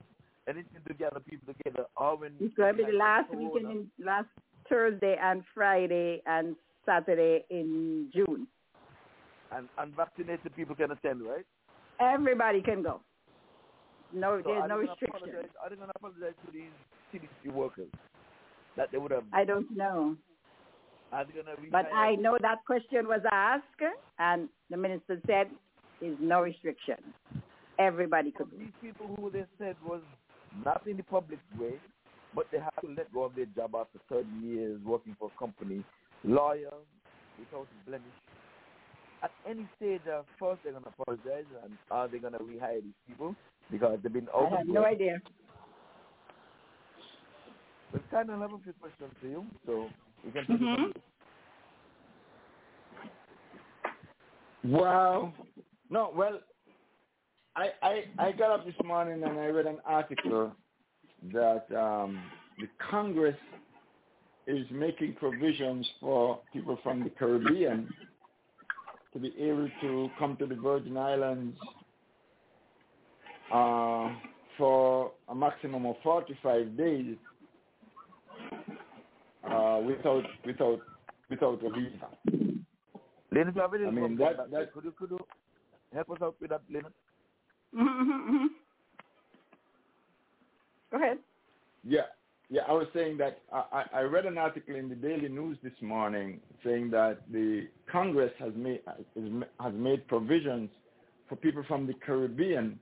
anything 0.48 0.80
to 0.86 0.94
gather 0.94 1.20
people 1.20 1.52
together. 1.54 1.86
Or 1.96 2.16
when 2.16 2.32
It's 2.38 2.54
going 2.54 2.76
to 2.76 2.84
be 2.84 2.90
the 2.90 2.96
last 2.98 3.30
weekend, 3.30 3.70
in, 3.70 4.04
last 4.04 4.28
Thursday 4.68 5.16
and 5.20 5.42
Friday 5.54 6.22
and 6.26 6.56
Saturday 6.84 7.44
in 7.50 8.10
June. 8.14 8.46
And 9.52 9.68
unvaccinated 9.78 10.54
people 10.56 10.74
can 10.74 10.90
attend, 10.90 11.22
right? 11.22 11.44
Everybody 12.00 12.62
can 12.62 12.82
go. 12.82 13.00
No, 14.12 14.40
So 14.42 14.48
there's 14.50 14.68
no 14.68 14.78
restriction. 14.78 15.08
apologize- 15.30 15.50
Are 15.62 15.70
they 15.70 15.76
going 15.76 15.88
to 15.88 15.94
apologize 15.96 16.34
to 16.46 16.52
these 16.52 16.72
CDC 17.12 17.50
workers 17.52 17.90
that 18.76 18.90
they 18.90 18.98
would 18.98 19.10
have? 19.10 19.24
I 19.32 19.44
don't 19.44 19.70
know. 19.70 20.16
Are 21.12 21.24
they 21.24 21.32
going 21.32 21.46
to 21.46 21.70
But 21.70 21.86
I 21.92 22.16
know 22.16 22.36
that 22.40 22.64
question 22.66 23.06
was 23.06 23.20
asked, 23.30 23.82
and 24.18 24.48
the 24.70 24.76
minister 24.76 25.20
said, 25.26 25.50
"There's 26.00 26.18
no 26.20 26.42
restriction. 26.42 27.14
Everybody 27.78 28.32
could. 28.32 28.50
These 28.58 28.72
people 28.80 29.06
who 29.16 29.30
they 29.30 29.46
said 29.58 29.76
was 29.82 30.02
not 30.64 30.86
in 30.86 30.96
the 30.96 31.02
public 31.04 31.38
way, 31.58 31.78
but 32.34 32.48
they 32.52 32.58
have 32.58 32.74
to 32.82 32.88
let 32.96 33.12
go 33.12 33.24
of 33.24 33.34
their 33.34 33.46
job 33.46 33.74
after 33.76 33.98
30 34.08 34.28
years 34.30 34.80
working 34.84 35.16
for 35.18 35.30
a 35.34 35.38
company, 35.38 35.84
lawyer, 36.24 36.72
without 37.38 37.68
blemish. 37.86 38.14
At 39.22 39.32
any 39.48 39.68
stage, 39.76 40.02
uh, 40.06 40.22
first 40.38 40.62
they're 40.62 40.72
going 40.72 40.84
to 40.84 40.90
apologize, 40.98 41.46
and 41.64 41.78
are 41.90 42.08
they 42.08 42.18
going 42.18 42.34
to 42.34 42.40
rehire 42.40 42.82
these 42.82 42.94
people 43.06 43.36
because 43.70 43.98
they've 44.02 44.12
been 44.12 44.28
out 44.34 44.50
I 44.52 44.56
have 44.58 44.66
no 44.68 44.80
work? 44.80 44.92
idea. 44.92 45.18
But 47.92 48.08
kind 48.10 48.30
of 48.30 48.40
have 48.40 48.52
a 48.52 48.58
few 48.60 48.74
questions 48.74 49.12
for 49.20 49.26
you, 49.26 49.46
so 49.66 49.92
we 50.24 50.32
can 50.32 50.46
take 50.46 50.62
it 50.62 50.68
Mhm. 50.68 50.76
from 50.76 50.92
Wow. 54.64 55.34
No, 55.90 56.12
well, 56.14 56.40
I, 57.56 57.70
I 57.82 58.04
I 58.18 58.32
got 58.32 58.50
up 58.50 58.66
this 58.66 58.74
morning 58.84 59.22
and 59.24 59.38
I 59.38 59.46
read 59.46 59.66
an 59.66 59.80
article 59.84 60.54
that 61.32 61.66
um, 61.76 62.22
the 62.58 62.68
Congress 62.90 63.36
is 64.46 64.66
making 64.70 65.14
provisions 65.14 65.86
for 66.00 66.40
people 66.52 66.78
from 66.82 67.02
the 67.02 67.10
Caribbean 67.10 67.92
to 69.12 69.18
be 69.18 69.34
able 69.40 69.68
to 69.80 70.08
come 70.18 70.36
to 70.36 70.46
the 70.46 70.54
Virgin 70.54 70.96
Islands 70.96 71.56
uh, 73.52 74.14
for 74.58 75.12
a 75.28 75.34
maximum 75.34 75.86
of 75.86 75.96
45 76.02 76.76
days 76.76 77.16
uh, 79.50 79.80
without 79.86 80.24
without 80.44 80.80
without 81.30 81.60
a 81.64 81.70
visa. 81.70 82.08
Leonard, 83.32 83.56
you 83.56 83.60
have 83.62 83.74
any 83.74 83.86
I 83.86 83.90
mean, 83.90 84.04
from 84.04 84.16
that- 84.18 84.50
that- 84.50 84.72
Could 84.72 84.84
you, 84.84 84.92
could 84.92 85.10
you 85.10 85.18
help 85.92 86.10
us 86.10 86.18
out 86.22 86.36
with 86.40 86.50
that, 86.50 86.62
Leonard? 86.70 86.92
Mm-hmm. 87.76 88.46
Go 90.96 91.04
ahead. 91.04 91.18
Yeah, 91.84 92.00
yeah. 92.48 92.62
I 92.66 92.72
was 92.72 92.86
saying 92.94 93.18
that 93.18 93.40
I, 93.52 93.84
I 93.92 94.00
read 94.02 94.24
an 94.24 94.38
article 94.38 94.76
in 94.76 94.88
the 94.88 94.94
Daily 94.94 95.28
News 95.28 95.58
this 95.62 95.74
morning 95.82 96.40
saying 96.64 96.90
that 96.90 97.18
the 97.30 97.68
Congress 97.90 98.32
has 98.38 98.52
made 98.56 98.80
has 99.60 99.74
made 99.74 100.06
provisions 100.08 100.70
for 101.28 101.36
people 101.36 101.62
from 101.68 101.86
the 101.86 101.92
Caribbean 101.94 102.78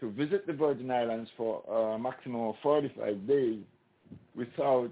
to 0.00 0.10
visit 0.10 0.46
the 0.46 0.52
Virgin 0.52 0.90
Islands 0.90 1.30
for 1.36 1.62
a 1.94 1.98
maximum 1.98 2.42
of 2.42 2.54
45 2.62 3.26
days 3.26 3.60
without, 4.36 4.90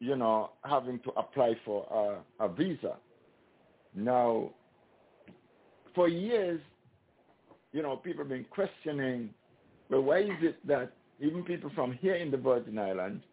you 0.00 0.16
know, 0.16 0.50
having 0.64 1.00
to 1.00 1.10
apply 1.10 1.52
for 1.66 2.22
a, 2.40 2.44
a 2.44 2.48
visa. 2.48 2.96
Now, 3.94 4.50
for 5.94 6.08
years, 6.08 6.60
you 7.72 7.82
know, 7.82 7.96
people 7.96 8.22
have 8.22 8.30
been 8.30 8.46
questioning, 8.48 9.30
well, 9.90 10.02
why 10.02 10.20
is 10.20 10.30
it 10.40 10.66
that 10.66 10.92
even 11.20 11.42
people 11.42 11.70
from 11.74 11.92
here 11.92 12.14
in 12.14 12.30
the 12.30 12.36
Virgin 12.36 12.78
Islands, 12.78 13.24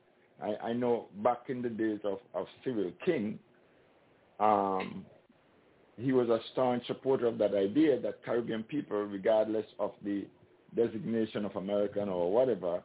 I, 0.41 0.69
I 0.69 0.73
know 0.73 1.07
back 1.23 1.43
in 1.49 1.61
the 1.61 1.69
days 1.69 1.99
of, 2.03 2.19
of 2.33 2.47
Cyril 2.63 2.91
King, 3.05 3.39
um, 4.39 5.05
he 5.97 6.11
was 6.11 6.29
a 6.29 6.39
staunch 6.51 6.85
supporter 6.87 7.27
of 7.27 7.37
that 7.37 7.53
idea 7.55 7.99
that 8.01 8.23
Caribbean 8.25 8.63
people, 8.63 9.03
regardless 9.03 9.65
of 9.79 9.91
the 10.03 10.25
designation 10.75 11.45
of 11.45 11.55
American 11.55 12.09
or 12.09 12.31
whatever, 12.31 12.83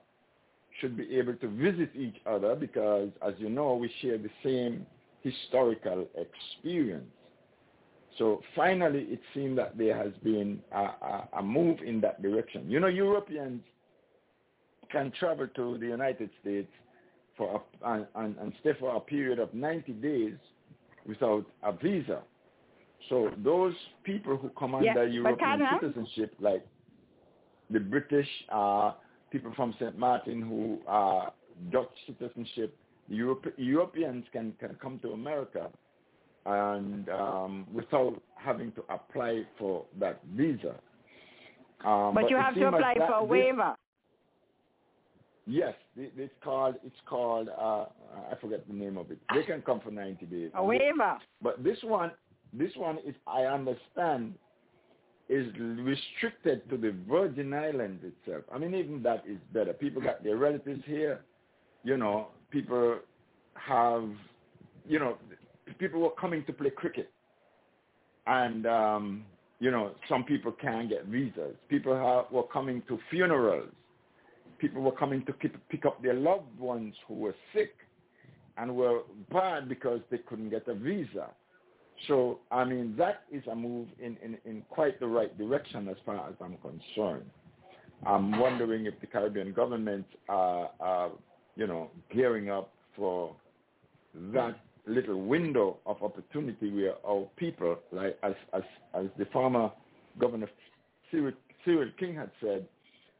should 0.81 0.97
be 0.97 1.17
able 1.17 1.35
to 1.35 1.49
visit 1.49 1.91
each 1.97 2.17
other 2.25 2.55
because, 2.55 3.09
as 3.27 3.35
you 3.39 3.51
know, 3.51 3.75
we 3.75 3.91
share 4.01 4.19
the 4.19 4.31
same 4.45 4.87
historical 5.23 6.07
experience. 6.17 7.11
So 8.17 8.43
finally, 8.55 9.07
it 9.09 9.21
seemed 9.35 9.59
that 9.59 9.77
there 9.77 9.97
has 9.97 10.13
been 10.23 10.61
a, 10.73 10.81
a, 10.81 11.29
a 11.39 11.43
move 11.43 11.79
in 11.85 12.01
that 12.03 12.23
direction. 12.23 12.71
You 12.71 12.81
know, 12.81 12.87
Europeans 12.87 13.63
can 14.91 15.13
travel 15.19 15.49
to 15.57 15.79
the 15.79 15.87
United 15.87 16.31
States 16.41 16.71
for 17.37 17.63
a, 17.83 17.93
and, 17.93 18.07
and, 18.17 18.37
and 18.39 18.53
stay 18.61 18.73
for 18.79 18.95
a 18.97 19.01
period 19.01 19.39
of 19.39 19.53
90 19.55 19.93
days 19.93 20.35
without 21.07 21.47
a 21.63 21.73
visa. 21.73 22.23
So 23.09 23.31
those 23.43 23.75
people 24.05 24.37
who 24.37 24.51
come 24.51 24.73
Yeah, 24.73 24.91
under 24.91 25.07
but 25.07 25.13
European 25.13 25.63
citizenship, 25.81 26.35
like 26.41 26.67
the 27.71 27.81
British, 27.81 28.29
uh, 28.53 28.93
people 29.31 29.53
from 29.57 29.75
St. 29.81 29.99
Martin 29.99 30.43
who 30.43 30.79
are 30.87 31.33
Dutch 31.71 31.91
citizenship, 32.07 32.77
Europe, 33.09 33.47
Europeans 33.57 34.25
can, 34.33 34.53
can 34.61 34.77
come 34.81 34.99
to 35.01 35.13
America 35.13 35.71
and 36.47 37.09
um, 37.09 37.67
without 37.73 38.21
having 38.37 38.73
to 38.73 38.83
apply 38.89 39.43
for 39.59 39.85
that 39.99 40.21
visa. 40.35 40.75
Um, 41.85 42.15
but 42.15 42.31
you 42.31 42.37
have 42.37 42.55
to 42.55 42.69
apply 42.69 42.95
for 42.95 43.15
a 43.15 43.25
waiver. 43.25 43.75
Yes, 45.51 45.75
it's 45.97 46.33
called 46.45 46.77
it's 46.85 46.95
called 47.07 47.49
uh, 47.49 47.87
I 48.31 48.37
forget 48.41 48.67
the 48.69 48.75
name 48.75 48.97
of 48.97 49.11
it. 49.11 49.19
They 49.35 49.43
can 49.43 49.63
come 49.63 49.81
for 49.81 49.91
ninety 49.91 50.27
days. 50.27 50.51
A 50.55 50.63
waiver. 50.63 51.19
But 51.43 51.65
this 51.65 51.79
one, 51.83 52.13
this 52.53 52.71
one 52.77 52.99
is 53.05 53.17
I 53.27 53.43
understand 53.43 54.35
is 55.29 55.47
restricted 55.59 56.69
to 56.71 56.77
the 56.77 56.95
Virgin 57.09 57.53
Islands 57.53 58.05
itself. 58.05 58.45
I 58.55 58.59
mean, 58.59 58.75
even 58.75 59.03
that 59.03 59.25
is 59.29 59.39
better. 59.53 59.73
People 59.73 60.03
got 60.03 60.23
their 60.23 60.37
relatives 60.37 60.83
here. 60.87 61.21
You 61.83 61.97
know, 61.97 62.29
people 62.51 62.99
have, 63.55 64.09
you 64.87 65.01
know, 65.01 65.19
people 65.79 66.01
were 66.01 66.11
coming 66.11 66.45
to 66.45 66.53
play 66.53 66.71
cricket, 66.71 67.11
and 68.27 68.67
um, 68.67 69.25
you 69.59 69.73
know, 69.73 69.93
some 70.09 70.23
people 70.23 70.53
can't 70.53 70.89
get 70.89 71.07
visas. 71.07 71.57
People 71.69 71.95
have, 71.97 72.31
were 72.31 72.47
coming 72.47 72.83
to 72.87 73.01
funerals. 73.11 73.71
People 74.61 74.83
were 74.83 74.93
coming 74.93 75.25
to 75.27 75.33
keep, 75.35 75.57
pick 75.69 75.87
up 75.87 76.03
their 76.03 76.15
loved 76.15 76.59
ones 76.59 76.95
who 77.09 77.15
were 77.15 77.35
sick 77.55 77.75
and 78.57 78.77
were 78.77 79.01
bad 79.33 79.69
because 79.69 80.01
they 80.11 80.19
couldn't 80.19 80.51
get 80.51 80.69
a 80.69 80.75
visa. 80.75 81.29
So, 82.09 82.41
I 82.51 82.65
mean, 82.65 82.95
that 82.99 83.23
is 83.31 83.43
a 83.51 83.55
move 83.55 83.89
in, 83.99 84.17
in, 84.23 84.39
in 84.45 84.63
quite 84.69 85.01
the 85.01 85.07
right 85.07 85.37
direction 85.37 85.89
as 85.89 85.97
far 86.05 86.29
as 86.29 86.35
I'm 86.41 86.57
concerned. 86.59 87.31
I'm 88.07 88.39
wondering 88.39 88.87
if 88.87 88.99
the 89.01 89.07
Caribbean 89.07 89.53
government 89.53 90.07
are, 90.29 90.71
are 90.81 91.11
you 91.57 91.67
know, 91.67 91.91
gearing 92.15 92.51
up 92.51 92.73
for 92.97 93.35
that 94.33 94.59
little 94.87 95.21
window 95.21 95.79
of 95.87 96.03
opportunity 96.03 96.71
where 96.71 96.95
our 97.07 97.27
people, 97.37 97.79
like 97.93 98.19
as 98.23 98.35
as 98.55 98.63
as 98.95 99.07
the 99.19 99.27
former 99.27 99.71
Governor 100.19 100.49
Cyril, 101.11 101.33
Cyril 101.65 101.91
King 101.99 102.17
had 102.17 102.31
said, 102.41 102.67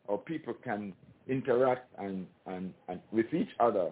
our 0.09 0.19
people 0.19 0.55
can 0.65 0.93
interact 1.31 1.89
and, 1.99 2.27
and, 2.47 2.75
and 2.89 3.01
with 3.13 3.33
each 3.33 3.49
other 3.61 3.91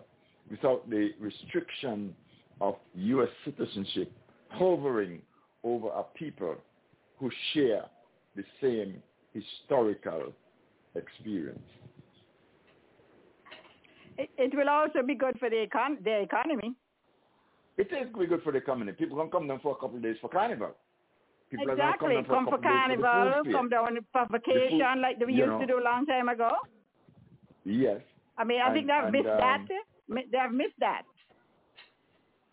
without 0.50 0.88
the 0.90 1.10
restriction 1.20 2.14
of 2.60 2.74
U.S. 2.94 3.28
citizenship 3.44 4.12
hovering 4.50 5.22
over 5.62 5.88
a 5.88 6.02
people 6.02 6.56
who 7.18 7.30
share 7.52 7.84
the 8.36 8.42
same 8.60 9.02
historical 9.32 10.32
experience. 10.94 11.58
It, 14.16 14.30
it 14.36 14.52
will 14.54 14.68
also 14.68 15.02
be 15.06 15.14
good 15.14 15.38
for 15.38 15.48
the, 15.48 15.66
econ- 15.66 16.02
the 16.02 16.22
economy. 16.22 16.74
It 17.76 17.88
is 17.92 18.08
good 18.12 18.42
for 18.42 18.50
the 18.50 18.58
economy. 18.58 18.92
People 18.92 19.18
can 19.18 19.30
come 19.30 19.46
down 19.46 19.60
for 19.60 19.72
a 19.72 19.80
couple 19.80 19.96
of 19.96 20.02
days 20.02 20.16
for 20.20 20.28
carnival. 20.28 20.74
People 21.50 21.70
exactly. 21.70 22.14
Come, 22.14 22.24
come 22.24 22.44
for, 22.46 22.58
for 22.58 22.62
carnival, 22.62 23.42
come 23.52 23.68
down 23.68 23.98
for 24.12 24.26
vacation 24.30 24.80
food, 24.80 25.00
like 25.00 25.18
we 25.24 25.34
used 25.34 25.46
know. 25.46 25.60
to 25.60 25.66
do 25.66 25.78
a 25.78 25.84
long 25.84 26.04
time 26.04 26.28
ago. 26.28 26.50
Yes. 27.68 28.00
I 28.38 28.44
mean, 28.44 28.60
I 28.60 28.66
and, 28.66 28.74
think 28.74 28.86
they 28.86 28.92
have 28.92 29.12
missed 29.12 29.28
um, 29.28 29.38
that. 29.38 29.66
They 30.32 30.38
have 30.38 30.52
missed 30.52 30.78
that. 30.80 31.02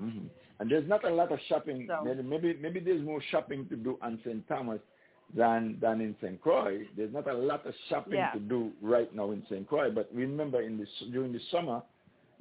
Mm-hmm. 0.01 0.27
And 0.59 0.71
there's 0.71 0.87
not 0.87 1.05
a 1.05 1.09
lot 1.13 1.31
of 1.31 1.39
shopping. 1.47 1.87
So. 1.87 2.03
Maybe, 2.03 2.23
maybe 2.23 2.57
maybe 2.61 2.79
there's 2.79 3.01
more 3.03 3.21
shopping 3.31 3.67
to 3.69 3.75
do 3.75 3.97
on 4.01 4.19
St. 4.25 4.45
Thomas 4.47 4.79
than 5.35 5.77
than 5.81 6.01
in 6.01 6.15
St. 6.21 6.39
Croix. 6.41 6.85
There's 6.97 7.13
not 7.13 7.29
a 7.29 7.33
lot 7.33 7.65
of 7.65 7.73
shopping 7.89 8.13
Yeah. 8.13 8.31
to 8.31 8.39
do 8.39 8.71
right 8.81 9.13
now 9.15 9.31
in 9.31 9.43
St. 9.49 9.67
Croix. 9.67 9.89
But 9.89 10.09
remember, 10.13 10.61
in 10.61 10.77
this 10.77 10.89
during 11.11 11.31
the 11.33 11.39
summer, 11.51 11.81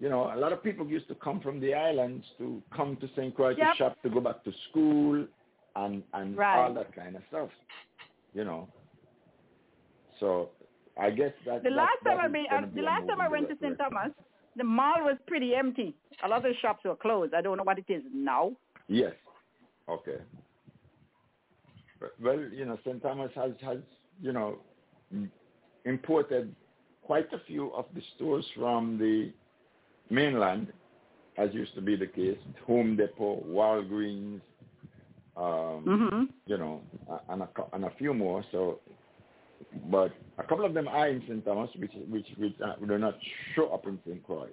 you 0.00 0.08
know, 0.08 0.32
a 0.34 0.38
lot 0.38 0.52
of 0.52 0.62
people 0.62 0.86
used 0.86 1.08
to 1.08 1.14
come 1.16 1.40
from 1.40 1.60
the 1.60 1.74
islands 1.74 2.24
to 2.38 2.62
come 2.74 2.96
to 2.96 3.08
St. 3.16 3.34
Croix 3.34 3.54
Yep. 3.56 3.72
to 3.72 3.76
shop, 3.76 4.02
to 4.02 4.10
go 4.10 4.20
back 4.20 4.42
to 4.44 4.52
school, 4.70 5.26
and 5.76 6.02
and 6.12 6.36
Right. 6.36 6.64
all 6.64 6.74
that 6.74 6.92
kind 6.94 7.16
of 7.16 7.22
stuff. 7.28 7.50
You 8.32 8.44
know. 8.44 8.68
So 10.20 10.50
I 10.98 11.10
guess 11.10 11.32
that 11.46 11.62
The 11.62 11.70
that- 11.70 11.76
last 11.76 11.98
that 12.04 12.10
time 12.16 12.20
I 12.20 12.28
been, 12.28 12.46
uh, 12.50 12.66
the 12.74 12.82
last 12.82 13.06
time 13.08 13.20
I 13.20 13.28
went 13.28 13.48
to 13.48 13.56
St. 13.60 13.76
Thomas, 13.78 14.12
the 14.56 14.64
mall 14.64 15.02
was 15.02 15.16
pretty 15.26 15.54
empty. 15.54 15.94
A 16.22 16.28
lot 16.28 16.38
of 16.38 16.42
the 16.44 16.54
shops 16.60 16.84
were 16.84 16.94
closed. 16.96 17.34
I 17.34 17.40
don't 17.40 17.56
know 17.56 17.64
what 17.64 17.78
it 17.78 17.86
is 17.88 18.02
now. 18.12 18.52
Yes. 18.88 19.12
Okay. 19.88 20.18
But, 22.00 22.12
well, 22.22 22.38
you 22.40 22.64
know, 22.64 22.78
St. 22.84 23.02
Thomas 23.02 23.30
has, 23.34 23.52
has, 23.62 23.78
you 24.20 24.32
know, 24.32 24.58
imported 25.84 26.54
quite 27.02 27.32
a 27.32 27.38
few 27.46 27.72
of 27.74 27.86
the 27.94 28.02
stores 28.16 28.46
from 28.56 28.98
the 28.98 29.32
mainland, 30.10 30.72
as 31.36 31.52
used 31.52 31.74
to 31.74 31.80
be 31.82 31.96
the 31.96 32.06
case, 32.06 32.38
Home 32.66 32.96
Depot, 32.96 33.42
Walgreens, 33.46 34.40
um, 35.36 35.84
Mm-hmm. 35.84 36.22
you 36.46 36.56
know, 36.58 36.80
and 37.28 37.42
a, 37.42 37.48
and 37.72 37.84
a 37.84 37.90
few 37.98 38.14
more. 38.14 38.44
So, 38.52 38.78
but 39.90 40.12
a 40.38 40.42
couple 40.42 40.64
of 40.64 40.74
them 40.74 40.88
are 40.88 41.08
in 41.08 41.20
St. 41.22 41.44
Thomas, 41.44 41.70
which 41.78 41.92
which 42.08 42.26
which 42.36 42.54
uh, 42.64 42.76
do 42.84 42.98
not 42.98 43.14
show 43.54 43.68
up 43.68 43.86
in 43.86 43.98
St. 44.06 44.22
Croix. 44.24 44.48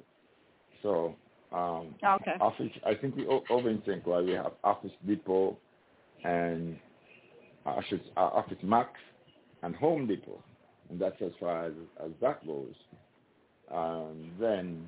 So, 0.82 1.16
um, 1.52 1.96
Okay. 2.04 2.36
office. 2.40 2.72
I 2.86 2.96
think 2.96 3.16
we 3.16 3.26
over 3.28 3.70
in 3.70 3.82
St. 3.86 4.04
Croix 4.04 4.24
we 4.24 4.32
have 4.32 4.54
Office 4.64 4.92
Depot 5.06 5.58
and 6.24 6.78
uh, 7.66 7.82
should, 7.90 8.02
uh, 8.18 8.22
Office 8.22 8.58
Max 8.64 8.92
and 9.64 9.76
Home 9.76 10.08
Depot, 10.08 10.44
and 10.90 11.00
that's 11.00 11.22
as 11.22 11.32
far 11.40 11.66
as 11.66 11.74
as 12.04 12.12
that 12.22 12.46
goes. 12.46 12.74
Um, 13.72 14.32
then 14.40 14.88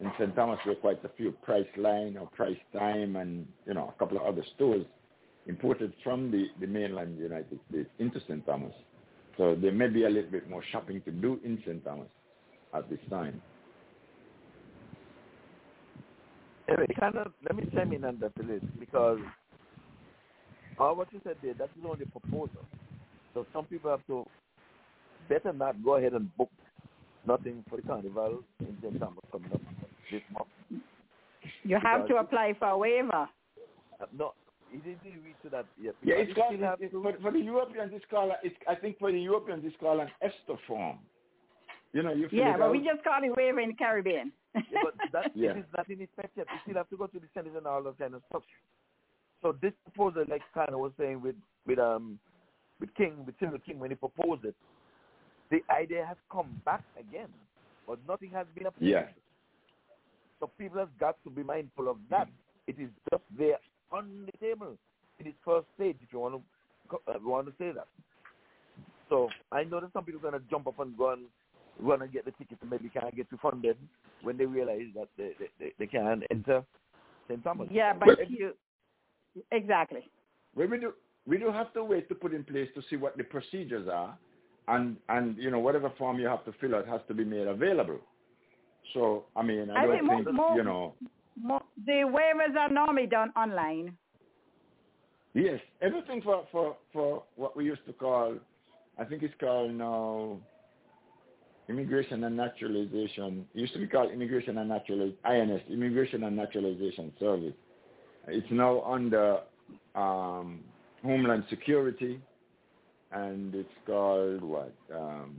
in 0.00 0.10
St. 0.18 0.34
Thomas 0.34 0.58
we 0.64 0.72
have 0.72 0.80
quite 0.80 1.04
a 1.04 1.10
few 1.16 1.32
Price 1.32 1.66
Line 1.76 2.16
or 2.16 2.26
Price 2.28 2.58
Time, 2.72 3.16
and 3.16 3.46
you 3.66 3.74
know 3.74 3.92
a 3.94 3.98
couple 3.98 4.16
of 4.18 4.24
other 4.24 4.44
stores 4.54 4.84
imported 5.46 5.92
from 6.04 6.30
the, 6.30 6.46
the 6.60 6.66
mainland 6.66 7.18
United 7.18 7.58
States 7.70 7.88
into 7.98 8.20
St. 8.20 8.44
Thomas. 8.46 8.72
So 9.38 9.54
there 9.54 9.72
may 9.72 9.86
be 9.86 10.04
a 10.04 10.10
little 10.10 10.30
bit 10.30 10.50
more 10.50 10.62
shopping 10.72 11.00
to 11.02 11.12
do 11.12 11.40
in 11.44 11.58
St. 11.64 11.82
Thomas 11.84 12.08
at 12.74 12.90
this 12.90 12.98
time. 13.08 13.40
Anyway, 16.68 16.86
kind 17.00 17.16
of, 17.16 17.32
let 17.44 17.56
me 17.56 17.64
chime 17.72 17.92
in 17.92 18.04
on 18.04 18.18
that 18.20 18.32
a 18.38 18.42
little 18.42 18.68
because 18.78 19.18
all 20.78 20.96
what 20.96 21.10
you 21.12 21.20
said 21.24 21.36
there, 21.42 21.54
that 21.54 21.70
is 21.78 21.84
only 21.88 22.04
a 22.04 22.20
proposal. 22.20 22.66
So 23.32 23.46
some 23.54 23.64
people 23.66 23.90
have 23.90 24.04
to 24.08 24.26
better 25.28 25.52
not 25.52 25.82
go 25.84 25.96
ahead 25.96 26.12
and 26.12 26.36
book 26.36 26.50
nothing 27.26 27.64
for 27.70 27.76
the 27.76 27.82
carnival 27.82 28.40
in 28.60 28.76
St. 28.82 28.98
Thomas 28.98 29.24
coming 29.30 29.52
up 29.52 29.60
this 30.10 30.22
month. 30.32 30.82
You 31.62 31.78
have 31.82 32.08
to 32.08 32.16
apply 32.16 32.54
for 32.58 32.68
a 32.68 32.78
waiver. 32.78 33.28
Uh, 34.00 34.06
no, 34.16 34.32
he 34.70 34.78
didn't 34.78 35.24
reach 35.24 35.36
to 35.42 35.48
that 35.50 35.66
yet. 35.80 35.94
Yeah, 36.02 36.16
it's 36.16 36.34
called 36.34 36.54
still 36.54 36.66
have 36.66 36.80
it's, 36.80 36.92
for, 36.92 37.12
for 37.20 37.32
the 37.32 37.40
Europeans. 37.40 37.92
It's 37.94 38.04
called. 38.10 38.30
a- 38.32 38.46
It's 38.46 38.56
I 38.68 38.74
think 38.74 38.98
for 38.98 39.10
the 39.12 39.20
Europeans 39.20 39.62
it's 39.64 39.76
called 39.80 40.00
an 40.00 40.08
ESTA 40.22 40.56
form. 40.66 40.98
You 41.92 42.02
know, 42.02 42.12
you 42.12 42.28
Yeah, 42.30 42.56
but 42.58 42.66
out. 42.66 42.72
we 42.72 42.78
just 42.84 43.02
call 43.02 43.22
it 43.22 43.34
waiver 43.36 43.60
in 43.60 43.70
the 43.70 43.74
Caribbean. 43.76 44.32
Yeah, 44.54 44.82
but 44.82 44.94
that 45.12 45.32
Yeah. 45.34 45.50
it 45.52 45.58
is 45.58 45.64
not 45.76 45.88
in 45.88 46.02
effect 46.02 46.36
yet. 46.36 46.46
You 46.52 46.58
still 46.64 46.74
have 46.76 46.88
to 46.90 46.96
go 46.96 47.06
to 47.06 47.18
the 47.18 47.26
Senate 47.34 47.56
and 47.56 47.66
all 47.66 47.82
that 47.82 47.98
kind 47.98 48.14
of 48.14 48.22
stuff. 48.28 48.42
So 49.42 49.52
this 49.62 49.72
proposal, 49.84 50.24
like 50.28 50.42
kind 50.52 50.70
of 50.70 50.80
was 50.80 50.92
saying 50.98 51.20
with 51.22 51.36
with 51.66 51.78
um 51.78 52.18
with 52.80 52.94
King, 52.94 53.24
with 53.24 53.34
Cyril 53.40 53.58
King 53.64 53.78
when 53.78 53.90
he 53.90 53.96
proposed 53.96 54.44
it, 54.44 54.54
the 55.50 55.60
idea 55.70 56.04
has 56.06 56.16
come 56.30 56.60
back 56.64 56.84
again, 56.98 57.28
but 57.86 57.98
nothing 58.06 58.30
has 58.30 58.46
been 58.54 58.66
approved. 58.66 58.90
Yeah. 58.90 59.06
So 60.40 60.50
people 60.58 60.78
have 60.78 60.96
got 61.00 61.16
to 61.24 61.30
be 61.30 61.42
mindful 61.42 61.88
of 61.88 61.96
that. 62.10 62.28
It 62.66 62.76
is 62.78 62.90
just 63.10 63.22
there 63.36 63.56
on 63.90 64.26
the 64.26 64.38
table 64.38 64.76
in 65.18 65.26
its 65.26 65.38
first 65.44 65.66
stage. 65.74 65.96
If 66.02 66.12
you 66.12 66.20
want 66.20 66.34
to 66.36 66.42
co- 66.88 67.02
uh, 67.12 67.18
want 67.22 67.46
to 67.46 67.52
say 67.58 67.72
that. 67.72 67.88
So 69.08 69.28
I 69.52 69.64
know 69.64 69.80
that 69.80 69.92
some 69.92 70.04
people 70.04 70.20
are 70.26 70.30
gonna 70.30 70.44
jump 70.50 70.66
up 70.66 70.78
and 70.80 70.96
go 70.96 71.12
and 71.12 71.22
run 71.80 72.02
and 72.02 72.12
get 72.12 72.24
the 72.24 72.32
ticket 72.32 72.58
and 72.60 72.70
maybe 72.70 72.88
can't 72.88 73.14
get 73.16 73.30
to 73.30 73.38
funded 73.38 73.76
when 74.22 74.36
they 74.36 74.46
realize 74.46 74.82
that 74.94 75.08
they 75.16 75.32
they, 75.38 75.48
they, 75.58 75.72
they 75.78 75.86
can't 75.86 76.22
enter 76.30 76.64
St. 77.28 77.42
Thomas. 77.44 77.68
yeah, 77.70 77.92
but 77.92 78.30
you 78.30 78.52
exactly. 79.52 80.08
Well, 80.54 80.68
we 80.68 80.78
do 80.78 80.92
we 81.26 81.38
do 81.38 81.50
have 81.50 81.72
to 81.74 81.84
wait 81.84 82.08
to 82.08 82.14
put 82.14 82.34
in 82.34 82.44
place 82.44 82.68
to 82.74 82.82
see 82.88 82.96
what 82.96 83.16
the 83.16 83.24
procedures 83.24 83.88
are, 83.88 84.16
and 84.68 84.96
and 85.08 85.36
you 85.38 85.50
know 85.50 85.58
whatever 85.60 85.90
form 85.98 86.18
you 86.18 86.26
have 86.26 86.44
to 86.44 86.52
fill 86.60 86.74
out 86.74 86.86
has 86.88 87.00
to 87.08 87.14
be 87.14 87.24
made 87.24 87.46
available. 87.46 88.00
So 88.94 89.24
I 89.36 89.42
mean 89.42 89.70
I, 89.70 89.82
I 89.82 89.86
don't 89.86 90.06
think 90.06 90.24
think 90.24 90.36
more- 90.36 90.56
you 90.56 90.62
know 90.64 90.94
Mo- 91.00 91.10
The 91.86 92.04
waivers 92.06 92.56
are 92.56 92.68
normally 92.70 93.06
done 93.06 93.30
online. 93.36 93.96
yes 95.34 95.60
everything 95.82 96.22
for 96.22 96.44
for 96.50 96.76
for 96.92 97.22
what 97.36 97.56
we 97.56 97.64
used 97.64 97.84
to 97.86 97.92
call 97.92 98.34
I 98.98 99.04
think 99.04 99.22
it's 99.22 99.34
called 99.38 99.72
now 99.74 100.38
immigration 101.68 102.24
and 102.24 102.36
naturalization. 102.36 103.46
It 103.54 103.60
used 103.60 103.74
to 103.74 103.78
be 103.78 103.86
called 103.86 104.10
immigration 104.10 104.58
and 104.58 104.68
natural 104.68 105.12
INS 105.24 105.60
immigration 105.70 106.24
and 106.24 106.34
naturalization 106.36 107.12
service. 107.20 107.54
It's 108.26 108.46
now 108.50 108.82
under 108.82 109.40
um, 109.94 110.60
Homeland 111.02 111.44
Security, 111.48 112.20
and 113.12 113.54
it's 113.54 113.68
called 113.86 114.42
what? 114.42 114.74
Um, 114.94 115.36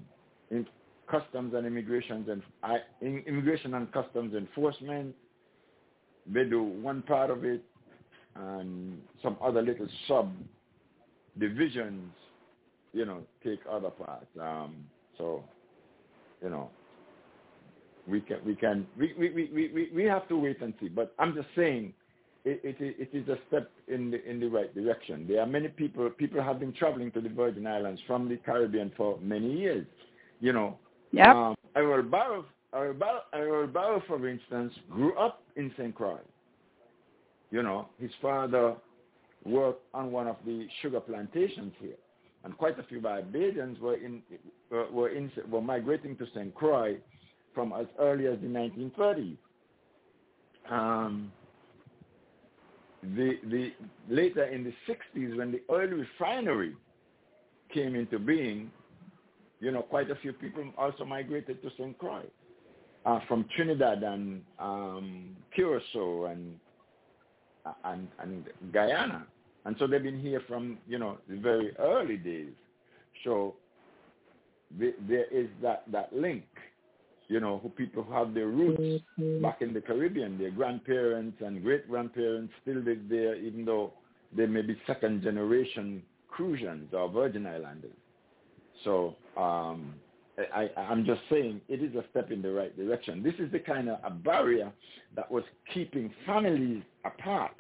in 0.51 0.66
Customs 1.09 1.53
and 1.56 1.66
Immigration 1.66 2.26
and 2.30 2.42
I, 2.64 2.77
in, 3.01 3.24
Immigration 3.27 3.74
and 3.74 3.92
Customs 3.92 4.34
Enforcement. 4.35 5.16
They 6.32 6.43
do 6.45 6.61
one 6.64 7.01
part 7.03 7.30
of 7.30 7.43
it, 7.43 7.64
and 8.35 9.01
some 9.24 9.38
other 9.41 9.61
little 9.61 9.88
sub 10.08 10.32
divisions, 11.40 12.11
you 12.93 13.06
know, 13.06 13.19
take 13.43 13.59
other 13.69 13.90
parts. 13.90 14.27
Um, 14.40 14.75
so, 15.17 15.43
you 16.43 16.49
know, 16.49 16.69
we 18.08 18.22
can 18.22 18.38
we 18.45 18.56
can 18.56 18.88
we, 18.98 19.14
we, 19.17 19.30
we, 19.30 19.72
we, 19.74 19.90
we 19.93 20.03
have 20.06 20.27
to 20.30 20.38
wait 20.38 20.61
and 20.61 20.74
see. 20.80 20.88
But 20.90 21.14
I'm 21.19 21.33
just 21.35 21.48
saying 21.56 21.93
it, 22.45 22.61
it, 22.64 22.82
is- 22.83 22.95
it 22.99 23.09
is 23.17 23.27
a 23.30 23.38
step 23.48 23.69
in 23.88 24.11
the 24.11 24.24
in 24.30 24.40
the 24.40 24.48
right 24.48 24.74
direction. 24.74 25.25
There 25.27 25.41
are 25.41 25.45
many 25.48 25.67
people 25.67 26.09
people 26.09 26.41
have 26.41 26.59
been 26.59 26.74
traveling 26.74 27.11
to 27.11 27.22
the 27.22 27.30
Virgin 27.30 27.67
Islands 27.67 28.01
from 28.08 28.30
the 28.30 28.38
Caribbean 28.38 28.91
for 28.95 29.17
many 29.22 29.51
years. 29.58 29.85
You 30.40 30.53
know, 30.53 30.77
Yep. 31.11 31.35
um, 31.35 31.56
Errol 31.75 32.03
Barrow, 32.03 32.45
Barrow, 32.72 34.04
for 34.08 34.28
instance, 34.28 34.74
grew 34.90 35.18
up 35.18 35.42
in 35.56 35.72
St. 35.78 35.94
Croix. 35.96 36.20
You 37.52 37.64
know, 37.64 37.88
his 38.00 38.12
father 38.22 38.76
worked 39.46 39.84
on 39.94 40.12
one 40.12 40.28
of 40.28 40.36
the 40.46 40.68
sugar 40.82 41.00
plantations 41.00 41.74
here, 41.80 41.98
and 42.44 42.56
quite 42.58 42.78
a 42.78 42.84
few 42.84 43.02
Barbadians 43.02 43.80
were 43.80 43.96
in 43.96 44.22
uh, 44.72 44.84
were 44.92 45.10
in, 45.10 45.32
were 45.50 45.62
migrating 45.62 46.16
to 46.18 46.28
St. 46.36 46.54
Croix 46.54 46.98
from 47.56 47.74
as 47.74 47.88
early 48.00 48.28
as 48.28 48.38
the 48.42 48.48
1930s. 48.48 49.38
Um, 50.70 51.32
the 53.02 53.38
the 53.50 53.72
later 54.10 54.44
in 54.44 54.64
the 54.64 54.74
60s 54.88 55.36
when 55.36 55.52
the 55.52 55.62
oil 55.72 55.88
refinery 55.88 56.76
came 57.74 57.96
into 57.96 58.20
being, 58.20 58.70
you 59.60 59.72
know, 59.72 59.82
quite 59.82 60.12
a 60.12 60.16
few 60.18 60.34
people 60.34 60.66
also 60.78 61.04
migrated 61.04 61.64
to 61.64 61.72
St. 61.78 61.98
Croix 61.98 62.26
uh, 63.06 63.19
from 63.28 63.45
Trinidad 63.56 64.03
and 64.03 64.42
um, 64.60 65.36
Curacao 65.56 66.26
and 66.26 66.56
and 67.84 68.08
and 68.19 68.45
Guyana, 68.74 69.26
and 69.66 69.76
so 69.80 69.88
they've 69.88 70.03
been 70.03 70.19
here 70.19 70.42
from 70.48 70.78
you 70.88 71.00
know 71.00 71.18
the 71.30 71.38
very 71.38 71.76
early 71.78 72.18
days. 72.18 72.53
So 73.24 73.56
the, 74.78 74.94
there 75.08 75.26
is 75.26 75.48
that 75.61 75.84
that 75.92 76.14
link, 76.14 76.45
you 77.28 77.40
know, 77.40 77.60
who 77.61 77.69
people 77.69 78.06
have 78.11 78.34
their 78.34 78.48
roots 78.48 78.82
mm-hmm. 78.82 79.42
back 79.42 79.61
in 79.61 79.74
the 79.74 79.82
Caribbean. 79.82 80.38
Their 80.38 80.52
grandparents 80.52 81.38
and 81.45 81.64
great 81.64 81.90
grandparents 81.90 82.53
still 82.61 82.78
live 82.78 83.10
there, 83.10 83.36
even 83.36 83.66
though 83.66 83.94
they 84.36 84.45
may 84.45 84.61
be 84.61 84.78
second 84.86 85.24
generation 85.24 86.03
Crucians 86.30 86.94
or 86.94 87.10
Virgin 87.10 87.45
Islanders. 87.45 87.92
So 88.84 89.16
um, 89.36 89.95
I, 90.53 90.69
I'm 90.77 91.06
just 91.06 91.22
saying 91.30 91.61
it 91.68 91.84
is 91.84 91.95
a 91.95 92.03
step 92.11 92.32
in 92.32 92.42
the 92.42 92.51
right 92.51 92.76
direction. 92.76 93.24
This 93.24 93.34
is 93.40 93.51
the 93.51 93.59
kind 93.59 93.90
of 93.90 94.00
a 94.03 94.09
barrier 94.09 94.72
that 95.16 95.30
was 95.30 95.43
keeping 95.74 96.11
families 96.26 96.84
apart, 97.06 97.56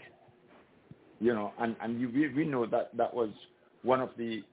you 1.19 1.33
know, 1.33 1.51
and, 1.59 1.75
and 1.81 1.99
you, 1.99 2.09
we, 2.09 2.29
we 2.33 2.45
know 2.45 2.65
that 2.65 2.95
that 2.95 3.13
was 3.13 3.29
one 3.83 4.01
of 4.01 4.09
the 4.17 4.43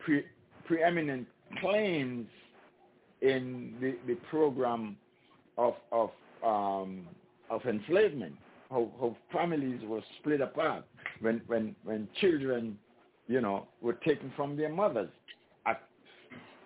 pre, 0.00 0.24
preeminent 0.66 1.26
claims 1.60 2.26
in 3.20 3.74
the, 3.80 3.96
the 4.06 4.18
program 4.30 4.96
of, 5.58 5.74
of, 5.92 6.10
um, 6.44 7.06
of 7.50 7.64
enslavement, 7.66 8.34
how, 8.70 8.90
how 8.98 9.16
families 9.32 9.80
were 9.84 10.00
split 10.18 10.40
apart 10.40 10.84
when, 11.20 11.40
when, 11.46 11.76
when 11.84 12.08
children, 12.20 12.76
you 13.28 13.40
know, 13.40 13.68
were 13.80 13.92
taken 13.92 14.32
from 14.36 14.56
their 14.56 14.70
mothers 14.70 15.10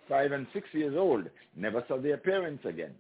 five 0.09 0.33
and 0.33 0.47
six 0.53 0.67
years 0.73 0.97
old, 0.97 1.25
never 1.57 1.85
saw 1.89 1.99
their 1.99 2.17
parents 2.17 2.65
again. 2.65 2.93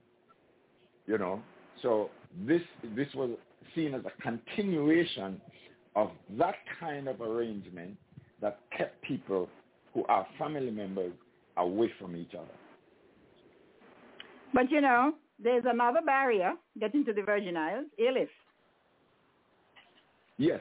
You 1.06 1.18
know, 1.18 1.42
so 1.82 2.10
this 2.46 2.62
this 2.94 3.08
was 3.14 3.30
seen 3.74 3.94
as 3.94 4.02
a 4.04 4.22
continuation 4.22 5.40
of 5.94 6.10
that 6.38 6.56
kind 6.80 7.08
of 7.08 7.20
arrangement 7.20 7.96
that 8.40 8.58
kept 8.76 9.00
people 9.02 9.48
who 9.94 10.04
are 10.06 10.26
family 10.38 10.70
members 10.70 11.12
away 11.56 11.90
from 11.98 12.16
each 12.16 12.34
other. 12.34 12.46
But 14.52 14.70
you 14.70 14.80
know, 14.80 15.14
there's 15.42 15.64
another 15.66 16.00
barrier 16.04 16.52
getting 16.78 17.04
to 17.06 17.12
the 17.12 17.22
Virgin 17.22 17.56
Isles, 17.56 17.86
Elif. 18.00 18.28
Yes. 20.38 20.60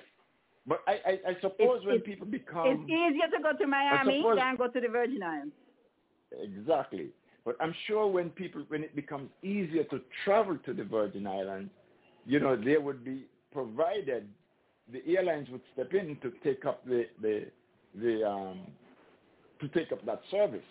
But 0.68 0.82
I, 0.88 0.94
I, 1.06 1.12
I 1.30 1.34
suppose 1.42 1.78
it's, 1.78 1.86
when 1.86 1.96
it's, 1.98 2.06
people 2.06 2.26
become... 2.26 2.68
It's 2.68 2.84
easier 2.90 3.28
to 3.38 3.44
go 3.44 3.56
to 3.56 3.68
Miami 3.68 4.20
suppose, 4.20 4.38
than 4.38 4.56
go 4.56 4.68
to 4.68 4.80
the 4.80 4.88
Virgin 4.88 5.22
Islands. 5.22 5.54
Exactly. 6.32 7.10
But 7.46 7.58
I'm 7.60 7.74
sure 7.88 8.08
when 8.08 8.32
people, 8.32 8.64
when 8.70 8.84
it 8.84 8.96
becomes 8.96 9.30
easier 9.44 9.84
to 9.86 10.02
travel 10.24 10.58
to 10.66 10.74
the 10.74 10.84
Virgin 10.84 11.28
Islands, 11.28 11.72
you 12.26 12.40
know, 12.40 12.56
they 12.56 12.78
would 12.78 13.06
be 13.06 13.26
provided, 13.52 14.28
the 14.92 15.02
airlines 15.16 15.50
would 15.50 15.62
step 15.74 15.94
in 15.94 16.18
to 16.22 16.32
take 16.44 16.66
up 16.66 16.84
the, 16.86 17.06
the, 17.22 17.46
the, 17.96 18.28
um, 18.28 18.62
to 19.60 19.68
take 19.70 19.92
up 19.92 20.04
that 20.06 20.22
service, 20.32 20.66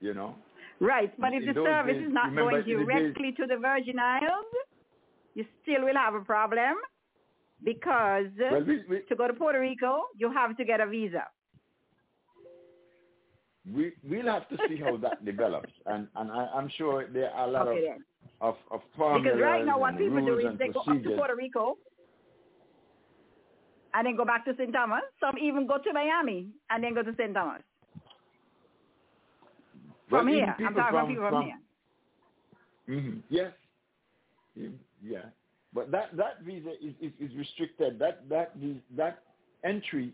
you 0.00 0.12
know. 0.12 0.34
Right, 0.80 1.12
but 1.20 1.32
if 1.34 1.42
In 1.42 1.54
the 1.54 1.62
service 1.62 1.96
days, 1.96 2.06
is 2.06 2.12
not 2.12 2.34
going 2.34 2.64
directly 2.64 3.32
to 3.32 3.46
the 3.46 3.56
Virgin 3.56 3.98
Islands, 3.98 4.48
you 5.34 5.44
still 5.62 5.84
will 5.84 5.94
have 5.94 6.14
a 6.14 6.20
problem 6.20 6.74
because 7.62 8.26
Well, 8.38 8.64
we, 8.64 8.82
we, 8.88 9.00
to 9.08 9.14
go 9.14 9.26
to 9.28 9.34
Puerto 9.34 9.60
Rico, 9.60 10.04
you 10.16 10.32
have 10.32 10.56
to 10.56 10.64
get 10.64 10.80
a 10.80 10.86
visa. 10.86 11.26
We 13.74 13.92
we'll 14.08 14.26
have 14.26 14.48
to 14.48 14.56
see 14.68 14.76
how 14.76 14.96
that 14.98 15.24
develops, 15.24 15.72
and 15.86 16.08
and 16.16 16.30
I, 16.30 16.48
I'm 16.54 16.68
sure 16.76 17.06
there 17.08 17.30
are 17.30 17.48
a 17.48 17.50
lot 17.50 17.68
Okay, 17.68 17.94
of 18.40 18.56
of 18.70 18.80
of 18.98 19.22
Because 19.22 19.40
right 19.40 19.64
now 19.64 19.78
what 19.78 19.96
people 19.98 20.24
do 20.24 20.38
is 20.38 20.58
they 20.58 20.68
go 20.68 20.80
up 20.80 21.02
to. 21.02 21.16
Puerto 21.16 21.34
Rico 21.36 21.76
and 23.94 24.06
then 24.06 24.16
go 24.16 24.24
back 24.24 24.44
to 24.44 24.54
St. 24.56 24.72
Thomas. 24.72 25.02
Some 25.20 25.36
even 25.38 25.66
go 25.66 25.78
to 25.78 25.92
Miami 25.92 26.48
and 26.70 26.82
then 26.84 26.94
go 26.94 27.02
to 27.02 27.12
St. 27.16 27.34
Thomas. 27.34 27.62
From 30.08 30.28
even 30.28 30.44
here. 30.44 30.54
I'm 30.58 30.74
talking 30.74 30.78
about 30.78 30.90
from- 30.92 31.08
people 31.08 31.28
from, 31.28 31.42
from- 31.42 31.44
here. 32.86 33.00
hmm 33.00 33.18
Yes. 33.28 33.52
Mm, 34.58 34.74
Yeah. 35.02 35.26
But 35.72 35.90
that 35.92 36.16
that 36.16 36.42
visa 36.42 36.70
is, 36.82 36.94
is, 37.00 37.12
is 37.20 37.36
restricted. 37.36 37.98
That 38.00 38.28
that 38.28 38.52
that 38.96 39.22
entry 39.62 40.12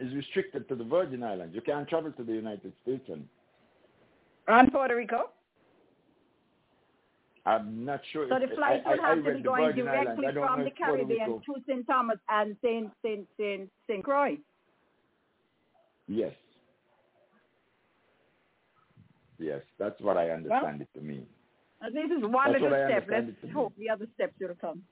is 0.00 0.14
restricted 0.14 0.68
to 0.68 0.74
the 0.74 0.84
Virgin 0.84 1.22
Islands. 1.22 1.54
You 1.54 1.60
can't 1.60 1.88
travel 1.88 2.12
to 2.12 2.24
the 2.24 2.32
United 2.32 2.72
States, 2.82 3.08
and 3.08 3.26
And 4.48 4.70
Puerto 4.70 4.96
Rico. 4.96 5.30
I'm 7.46 7.84
not 7.84 8.00
sure. 8.12 8.26
So 8.28 8.36
if, 8.36 8.50
the 8.50 8.56
flight 8.56 8.82
I, 8.84 8.90
would 8.90 9.00
I, 9.00 9.04
I 9.04 9.14
have 9.14 9.24
to 9.24 9.34
be 9.34 9.42
going 9.42 9.66
Virgin 9.66 9.84
directly 9.84 10.26
from 10.34 10.64
the 10.64 10.70
Caribbean 10.70 11.40
to 11.46 11.54
St. 11.66 11.86
Thomas 11.86 12.18
and 12.28 12.56
St. 12.62 12.90
St. 13.02 13.26
St. 13.38 13.70
St. 13.88 14.04
Croix. 14.04 14.36
Yes. 16.08 16.32
Yes, 19.38 19.60
that's 19.78 20.00
what 20.00 20.16
I 20.16 20.30
understand 20.30 20.80
it 20.80 20.88
to 20.94 21.00
mean. 21.00 21.26
This 21.92 22.10
is 22.16 22.22
one 22.22 22.52
That's 22.52 22.62
little 22.62 22.86
step. 22.88 23.06
Let's 23.08 23.54
hope 23.54 23.74
the 23.78 23.90
other 23.90 24.06
steps 24.14 24.32
will 24.40 24.56
come. 24.60 24.82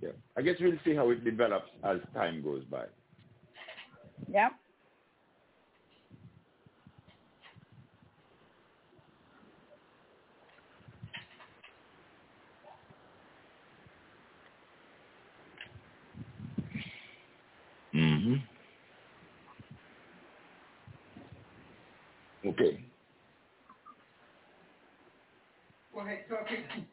Yeah. 0.00 0.10
I 0.36 0.42
guess 0.42 0.56
we'll 0.60 0.78
see 0.84 0.94
how 0.94 1.10
it 1.10 1.24
develops 1.24 1.70
as 1.82 1.98
time 2.14 2.42
goes 2.42 2.62
by. 2.64 2.84
Yeah. 4.28 4.48
Mm-hmm. 17.94 18.34
Okay. 22.48 22.84
Go 25.94 26.00
ahead, 26.00 26.24
talking. 26.28 26.86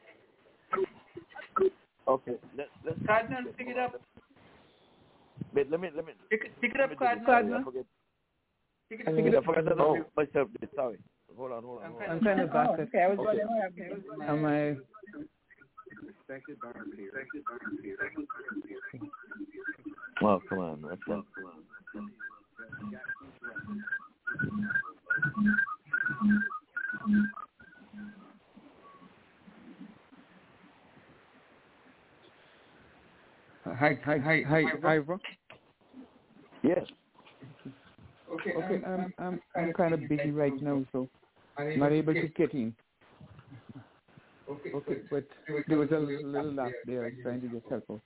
Okay. 2.08 2.34
Let, 2.58 2.68
let's 2.86 3.00
Cardinal, 3.06 3.54
pick 3.58 3.68
it 3.68 3.78
up. 3.78 4.02
Wait, 5.58 5.72
let 5.72 5.80
me 5.82 5.90
let 5.96 6.06
me 6.06 6.14
Pick, 6.30 6.44
it- 6.46 6.62
pick 6.62 6.76
it 6.76 6.82
up, 6.82 6.92
let 6.92 7.18
me. 7.18 7.26
Cardinal. 7.26 7.26
Sorry, 7.26 7.54
I 7.56 7.64
forget. 7.64 7.86
Pick 8.90 9.00
it 9.00 9.08
up. 9.08 9.16
Pick 9.16 9.26
it 9.26 9.36
up. 9.36 9.44
forgot 9.44 9.66
that 9.66 9.80
Oh. 9.82 10.06
Myself. 10.16 10.50
Sorry. 10.76 11.00
Hold 11.36 11.52
on, 11.52 11.64
hold 11.64 11.82
on. 11.82 11.92
Hold 11.92 12.04
on. 12.04 12.10
I'm 12.12 12.22
kind 12.22 12.42
of 12.42 12.54
back. 12.54 12.68
Oh, 12.70 12.74
okay, 12.84 13.02
I 13.02 13.08
was 13.08 13.18
Okay. 13.18 13.26
wondering 13.26 13.48
why. 13.50 13.66
Okay. 13.66 14.28
Am 14.28 14.46
I? 14.46 14.78
Well, 20.22 20.42
come 20.48 20.60
on. 20.60 20.82
Let's 20.84 21.02
go. 21.06 21.26
Hi, 33.66 34.00
hi, 34.06 34.18
hi, 34.18 34.44
Hi, 34.48 34.64
hi, 34.82 35.00
bro. 35.00 35.20
Yes. 36.68 36.86
Okay, 38.30 38.52
Okay, 38.54 38.84
um, 38.86 39.14
I'm 39.18 39.26
I'm 39.26 39.42
I'm 39.56 39.74
kind 39.74 39.94
of 39.94 40.08
busy 40.10 40.32
right 40.32 40.62
now, 40.62 40.84
so 40.92 41.10
I'm 41.58 41.80
not 41.80 41.92
able 41.94 42.14
to 42.14 42.22
get- 42.22 42.36
get 42.36 42.54
in. 42.54 42.76
Okay, 44.50 44.72
Okay, 44.74 44.96
but 45.10 45.26
but 45.48 45.64
there 45.68 45.78
was 45.78 45.92
a 45.92 46.00
little 46.00 46.52
laugh 46.54 46.72
there 46.86 47.10
trying 47.24 47.42
to 47.42 47.48
just 47.48 47.66
help 47.70 47.84
out. 47.90 48.02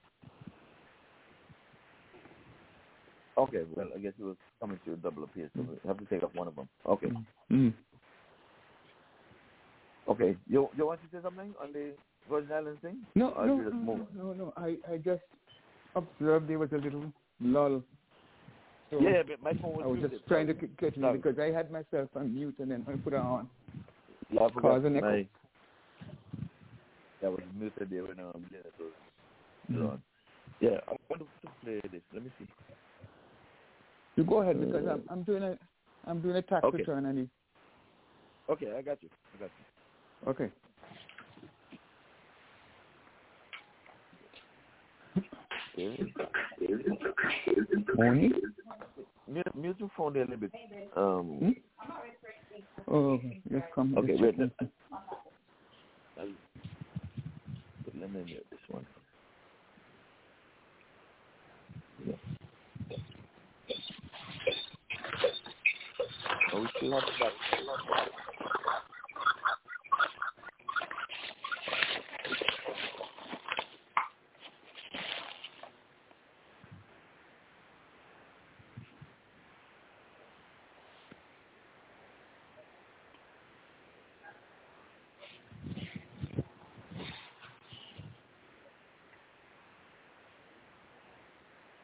Okay. 3.38 3.64
Well, 3.76 3.88
I 3.96 4.00
guess 4.00 4.14
it 4.20 4.24
was 4.24 4.38
coming 4.60 4.80
to 4.86 4.94
a 4.94 4.98
double 4.98 5.24
appeal, 5.24 5.48
so 5.56 5.62
we 5.64 5.78
have 5.88 5.98
to 6.00 6.06
take 6.06 6.22
up 6.24 6.36
one 6.36 6.48
of 6.48 6.56
them. 6.56 6.70
Okay. 6.86 7.12
Mm. 7.52 7.74
Okay. 10.08 10.36
You 10.48 10.70
you 10.76 10.86
want 10.86 11.02
to 11.02 11.08
say 11.12 11.22
something 11.24 11.54
on 11.62 11.74
the 11.74 11.96
Virgin 12.30 12.52
Islands 12.52 12.82
thing? 12.82 12.98
No, 13.16 13.30
Or 13.32 13.48
no, 13.48 13.56
you 13.58 13.64
no, 13.72 13.78
move? 13.78 14.08
no, 14.14 14.34
no. 14.34 14.54
I 14.58 14.78
I 14.92 14.98
just 14.98 15.24
observed 15.96 16.48
there 16.48 16.60
was 16.60 16.72
a 16.74 16.78
little 16.78 17.12
lull. 17.40 17.82
So 18.92 19.02
Yeah, 19.02 19.24
but 19.28 19.42
my 19.42 19.54
phone 19.62 19.76
was 19.76 19.84
I 19.86 19.88
was 19.88 20.02
just 20.02 20.28
trying 20.28 20.48
to 20.48 20.56
catch 20.56 20.98
in 20.98 21.14
because 21.14 21.40
I 21.40 21.48
had 21.52 21.72
myself 21.72 22.10
on 22.16 22.34
mute 22.36 22.58
and 22.60 22.72
then 22.72 22.86
I 22.90 22.94
put 22.98 23.14
it 23.14 23.18
on. 23.20 23.50
Yeah, 24.30 24.42
I 24.44 24.50
forgot 24.52 24.84
Cause 24.84 24.86
an 24.86 24.98
echo. 24.98 25.26
That 27.22 27.32
was 27.32 27.42
muted 27.58 27.90
there 27.90 28.04
when 28.04 28.20
um, 28.20 28.46
Janet 28.52 28.74
was 28.80 28.94
Mm. 29.72 29.92
on. 29.92 30.04
Yeah, 30.60 30.80
I 30.88 30.96
want 31.10 31.22
to 31.22 31.50
play 31.64 31.80
this. 31.92 32.02
Let 32.14 32.24
me 32.24 32.32
see. 32.40 32.48
You 34.18 34.24
go 34.26 34.42
ahead 34.42 34.60
because 34.60 34.86
I'm, 34.88 35.04
I'm 35.10 35.24
doing 35.24 35.44
a 35.44 35.58
I'm 36.06 36.22
doing 36.22 36.36
a 36.38 36.42
tax 36.44 36.64
Okay. 36.66 36.80
return 36.80 37.06
and 37.06 37.20
it's 37.20 37.32
Okay, 38.50 38.74
I 38.78 38.82
got 38.82 39.02
you. 39.04 39.10
I 39.34 39.38
got 39.38 39.52
you. 39.58 39.66
okay. 40.30 40.52
Morning. 45.78 46.14
Mute, 49.28 49.56
your 49.80 49.90
phone 49.98 50.14
there 50.14 50.24
a 50.24 50.26
little 50.26 50.40
bit. 50.40 50.52
Um, 50.96 51.56
Oh, 52.88 53.20
yes, 53.50 53.64
come. 53.74 53.98
Okay, 53.98 54.16
wait. 54.20 54.38
Let 54.38 54.50
me 58.12 58.24
mute 58.26 58.46
this 58.50 58.60
one. 58.70 58.86
Yeah. 62.06 62.14
Oh, 66.54 66.62
we 66.62 66.68
still 66.78 66.90
that. 67.20 67.34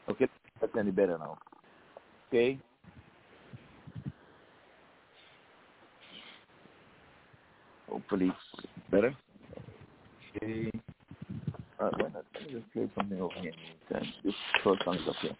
Okay, 0.09 0.27
that's 0.61 0.73
any 0.87 0.95
better 0.95 1.17
now. 1.17 1.37
Okay. 2.29 2.57
Hopefully 7.89 8.31
better. 8.89 9.13
Okay. 10.35 10.71
Let 11.79 11.91
me 11.93 12.51
just 12.51 12.71
play 12.73 12.89
something 12.95 13.21
over 13.21 13.33
here. 13.41 13.53
up 15.07 15.15
here. 15.21 15.35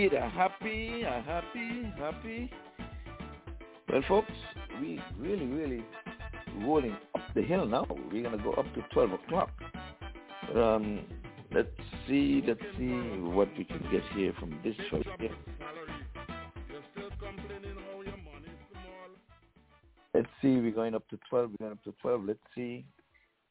Indeed. 0.00 0.16
A 0.16 0.28
happy, 0.28 1.02
a 1.02 1.22
happy, 1.22 1.92
happy. 1.98 2.50
Well, 3.88 4.02
folks, 4.08 4.32
we 4.80 5.00
really, 5.18 5.46
really 5.46 5.84
rolling 6.62 6.96
up 7.14 7.22
the 7.34 7.42
hill 7.42 7.66
now. 7.66 7.86
We're 8.12 8.22
gonna 8.22 8.42
go 8.42 8.52
up 8.52 8.72
to 8.74 8.84
twelve 8.92 9.12
o'clock. 9.12 9.50
But, 10.52 10.60
um, 10.60 11.00
let's 11.52 11.68
see, 12.08 12.42
let's 12.46 12.60
see 12.78 12.88
what 12.88 13.48
we 13.58 13.64
can 13.64 13.84
get 13.90 14.02
here 14.14 14.32
from 14.38 14.58
this 14.64 14.74
choice 14.90 15.06
here. 15.18 15.34
Let's 20.12 20.28
see, 20.42 20.56
we're 20.56 20.72
going 20.72 20.94
up 20.96 21.08
to 21.10 21.18
12, 21.30 21.50
we're 21.52 21.66
going 21.68 21.72
up 21.72 21.84
to 21.84 21.94
12. 22.02 22.24
Let's 22.24 22.40
see 22.54 22.84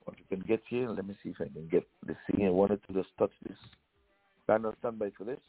what 0.04 0.18
we 0.18 0.36
can 0.36 0.46
get 0.46 0.62
here. 0.68 0.90
Let 0.90 1.08
me 1.08 1.16
see 1.24 1.30
if 1.30 1.38
I 1.40 1.46
can 1.46 1.70
get 1.72 1.88
this 2.06 2.18
thing. 2.30 2.46
I 2.46 2.50
wanted 2.50 2.82
to 2.88 2.94
just 2.94 3.08
touch 3.18 3.32
this. 3.48 3.58
Stand 4.44 4.66
on 4.66 4.76
standby 4.80 5.12
for 5.18 5.24
this. 5.24 5.40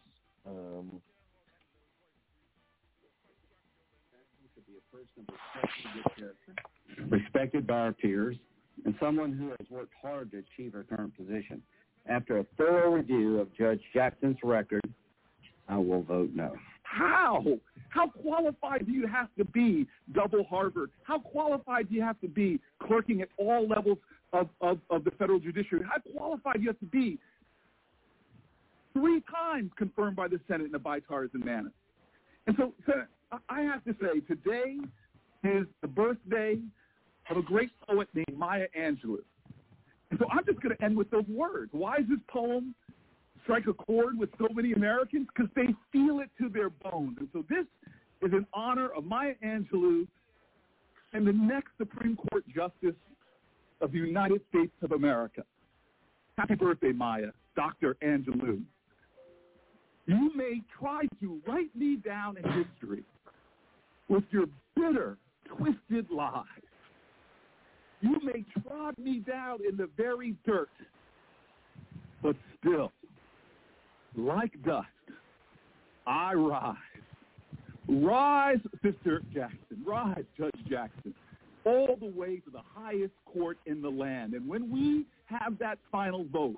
Um, 0.47 1.01
respected 7.09 7.67
by 7.67 7.75
our 7.75 7.93
peers, 7.93 8.36
and 8.85 8.94
someone 9.01 9.33
who 9.33 9.49
has 9.51 9.70
worked 9.70 9.93
hard 10.01 10.31
to 10.33 10.39
achieve 10.39 10.73
her 10.73 10.85
current 10.85 11.17
position. 11.17 11.62
After 12.07 12.39
a 12.39 12.47
thorough 12.57 12.93
review 12.94 13.41
of 13.41 13.55
Judge 13.57 13.81
Jackson's 13.93 14.39
record, 14.43 14.83
I 15.69 15.77
will 15.77 16.02
vote 16.02 16.31
no. 16.35 16.55
How? 16.83 17.44
How 17.91 18.09
qualified 18.09 18.86
do 18.86 18.93
you 18.93 19.07
have 19.07 19.28
to 19.39 19.44
be, 19.44 19.86
double 20.12 20.44
Harvard? 20.44 20.91
How 21.05 21.19
qualified 21.19 21.89
do 21.89 21.94
you 21.94 22.02
have 22.02 22.20
to 22.20 22.28
be 22.28 22.60
clerking 22.83 23.20
at 23.23 23.28
all 23.36 23.69
levels 23.69 23.99
of, 24.33 24.49
of, 24.60 24.78
of 24.91 25.05
the 25.05 25.10
federal 25.12 25.39
judiciary? 25.39 25.85
How 25.89 26.01
qualified 26.12 26.57
do 26.57 26.62
you 26.62 26.69
have 26.69 26.81
to 26.81 26.86
be? 26.86 27.19
Three 28.93 29.23
times 29.33 29.70
confirmed 29.77 30.17
by 30.17 30.28
the 30.28 30.41
Senate 30.49 30.67
in 30.67 30.75
a 30.75 30.78
bipartisan 30.78 31.44
manner. 31.44 31.73
And 32.47 32.57
so, 32.57 32.75
Senator, 32.85 33.09
I- 33.31 33.39
I 33.49 33.60
have 33.62 33.85
to 33.85 33.94
say, 34.01 34.20
today 34.20 34.81
is 35.44 35.67
the 35.81 35.89
birthday 35.89 36.60
of 37.28 37.36
a 37.36 37.43
great 37.43 37.70
poet 37.81 38.09
named 38.15 38.36
Maya 38.36 38.69
Angelou. 38.77 39.23
And 40.10 40.19
so 40.19 40.27
I'm 40.31 40.44
just 40.44 40.60
going 40.60 40.77
to 40.77 40.85
end 40.85 40.97
with 40.97 41.09
those 41.10 41.27
words. 41.28 41.73
Why 41.73 41.99
does 41.99 42.09
this 42.09 42.20
poem 42.27 42.75
strike 43.43 43.67
a 43.69 43.75
chord 43.75 44.19
with 44.19 44.31
so 44.39 44.49
many 44.52 44.73
Americans? 44.73 45.28
Because 45.35 45.51
they 45.55 45.75
feel 45.93 46.20
it 46.20 46.31
to 46.39 46.49
their 46.49 46.70
bones. 46.70 47.19
And 47.19 47.28
so 47.33 47.43
this 47.49 47.67
is 48.23 48.33
in 48.33 48.47
honor 48.52 48.89
of 48.89 49.05
Maya 49.05 49.35
Angelou 49.44 50.07
and 51.12 51.27
the 51.27 51.33
next 51.33 51.70
Supreme 51.78 52.17
Court 52.17 52.44
Justice 52.49 52.97
of 53.81 53.93
the 53.93 53.99
United 53.99 54.43
States 54.49 54.75
of 54.83 54.93
America. 54.93 55.44
Happy 56.36 56.55
birthday, 56.55 56.93
Maya, 56.93 57.31
Dr. 57.55 57.97
Angelou. 58.02 58.62
You 60.11 60.33
may 60.35 60.61
try 60.77 61.03
to 61.21 61.41
write 61.47 61.71
me 61.77 61.95
down 61.95 62.37
in 62.37 62.43
history 62.43 63.05
with 64.09 64.25
your 64.33 64.47
bitter, 64.75 65.17
twisted 65.57 66.11
lies. 66.11 66.45
You 68.01 68.19
may 68.25 68.45
trod 68.61 68.99
me 68.99 69.21
down 69.21 69.59
in 69.69 69.77
the 69.77 69.89
very 69.97 70.35
dirt, 70.45 70.69
but 72.25 72.35
still, 72.59 72.91
like 74.17 74.51
dust, 74.65 74.89
I 76.09 76.35
rise. 76.35 76.75
Rise, 77.89 78.59
Sister 78.83 79.23
Jackson. 79.33 79.85
Rise, 79.87 80.25
Judge 80.37 80.51
Jackson. 80.69 81.15
All 81.65 81.97
the 82.01 82.11
way 82.19 82.39
to 82.39 82.51
the 82.51 82.63
highest 82.75 83.15
court 83.33 83.59
in 83.67 83.81
the 83.81 83.91
land. 83.91 84.35
And 84.35 84.49
when 84.49 84.73
we 84.73 85.07
have 85.27 85.57
that 85.61 85.79
final 85.93 86.25
vote, 86.33 86.57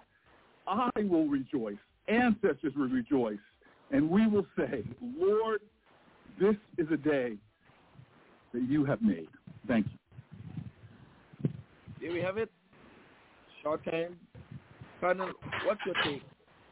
I 0.66 0.88
will 0.96 1.26
rejoice. 1.26 1.76
Ancestors 2.08 2.72
will 2.76 2.88
rejoice. 2.88 3.38
And 3.90 4.08
we 4.08 4.26
will 4.26 4.46
say, 4.56 4.84
Lord, 5.18 5.60
this 6.40 6.56
is 6.78 6.86
a 6.92 6.96
day 6.96 7.36
that 8.52 8.62
you 8.62 8.84
have 8.84 9.02
made. 9.02 9.28
Thank 9.68 9.86
you. 9.86 11.50
There 12.00 12.12
we 12.12 12.20
have 12.20 12.38
it. 12.38 12.50
Short 13.62 13.84
time. 13.84 14.16
Colonel, 15.00 15.32
what's 15.66 15.80
your 15.84 15.94
take 16.04 16.22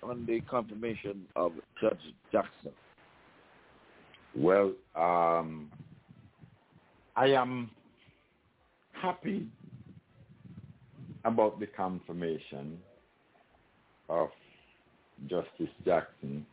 on 0.02 0.25
the 0.26 0.41
confirmation 0.42 1.26
of 1.36 1.52
Judge 1.81 1.99
Jackson? 2.33 2.73
Well, 4.36 4.73
um, 4.94 5.70
I 7.17 7.26
am 7.26 7.70
happy 8.92 9.47
about 11.25 11.60
the 11.60 11.67
confirmation 11.67 12.78
of 14.09 14.28
Justice 15.28 15.74
Jackson, 15.84 16.47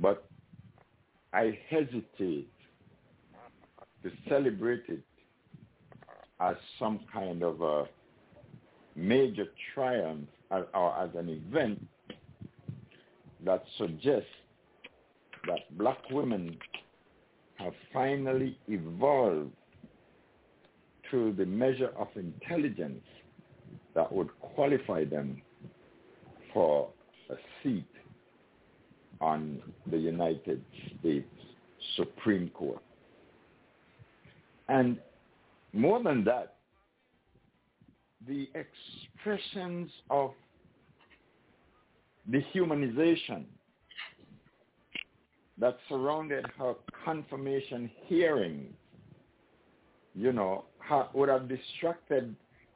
but 0.00 0.24
I 1.32 1.58
hesitate 1.68 2.48
to 4.02 4.10
celebrate 4.28 4.82
it 4.88 5.02
as 6.40 6.56
some 6.78 7.00
kind 7.12 7.42
of 7.42 7.60
a 7.62 7.84
major 8.96 9.46
triumph 9.74 10.28
or 10.50 10.98
as 10.98 11.10
an 11.14 11.28
event 11.28 11.86
that 13.44 13.64
suggests 13.78 14.28
that 15.46 15.60
black 15.78 15.98
women 16.10 16.56
have 17.56 17.72
finally 17.92 18.58
evolved 18.68 19.50
to 21.10 21.32
the 21.34 21.46
measure 21.46 21.90
of 21.96 22.08
intelligence 22.16 23.04
that 23.94 24.10
would 24.10 24.28
qualify 24.40 25.04
them 25.04 25.40
for 26.52 26.88
a 27.32 27.36
seat 27.62 27.86
on 29.20 29.60
the 29.90 29.96
United 29.96 30.62
States 31.00 31.28
Supreme 31.96 32.48
Court. 32.50 32.82
And 34.68 34.98
more 35.72 36.02
than 36.02 36.24
that, 36.24 36.56
the 38.26 38.48
expressions 38.54 39.90
of 40.10 40.32
dehumanization 42.30 43.44
that 45.58 45.76
surrounded 45.88 46.46
her 46.58 46.74
confirmation 47.04 47.90
hearing, 48.06 48.66
you 50.14 50.32
know, 50.32 50.64
would 51.14 51.28
have 51.28 51.48
distracted 51.48 52.34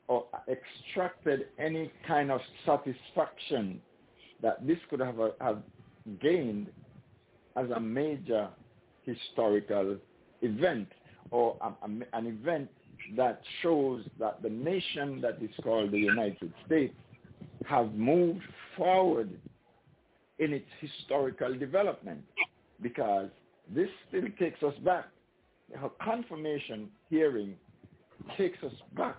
or 0.09 0.25
extracted 0.49 1.47
any 1.59 1.91
kind 2.07 2.31
of 2.31 2.41
satisfaction 2.65 3.81
that 4.43 4.67
this 4.67 4.79
could 4.91 5.01
have, 5.01 5.21
uh, 5.21 5.31
have 5.41 5.63
gained 6.21 6.69
as 7.57 7.71
a 7.71 7.81
major 7.81 8.49
historical 9.05 9.97
event 10.43 10.89
or 11.31 11.57
a, 11.61 11.67
a, 11.67 12.19
an 12.19 12.27
event 12.27 12.69
that 13.17 13.41
shows 13.63 14.05
that 14.19 14.43
the 14.43 14.49
nation 14.49 15.21
that 15.21 15.39
is 15.43 15.51
called 15.63 15.93
the 15.93 15.99
United 15.99 16.53
States 16.67 16.95
have 17.67 17.93
moved 17.95 18.43
forward 18.77 19.31
in 20.39 20.53
its 20.53 20.67
historical 20.81 21.57
development 21.59 22.23
because 22.83 23.29
this 23.75 23.89
still 24.09 24.27
takes 24.39 24.63
us 24.63 24.75
back. 24.85 25.07
Her 25.75 25.89
confirmation 26.03 26.89
hearing 27.11 27.55
takes 28.37 28.63
us 28.63 28.73
back 28.97 29.17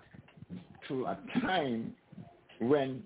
to 0.87 1.05
a 1.05 1.17
time 1.41 1.93
when 2.59 3.03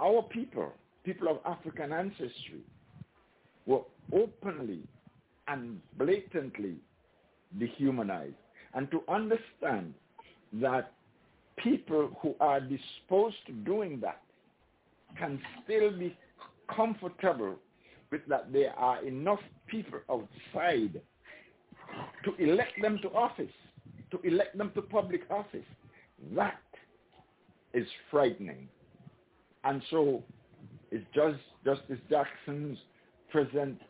our 0.00 0.22
people, 0.22 0.72
people 1.08 1.28
of 1.28 1.38
African 1.46 1.90
ancestry, 1.90 2.60
were 3.64 3.80
openly 4.12 4.80
and 5.46 5.80
blatantly 5.96 6.74
dehumanized. 7.58 8.34
And 8.74 8.90
to 8.90 9.00
understand 9.08 9.94
that 10.54 10.92
people 11.56 12.10
who 12.20 12.34
are 12.40 12.60
disposed 12.60 13.36
to 13.46 13.52
doing 13.52 14.00
that 14.00 14.20
can 15.18 15.40
still 15.64 15.90
be 15.98 16.14
comfortable 16.76 17.56
with 18.12 18.20
that 18.28 18.52
there 18.52 18.72
are 18.78 19.02
enough 19.02 19.40
people 19.66 20.00
outside 20.10 21.00
to 22.24 22.34
elect 22.38 22.82
them 22.82 22.98
to 23.00 23.08
office, 23.12 23.46
to 24.10 24.20
elect 24.24 24.58
them 24.58 24.72
to 24.74 24.82
public 24.82 25.22
office. 25.30 25.64
That 26.36 26.60
is 27.72 27.86
frightening. 28.10 28.68
And 29.64 29.80
so 29.90 30.22
is 30.90 31.02
just 31.14 31.38
Justice 31.64 31.98
Jackson's 32.08 32.78
present 33.30 33.80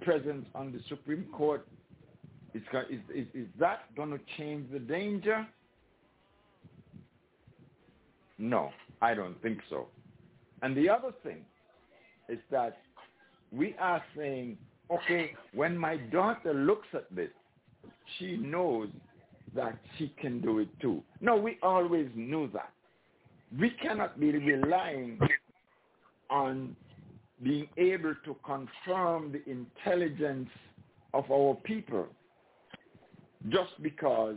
presence 0.00 0.46
on 0.54 0.72
the 0.72 0.80
Supreme 0.88 1.26
Court, 1.32 1.66
is, 2.54 2.62
is, 3.14 3.26
is 3.34 3.46
that 3.58 3.94
going 3.96 4.10
to 4.10 4.20
change 4.36 4.70
the 4.72 4.78
danger? 4.78 5.46
No, 8.38 8.70
I 9.00 9.14
don't 9.14 9.40
think 9.42 9.58
so. 9.70 9.86
And 10.62 10.76
the 10.76 10.88
other 10.88 11.12
thing 11.22 11.44
is 12.28 12.38
that 12.50 12.78
we 13.52 13.74
are 13.78 14.02
saying, 14.16 14.56
okay, 14.90 15.32
when 15.54 15.76
my 15.76 15.96
daughter 15.96 16.52
looks 16.52 16.88
at 16.94 17.14
this, 17.14 17.30
she 18.18 18.36
knows 18.36 18.88
that 19.54 19.78
she 19.96 20.12
can 20.20 20.40
do 20.40 20.58
it 20.58 20.68
too. 20.80 21.02
No, 21.20 21.36
we 21.36 21.58
always 21.62 22.08
knew 22.14 22.50
that. 22.52 22.72
We 23.58 23.70
cannot 23.70 24.18
be 24.18 24.32
relying 24.32 25.18
on 26.30 26.76
being 27.42 27.68
able 27.76 28.14
to 28.24 28.36
confirm 28.44 29.32
the 29.32 29.42
intelligence 29.50 30.48
of 31.14 31.30
our 31.30 31.54
people 31.64 32.06
just 33.48 33.70
because 33.82 34.36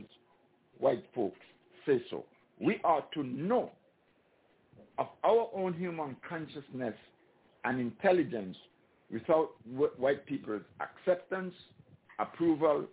white 0.79 1.03
folks 1.15 1.39
say 1.85 2.01
so. 2.09 2.25
We 2.59 2.79
are 2.83 3.03
to 3.13 3.23
know 3.23 3.71
of 4.97 5.07
our 5.23 5.49
own 5.55 5.73
human 5.73 6.15
consciousness 6.27 6.95
and 7.63 7.79
intelligence 7.79 8.57
without 9.11 9.51
white 9.97 10.25
people's 10.25 10.61
acceptance, 10.81 11.53
approval, 12.19 12.85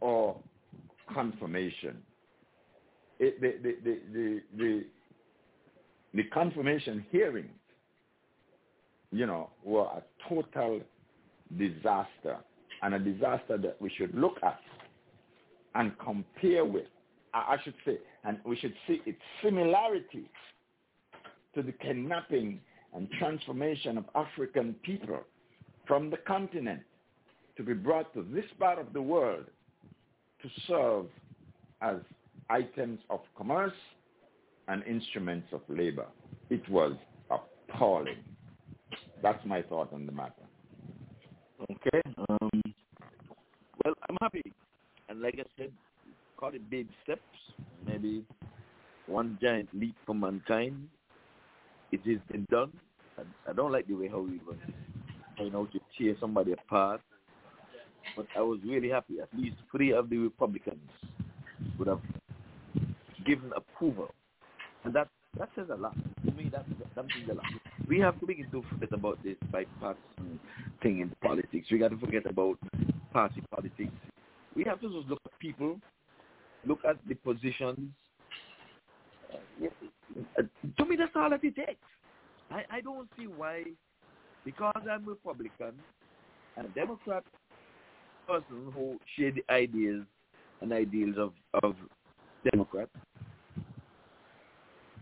or 0.00 0.36
confirmation. 1.12 1.98
It, 3.18 3.40
the, 3.40 3.54
the, 3.62 3.76
the, 3.84 4.42
the, 4.58 4.84
the, 6.14 6.24
confirmation 6.24 7.04
hearings, 7.10 7.50
you 9.12 9.26
know, 9.26 9.50
were 9.64 9.84
a 9.84 10.02
total 10.28 10.80
disaster 11.56 12.38
and 12.82 12.94
a 12.94 12.98
disaster 12.98 13.56
that 13.58 13.76
we 13.80 13.90
should 13.96 14.14
look 14.14 14.36
at 14.42 14.60
and 15.74 15.92
compare 15.98 16.64
with, 16.64 16.86
I 17.34 17.56
should 17.62 17.74
say, 17.84 17.98
and 18.24 18.38
we 18.44 18.56
should 18.56 18.74
see 18.86 19.00
its 19.06 19.20
similarity 19.42 20.30
to 21.54 21.62
the 21.62 21.72
kidnapping 21.72 22.60
and 22.94 23.08
transformation 23.18 23.98
of 23.98 24.04
African 24.14 24.74
people 24.82 25.20
from 25.86 26.10
the 26.10 26.16
continent 26.18 26.80
to 27.56 27.62
be 27.62 27.74
brought 27.74 28.12
to 28.14 28.26
this 28.32 28.44
part 28.58 28.78
of 28.78 28.92
the 28.92 29.02
world 29.02 29.44
to 30.42 30.48
serve 30.66 31.06
as 31.82 31.96
items 32.50 33.00
of 33.10 33.20
commerce 33.36 33.72
and 34.68 34.82
instruments 34.84 35.48
of 35.52 35.60
labor. 35.68 36.06
It 36.50 36.66
was 36.68 36.96
appalling. 37.30 38.18
That's 39.22 39.44
my 39.44 39.62
thought 39.62 39.92
on 39.92 40.06
the 40.06 40.12
matter. 40.12 40.32
Okay. 41.70 42.02
Um, 42.28 42.62
well, 43.84 43.94
I'm 44.08 44.16
happy. 44.20 44.42
And 45.08 45.20
like 45.20 45.36
I 45.38 45.44
said, 45.56 45.72
call 46.36 46.50
it 46.54 46.68
big 46.68 46.88
steps, 47.02 47.22
maybe 47.86 48.24
one 49.06 49.38
giant 49.40 49.68
leap 49.72 49.94
for 50.04 50.14
mankind. 50.14 50.88
It 51.92 52.00
has 52.06 52.18
been 52.30 52.46
done. 52.50 52.72
I, 53.18 53.50
I 53.50 53.52
don't 53.52 53.72
like 53.72 53.86
the 53.86 53.94
way 53.94 54.08
how 54.08 54.20
we 54.20 54.40
were 54.46 54.56
you 55.38 55.50
know, 55.50 55.66
to 55.66 55.80
tear 55.96 56.14
somebody 56.20 56.52
apart. 56.52 57.00
But 58.16 58.26
I 58.36 58.40
was 58.40 58.60
really 58.64 58.88
happy. 58.88 59.20
At 59.20 59.28
least 59.36 59.56
three 59.70 59.92
of 59.92 60.08
the 60.08 60.18
Republicans 60.18 60.90
would 61.78 61.88
have 61.88 62.00
given 63.26 63.50
approval. 63.56 64.14
And 64.84 64.94
that 64.94 65.08
That 65.38 65.50
says 65.54 65.66
a 65.70 65.76
lot. 65.76 65.94
To 66.24 66.32
me, 66.32 66.48
that, 66.50 66.64
that 66.94 67.04
means 67.06 67.28
a 67.30 67.34
lot. 67.34 67.44
We 67.88 68.00
have 68.00 68.18
to 68.20 68.26
begin 68.26 68.50
to 68.50 68.64
forget 68.70 68.92
about 68.92 69.22
this 69.22 69.36
bipartisan 69.52 70.40
thing 70.82 71.00
in 71.00 71.14
politics. 71.22 71.66
We 71.70 71.78
got 71.78 71.90
to 71.90 71.98
forget 71.98 72.28
about 72.28 72.58
party 73.12 73.42
politics. 73.50 73.92
We 74.54 74.64
have 74.64 74.80
to 74.80 74.88
just 74.88 75.08
look 75.08 75.20
at 75.26 75.38
people, 75.38 75.78
look 76.66 76.80
at 76.88 76.96
the 77.06 77.14
positions. 77.14 77.90
To 80.78 80.84
me, 80.84 80.96
that's 80.96 81.12
all 81.14 81.30
that 81.30 81.44
it 81.44 81.54
takes. 81.54 81.76
I, 82.50 82.64
I 82.70 82.80
don't 82.80 83.08
see 83.18 83.26
why, 83.26 83.64
because 84.44 84.82
I'm 84.90 85.06
Republican 85.06 85.72
and 86.56 86.66
a 86.66 86.70
Democrat 86.70 87.24
person 88.26 88.72
who 88.74 88.98
share 89.16 89.32
the 89.32 89.44
ideas 89.52 90.04
and 90.60 90.72
ideals 90.72 91.16
of, 91.18 91.32
of 91.62 91.74
Democrats, 92.50 92.90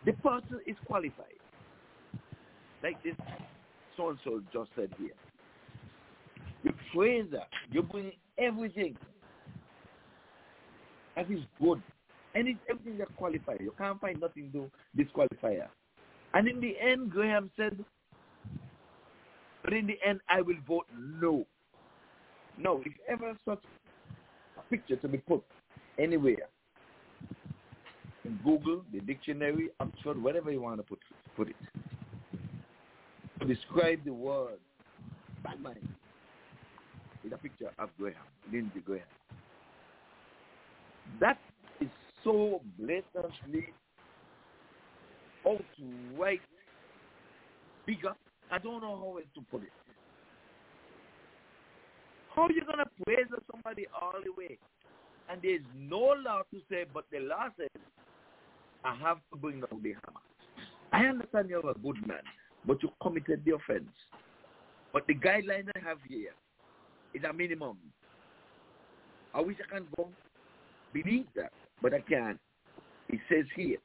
the 0.05 0.13
person 0.13 0.61
is 0.67 0.77
qualified. 0.87 1.41
Like 2.83 3.03
this 3.03 3.15
so-and-so 3.97 4.43
just 4.53 4.71
said 4.77 4.91
here. 4.99 5.15
You 6.63 6.73
praise 6.95 7.27
that. 7.33 7.49
You 7.71 7.83
bring 7.83 8.13
everything 8.39 8.97
that 11.17 11.31
is 11.31 11.41
good. 11.61 11.83
And 12.35 12.49
it's 12.49 12.59
everything 12.69 12.99
that 12.99 13.15
qualifies. 13.17 13.59
You 13.61 13.73
can't 13.79 14.01
find 14.01 14.21
nothing 14.21 14.51
to 14.53 14.71
disqualify 14.97 15.55
her. 15.55 15.71
And 16.35 16.49
in 16.49 16.61
the 16.61 16.75
end, 16.81 17.11
Graham 17.11 17.51
said, 17.57 17.85
but 19.63 19.73
in 19.73 19.87
the 19.87 19.97
end, 20.07 20.21
I 20.29 20.43
will 20.43 20.57
vote 20.67 20.87
no. 20.93 21.47
No, 22.59 22.83
if 22.85 22.93
ever 23.09 23.37
such 23.49 23.63
a 24.59 24.63
picture 24.69 24.97
to 24.97 25.09
be 25.09 25.19
put 25.19 25.43
anywhere, 25.99 26.49
Google, 28.43 28.83
the 28.93 29.01
dictionary, 29.01 29.69
Oxford, 29.81 30.23
whatever 30.23 30.51
you 30.51 30.61
want 30.61 30.79
to 30.79 30.83
put 30.83 30.99
put 31.37 31.49
it, 31.49 31.57
describe 33.47 34.05
the 34.05 34.13
word 34.13 34.59
bad 35.43 35.61
mind 35.61 35.89
with 37.23 37.33
a 37.33 37.39
picture 37.39 37.71
of 37.79 37.91
Graham, 37.99 38.17
Lindsey 38.51 38.81
Graham. 38.81 39.03
That 41.21 41.39
is 41.81 41.89
so 42.23 42.63
blatantly 42.79 43.69
outright 45.47 46.41
bigger. 47.87 48.15
I 48.51 48.59
don't 48.59 48.81
know 48.81 48.97
how 48.97 49.17
else 49.17 49.27
to 49.35 49.41
put 49.51 49.63
it. 49.63 49.73
How 52.35 52.43
are 52.43 52.53
you 52.53 52.65
going 52.65 52.79
to 52.79 53.05
praise 53.05 53.27
somebody 53.51 53.87
all 54.01 54.15
the 54.25 54.33
way? 54.33 54.59
And 55.31 55.41
there's 55.43 55.63
no 55.79 56.15
law 56.25 56.43
to 56.53 56.61
say, 56.71 56.85
but 56.93 57.05
the 57.11 57.21
law 57.21 57.49
says, 57.57 57.83
I 58.85 58.95
have 58.97 59.19
to 59.33 59.39
bring 59.39 59.61
down 59.61 59.81
the 59.83 59.95
hammer. 59.95 60.21
I 60.93 61.07
understand 61.07 61.49
you're 61.49 61.69
a 61.69 61.75
good 61.75 62.07
man, 62.07 62.23
but 62.67 62.83
you 62.83 62.91
committed 63.03 63.43
the 63.45 63.55
offense. 63.55 63.91
But 64.93 65.07
the 65.07 65.15
guideline 65.15 65.69
I 65.75 65.81
have 65.81 65.99
here 66.07 66.33
is 67.15 67.23
a 67.29 67.33
minimum. 67.33 67.79
I 69.35 69.41
wish 69.41 69.57
I 69.67 69.75
can 69.75 69.87
go 69.97 70.09
beneath 70.93 71.27
that, 71.35 71.53
but 71.83 71.95
I 71.95 72.01
can't. 72.01 72.39
It 73.09 73.21
says 73.29 73.45
here, 73.57 73.79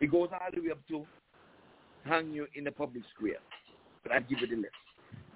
it 0.00 0.10
goes 0.10 0.28
all 0.32 0.50
the 0.52 0.60
way 0.60 0.72
up 0.72 0.86
to 0.88 1.06
hang 2.04 2.32
you 2.32 2.46
in 2.54 2.64
the 2.64 2.72
public 2.72 3.04
square. 3.14 3.40
But 4.02 4.12
I 4.12 4.20
give 4.20 4.40
you 4.40 4.48
the 4.48 4.56
list. 4.56 4.72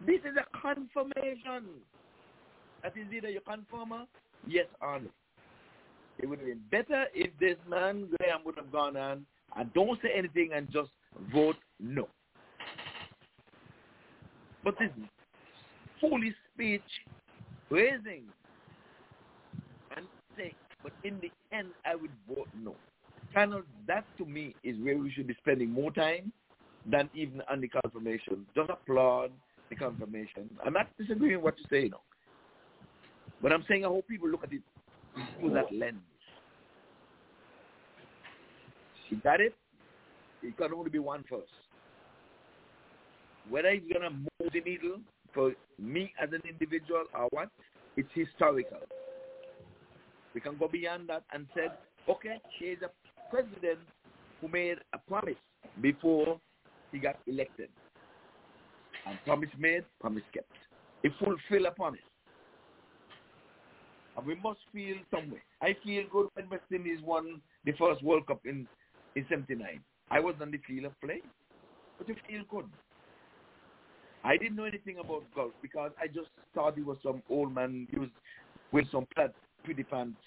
This 0.05 0.21
is 0.21 0.37
a 0.37 0.59
confirmation. 0.61 1.69
That 2.83 2.97
is 2.97 3.07
either 3.17 3.31
you 3.31 3.41
confirm 3.41 4.07
yes 4.47 4.67
or 4.81 5.01
no. 5.01 5.09
It 6.19 6.29
would 6.29 6.39
have 6.39 6.49
been 6.49 6.63
better 6.71 7.07
if 7.15 7.31
this 7.39 7.57
man, 7.69 8.09
Graham, 8.19 8.41
would 8.45 8.57
have 8.57 8.73
gone 8.73 8.97
on 8.97 9.27
and 9.57 9.73
don't 9.75 10.01
say 10.03 10.09
anything 10.15 10.51
and 10.55 10.71
just 10.73 10.91
vote 11.33 11.57
no. 11.79 12.09
But 14.65 14.79
this 14.79 14.91
foolish 16.01 16.35
speech, 16.55 16.83
raising 17.71 18.25
and 19.97 20.07
say, 20.37 20.55
but 20.83 20.93
in 21.05 21.21
the 21.21 21.31
end, 21.57 21.69
I 21.85 21.95
would 21.95 22.11
vote 22.29 22.49
no. 22.63 22.75
Kind 23.35 23.53
that 23.87 24.05
to 24.19 24.25
me 24.25 24.55
is 24.65 24.77
where 24.83 24.97
we 24.97 25.11
should 25.11 25.27
be 25.27 25.37
spending 25.43 25.71
more 25.71 25.91
time 25.91 26.33
than 26.91 27.11
even 27.15 27.43
on 27.51 27.61
the 27.61 27.69
confirmation. 27.69 28.47
Just 28.55 28.71
applaud 28.71 29.31
the 29.69 29.77
confirmation. 29.77 30.49
I'm 30.65 30.73
not 30.73 30.89
disagreeing 30.99 31.37
with 31.37 31.45
what 31.45 31.59
you 31.59 31.65
say, 31.71 31.85
you 31.85 31.91
know. 31.91 32.01
But 33.43 33.53
I'm 33.53 33.65
saying 33.69 33.85
I 33.85 33.89
hope 33.89 34.09
people 34.09 34.29
look 34.29 34.45
at 34.45 34.53
it 34.53 34.63
through 35.39 35.55
that 35.55 35.73
lens. 35.73 36.01
He 39.09 39.17
got 39.17 39.41
it. 39.41 39.55
It 40.43 40.57
can 40.57 40.73
only 40.75 40.91
be 40.91 40.99
one 40.99 41.25
first. 41.29 41.51
Whether 43.49 43.71
he's 43.71 43.83
gonna 43.93 44.11
move 44.11 44.53
the 44.53 44.61
needle 44.61 44.99
for 45.33 45.53
me 45.79 46.13
as 46.21 46.31
an 46.33 46.43
individual 46.49 47.05
or 47.15 47.29
what, 47.31 47.49
it's 47.97 48.09
historical. 48.15 48.79
We 50.35 50.41
can 50.41 50.57
go 50.59 50.69
beyond 50.69 51.09
that 51.09 51.23
and 51.33 51.47
said, 51.55 51.73
okay, 52.09 52.41
here's 52.59 52.83
a 52.83 52.91
president 53.31 53.81
who 54.41 54.49
made 54.49 54.79
a 54.93 54.99
promise 55.09 55.37
before 55.81 56.39
he 56.93 56.99
got 56.99 57.17
elected. 57.27 57.69
And 59.07 59.19
promise 59.25 59.49
made, 59.59 59.85
promise 60.01 60.25
kept. 60.35 60.51
He 61.03 61.11
fulfilled 61.19 61.67
a 61.67 61.71
promise. 61.71 62.01
And 64.17 64.27
we 64.27 64.35
must 64.37 64.61
feel 64.73 64.97
some 65.11 65.31
way. 65.31 65.43
I 65.61 65.77
feel 65.85 66.05
good 66.11 66.29
when 66.35 66.49
West 66.49 66.65
Indies 66.73 67.01
won 67.05 67.41
the 67.65 67.73
first 67.73 68.03
World 68.03 68.27
Cup 68.27 68.41
in, 68.45 68.67
in 69.15 69.27
79. 69.29 69.81
I 70.11 70.21
was 70.21 70.35
on 70.41 70.51
the 70.51 70.59
field 70.67 70.87
of 70.87 71.01
play, 71.01 71.21
but 71.99 72.09
you 72.09 72.17
feel 72.29 72.43
good. 72.49 72.67
I 74.25 74.37
didn't 74.37 74.57
know 74.57 74.65
anything 74.65 74.99
about 74.99 75.23
golf 75.35 75.53
because 75.63 75.93
I 76.01 76.07
just 76.07 76.29
thought 76.55 76.77
he 76.77 76.83
was 76.83 76.97
some 77.03 77.23
old 77.31 77.55
man. 77.55 77.87
He 77.91 77.99
was 77.99 78.09
with 78.73 78.91
some 78.91 79.07
plaid, 79.15 79.33
pretty 79.65 79.85
pants, 79.85 80.19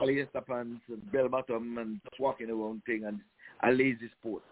polyester 0.00 0.46
pants, 0.46 0.82
and 0.88 1.12
bell 1.12 1.28
bottom, 1.28 1.78
and 1.78 2.00
just 2.04 2.20
walking 2.20 2.50
around 2.50 2.82
thing, 2.84 3.04
and 3.06 3.20
a 3.62 3.70
lazy 3.70 4.10
sport. 4.20 4.42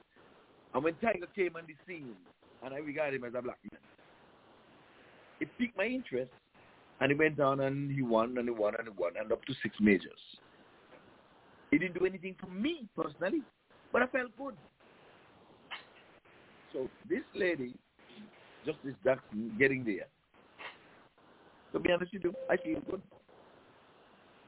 And 0.75 0.83
when 0.83 0.95
Tiger 0.95 1.27
came 1.35 1.57
on 1.57 1.63
the 1.67 1.75
scene, 1.87 2.15
and 2.65 2.75
I 2.75 2.79
regard 2.79 3.15
him 3.15 3.25
as 3.25 3.35
a 3.37 3.43
black 3.43 3.59
man, 3.71 3.81
it 5.41 5.49
piqued 5.59 5.77
my 5.77 5.87
interest 5.87 6.31
and 7.01 7.11
he 7.11 7.17
went 7.17 7.41
on 7.41 7.61
and 7.61 7.91
he 7.91 8.03
won 8.03 8.37
and 8.39 8.49
he 8.49 8.55
won 8.55 8.75
and 8.79 8.87
he 8.87 8.95
won 8.97 9.13
and 9.19 9.33
up 9.33 9.45
to 9.47 9.55
six 9.63 9.75
majors. 9.81 10.19
He 11.71 11.79
didn't 11.79 11.99
do 11.99 12.07
anything 12.07 12.35
for 12.39 12.49
me 12.49 12.89
personally, 12.97 13.43
but 13.93 14.03
I 14.03 14.07
felt 14.07 14.37
good. 14.37 14.55
So 16.73 16.89
this 17.09 17.23
lady, 17.35 17.75
Justice 18.65 18.95
Jackson, 19.05 19.55
getting 19.59 19.85
there. 19.85 20.07
To 21.73 21.79
be 21.79 21.93
honest 21.93 22.13
with 22.13 22.25
you, 22.25 22.35
I 22.49 22.57
feel 22.57 22.81
good. 22.91 23.03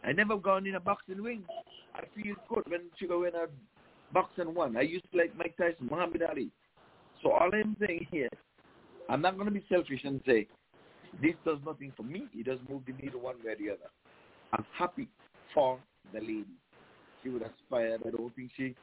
I 0.04 0.12
never 0.12 0.36
gone 0.36 0.66
in 0.66 0.74
a 0.74 0.80
boxing 0.80 1.22
ring. 1.22 1.44
I 1.94 2.02
feel 2.14 2.34
good 2.48 2.64
when 2.66 2.82
she 2.98 3.06
go 3.06 3.24
in 3.24 3.34
a 3.34 3.46
boxing 4.12 4.52
one. 4.54 4.76
I 4.76 4.82
used 4.82 5.04
to 5.12 5.18
like 5.18 5.36
Mike 5.36 5.56
Tyson, 5.56 5.88
Muhammad 5.88 6.22
Ali. 6.28 6.50
So 7.22 7.30
all 7.30 7.50
I'm 7.52 7.76
saying 7.80 8.08
here, 8.10 8.28
I'm 9.08 9.22
not 9.22 9.36
going 9.36 9.46
to 9.46 9.52
be 9.52 9.64
selfish 9.68 10.00
and 10.04 10.20
say, 10.26 10.48
this 11.20 11.34
does 11.44 11.58
nothing 11.66 11.92
for 11.96 12.04
me. 12.04 12.26
It 12.34 12.46
doesn't 12.46 12.68
move 12.70 12.82
the 12.86 12.92
needle 12.92 13.20
one 13.20 13.36
way 13.44 13.52
or 13.52 13.56
the 13.56 13.70
other. 13.70 13.90
I'm 14.52 14.64
happy 14.76 15.08
for 15.52 15.78
the 16.12 16.20
lady. 16.20 16.46
She 17.22 17.28
would 17.28 17.42
aspire. 17.42 17.98
I 18.04 18.10
don't 18.10 18.34
think 18.34 18.50
she 18.56 18.74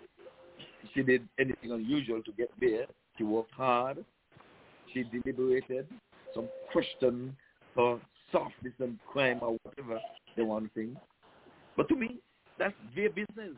she 0.94 1.02
did 1.04 1.28
anything 1.40 1.72
unusual 1.72 2.22
to 2.24 2.32
get 2.34 2.52
there. 2.60 2.86
She 3.18 3.24
worked 3.24 3.54
hard. 3.54 4.04
She 4.94 5.04
deliberated. 5.04 5.88
Some 6.34 6.48
question 6.72 7.36
her 7.76 8.00
softness 8.32 8.74
and 8.80 8.98
crime 9.12 9.40
or 9.42 9.58
whatever 9.64 10.00
they 10.36 10.44
want 10.44 10.66
to 10.66 10.80
think. 10.80 10.98
But 11.76 11.90
to 11.90 11.96
me, 11.96 12.20
that's 12.58 12.74
their 12.96 13.10
business. 13.10 13.56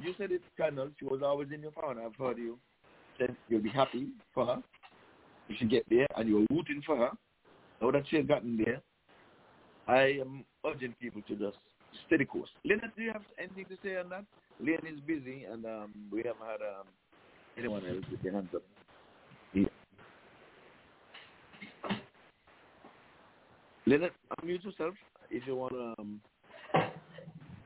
You 0.00 0.14
said 0.18 0.32
it, 0.32 0.42
Colonel. 0.56 0.88
She 0.98 1.04
was 1.04 1.20
always 1.22 1.48
in 1.52 1.60
your 1.60 1.72
corner. 1.72 2.02
I've 2.04 2.16
heard 2.16 2.38
you. 2.38 2.58
Said 3.18 3.36
you'll 3.48 3.62
be 3.62 3.68
happy 3.68 4.08
for 4.34 4.46
her 4.46 4.62
if 5.48 5.58
she 5.58 5.64
get 5.66 5.84
there 5.88 6.06
and 6.16 6.28
you're 6.28 6.46
rooting 6.50 6.82
for 6.84 6.96
her, 6.96 7.10
now 7.80 7.90
that 7.90 8.04
she 8.08 8.16
has 8.16 8.26
gotten 8.26 8.56
there, 8.64 8.80
I 9.88 10.20
am 10.20 10.44
urging 10.64 10.94
people 11.00 11.22
to 11.28 11.34
just 11.34 11.58
steady 12.06 12.24
course. 12.24 12.48
Leonard, 12.64 12.92
do 12.96 13.02
you 13.02 13.12
have 13.12 13.22
anything 13.38 13.66
to 13.66 13.76
say 13.82 13.96
on 13.96 14.08
that? 14.10 14.24
Lynn 14.60 14.78
is 14.86 15.00
busy 15.06 15.44
and 15.44 15.64
um, 15.66 15.92
we 16.10 16.18
haven't 16.18 16.46
had 16.46 16.62
um, 16.62 16.86
anyone 17.58 17.84
else 17.86 18.04
with 18.10 18.22
their 18.22 18.32
hands 18.32 18.48
up. 18.54 18.62
Yeah. 19.52 19.66
Leonard, 23.86 24.12
unmute 24.40 24.64
yourself 24.64 24.94
if 25.30 25.42
you 25.46 25.56
want 25.56 25.72
to 25.72 25.94
um, 25.98 26.20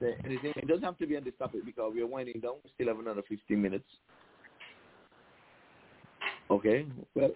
say 0.00 0.14
anything. 0.24 0.52
It 0.56 0.66
doesn't 0.66 0.84
have 0.84 0.98
to 0.98 1.06
be 1.06 1.16
on 1.16 1.24
this 1.24 1.34
topic 1.38 1.64
because 1.64 1.92
we 1.94 2.00
are 2.02 2.06
winding 2.06 2.40
down. 2.40 2.54
We 2.64 2.70
still 2.74 2.88
have 2.88 2.98
another 2.98 3.22
15 3.28 3.60
minutes. 3.60 3.84
Okay. 6.50 6.86
Well, 7.14 7.30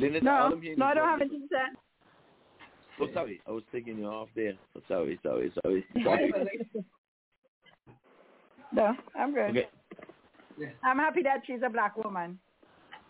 Lynette, 0.00 0.22
no, 0.22 0.48
no, 0.76 0.86
I 0.86 0.94
don't 0.94 1.08
have 1.08 1.20
anything 1.20 1.42
to 1.42 1.48
say. 1.50 1.78
Oh, 3.00 3.08
sorry. 3.14 3.40
I 3.46 3.50
was 3.50 3.62
taking 3.72 3.98
you 3.98 4.06
off 4.06 4.28
there. 4.34 4.52
Oh, 4.76 4.80
sorry, 4.88 5.18
sorry, 5.22 5.52
sorry. 5.62 5.84
sorry. 6.04 6.32
No, 8.72 8.94
I'm 9.18 9.34
good. 9.34 9.50
Okay. 9.50 10.72
I'm 10.84 10.98
happy 10.98 11.22
that 11.22 11.42
she's 11.46 11.60
a 11.64 11.70
black 11.70 11.96
woman 11.96 12.38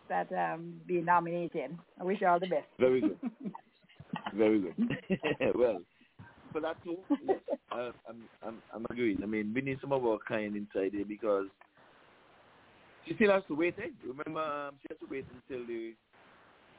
that 0.08 0.28
um 0.32 0.74
be 0.86 1.00
nominated. 1.00 1.76
I 2.00 2.04
wish 2.04 2.20
you 2.20 2.26
all 2.26 2.40
the 2.40 2.46
best. 2.46 2.66
Very 2.78 3.00
good. 3.00 3.18
Very 4.34 4.60
good. 4.60 4.74
well, 5.54 5.80
for 6.52 6.60
that 6.60 6.82
too, 6.84 6.98
yes, 7.26 7.38
I, 7.70 7.90
I'm 8.08 8.22
I'm 8.46 8.62
I'm 8.74 8.86
agreeing. 8.90 9.22
I 9.22 9.26
mean, 9.26 9.52
we 9.54 9.60
need 9.60 9.78
some 9.80 9.92
of 9.92 10.04
our 10.04 10.18
kind 10.26 10.56
inside 10.56 10.92
here 10.92 11.04
because 11.06 11.46
she 13.06 13.14
still 13.14 13.32
has 13.32 13.42
to 13.48 13.54
wait. 13.54 13.74
Eh? 13.78 13.88
Remember, 14.06 14.40
um, 14.40 14.74
she 14.82 14.88
has 14.90 14.98
to 15.00 15.06
wait 15.10 15.26
until 15.48 15.66
the 15.66 15.94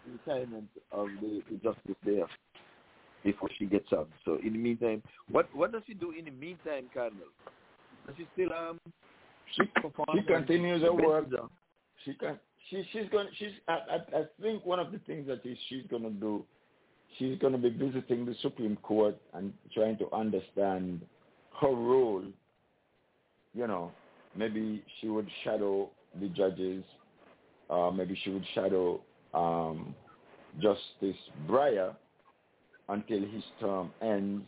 retirement 0.09 0.69
of 0.91 1.07
the, 1.21 1.41
the 1.49 1.57
justice 1.57 1.95
there 2.05 2.25
before 3.23 3.49
she 3.57 3.65
gets 3.65 3.91
out. 3.93 4.09
So 4.25 4.37
in 4.43 4.53
the 4.53 4.59
meantime, 4.59 5.03
what 5.29 5.53
what 5.55 5.71
does 5.71 5.83
she 5.87 5.93
do 5.93 6.11
in 6.11 6.25
the 6.25 6.31
meantime, 6.31 6.89
Cardinal? 6.93 7.27
Does 8.07 8.15
she 8.17 8.27
still 8.33 8.53
um 8.53 8.79
She, 9.55 9.63
perform? 9.81 10.07
she 10.15 10.23
continues 10.23 10.81
her 10.81 10.93
work. 10.93 11.27
She 12.05 12.13
can. 12.15 12.39
She 12.69 12.83
she's 12.91 13.09
going. 13.11 13.27
She's. 13.37 13.51
I, 13.67 13.73
I 13.73 14.17
I 14.19 14.23
think 14.41 14.65
one 14.65 14.79
of 14.79 14.91
the 14.91 14.99
things 14.99 15.27
that 15.27 15.45
is 15.45 15.57
she's 15.69 15.83
going 15.89 16.03
to 16.03 16.09
do. 16.09 16.45
She's 17.19 17.37
going 17.39 17.53
to 17.53 17.59
be 17.59 17.69
visiting 17.69 18.25
the 18.25 18.35
Supreme 18.41 18.77
Court 18.77 19.17
and 19.33 19.53
trying 19.73 19.97
to 19.97 20.09
understand 20.13 21.01
her 21.59 21.67
role. 21.67 22.23
You 23.53 23.67
know, 23.67 23.91
maybe 24.35 24.81
she 24.99 25.09
would 25.09 25.27
shadow 25.43 25.89
the 26.19 26.29
judges. 26.29 26.85
Uh, 27.69 27.91
maybe 27.91 28.17
she 28.23 28.29
would 28.29 28.45
shadow 28.55 29.01
um, 29.33 29.95
Justice 30.59 31.19
Breyer 31.47 31.95
until 32.89 33.19
his 33.19 33.43
term 33.59 33.91
ends. 34.01 34.45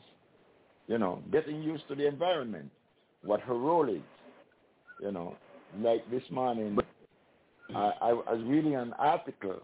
You 0.88 0.98
know, 0.98 1.22
getting 1.32 1.64
used 1.64 1.88
to 1.88 1.95
the 1.95 2.08
environment, 2.08 2.70
what 3.24 3.40
her 3.42 3.53
role 3.56 3.88
is. 3.88 4.02
You 5.02 5.12
know, 5.12 5.36
like 5.80 6.10
this 6.12 6.24
morning, 6.30 6.78
I, 7.74 7.92
I 8.02 8.14
was 8.14 8.42
reading 8.45 8.76
an 8.76 8.94
article 9.00 9.62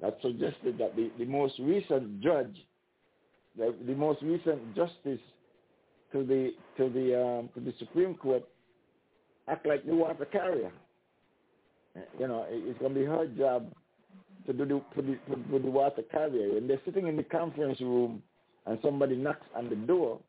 that 0.00 0.18
suggested 0.22 0.78
that 0.78 0.94
the, 0.94 1.10
the 1.18 1.24
most 1.24 1.54
recent 1.58 2.20
judge, 2.22 2.56
the, 3.56 3.74
the 3.86 3.94
most 3.94 4.22
recent 4.22 4.74
justice 4.74 5.20
to 6.12 6.24
the 6.24 6.52
to 6.76 6.88
the 6.88 7.20
um, 7.20 7.48
to 7.54 7.60
the 7.60 7.74
Supreme 7.78 8.14
Court, 8.14 8.44
act 9.48 9.66
like 9.66 9.84
the 9.84 9.94
water 9.94 10.24
carrier. 10.26 10.70
You 12.18 12.28
know, 12.28 12.46
it, 12.48 12.62
it's 12.68 12.78
going 12.78 12.94
to 12.94 13.00
be 13.00 13.06
her 13.06 13.26
job 13.26 13.72
to 14.46 14.52
do 14.52 14.64
the 14.64 15.02
to, 15.02 15.18
the 15.28 15.36
do 15.36 15.58
the 15.58 15.70
water 15.70 16.02
carrier. 16.10 16.56
And 16.56 16.68
they're 16.68 16.80
sitting 16.84 17.06
in 17.06 17.16
the 17.16 17.22
conference 17.22 17.80
room, 17.80 18.22
and 18.66 18.78
somebody 18.82 19.16
knocks 19.16 19.46
on 19.54 19.68
the 19.68 19.76
door. 19.76 20.20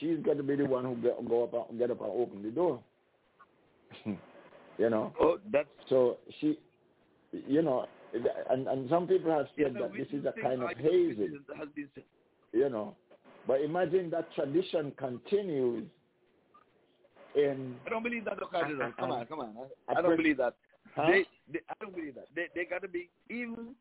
She's 0.00 0.18
got 0.24 0.36
to 0.36 0.42
be 0.42 0.56
the 0.56 0.66
one 0.66 0.84
who 0.84 0.96
get, 0.96 1.28
go 1.28 1.44
up 1.44 1.70
and 1.70 1.78
get 1.78 1.90
up 1.90 2.00
and 2.00 2.10
open 2.10 2.42
the 2.42 2.50
door. 2.50 2.80
you 4.04 4.90
know. 4.90 5.12
Oh, 5.20 5.38
that's 5.52 5.68
so 5.88 6.18
she, 6.40 6.58
you 7.32 7.62
know, 7.62 7.86
and 8.50 8.66
and 8.66 8.88
some 8.90 9.06
people 9.06 9.30
have 9.30 9.46
said 9.56 9.74
that 9.74 9.92
this 9.92 10.08
is 10.12 10.24
a 10.26 10.32
kind 10.40 10.62
of 10.62 10.70
hazing, 10.76 11.40
has 11.58 11.68
been 11.74 11.88
said. 11.94 12.04
you 12.52 12.68
know. 12.68 12.94
But 13.46 13.60
imagine 13.60 14.10
that 14.10 14.32
tradition 14.34 14.92
continues 14.98 15.84
in. 17.36 17.76
I 17.86 17.90
don't 17.90 18.02
believe 18.02 18.24
that. 18.24 18.38
Come 18.98 19.12
on, 19.12 19.26
come 19.26 19.40
on. 19.40 19.54
I, 19.88 19.92
I 19.92 19.98
I 19.98 20.02
don't 20.02 20.16
believe 20.16 20.38
that. 20.38 20.54
Huh? 20.94 21.06
They, 21.10 21.26
they, 21.52 21.60
I 21.68 21.74
don't 21.80 21.94
believe 21.94 22.14
that. 22.14 22.26
They, 22.34 22.46
they 22.54 22.64
got 22.64 22.82
to 22.82 22.88
be 22.88 23.08
even, 23.30 23.74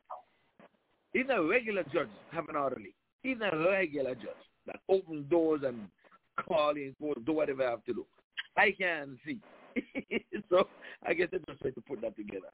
even 1.14 1.32
a 1.32 1.44
regular 1.44 1.84
judge 1.94 2.10
have 2.32 2.50
an 2.50 2.56
orderly. 2.56 2.94
Even 3.24 3.50
a 3.52 3.70
regular 3.70 4.16
judge 4.16 4.44
that 4.68 4.80
opens 4.90 5.30
doors 5.30 5.62
and 5.66 5.88
call 6.48 6.72
in 6.72 6.96
for 7.00 7.14
do 7.26 7.34
whatever 7.34 7.66
I 7.66 7.72
have 7.72 7.84
to 7.86 7.94
do. 7.94 8.06
I 8.58 8.72
can 8.78 9.18
see. 9.26 9.40
so 10.50 10.68
I 11.06 11.14
guess 11.14 11.30
they 11.32 11.40
just 11.48 11.62
try 11.62 11.72
to 11.72 11.82
put 11.82 12.02
that 12.02 12.16
together. 12.16 12.48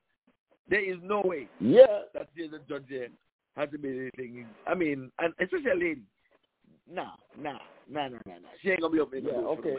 There 0.70 0.84
is 0.84 0.98
no 1.04 1.22
way 1.24 1.48
Yeah. 1.60 2.02
that 2.14 2.30
there's 2.36 2.54
a 2.54 2.60
judge 2.70 2.86
there 2.90 3.10
has 3.58 3.70
to 3.72 3.78
be 3.78 3.90
anything. 4.18 4.48
I 4.66 4.76
mean, 4.76 5.12
and 5.20 5.34
especially 5.40 5.72
a 5.72 5.76
lady. 5.76 6.02
Nah, 6.90 7.12
nah, 7.38 7.54
nah, 7.90 8.08
nah, 8.08 8.18
nah, 8.26 8.34
nah. 8.34 8.50
She 8.62 8.72
ain't 8.72 8.82
gonna 8.82 9.06
be 9.06 9.18
Yeah, 9.18 9.22
the 9.22 9.32
doors 9.32 9.60
for 9.62 9.70
okay. 9.70 9.78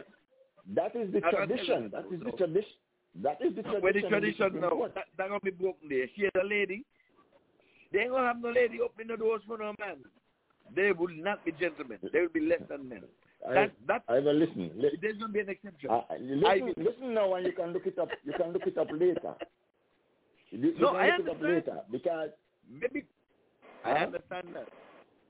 That 0.74 0.96
is 0.96 1.12
the 1.12 1.24
I- 1.24 1.28
I 1.28 1.30
tradition. 1.46 1.90
That 1.90 2.04
is 2.12 2.20
the 2.20 2.32
tradition. 2.32 2.72
That 3.20 3.38
is 3.42 3.54
the 3.54 3.62
tradition. 3.62 3.82
Where 3.82 3.92
the 3.92 4.00
tradition 4.08 4.60
now, 4.60 4.70
Court. 4.70 4.94
that, 4.94 5.04
that 5.18 5.28
gonna 5.28 5.40
be 5.40 5.50
broken 5.50 5.88
there. 5.88 6.06
She 6.16 6.22
is 6.22 6.30
a 6.40 6.44
lady. 6.46 6.84
They 7.92 8.00
ain't 8.00 8.10
gonna 8.10 8.26
have 8.26 8.40
no 8.40 8.50
lady 8.50 8.80
opening 8.80 9.08
the 9.08 9.16
doors 9.18 9.42
for 9.46 9.58
no 9.58 9.74
man. 9.78 9.98
They 10.74 10.92
will 10.92 11.08
not 11.14 11.44
be 11.44 11.52
gentlemen. 11.52 11.98
They 12.12 12.20
will 12.22 12.30
be 12.32 12.40
less 12.40 12.62
than 12.70 12.88
men. 12.88 13.02
I, 13.46 13.54
That 13.54 13.72
that 13.86 14.02
I 14.08 14.20
will 14.20 14.34
listen. 14.34 14.70
Li- 14.76 14.96
there's 15.02 15.18
gonna 15.18 15.32
be 15.32 15.40
an 15.40 15.50
exception. 15.50 15.90
uh, 15.90 16.02
listen, 16.18 16.46
I- 16.46 16.80
listen 16.80 17.12
now, 17.12 17.34
and 17.34 17.44
you 17.46 17.52
can 17.52 17.72
look 17.72 17.86
it 17.86 17.98
up. 17.98 18.08
You 18.24 18.32
can 18.32 18.52
look 18.52 18.66
it 18.66 18.78
up 18.78 18.88
later. 18.90 19.34
You, 20.50 20.74
No, 20.78 20.92
can 20.92 20.96
I 20.96 21.16
look 21.16 21.26
it 21.26 21.28
up 21.28 21.36
understand. 21.42 21.42
later 21.42 21.80
because 21.90 22.30
Maybe 22.70 23.04
I 23.84 23.90
understand 23.92 24.46
that. 24.54 24.68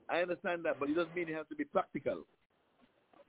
I 0.07 0.21
understand 0.21 0.63
that, 0.65 0.79
but 0.79 0.89
it 0.89 0.93
doesn't 0.95 1.15
mean 1.15 1.27
it 1.29 1.35
has 1.35 1.47
to 1.49 1.55
be 1.55 1.63
practical. 1.65 2.23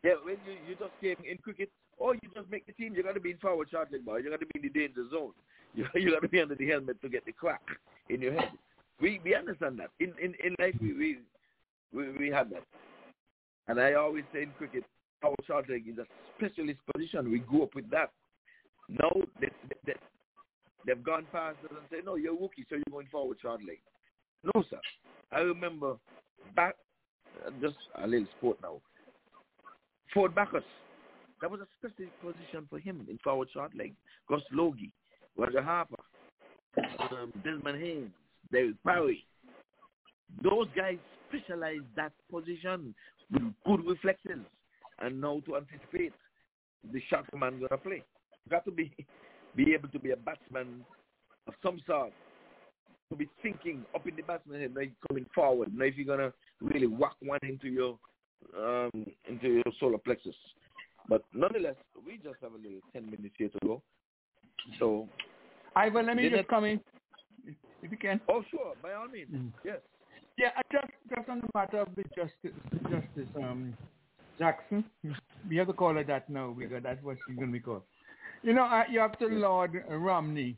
Yeah, 0.04 0.14
when 0.22 0.36
you, 0.46 0.52
you 0.68 0.74
just 0.76 0.92
came 1.00 1.16
in 1.24 1.38
cricket, 1.38 1.70
or 1.98 2.14
you 2.14 2.28
just 2.34 2.50
make 2.50 2.66
the 2.66 2.72
team, 2.72 2.94
you 2.94 3.02
got 3.02 3.14
to 3.14 3.20
be 3.20 3.32
in 3.32 3.38
forward 3.38 3.68
charging, 3.70 4.02
boy. 4.02 4.18
You 4.18 4.30
got 4.30 4.40
to 4.40 4.46
be 4.46 4.60
in 4.60 4.62
the 4.62 4.68
danger 4.68 5.04
zone. 5.10 5.32
You, 5.76 5.84
you 5.96 6.12
got 6.12 6.22
to 6.22 6.28
be 6.28 6.40
under 6.40 6.54
the 6.54 6.68
helmet 6.68 7.02
to 7.02 7.08
get 7.08 7.26
the 7.26 7.32
crack 7.32 7.60
in 8.08 8.22
your 8.22 8.32
head. 8.32 8.50
We 9.00 9.20
we 9.24 9.34
understand 9.34 9.76
that. 9.80 9.90
In 9.98 10.12
in 10.22 10.32
in 10.34 10.54
life, 10.60 10.76
we 10.80 10.92
we 10.92 11.18
we, 11.92 12.12
we 12.16 12.28
have 12.28 12.48
that. 12.50 12.62
And 13.66 13.80
I 13.80 13.94
always 13.94 14.22
say 14.32 14.42
in 14.42 14.50
cricket, 14.56 14.84
our 15.24 15.34
charging 15.44 15.84
is 15.88 15.98
a 15.98 16.06
specialist 16.36 16.78
position. 16.92 17.30
We 17.30 17.40
grew 17.40 17.64
up 17.64 17.74
with 17.74 17.90
that. 17.90 18.10
Now 18.88 19.10
they, 19.40 19.48
they, 19.86 19.94
they've 20.86 21.02
gone 21.02 21.26
past 21.32 21.56
us 21.64 21.70
and 21.70 21.80
say, 21.90 21.98
no, 22.04 22.16
you're 22.16 22.36
a 22.36 22.40
rookie, 22.40 22.66
so 22.68 22.76
you're 22.76 22.84
going 22.90 23.08
forward 23.10 23.38
leg. 23.44 23.80
No, 24.44 24.62
sir. 24.68 24.80
I 25.32 25.40
remember 25.40 25.96
back, 26.54 26.74
uh, 27.46 27.50
just 27.60 27.76
a 28.02 28.06
little 28.06 28.26
sport 28.38 28.58
now. 28.62 28.80
Faoud 30.14 30.34
Bacchus. 30.34 30.62
That 31.44 31.50
was 31.50 31.60
a 31.60 31.66
specific 31.76 32.08
position 32.22 32.66
for 32.70 32.78
him 32.78 33.06
in 33.06 33.18
forward 33.18 33.48
short 33.52 33.76
leg. 33.76 33.92
Gus 34.30 34.40
Logie, 34.50 34.90
Roger 35.36 35.62
Harper, 35.62 36.02
um, 37.10 37.34
Desmond 37.44 37.82
Haynes, 37.82 38.12
David 38.50 38.78
Parry. 38.82 39.26
Those 40.42 40.68
guys 40.74 40.96
specialize 41.28 41.82
that 41.96 42.12
position 42.30 42.94
with 43.30 43.42
good 43.66 43.84
reflexes 43.86 44.40
and 45.00 45.20
know 45.20 45.42
to 45.42 45.56
anticipate 45.56 46.14
the 46.90 47.02
shot 47.10 47.26
man 47.38 47.60
gonna 47.60 47.76
play. 47.76 48.02
You 48.46 48.50
got 48.50 48.64
to 48.64 48.70
be 48.70 48.90
be 49.54 49.74
able 49.74 49.88
to 49.90 49.98
be 49.98 50.12
a 50.12 50.16
batsman 50.16 50.82
of 51.46 51.52
some 51.62 51.78
sort. 51.86 52.14
To 53.10 53.16
be 53.16 53.28
thinking 53.42 53.84
up 53.94 54.08
in 54.08 54.16
the 54.16 54.22
batsman 54.22 54.62
head, 54.62 54.74
not 54.74 54.86
coming 55.06 55.26
forward. 55.34 55.76
Now 55.76 55.84
if 55.84 55.96
you're 55.98 56.16
gonna 56.16 56.32
really 56.62 56.86
whack 56.86 57.16
one 57.20 57.40
into 57.42 57.68
your 57.68 57.98
um 58.56 59.04
into 59.28 59.48
your 59.48 59.74
solar 59.78 59.98
plexus. 59.98 60.34
But 61.08 61.24
nonetheless, 61.32 61.76
we 62.06 62.16
just 62.16 62.36
have 62.42 62.52
a 62.52 62.56
little 62.56 62.80
ten 62.92 63.06
minutes 63.06 63.34
here 63.36 63.48
to 63.48 63.58
go. 63.62 63.82
So 64.78 65.08
Ivan, 65.76 66.06
let 66.06 66.16
me 66.16 66.28
just 66.28 66.40
it- 66.40 66.48
come 66.48 66.64
in, 66.64 66.80
if 67.82 67.90
you 67.90 67.96
can. 67.98 68.20
Oh 68.28 68.42
sure, 68.50 68.74
by 68.82 68.94
all 68.94 69.08
means. 69.08 69.30
Mm. 69.32 69.52
Yes. 69.64 69.78
Yeah, 70.36 70.50
just 70.72 70.92
just 71.14 71.28
on 71.28 71.40
the 71.40 71.48
matter 71.54 71.78
of 71.78 71.88
the 71.96 72.02
justice, 72.16 72.58
Justice 72.90 73.28
um, 73.36 73.76
Jackson, 74.38 74.84
we 75.48 75.56
have 75.56 75.68
to 75.68 75.72
call 75.72 75.94
her 75.94 76.04
that 76.04 76.28
now 76.28 76.54
because 76.58 76.82
that's 76.82 77.02
what 77.04 77.16
she's 77.26 77.36
going 77.36 77.48
to 77.48 77.52
be 77.52 77.60
called. 77.60 77.82
You 78.42 78.52
know, 78.52 78.62
I, 78.64 78.84
you 78.90 78.98
have 78.98 79.16
to 79.20 79.26
laud 79.26 79.70
Romney 79.88 80.56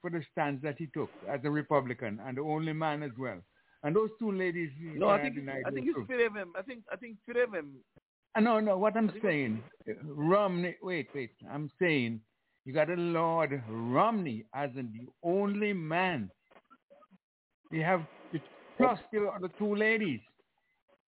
for 0.00 0.10
the 0.10 0.22
stance 0.30 0.60
that 0.62 0.76
he 0.78 0.86
took 0.86 1.10
as 1.28 1.40
a 1.44 1.50
Republican 1.50 2.20
and 2.24 2.36
the 2.36 2.42
only 2.42 2.72
man 2.72 3.02
as 3.02 3.10
well. 3.18 3.38
And 3.82 3.96
those 3.96 4.10
two 4.18 4.30
ladies. 4.30 4.70
No, 4.80 5.08
uh, 5.08 5.12
I 5.14 5.22
think 5.22 5.36
I 5.48 5.70
think 5.70 5.86
no 5.86 5.90
it's 5.90 5.92
proof. 5.94 6.06
three 6.06 6.26
of 6.26 6.34
them. 6.34 6.52
I 6.56 6.62
think 6.62 6.82
I 6.92 6.96
think 6.96 7.16
three 7.24 7.42
of 7.42 7.50
them. 7.50 7.72
Uh, 8.36 8.40
No, 8.40 8.60
no, 8.60 8.76
what 8.76 8.96
I'm 8.96 9.12
saying, 9.22 9.62
uh, 9.88 9.92
Romney, 10.04 10.76
wait, 10.82 11.08
wait, 11.14 11.30
I'm 11.50 11.70
saying 11.78 12.20
you 12.64 12.72
got 12.72 12.90
a 12.90 12.94
Lord 12.94 13.62
Romney 13.68 14.44
as 14.54 14.70
in 14.76 14.92
the 14.92 15.06
only 15.22 15.72
man. 15.72 16.30
You 17.70 17.82
have, 17.82 18.02
plus 18.76 18.98
the 19.12 19.26
other 19.26 19.48
two 19.58 19.74
ladies 19.74 20.20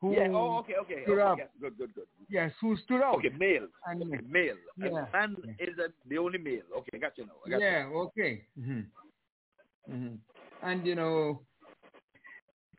who 0.00 0.14
Yeah. 0.14 0.28
Oh, 0.32 0.58
okay, 0.58 0.74
okay. 0.82 1.02
stood 1.02 1.18
okay 1.18 1.22
up. 1.32 1.38
yes, 1.38 1.48
good, 1.60 1.76
good, 1.78 1.94
good. 1.94 2.06
Yes, 2.28 2.52
who 2.60 2.76
stood 2.76 3.02
out. 3.02 3.16
Okay, 3.16 3.30
male. 3.30 3.66
And, 3.86 4.02
Okay, 4.02 4.24
male. 4.26 4.56
And 4.80 4.94
Yeah. 4.94 5.06
man 5.12 5.36
is 5.58 5.78
a, 5.78 5.88
the 6.08 6.18
only 6.18 6.38
male. 6.38 6.62
Okay, 6.78 6.90
I 6.94 6.98
got 6.98 7.18
you 7.18 7.26
now. 7.26 7.32
Got 7.50 7.60
yeah, 7.60 7.88
you. 7.88 7.94
okay. 7.96 8.42
hmm 8.56 8.80
hmm 9.86 10.14
And 10.62 10.86
you 10.86 10.94
know, 10.94 11.42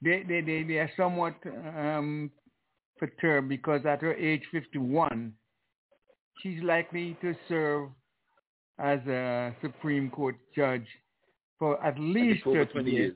they 0.01 0.23
they 0.23 0.41
they, 0.41 0.63
they 0.63 0.77
are 0.79 0.91
somewhat 0.95 1.35
um, 1.45 2.31
perturbed 2.99 3.49
because 3.49 3.85
at 3.85 4.01
her 4.01 4.13
age 4.13 4.43
51, 4.51 5.33
she's 6.41 6.61
likely 6.63 7.17
to 7.21 7.33
serve 7.47 7.89
as 8.79 8.99
a 9.07 9.53
Supreme 9.61 10.09
Court 10.09 10.35
judge 10.55 10.87
for 11.57 11.83
at 11.85 11.99
least 11.99 12.43
30 12.45 12.55
years. 12.57 12.85
years. 12.93 13.15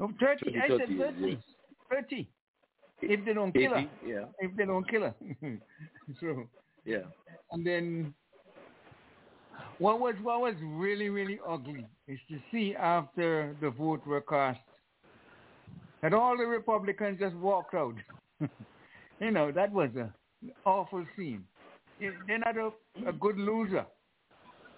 No, 0.00 0.10
30. 0.20 0.50
20, 0.50 0.58
I 0.58 0.68
30 0.68 0.78
said 0.86 0.88
years, 0.96 1.14
30. 1.20 1.30
yes. 1.30 1.42
30. 1.90 2.28
If 3.02 3.24
they 3.24 3.32
don't 3.34 3.52
kill 3.52 3.74
her. 3.74 3.86
yeah. 4.06 4.24
If 4.38 4.56
they 4.56 4.64
don't 4.64 4.88
kill 4.88 5.02
her. 5.02 5.14
so 6.20 6.44
Yeah. 6.84 7.02
and 7.52 7.64
then 7.66 8.14
What 9.78 10.00
was 10.00 10.14
what 10.22 10.40
was 10.40 10.54
really 10.62 11.08
really 11.10 11.38
ugly 11.48 11.86
is 12.08 12.18
to 12.28 12.38
see 12.50 12.74
after 12.74 13.54
the 13.60 13.70
vote 13.70 14.06
were 14.06 14.20
cast 14.20 14.60
that 16.02 16.12
all 16.12 16.36
the 16.36 16.44
Republicans 16.46 17.18
just 17.20 17.34
walked 17.36 17.74
out. 17.74 17.94
you 19.24 19.30
know 19.30 19.50
that 19.52 19.72
was 19.72 19.90
a 19.96 20.12
awful 20.64 21.04
scene. 21.16 21.44
They're 21.98 22.38
not 22.38 22.56
a, 22.58 22.70
a 23.08 23.12
good 23.12 23.38
loser. 23.38 23.86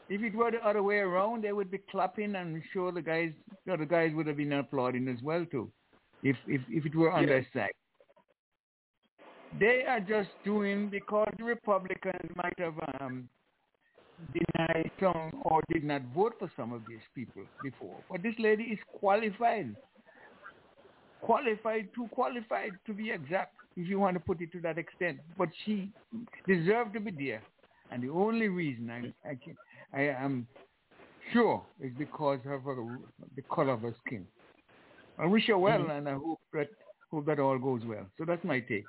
If 0.08 0.22
it 0.22 0.34
were 0.34 0.50
the 0.52 0.58
other 0.66 0.82
way 0.82 0.98
around, 0.98 1.42
they 1.42 1.52
would 1.52 1.70
be 1.70 1.78
clapping, 1.90 2.36
and 2.36 2.36
I'm 2.36 2.62
sure 2.72 2.92
the 2.92 3.02
guys, 3.02 3.32
the 3.64 3.72
other 3.72 3.86
guys 3.86 4.12
would 4.14 4.26
have 4.28 4.36
been 4.36 4.52
applauding 4.52 5.08
as 5.08 5.20
well 5.22 5.44
too, 5.46 5.72
if 6.22 6.36
if 6.46 6.62
if 6.68 6.86
it 6.86 6.94
were 6.94 7.10
on 7.10 7.22
Yeah. 7.22 7.28
their 7.28 7.46
side. 7.52 7.72
They 9.58 9.84
are 9.86 10.00
just 10.00 10.30
doing 10.44 10.90
because 10.90 11.32
the 11.38 11.44
Republicans 11.44 12.30
might 12.36 12.58
have 12.58 12.74
um, 13.00 13.28
denied 14.32 14.90
some 15.00 15.30
or 15.44 15.62
did 15.72 15.84
not 15.84 16.02
vote 16.14 16.34
for 16.38 16.50
some 16.56 16.72
of 16.72 16.86
these 16.86 17.00
people 17.14 17.44
before. 17.62 18.04
But 18.10 18.22
this 18.22 18.34
lady 18.38 18.64
is 18.64 18.78
qualified, 18.98 19.76
qualified, 21.20 21.88
too 21.94 22.08
qualified 22.12 22.78
to 22.86 22.92
be 22.92 23.10
exact, 23.10 23.54
if 23.76 23.88
you 23.88 23.98
want 23.98 24.14
to 24.14 24.20
put 24.20 24.40
it 24.40 24.52
to 24.52 24.60
that 24.60 24.78
extent. 24.78 25.18
But 25.38 25.48
she 25.64 25.90
deserved 26.46 26.94
to 26.94 27.00
be 27.00 27.10
there, 27.10 27.42
and 27.90 28.02
the 28.02 28.10
only 28.10 28.48
reason 28.48 28.90
I 28.90 29.28
I, 29.28 29.34
can, 29.34 29.56
I 29.92 30.02
am 30.02 30.46
sure 31.32 31.62
is 31.80 31.92
because 31.98 32.40
of 32.46 32.62
her, 32.62 32.98
the 33.34 33.42
color 33.50 33.72
of 33.72 33.82
her 33.82 33.94
skin. 34.06 34.26
I 35.18 35.26
wish 35.26 35.46
her 35.46 35.58
well, 35.58 35.90
and 35.90 36.08
I 36.08 36.14
hope 36.14 36.40
that 36.52 36.68
hope 37.10 37.26
that 37.26 37.38
all 37.38 37.58
goes 37.58 37.82
well. 37.86 38.06
So 38.18 38.24
that's 38.24 38.44
my 38.44 38.60
take. 38.60 38.84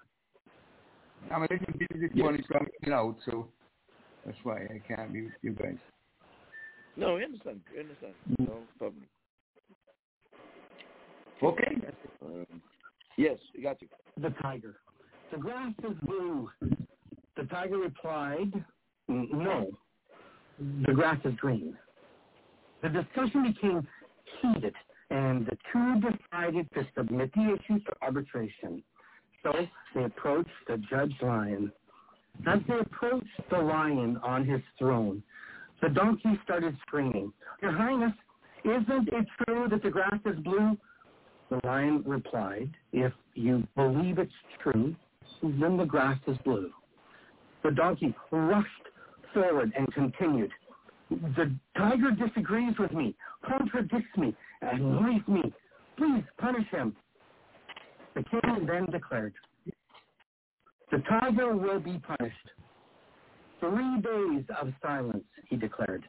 I'm 1.31 1.43
a 1.43 1.47
little 1.49 1.73
busy 1.77 2.07
this 2.07 2.15
morning, 2.15 2.43
so 2.47 2.59
I'm 2.59 2.93
out, 2.93 3.17
so 3.25 3.47
that's 4.25 4.37
why 4.43 4.57
I 4.57 4.81
can't 4.87 5.11
be 5.11 5.23
with 5.23 5.33
you 5.41 5.51
guys. 5.51 5.77
No, 6.95 7.17
I 7.17 7.23
understand. 7.23 7.61
I 7.75 7.81
understand. 7.81 8.13
No 8.39 8.59
problem. 8.77 9.03
Okay. 11.43 11.77
Um, 12.25 12.61
yes, 13.17 13.37
I 13.57 13.61
got 13.61 13.81
you. 13.81 13.87
The 14.21 14.29
tiger. 14.41 14.77
The 15.31 15.37
grass 15.37 15.73
is 15.83 15.97
blue. 16.03 16.49
The 17.35 17.43
tiger 17.51 17.77
replied, 17.77 18.51
no, 19.07 19.67
the 20.85 20.93
grass 20.93 21.19
is 21.25 21.35
green. 21.35 21.75
The 22.81 22.89
discussion 22.89 23.53
became 23.53 23.87
heated, 24.41 24.73
and 25.09 25.45
the 25.45 25.57
two 25.71 26.01
decided 26.01 26.67
to 26.73 26.87
submit 26.95 27.31
the 27.33 27.55
issue 27.55 27.79
for 27.85 27.97
arbitration. 28.01 28.83
So 29.43 29.53
they 29.95 30.03
approached 30.03 30.49
the 30.67 30.77
Judge 30.89 31.13
Lion. 31.21 31.71
As 32.45 32.59
they 32.67 32.79
approached 32.79 33.25
the 33.49 33.57
lion 33.57 34.17
on 34.23 34.45
his 34.45 34.61
throne, 34.77 35.23
the 35.81 35.89
donkey 35.89 36.39
started 36.43 36.75
screaming, 36.85 37.31
Your 37.61 37.71
Highness, 37.71 38.13
isn't 38.63 39.09
it 39.09 39.27
true 39.45 39.67
that 39.69 39.83
the 39.83 39.89
grass 39.89 40.19
is 40.25 40.35
blue? 40.43 40.77
The 41.49 41.59
lion 41.63 42.03
replied, 42.05 42.71
If 42.91 43.13
you 43.35 43.67
believe 43.75 44.19
it's 44.19 44.31
true, 44.61 44.95
then 45.41 45.77
the 45.77 45.85
grass 45.85 46.19
is 46.27 46.37
blue. 46.43 46.71
The 47.63 47.71
donkey 47.71 48.13
rushed 48.31 48.69
forward 49.33 49.71
and 49.77 49.91
continued, 49.93 50.51
The 51.09 51.55
tiger 51.77 52.11
disagrees 52.11 52.73
with 52.79 52.91
me, 52.91 53.15
contradicts 53.45 54.17
me, 54.17 54.35
annoys 54.61 55.25
me. 55.27 55.53
Please 55.97 56.23
punish 56.37 56.67
him. 56.69 56.95
The 58.15 58.23
king 58.23 58.65
then 58.65 58.87
declared, 58.91 59.33
The 60.91 60.99
tiger 61.09 61.55
will 61.55 61.79
be 61.79 61.99
punished. 61.99 62.35
Three 63.59 64.01
days 64.01 64.45
of 64.61 64.73
silence, 64.81 65.25
he 65.47 65.55
declared. 65.55 66.07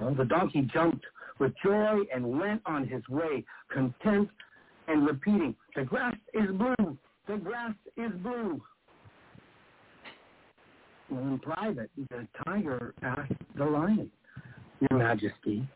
The 0.00 0.24
donkey 0.24 0.62
jumped 0.72 1.04
with 1.38 1.52
joy 1.62 2.00
and 2.12 2.40
went 2.40 2.62
on 2.66 2.86
his 2.86 3.06
way, 3.08 3.44
content 3.72 4.28
and 4.88 5.06
repeating, 5.06 5.54
The 5.76 5.84
grass 5.84 6.16
is 6.34 6.50
blue, 6.50 6.98
the 7.28 7.36
grass 7.36 7.74
is 7.96 8.10
blue. 8.22 8.60
In 11.10 11.38
private, 11.40 11.90
the 11.96 12.26
tiger 12.44 12.94
asked 13.02 13.32
the 13.56 13.64
lion, 13.64 14.10
Your 14.80 14.98
Majesty, 14.98 15.68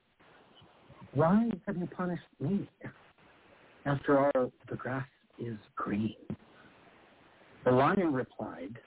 why 1.13 1.51
have 1.67 1.77
you 1.77 1.87
punished 1.87 2.23
me? 2.41 2.69
After 3.85 4.19
all, 4.19 4.53
the 4.69 4.77
grass 4.77 5.07
is 5.39 5.57
green. 5.77 6.17
The 7.65 7.71
lion 7.71 8.13
replied, 8.13 8.79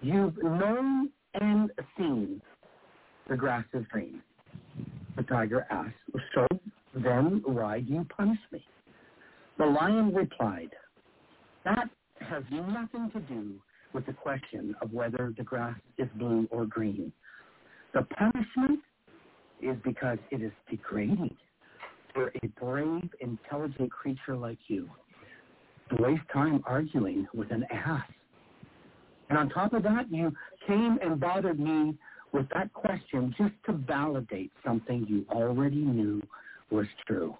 You've 0.00 0.36
known 0.42 1.10
and 1.34 1.70
seen 1.96 2.40
the 3.28 3.36
grass 3.36 3.64
is 3.74 3.84
green. 3.90 4.20
The 5.16 5.22
tiger 5.22 5.66
asked, 5.70 5.94
So 6.34 6.46
then 6.94 7.42
why 7.44 7.80
do 7.80 7.94
you 7.94 8.06
punish 8.16 8.38
me? 8.52 8.64
The 9.58 9.64
lion 9.64 10.14
replied, 10.14 10.70
That 11.64 11.88
has 12.20 12.42
nothing 12.50 13.10
to 13.12 13.20
do 13.20 13.54
with 13.92 14.06
the 14.06 14.12
question 14.12 14.74
of 14.82 14.92
whether 14.92 15.32
the 15.36 15.44
grass 15.44 15.78
is 15.98 16.08
blue 16.16 16.46
or 16.50 16.66
green. 16.66 17.12
The 17.94 18.02
punishment 18.02 18.80
is 19.62 19.76
because 19.84 20.18
it 20.30 20.42
is 20.42 20.52
degrading 20.70 21.34
for 22.12 22.32
a 22.42 22.46
brave, 22.60 23.08
intelligent 23.20 23.90
creature 23.90 24.36
like 24.36 24.58
you 24.68 24.88
to 25.90 26.02
waste 26.02 26.22
time 26.32 26.62
arguing 26.66 27.26
with 27.34 27.50
an 27.50 27.64
ass. 27.70 28.02
And 29.28 29.38
on 29.38 29.48
top 29.48 29.72
of 29.72 29.82
that, 29.82 30.10
you 30.10 30.32
came 30.66 30.98
and 31.02 31.18
bothered 31.18 31.58
me 31.58 31.96
with 32.36 32.48
that 32.54 32.70
question 32.74 33.34
just 33.38 33.54
to 33.64 33.72
validate 33.72 34.52
something 34.62 35.06
you 35.08 35.24
already 35.30 35.76
knew 35.76 36.22
was 36.70 36.86
true. 37.06 37.34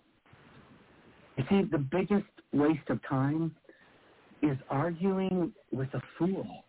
You 1.36 1.44
see, 1.50 1.62
the 1.70 1.78
biggest 1.78 2.24
waste 2.54 2.88
of 2.88 2.98
time 3.06 3.54
is 4.40 4.56
arguing 4.70 5.52
with 5.70 5.92
a 5.92 6.00
fool 6.18 6.64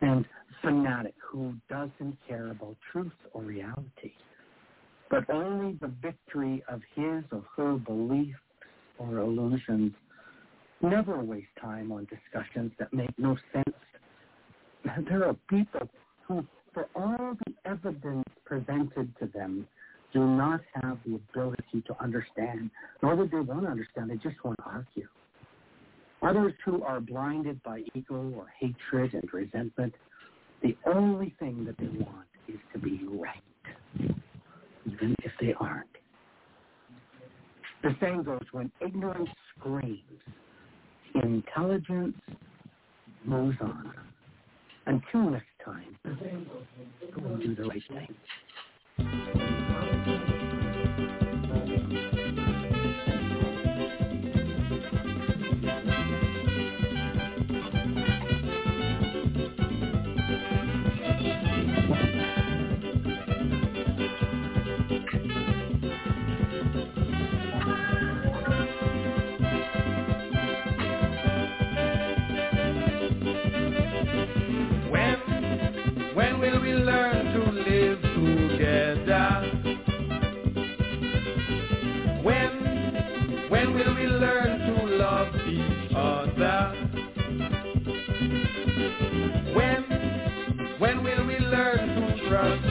and 0.00 0.24
fanatic 0.62 1.14
who 1.22 1.52
doesn't 1.68 2.16
care 2.26 2.50
about 2.50 2.76
truth 2.90 3.12
or 3.34 3.42
reality, 3.42 4.12
but 5.10 5.28
only 5.28 5.76
the 5.82 5.92
victory 6.00 6.64
of 6.68 6.80
his 6.94 7.22
or 7.32 7.44
her 7.54 7.76
beliefs 7.76 8.38
or 8.98 9.18
illusions. 9.18 9.92
Never 10.80 11.22
waste 11.22 11.48
time 11.60 11.92
on 11.92 12.06
discussions 12.06 12.72
that 12.78 12.92
make 12.94 13.16
no 13.18 13.36
sense. 13.52 13.76
There 15.06 15.26
are 15.26 15.36
people 15.48 15.88
who, 16.26 16.44
for 16.72 16.88
all 16.94 17.36
the 17.46 17.70
evidence 17.70 18.24
presented 18.44 19.12
to 19.18 19.26
them, 19.26 19.66
do 20.12 20.20
not 20.20 20.60
have 20.74 20.98
the 21.06 21.14
ability 21.14 21.82
to 21.86 22.02
understand, 22.02 22.70
nor 23.02 23.16
do 23.16 23.28
they 23.28 23.40
want 23.40 23.62
to 23.62 23.68
understand. 23.68 24.10
They 24.10 24.16
just 24.16 24.42
want 24.44 24.58
to 24.58 24.64
argue. 24.64 25.08
Others 26.22 26.52
who 26.64 26.82
are 26.82 27.00
blinded 27.00 27.62
by 27.62 27.82
ego 27.94 28.32
or 28.36 28.46
hatred 28.58 29.14
and 29.14 29.32
resentment, 29.32 29.94
the 30.62 30.76
only 30.86 31.34
thing 31.40 31.64
that 31.64 31.76
they 31.78 31.88
want 31.98 32.26
is 32.46 32.58
to 32.72 32.78
be 32.78 33.00
right, 33.10 33.42
even 34.86 35.16
if 35.24 35.32
they 35.40 35.54
aren't. 35.58 35.88
The 37.82 37.96
saying 38.00 38.22
goes, 38.22 38.44
when 38.52 38.70
ignorance 38.80 39.30
screams, 39.58 40.00
intelligence 41.14 42.14
moves 43.24 43.56
on. 43.60 43.92
Until 44.86 45.30
next 45.30 45.46
time, 45.64 45.96
go 46.04 47.26
and 47.26 47.42
do 47.42 47.54
the 47.54 47.64
right 47.64 47.82
thing. 47.88 48.14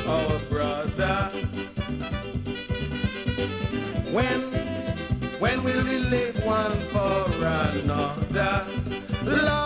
our 0.08 0.40
brother. 0.50 1.32
When, 4.14 4.42
when 5.40 5.64
will 5.64 5.84
we 5.84 5.98
live 6.00 6.36
one 6.44 6.90
for 6.92 7.26
another? 7.46 8.68
Love, 9.24 9.62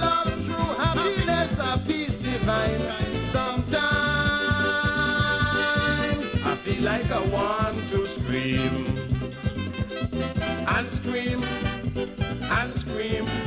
love, 0.00 0.24
true 0.24 0.74
happiness, 0.78 1.50
peace 1.86 2.16
divine. 2.22 3.30
Sometimes 3.32 3.74
I 6.44 6.60
feel 6.64 6.82
like 6.82 7.10
I 7.10 7.20
want 7.28 7.76
to 7.90 8.06
scream 8.22 8.74
and 10.68 10.88
scream 11.00 11.42
and 11.44 12.80
scream 12.82 13.43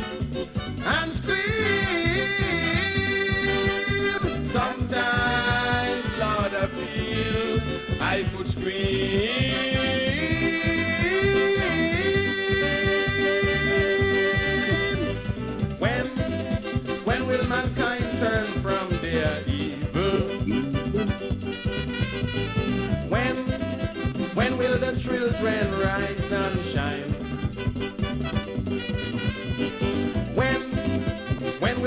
children 25.08 25.80
rise 25.80 26.32
and 26.32 26.74
shine? 26.74 27.17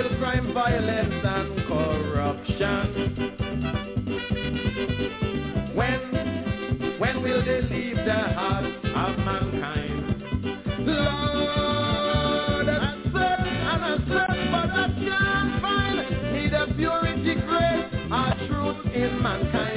Will 0.02 0.16
crime, 0.18 0.54
violence, 0.54 1.24
and 1.24 1.66
corruption? 1.66 3.16
When, 5.74 6.98
when 6.98 7.22
will 7.22 7.44
they 7.44 7.60
leave 7.62 7.96
the 7.96 8.12
hearts 8.12 8.76
of 8.84 9.18
mankind? 9.18 10.22
Lord, 10.86 12.68
I 12.68 12.94
search 13.12 13.46
and 13.46 13.84
I 13.84 13.96
search, 14.08 14.38
but 14.50 14.70
I 14.70 14.88
can't 14.98 15.60
find 15.60 15.98
neither 16.32 16.66
purity, 16.76 17.34
grace, 17.46 17.88
or 18.10 18.34
truth 18.48 18.94
in 18.94 19.22
mankind. 19.22 19.69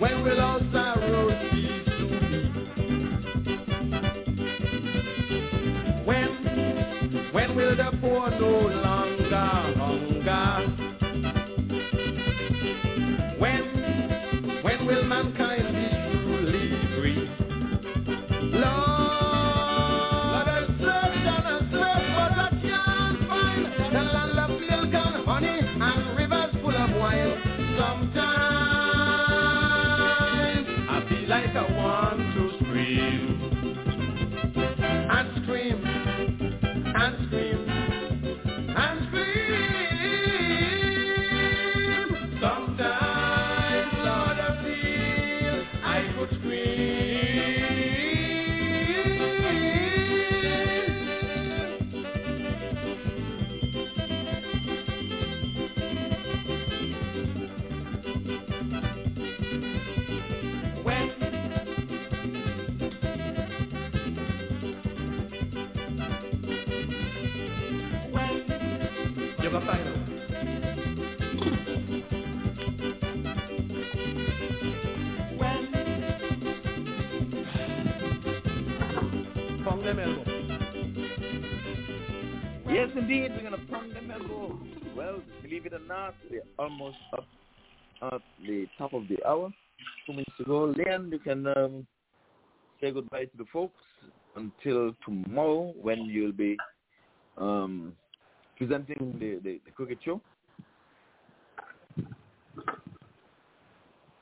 When, 0.00 0.24
will 0.24 0.40
our 0.40 0.60
sorrows 0.72 1.34
cease 1.52 1.86
to? 1.86 2.30
When, 6.04 6.28
when 7.32 7.56
will 7.56 7.76
the 7.76 7.90
poor 8.00 8.30
no 8.30 8.68
longer 8.82 9.09
say 92.90 92.94
goodbye 92.94 93.24
to 93.24 93.36
the 93.38 93.44
folks 93.52 93.82
until 94.36 94.94
tomorrow 95.04 95.72
when 95.80 96.04
you'll 96.04 96.32
be 96.32 96.56
um, 97.38 97.92
presenting 98.56 99.16
the, 99.18 99.38
the, 99.42 99.60
the 99.64 99.70
cricket 99.70 99.98
show. 100.04 100.20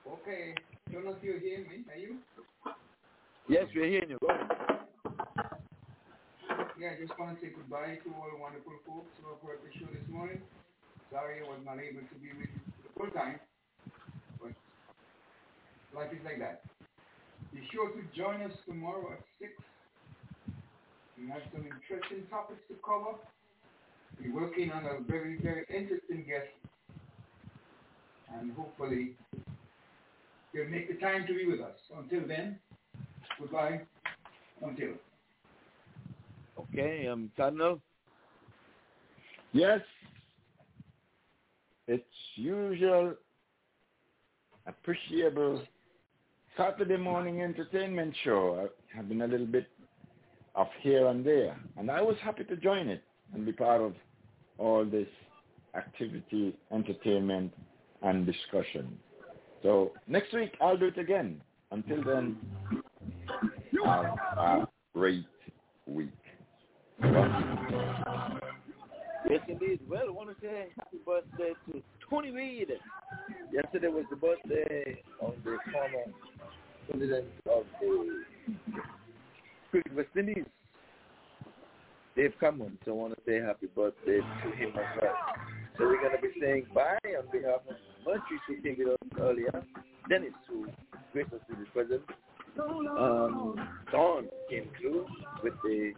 Okay, 0.06 0.54
Jonas, 0.92 1.14
you 1.22 1.38
hear 1.40 1.60
me? 1.60 1.84
Are 1.92 1.98
you? 1.98 2.16
Yes, 3.48 3.64
we're 3.74 3.86
hearing 3.88 4.10
you. 4.10 4.18
Go 4.20 4.28
ahead. 4.28 4.46
Yeah, 6.78 6.90
I 6.96 7.00
just 7.00 7.18
want 7.18 7.34
to 7.34 7.44
say 7.44 7.52
goodbye 7.54 7.98
to 8.04 8.08
all 8.14 8.28
the 8.30 8.40
wonderful 8.40 8.72
folks 8.86 9.10
who 9.20 9.28
have 9.30 9.40
heard 9.42 9.58
the 9.64 9.72
show 9.78 9.90
this 9.92 10.06
morning. 10.12 10.40
Sorry 11.10 11.40
I 11.40 11.48
was 11.48 11.58
not 11.64 11.80
able 11.80 12.04
to 12.06 12.16
be 12.20 12.28
with 12.38 12.48
you 12.52 12.60
the 12.84 12.90
full 12.94 13.10
time, 13.10 13.40
but 14.40 14.52
life 15.96 16.12
is 16.12 16.20
like 16.24 16.38
that. 16.38 16.67
Be 17.52 17.60
sure 17.72 17.90
to 17.90 18.02
join 18.16 18.42
us 18.42 18.52
tomorrow 18.66 19.12
at 19.12 19.20
6. 19.40 19.50
We 21.18 21.28
have 21.28 21.42
some 21.52 21.62
interesting 21.62 22.28
topics 22.30 22.60
to 22.68 22.74
cover. 22.84 23.18
We're 24.20 24.34
working 24.34 24.70
on 24.70 24.84
a 24.84 25.00
very, 25.06 25.38
very 25.42 25.64
interesting 25.68 26.24
guest. 26.28 26.48
And 28.34 28.52
hopefully, 28.52 29.16
you'll 30.52 30.68
make 30.68 30.88
the 30.88 31.04
time 31.04 31.26
to 31.26 31.34
be 31.34 31.46
with 31.46 31.60
us. 31.60 31.76
Until 31.96 32.26
then, 32.28 32.58
goodbye. 33.40 33.80
Until. 34.62 34.90
Okay, 36.58 37.06
um, 37.08 37.30
Cardinal. 37.36 37.80
Yes, 39.52 39.80
it's 41.86 42.04
usual, 42.36 43.14
appreciable 44.66 45.62
Saturday 46.58 46.96
morning 46.96 47.40
entertainment 47.40 48.12
show. 48.24 48.68
I've 48.98 49.08
been 49.08 49.22
a 49.22 49.28
little 49.28 49.46
bit 49.46 49.68
off 50.56 50.66
here 50.80 51.06
and 51.06 51.24
there, 51.24 51.56
and 51.76 51.88
I 51.88 52.02
was 52.02 52.16
happy 52.20 52.42
to 52.42 52.56
join 52.56 52.88
it 52.88 53.04
and 53.32 53.46
be 53.46 53.52
part 53.52 53.80
of 53.80 53.94
all 54.58 54.84
this 54.84 55.06
activity, 55.76 56.56
entertainment, 56.72 57.52
and 58.02 58.26
discussion. 58.26 58.98
So 59.62 59.92
next 60.08 60.32
week 60.34 60.52
I'll 60.60 60.76
do 60.76 60.86
it 60.86 60.98
again. 60.98 61.40
Until 61.70 62.02
then, 62.02 62.36
have 63.84 64.18
a 64.36 64.68
great 64.94 65.26
week. 65.86 66.10
Yes, 69.30 69.40
indeed. 69.46 69.78
Well, 69.88 70.06
I 70.08 70.10
want 70.10 70.30
to 70.30 70.36
say 70.44 70.70
happy 70.76 70.96
birthday 71.06 71.52
to 71.70 71.82
Tony 72.10 72.32
Reid. 72.32 72.72
Yesterday 73.52 73.88
was 73.88 74.06
the 74.10 74.16
birthday 74.16 75.02
of 75.20 75.34
the 75.44 75.58
former 75.70 76.04
president 76.88 77.26
of 77.50 77.64
the 79.72 79.82
West 79.94 80.08
Indies, 80.18 80.44
Dave 82.16 82.32
Cameron. 82.40 82.78
So 82.84 82.92
I 82.92 82.94
want 82.94 83.14
to 83.14 83.20
say 83.26 83.40
happy 83.44 83.68
birthday 83.74 84.18
to 84.18 84.50
him 84.56 84.70
as 84.70 85.02
well. 85.02 85.14
So 85.76 85.84
we're 85.84 86.00
going 86.00 86.16
to 86.16 86.22
be 86.22 86.32
saying 86.40 86.66
bye 86.74 86.98
on 87.04 87.30
behalf 87.30 87.60
of 87.68 87.76
Merchie 88.06 88.38
who 88.46 88.62
came 88.62 88.76
with 88.78 88.88
us 88.88 89.18
earlier, 89.20 89.64
Dennis 90.08 90.32
who 90.48 90.66
graced 91.12 91.32
us 91.32 91.40
with 91.48 91.58
his 91.58 91.68
presence, 91.72 92.02
um, 92.58 93.54
Don 93.92 94.28
came 94.50 94.68
through 94.80 95.06
with 95.44 95.54
the 95.62 95.92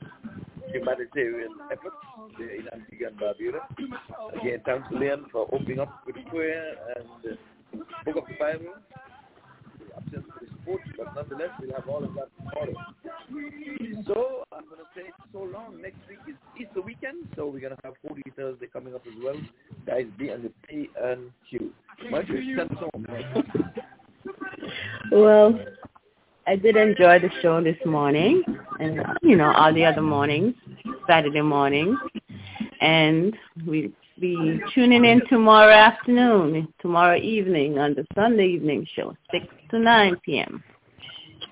humanitarian 0.72 1.52
efforts 1.72 1.96
in 2.38 2.68
Antigua 2.72 3.08
and 3.08 3.18
Barbuda. 3.18 4.40
Again, 4.40 4.60
thanks 4.66 4.88
Leon 4.92 5.26
for 5.32 5.48
opening 5.52 5.80
up 5.80 6.02
with 6.06 6.16
prayer 6.30 6.74
and 6.96 7.32
uh, 7.32 7.84
book 8.04 8.16
of 8.16 8.24
the 8.28 8.34
Bible. 8.38 8.74
The 10.70 10.76
absence 10.76 10.92
of 10.96 10.96
the 10.96 10.96
sports, 10.96 10.96
but 10.96 11.14
nonetheless, 11.14 11.50
we'll 11.60 11.74
have 11.74 11.88
all 11.88 12.04
of 12.04 12.14
that 12.14 12.28
tomorrow. 12.38 12.74
So 14.06 14.44
I'm 14.52 14.64
going 14.64 14.78
to 14.78 14.86
say 14.94 15.10
so 15.32 15.42
long. 15.42 15.80
Next 15.82 15.98
week 16.08 16.18
is 16.28 16.34
Easter 16.58 16.80
weekend, 16.80 17.28
so 17.36 17.46
we're 17.46 17.60
going 17.60 17.74
to 17.74 17.78
have 17.84 17.94
40 18.06 18.22
Thursday 18.36 18.66
coming 18.66 18.94
up 18.94 19.02
as 19.06 19.14
well. 19.22 19.36
Guys, 19.86 20.06
be 20.18 20.30
on 20.32 20.42
the 20.42 20.52
P 20.68 20.88
and 21.02 21.30
Q. 21.48 21.72
Marjorie, 22.10 22.54
send 22.56 22.70
us 22.70 22.78
home. 22.78 23.06
Well, 25.12 25.58
I 26.46 26.56
did 26.56 26.76
enjoy 26.76 27.18
the 27.18 27.30
show 27.42 27.62
this 27.62 27.76
morning, 27.84 28.42
and 28.78 29.00
you 29.22 29.36
know 29.36 29.52
all 29.52 29.72
the 29.74 29.84
other 29.84 30.02
mornings, 30.02 30.54
Saturday 31.06 31.42
mornings, 31.42 31.98
and 32.80 33.36
we 33.66 33.92
be 34.20 34.60
tuning 34.74 35.06
in 35.06 35.22
tomorrow 35.28 35.72
afternoon, 35.72 36.68
tomorrow 36.80 37.16
evening 37.16 37.78
on 37.78 37.94
the 37.94 38.06
Sunday 38.14 38.48
evening 38.48 38.86
show, 38.94 39.16
six 39.30 39.46
to 39.70 39.78
nine 39.78 40.16
p.m. 40.24 40.62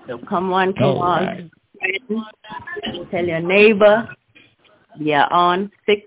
So 0.07 0.19
come 0.29 0.53
on, 0.53 0.73
come 0.73 0.83
All 0.83 1.01
on, 1.01 1.51
right. 1.81 3.09
tell 3.09 3.25
your 3.25 3.39
neighbor. 3.39 4.07
We 4.99 5.13
are 5.13 5.31
on 5.33 5.71
six 5.87 6.01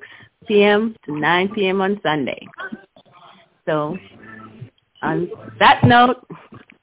p.m. 0.46 0.94
to 1.04 1.18
nine 1.18 1.48
p.m. 1.48 1.80
on 1.80 2.00
Sunday. 2.02 2.46
So 3.66 3.98
on 5.02 5.30
that 5.58 5.82
note, 5.82 6.24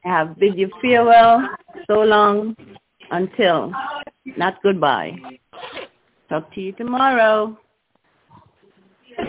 I 0.03 0.09
have 0.09 0.37
bid 0.37 0.57
you 0.57 0.69
farewell. 0.81 1.47
So 1.87 2.01
long 2.01 2.55
until, 3.11 3.71
not 4.37 4.61
goodbye. 4.61 5.15
Talk 6.29 6.53
to 6.53 6.61
you 6.61 6.73
tomorrow. 6.73 7.57
All 9.19 9.25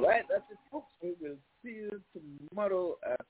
right, 0.00 0.22
that's 0.28 0.42
it, 0.50 0.58
folks. 0.72 0.92
We 1.02 1.14
will 1.20 1.36
see 1.62 1.70
you 1.70 2.02
tomorrow 2.12 2.96
at 3.08 3.20